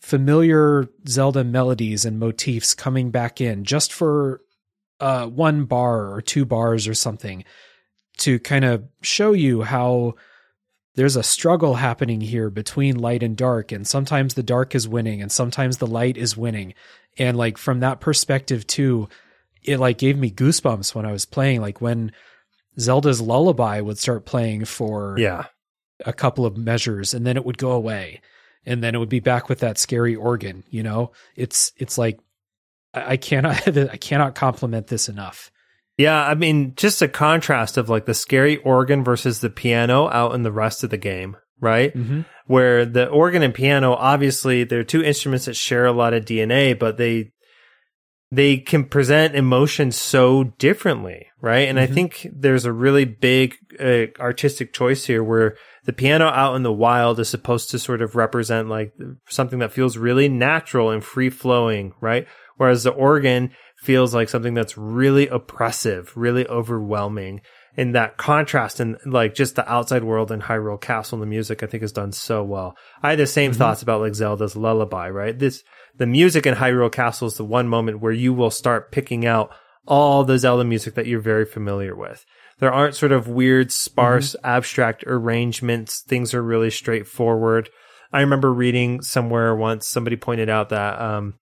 [0.00, 4.42] familiar Zelda melodies and motifs coming back in just for
[5.00, 7.44] uh, one bar or two bars or something
[8.18, 10.14] to kind of show you how
[10.94, 13.72] there's a struggle happening here between light and dark.
[13.72, 16.74] And sometimes the dark is winning and sometimes the light is winning.
[17.18, 19.08] And like from that perspective too
[19.64, 22.12] it like gave me goosebumps when i was playing like when
[22.78, 25.44] zelda's lullaby would start playing for Yeah.
[26.04, 28.20] a couple of measures and then it would go away
[28.66, 32.18] and then it would be back with that scary organ you know it's it's like
[32.94, 35.50] i, cannot i cannot compliment this enough
[35.96, 40.34] Yeah, I mean, just a contrast of like the scary organ versus the piano out
[40.34, 41.94] in the rest of the game, right?
[41.94, 42.22] mm-hmm.
[42.46, 46.76] Where the organ and piano, obviously, they're two instruments that share a lot of DNA,
[46.76, 47.30] but they
[48.30, 51.68] they can present emotion so differently, right?
[51.68, 51.94] And I Mhm.
[51.94, 56.72] think there's a really big uh, artistic choice here where the piano out in the
[56.72, 58.92] wild is supposed to sort of represent like
[59.28, 62.26] something that feels really natural and free flowing, right?
[62.56, 63.50] Whereas the organ
[63.82, 67.40] feels like something that's really oppressive, really overwhelming.
[67.76, 71.62] And that contrast and like just the outside world and Hyrule Castle and the music,
[71.62, 72.76] I think is done so well.
[73.02, 73.56] I had the same Mhm.
[73.56, 75.36] thoughts about like Zelda's Lullaby, right?
[75.36, 75.64] This,
[75.96, 79.50] the music in Hyrule Castle is the one moment where you will start picking out
[79.86, 82.24] all the Zelda music that you're very familiar with.
[82.58, 86.00] There aren't sort of weird, sparse, abstract arrangements.
[86.00, 87.68] Things are really straightforward.
[88.12, 91.34] I remember reading somewhere once somebody pointed out that um,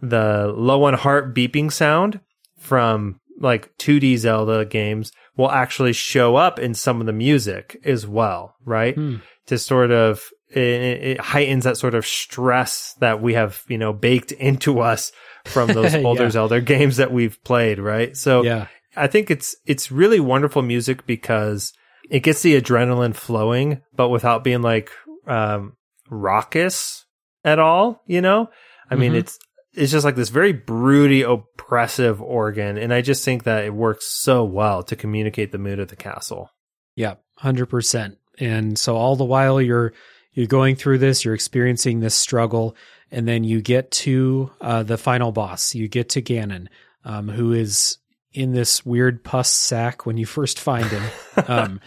[0.00, 2.20] the low on heart beeping sound
[2.56, 8.06] from like 2D Zelda games will actually show up in some of the music as
[8.06, 8.94] well, right?
[8.94, 9.16] Hmm.
[9.46, 13.92] To sort of it, it heightens that sort of stress that we have, you know,
[13.92, 15.12] baked into us
[15.44, 16.30] from those older Yeah.
[16.30, 18.16] Zelda games that we've played, right?
[18.16, 18.66] So yeah
[18.96, 21.72] I think it's it's really wonderful music because
[22.10, 24.90] it gets the adrenaline flowing, but without being like
[25.26, 25.76] um,
[26.24, 27.04] raucous
[27.44, 28.02] at all.
[28.06, 28.50] You know,
[28.90, 29.16] I mean, Mhm.
[29.16, 29.38] it's
[29.74, 34.06] it's just like this very broody, oppressive organ, and I just think that it works
[34.06, 36.50] so well to communicate the mood of the castle.
[36.94, 38.18] Yeah, hundred percent.
[38.38, 39.92] And so all the while you're
[40.34, 42.76] you're going through this, you're experiencing this struggle,
[43.10, 45.74] and then you get to uh, the final boss.
[45.74, 46.68] You get to Ganon,
[47.04, 47.98] um, who is
[48.32, 51.02] in this weird pus sack when you first find him.
[51.48, 51.80] um,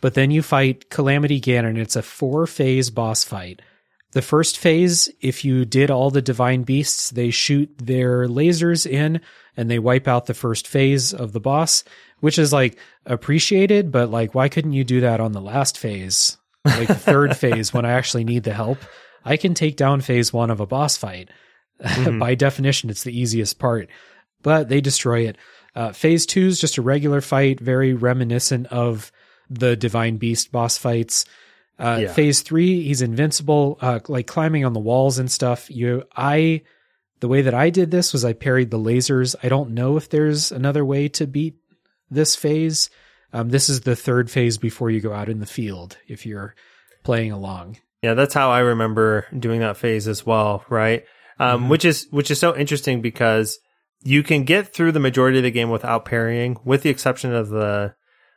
[0.00, 1.76] but then you fight Calamity Ganon.
[1.76, 3.60] It's a four phase boss fight.
[4.12, 9.20] The first phase, if you did all the divine beasts, they shoot their lasers in
[9.56, 11.84] and they wipe out the first phase of the boss,
[12.18, 16.38] which is like appreciated, but like, why couldn't you do that on the last phase?
[16.64, 18.78] Like the third phase when I actually need the help?
[19.24, 21.30] I can take down phase one of a boss fight.
[21.80, 22.18] Mhm.
[22.20, 23.88] By definition, it's the easiest part,
[24.42, 25.38] but they destroy it.
[25.74, 29.10] Uh, phase two is just a regular fight, very reminiscent of
[29.48, 31.24] the Divine Beast boss fights.
[31.78, 32.12] Uh, Yeah.
[32.12, 35.70] Phase three, he's invincible, uh, like climbing on the walls and stuff.
[35.70, 36.60] You, I,
[37.20, 39.34] the way that I did this was I parried the lasers.
[39.42, 41.54] I don't know if there's another way to beat
[42.10, 42.90] this phase.
[43.32, 46.54] Um, this is the third phase before you go out in the field if you're
[47.04, 47.78] playing along.
[48.02, 51.04] Yeah, that's how I remember doing that phase as well, right?
[51.38, 51.68] Um, Mhm.
[51.68, 53.58] which is which is so interesting because
[54.02, 57.48] you can get through the majority of the game without parrying, with the exception of
[57.50, 57.94] the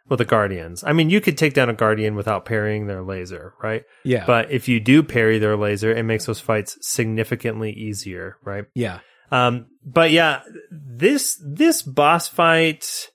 [0.09, 0.83] with the guardians.
[0.85, 3.83] I mean, you could take down a guardian without parrying their laser, right?
[4.03, 4.25] Yeah.
[4.25, 8.65] But if you do parry their laser, it makes those fights significantly easier, right?
[8.75, 8.99] yeah.
[9.31, 13.09] Um, but yeah, this this boss fight,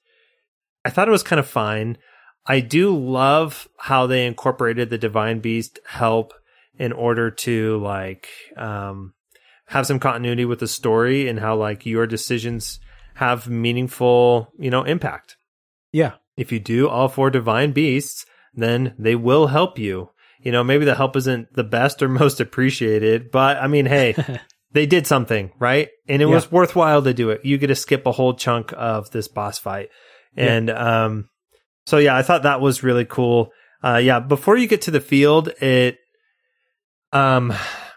[0.89, 1.99] I thought it was kind of fine.
[2.47, 6.33] I do love how they incorporated the divine beast help
[6.79, 8.27] in order to like
[8.57, 9.13] um,
[9.67, 12.81] have some continuity with the story and how like your decisions
[13.17, 15.37] have meaningful, you know, impact.
[15.93, 16.13] Yeah.
[16.39, 20.09] If you do all four divine beasts, then they will help you.
[20.41, 24.15] You know, maybe the help isn't the best or most appreciated, but I mean, hey,
[24.73, 25.91] they did something, right?
[26.09, 26.35] And it Yeah.
[26.35, 27.45] was worthwhile to do it.
[27.45, 29.91] You get to skip a whole chunk of this boss fight.
[30.37, 30.53] Yeah.
[30.53, 31.29] And um
[31.87, 33.51] so yeah, I thought that was really cool.
[33.83, 35.99] Uh yeah, before you get to the field, it
[37.13, 37.53] um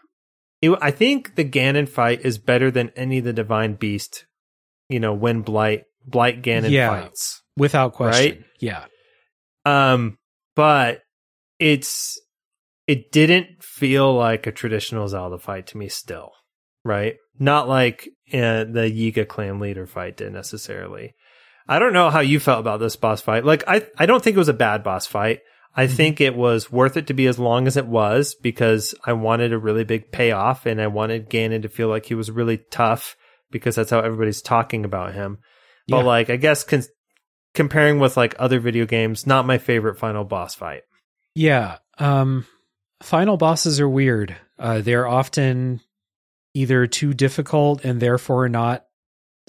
[0.61, 4.25] it, I think the Ganon fight is better than any of the divine beast,
[4.89, 6.89] you know, when blight blight Ganon Yeah.
[6.89, 7.41] fights.
[7.57, 8.37] Without question.
[8.37, 8.43] Right?
[8.59, 8.85] Yeah.
[9.65, 10.17] Um
[10.55, 11.01] but
[11.59, 12.19] it's
[12.87, 16.31] it didn't feel like a traditional Zelda fight to me still,
[16.83, 17.15] right?
[17.39, 21.13] Not like uh, the Yiga clan leader fight did necessarily.
[21.67, 23.45] I don't know how you felt about this boss fight.
[23.45, 25.39] Like I I don't think it was a bad boss fight.
[25.75, 29.13] I think it was worth it to be as long as it was because I
[29.13, 32.57] wanted a really big payoff and I wanted Ganon to feel like he was really
[32.57, 33.15] tough
[33.51, 35.37] because that's how everybody's talking about him.
[35.87, 36.03] But Yeah.
[36.03, 36.83] like, I guess con-
[37.53, 40.81] comparing with like other video games, not my favorite final boss fight.
[41.35, 41.77] Yeah.
[41.99, 42.45] Um,
[43.01, 44.35] final bosses are weird.
[44.59, 45.79] Uh, they're often
[46.53, 48.83] either too difficult and therefore not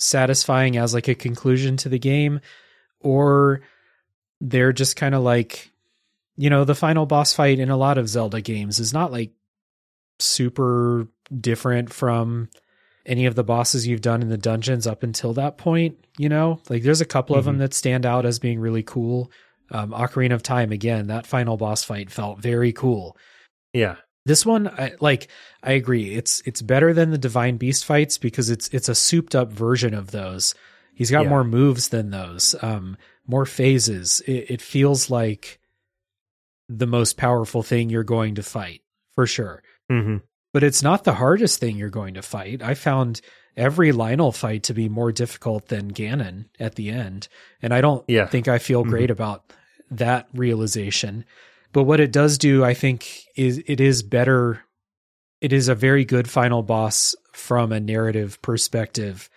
[0.02, 2.40] satisfying as like a conclusion to the game,
[3.00, 3.62] or
[4.40, 5.70] they're just kind of like,
[6.36, 9.32] you know, the final boss fight in a lot of Zelda games is not like
[10.18, 11.08] super
[11.40, 12.48] different from
[13.06, 15.96] any of the bosses you've done in the dungeons up until that point.
[16.18, 19.30] You know, like there's a couple of them that stand out as being really cool.
[19.70, 23.16] Um, Ocarina of Time again, that final boss fight felt very cool.
[23.72, 23.96] Yeah.
[24.24, 25.28] This one, I, like,
[25.62, 26.14] I agree.
[26.14, 29.94] It's it's better than the Divine Beast fights because it's it's a souped up version
[29.94, 30.54] of those.
[30.94, 31.30] He's got Yeah.
[31.30, 34.20] more moves than those, um, more phases.
[34.26, 35.58] It, it feels like
[36.68, 38.82] the most powerful thing you're going to fight
[39.14, 39.62] for sure.
[39.88, 40.18] hmm
[40.52, 42.62] But it's not the hardest thing you're going to fight.
[42.62, 43.20] I found
[43.56, 47.28] every Lynel fight to be more difficult than Ganon at the end,
[47.60, 48.26] and I don't Yeah.
[48.26, 49.52] think I feel great about
[49.90, 51.24] that realization.
[51.72, 54.60] But what it does do, I think, is it is better.
[55.40, 59.28] It is a very good final boss from a narrative perspective,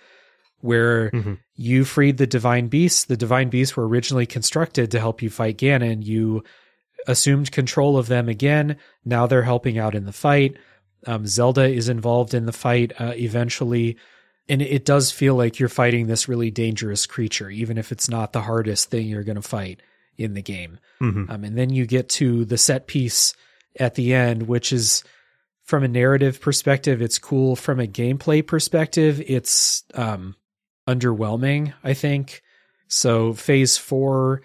[0.60, 1.40] where Mhm.
[1.56, 3.06] you freed the divine beasts.
[3.06, 6.04] The divine beasts were originally constructed to help you fight Ganon.
[6.06, 6.44] You
[7.08, 8.78] assumed control of them again.
[9.06, 10.58] Now they're helping out in the fight.
[11.08, 13.96] Um, Zelda is involved in the fight uh, eventually.
[14.50, 18.34] And it does feel like you're fighting this really dangerous creature, even if it's not
[18.34, 19.82] the hardest thing you're going to fight
[20.18, 20.80] in the game.
[21.00, 23.34] hmm Um, and then you get to the set piece
[23.80, 25.04] at the end, which is
[25.64, 27.56] from a narrative perspective, it's cool.
[27.56, 30.36] From a gameplay perspective, it's um,
[30.88, 32.44] underwhelming, I think.
[32.88, 34.44] So, phase four,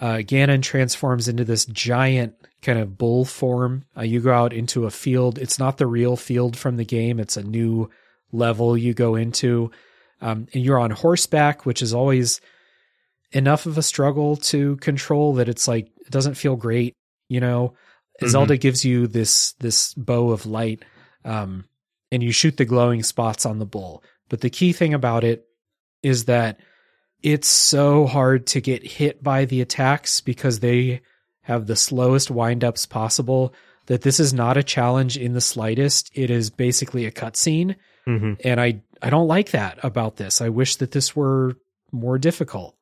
[0.00, 3.84] uh, Ganon transforms into this giant kind of bull form.
[3.96, 5.38] Uh, you go out into a field.
[5.38, 7.90] It's not the real field from the game, it's a new
[8.32, 9.70] level you go into.
[10.20, 12.40] Um, and you're on horseback, which is always
[13.34, 16.94] enough of a struggle to control that it's like it doesn't feel great
[17.28, 17.74] you know?
[18.22, 18.28] Mhm.
[18.28, 20.84] zelda gives you this this bow of light
[21.24, 21.64] um
[22.12, 24.04] and you shoot the glowing spots on the bull.
[24.28, 25.46] But the key thing about it
[26.02, 26.60] is that
[27.22, 31.00] it's so hard to get hit by the attacks because they
[31.42, 33.52] have the slowest windups possible
[33.86, 36.10] that this is not a challenge in the slightest.
[36.14, 37.74] It is basically a cutscene.
[38.04, 40.40] Hmm and i i don't like that about this.
[40.40, 41.56] I wish that this were
[41.90, 42.76] more difficult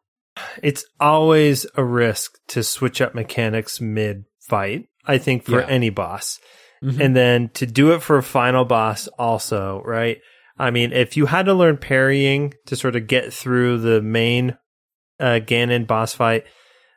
[0.62, 4.86] It's always a risk to switch up mechanics mid fight.
[5.06, 5.66] I think for Yeah.
[5.68, 6.38] any boss.
[6.84, 7.00] Mhm.
[7.00, 10.18] and then to do it for a final boss also, right?
[10.58, 14.56] I mean, if you had to learn parrying to sort of get through the main
[15.20, 16.44] uh, Ganon boss fight,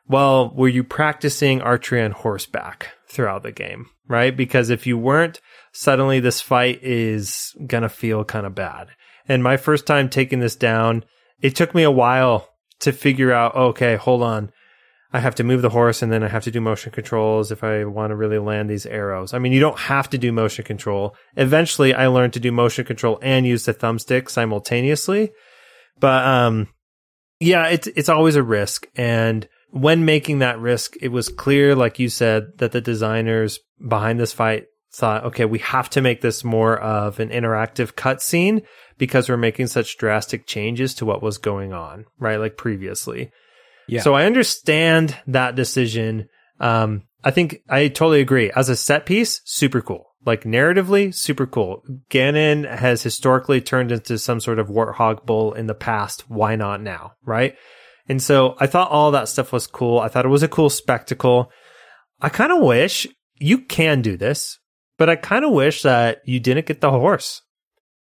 [0.08, 4.36] well, were you practicing archery on horseback throughout the game, right?
[4.36, 5.40] Because if you weren't,
[5.72, 8.88] suddenly this fight is gonna feel kind of bad.
[9.28, 11.04] And my first time taking this down,
[11.40, 12.48] it took me a while
[12.80, 14.50] to figure out, okay, hold on.
[15.12, 17.64] I have to move the horse and then I have to do motion controls if
[17.64, 19.32] I want to really land these arrows.
[19.32, 21.16] I mean, you don't have to do motion control.
[21.36, 25.32] Eventually, I learned to do motion control and use the thumbstick simultaneously.
[25.98, 26.68] But um
[27.40, 31.98] yeah, it's it's always a risk and when making that risk, it was clear like
[31.98, 36.44] you said that the designers behind this fight thought, okay, we have to make this
[36.44, 38.62] more of an interactive cutscene
[38.98, 42.38] because we're making such drastic changes to what was going on, right?
[42.38, 43.30] Like previously.
[43.88, 44.02] Yeah.
[44.02, 46.28] So I understand that decision.
[46.60, 48.50] Um, I think I totally agree.
[48.50, 50.06] As a set piece, super cool.
[50.24, 51.82] Like narratively, super cool.
[52.10, 56.28] Ganon has historically turned into some sort of warthog bull in the past.
[56.28, 57.12] Why not now?
[57.24, 57.54] Right.
[58.08, 60.00] And so I thought all that stuff was cool.
[60.00, 61.50] I thought it was a cool spectacle.
[62.20, 64.58] I kind of wish you can do this,
[64.96, 67.42] but I kind of wish that you didn't get the horse.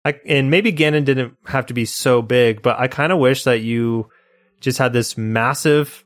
[0.03, 3.43] I, and maybe Ganon didn't have to be so big, but I kind of wish
[3.43, 4.09] that you
[4.59, 6.03] just had this massive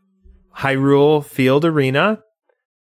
[0.57, 2.21] Hyrule field arena.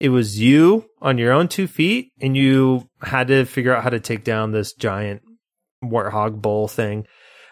[0.01, 3.91] It was you on your own two feet, and you had to figure out how
[3.91, 5.23] to take down this giant
[5.83, 7.07] warthog bull thing.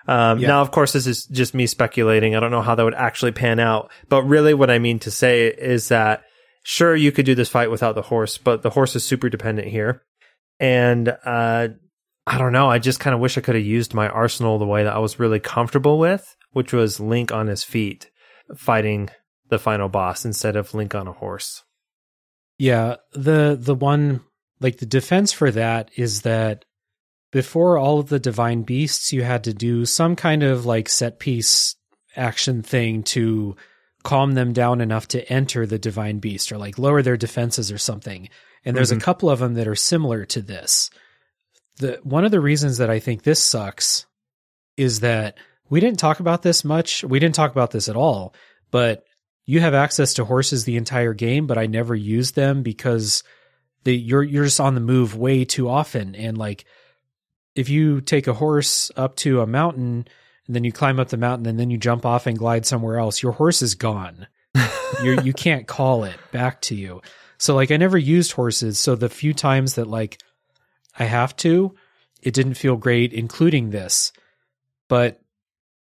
[0.08, 0.48] Um, Yeah.
[0.48, 2.34] Now, of course, this is just me speculating.
[2.34, 5.10] I don't know how that would actually pan out, but really, what I mean to
[5.10, 6.22] say is that
[6.64, 9.68] sure, you could do this fight without the horse, but the horse is super dependent
[9.68, 10.02] here.
[10.58, 11.68] And uh,
[12.26, 12.68] I don't know.
[12.70, 14.98] I just kind of wish I could have used my arsenal the way that I
[14.98, 18.10] was really comfortable with, which was Link on his feet
[18.56, 19.08] fighting
[19.48, 21.64] the final boss instead of Link on a horse.
[22.58, 24.20] Yeah, the the one
[24.60, 26.64] like the defense for that is that
[27.32, 31.18] before all of the divine beasts you had to do some kind of like set
[31.18, 31.74] piece
[32.14, 33.56] action thing to
[34.04, 37.78] calm them down enough to enter the divine beast or like lower their defenses or
[37.78, 38.28] something.
[38.64, 38.98] And there's Mhm.
[38.98, 40.90] a couple of them that are similar to this.
[41.76, 44.06] The one of the reasons that I think this sucks
[44.76, 47.02] is that we didn't talk about this much.
[47.02, 48.34] We didn't talk about this at all,
[48.70, 49.04] but
[49.46, 53.22] you have access to horses the entire game, but I never used them because
[53.84, 56.14] they, you're you're just on the move way too often.
[56.14, 56.64] And like
[57.54, 60.06] if you take a horse up to a mountain
[60.46, 62.98] and then you climb up the mountain and then you jump off and glide somewhere
[62.98, 64.26] else, your horse is gone.
[65.02, 67.02] you you can't call it back to you.
[67.38, 70.18] So like I never used horses, so the few times that like
[70.98, 71.74] I have to,
[72.22, 74.12] it didn't feel great including this.
[74.88, 75.20] But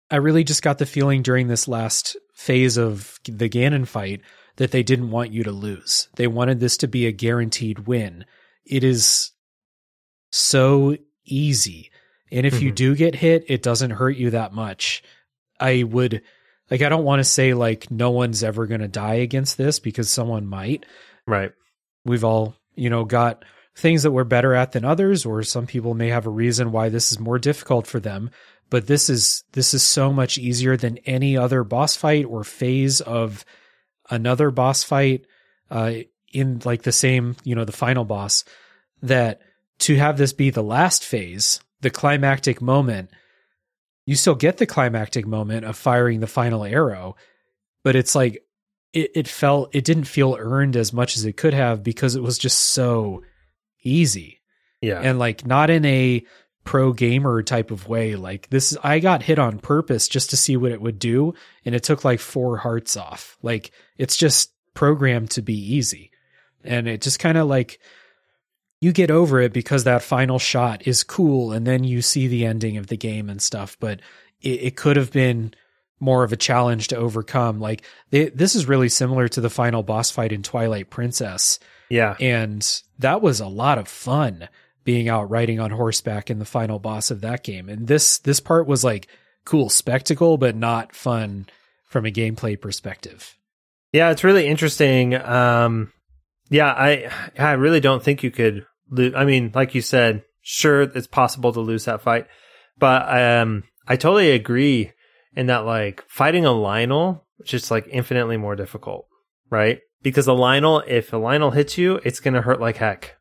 [0.10, 4.22] I really just got the feeling during this last phase of the Ganon fight
[4.58, 6.08] that they didn't want you to lose.
[6.16, 8.26] They wanted this to be a guaranteed win.
[8.66, 9.32] It is
[10.32, 11.92] so easy.
[12.32, 12.76] And if you Mhm.
[12.76, 15.04] do get hit, it doesn't hurt you that much.
[15.60, 16.22] I would
[16.70, 19.80] like I don't want to say like no one's ever going to die against this
[19.80, 20.86] because someone might.
[21.28, 21.52] Right.
[22.04, 23.46] We've all, you know, got
[23.76, 26.90] things that we're better at than others or some people may have a reason why
[26.90, 28.32] this is more difficult for them,
[28.70, 33.02] but this is this is so much easier than any other boss fight or phase
[33.02, 33.44] of
[34.10, 35.26] another boss fight
[35.70, 35.94] uh
[36.32, 38.44] in like the same, you know, the final boss
[39.02, 39.42] that
[39.80, 43.10] to have this be the last phase, the climactic moment,
[44.06, 47.16] you still get the climactic moment of firing the final arrow,
[47.84, 48.44] but it's like
[48.94, 52.24] it, it felt it didn't feel earned as much as it could have because it
[52.24, 53.22] was just so
[53.86, 54.42] easy.
[54.82, 55.00] Yeah.
[55.00, 56.24] and like not in a
[56.64, 58.16] pro gamer type of way.
[58.16, 61.34] Like this i got hit on purpose just to see what it would do
[61.64, 63.38] and it took like four hearts off.
[63.42, 66.12] Like it's just programmed to be easy.
[66.64, 67.80] And it just kind of like
[68.82, 72.46] you get over it because that final shot is cool and then you see the
[72.46, 74.02] ending of the game and stuff but
[74.42, 75.54] it, it could have been
[76.00, 77.60] more of a challenge to overcome.
[77.60, 82.16] Like they, this is really similar to the final boss fight in twilight princess yeah.
[82.20, 84.48] and that was a lot of fun
[84.84, 87.70] being out riding on horseback in the final boss of that game.
[87.70, 89.08] And this this part was like
[89.46, 91.48] cool spectacle, but not fun
[91.88, 93.36] from a gameplay perspective.
[93.92, 95.16] Yeah, it's really interesting.
[95.16, 95.92] Um,
[96.50, 99.14] yeah, I I really don't think you could lose.
[99.16, 102.28] I mean, like you said, sure, it's possible to lose that fight,
[102.78, 104.92] but um, I totally agree
[105.36, 109.08] in that like fighting a Lynel which is just like infinitely more difficult,
[109.50, 109.80] right?
[110.06, 113.18] Because a Lynel, if a Lynel hits you, it's gonna hurt like heck,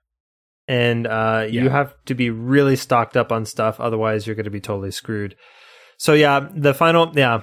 [0.69, 4.61] and uh, you have to be really stocked up on stuff, otherwise you're gonna be
[4.61, 5.35] totally screwed.
[5.97, 7.41] So yeah, the final, yeah,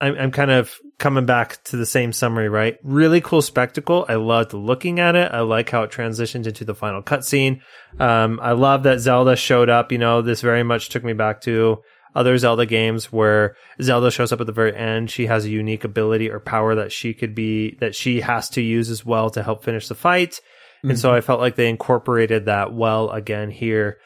[0.00, 2.78] I'm, I'm kind of coming back to the same summary, right?
[2.84, 4.06] Really cool spectacle.
[4.08, 5.32] I loved looking at it.
[5.32, 7.62] I like how it transitioned into the final cutscene.
[7.98, 9.90] Um, I love that Zelda showed up.
[9.90, 11.78] You know, this very much took me back to
[12.16, 15.10] other Zelda games where Zelda shows up at the very end.
[15.10, 18.62] She has a unique ability or power that she could be, that she has to
[18.62, 20.40] use as well to help finish the fight.
[20.82, 23.98] And so I felt like they incorporated that well again here.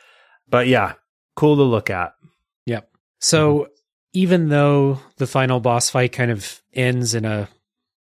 [0.49, 0.95] But yeah,
[1.37, 2.13] cool to look at.
[2.67, 2.91] Yep.
[3.19, 3.69] So
[4.13, 7.49] even though the final boss fight kind of ends in a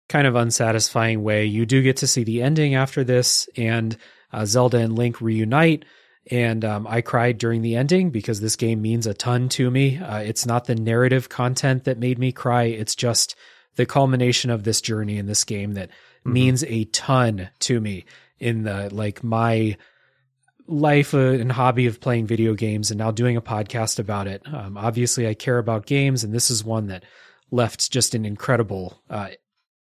[0.09, 3.97] kind of unsatisfying way, you do get to see the ending after this, and
[4.33, 5.85] uh, Zelda and Link reunite.
[6.31, 9.99] And um, I cried during the ending because this game means a ton to me.
[9.99, 13.35] Uh, it's not the narrative content that made me cry, it's just
[13.77, 15.91] the culmination of this journey in this game that
[16.25, 18.05] means a ton to me
[18.39, 19.77] in the like my
[20.67, 24.43] life uh, and hobby of playing video games and now doing a podcast about it.
[24.47, 27.05] Um, obviously, I care about games, and this is one that
[27.51, 29.31] left just an incredible uh,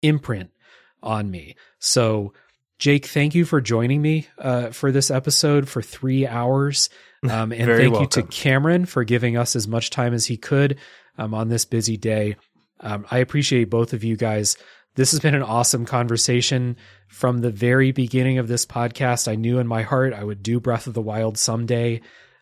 [0.01, 0.51] imprint
[1.01, 1.55] on me.
[1.79, 2.33] So,
[2.83, 6.89] Jake, thank you for joining me uh, for this episode for three hours.
[7.23, 8.23] Um, and thank you to.
[8.23, 10.77] Cameron for giving us as much time as he could
[11.17, 12.35] um, on this busy day.
[12.81, 14.57] Um, I appreciate both of you guys.
[14.95, 16.75] This has been an awesome conversation
[17.07, 19.31] from the very beginning of this podcast.
[19.31, 22.01] I knew in my heart I would do Breath of the Wild someday,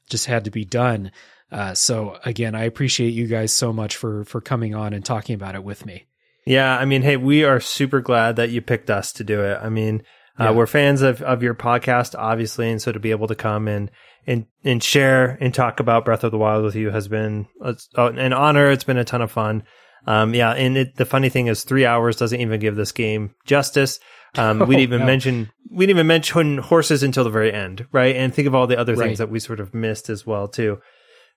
[0.09, 1.11] just had to be done.
[1.51, 5.35] Uh, so again, I appreciate you guys so much for for coming on and talking
[5.35, 6.07] about it with me.
[6.43, 9.59] Yeah, I mean, hey, we are super glad that you picked us to do it.
[9.61, 10.01] I mean,
[10.39, 10.51] uh, Yeah.
[10.51, 13.91] we're fans of, of your podcast, obviously, and so to be able to come and
[14.27, 17.75] and and share and talk about Breath of the Wild with you has been a,
[17.97, 18.69] an honor.
[18.69, 19.63] It's been a ton of fun.
[20.07, 23.35] Um, yeah, and it, the funny thing is, three hours doesn't even give this game
[23.45, 23.99] justice.
[24.35, 25.05] Um, we Oh, didn't even no.
[25.05, 28.15] mention we didn't even mention horses until the very end, right?
[28.15, 29.07] And think of all the other Right.
[29.07, 30.79] things that we sort of missed as well too.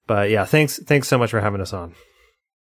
[0.06, 1.94] But yeah, thanks thanks so much for having us on.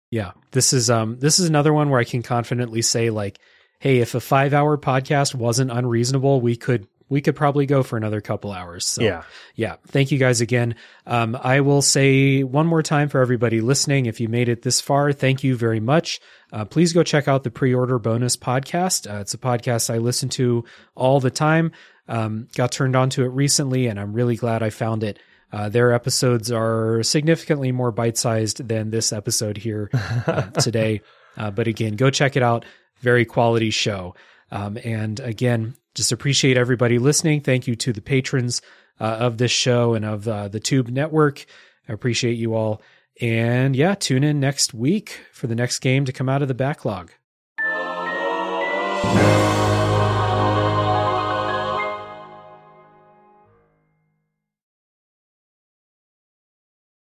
[0.09, 3.39] Yeah, this is um this is another one where I can confidently say like,
[3.81, 7.97] hey, if a five hour podcast wasn't unreasonable, we could we could probably go for
[7.97, 8.85] another couple hours.
[8.87, 9.23] So Yeah.
[9.55, 9.75] yeah.
[9.87, 10.75] Thank you guys again.
[11.05, 14.79] Um, I will say one more time for everybody listening, if you made it this
[14.79, 16.21] far, thank you very much.
[16.53, 19.13] Uh, please go check out the pre-order bonus podcast.
[19.13, 20.63] Uh, it's a podcast I listen to
[20.95, 21.73] all the time.
[22.07, 25.19] Um, got turned on to it recently and I'm really glad I found it.
[25.51, 31.01] Uh, their episodes are significantly more bite-sized than this episode here uh, today.
[31.37, 32.65] Uh, but again, go check it out.
[32.99, 34.15] Very quality show.
[34.51, 37.41] Um, and again, just appreciate everybody listening.
[37.41, 38.61] Thank you to the patrons
[38.99, 41.45] uh, of this show and of uh, the Tube Network.
[41.87, 42.81] I appreciate you all.
[43.19, 46.53] And yeah, tune in next week for the next game to come out of the
[46.53, 47.11] backlog.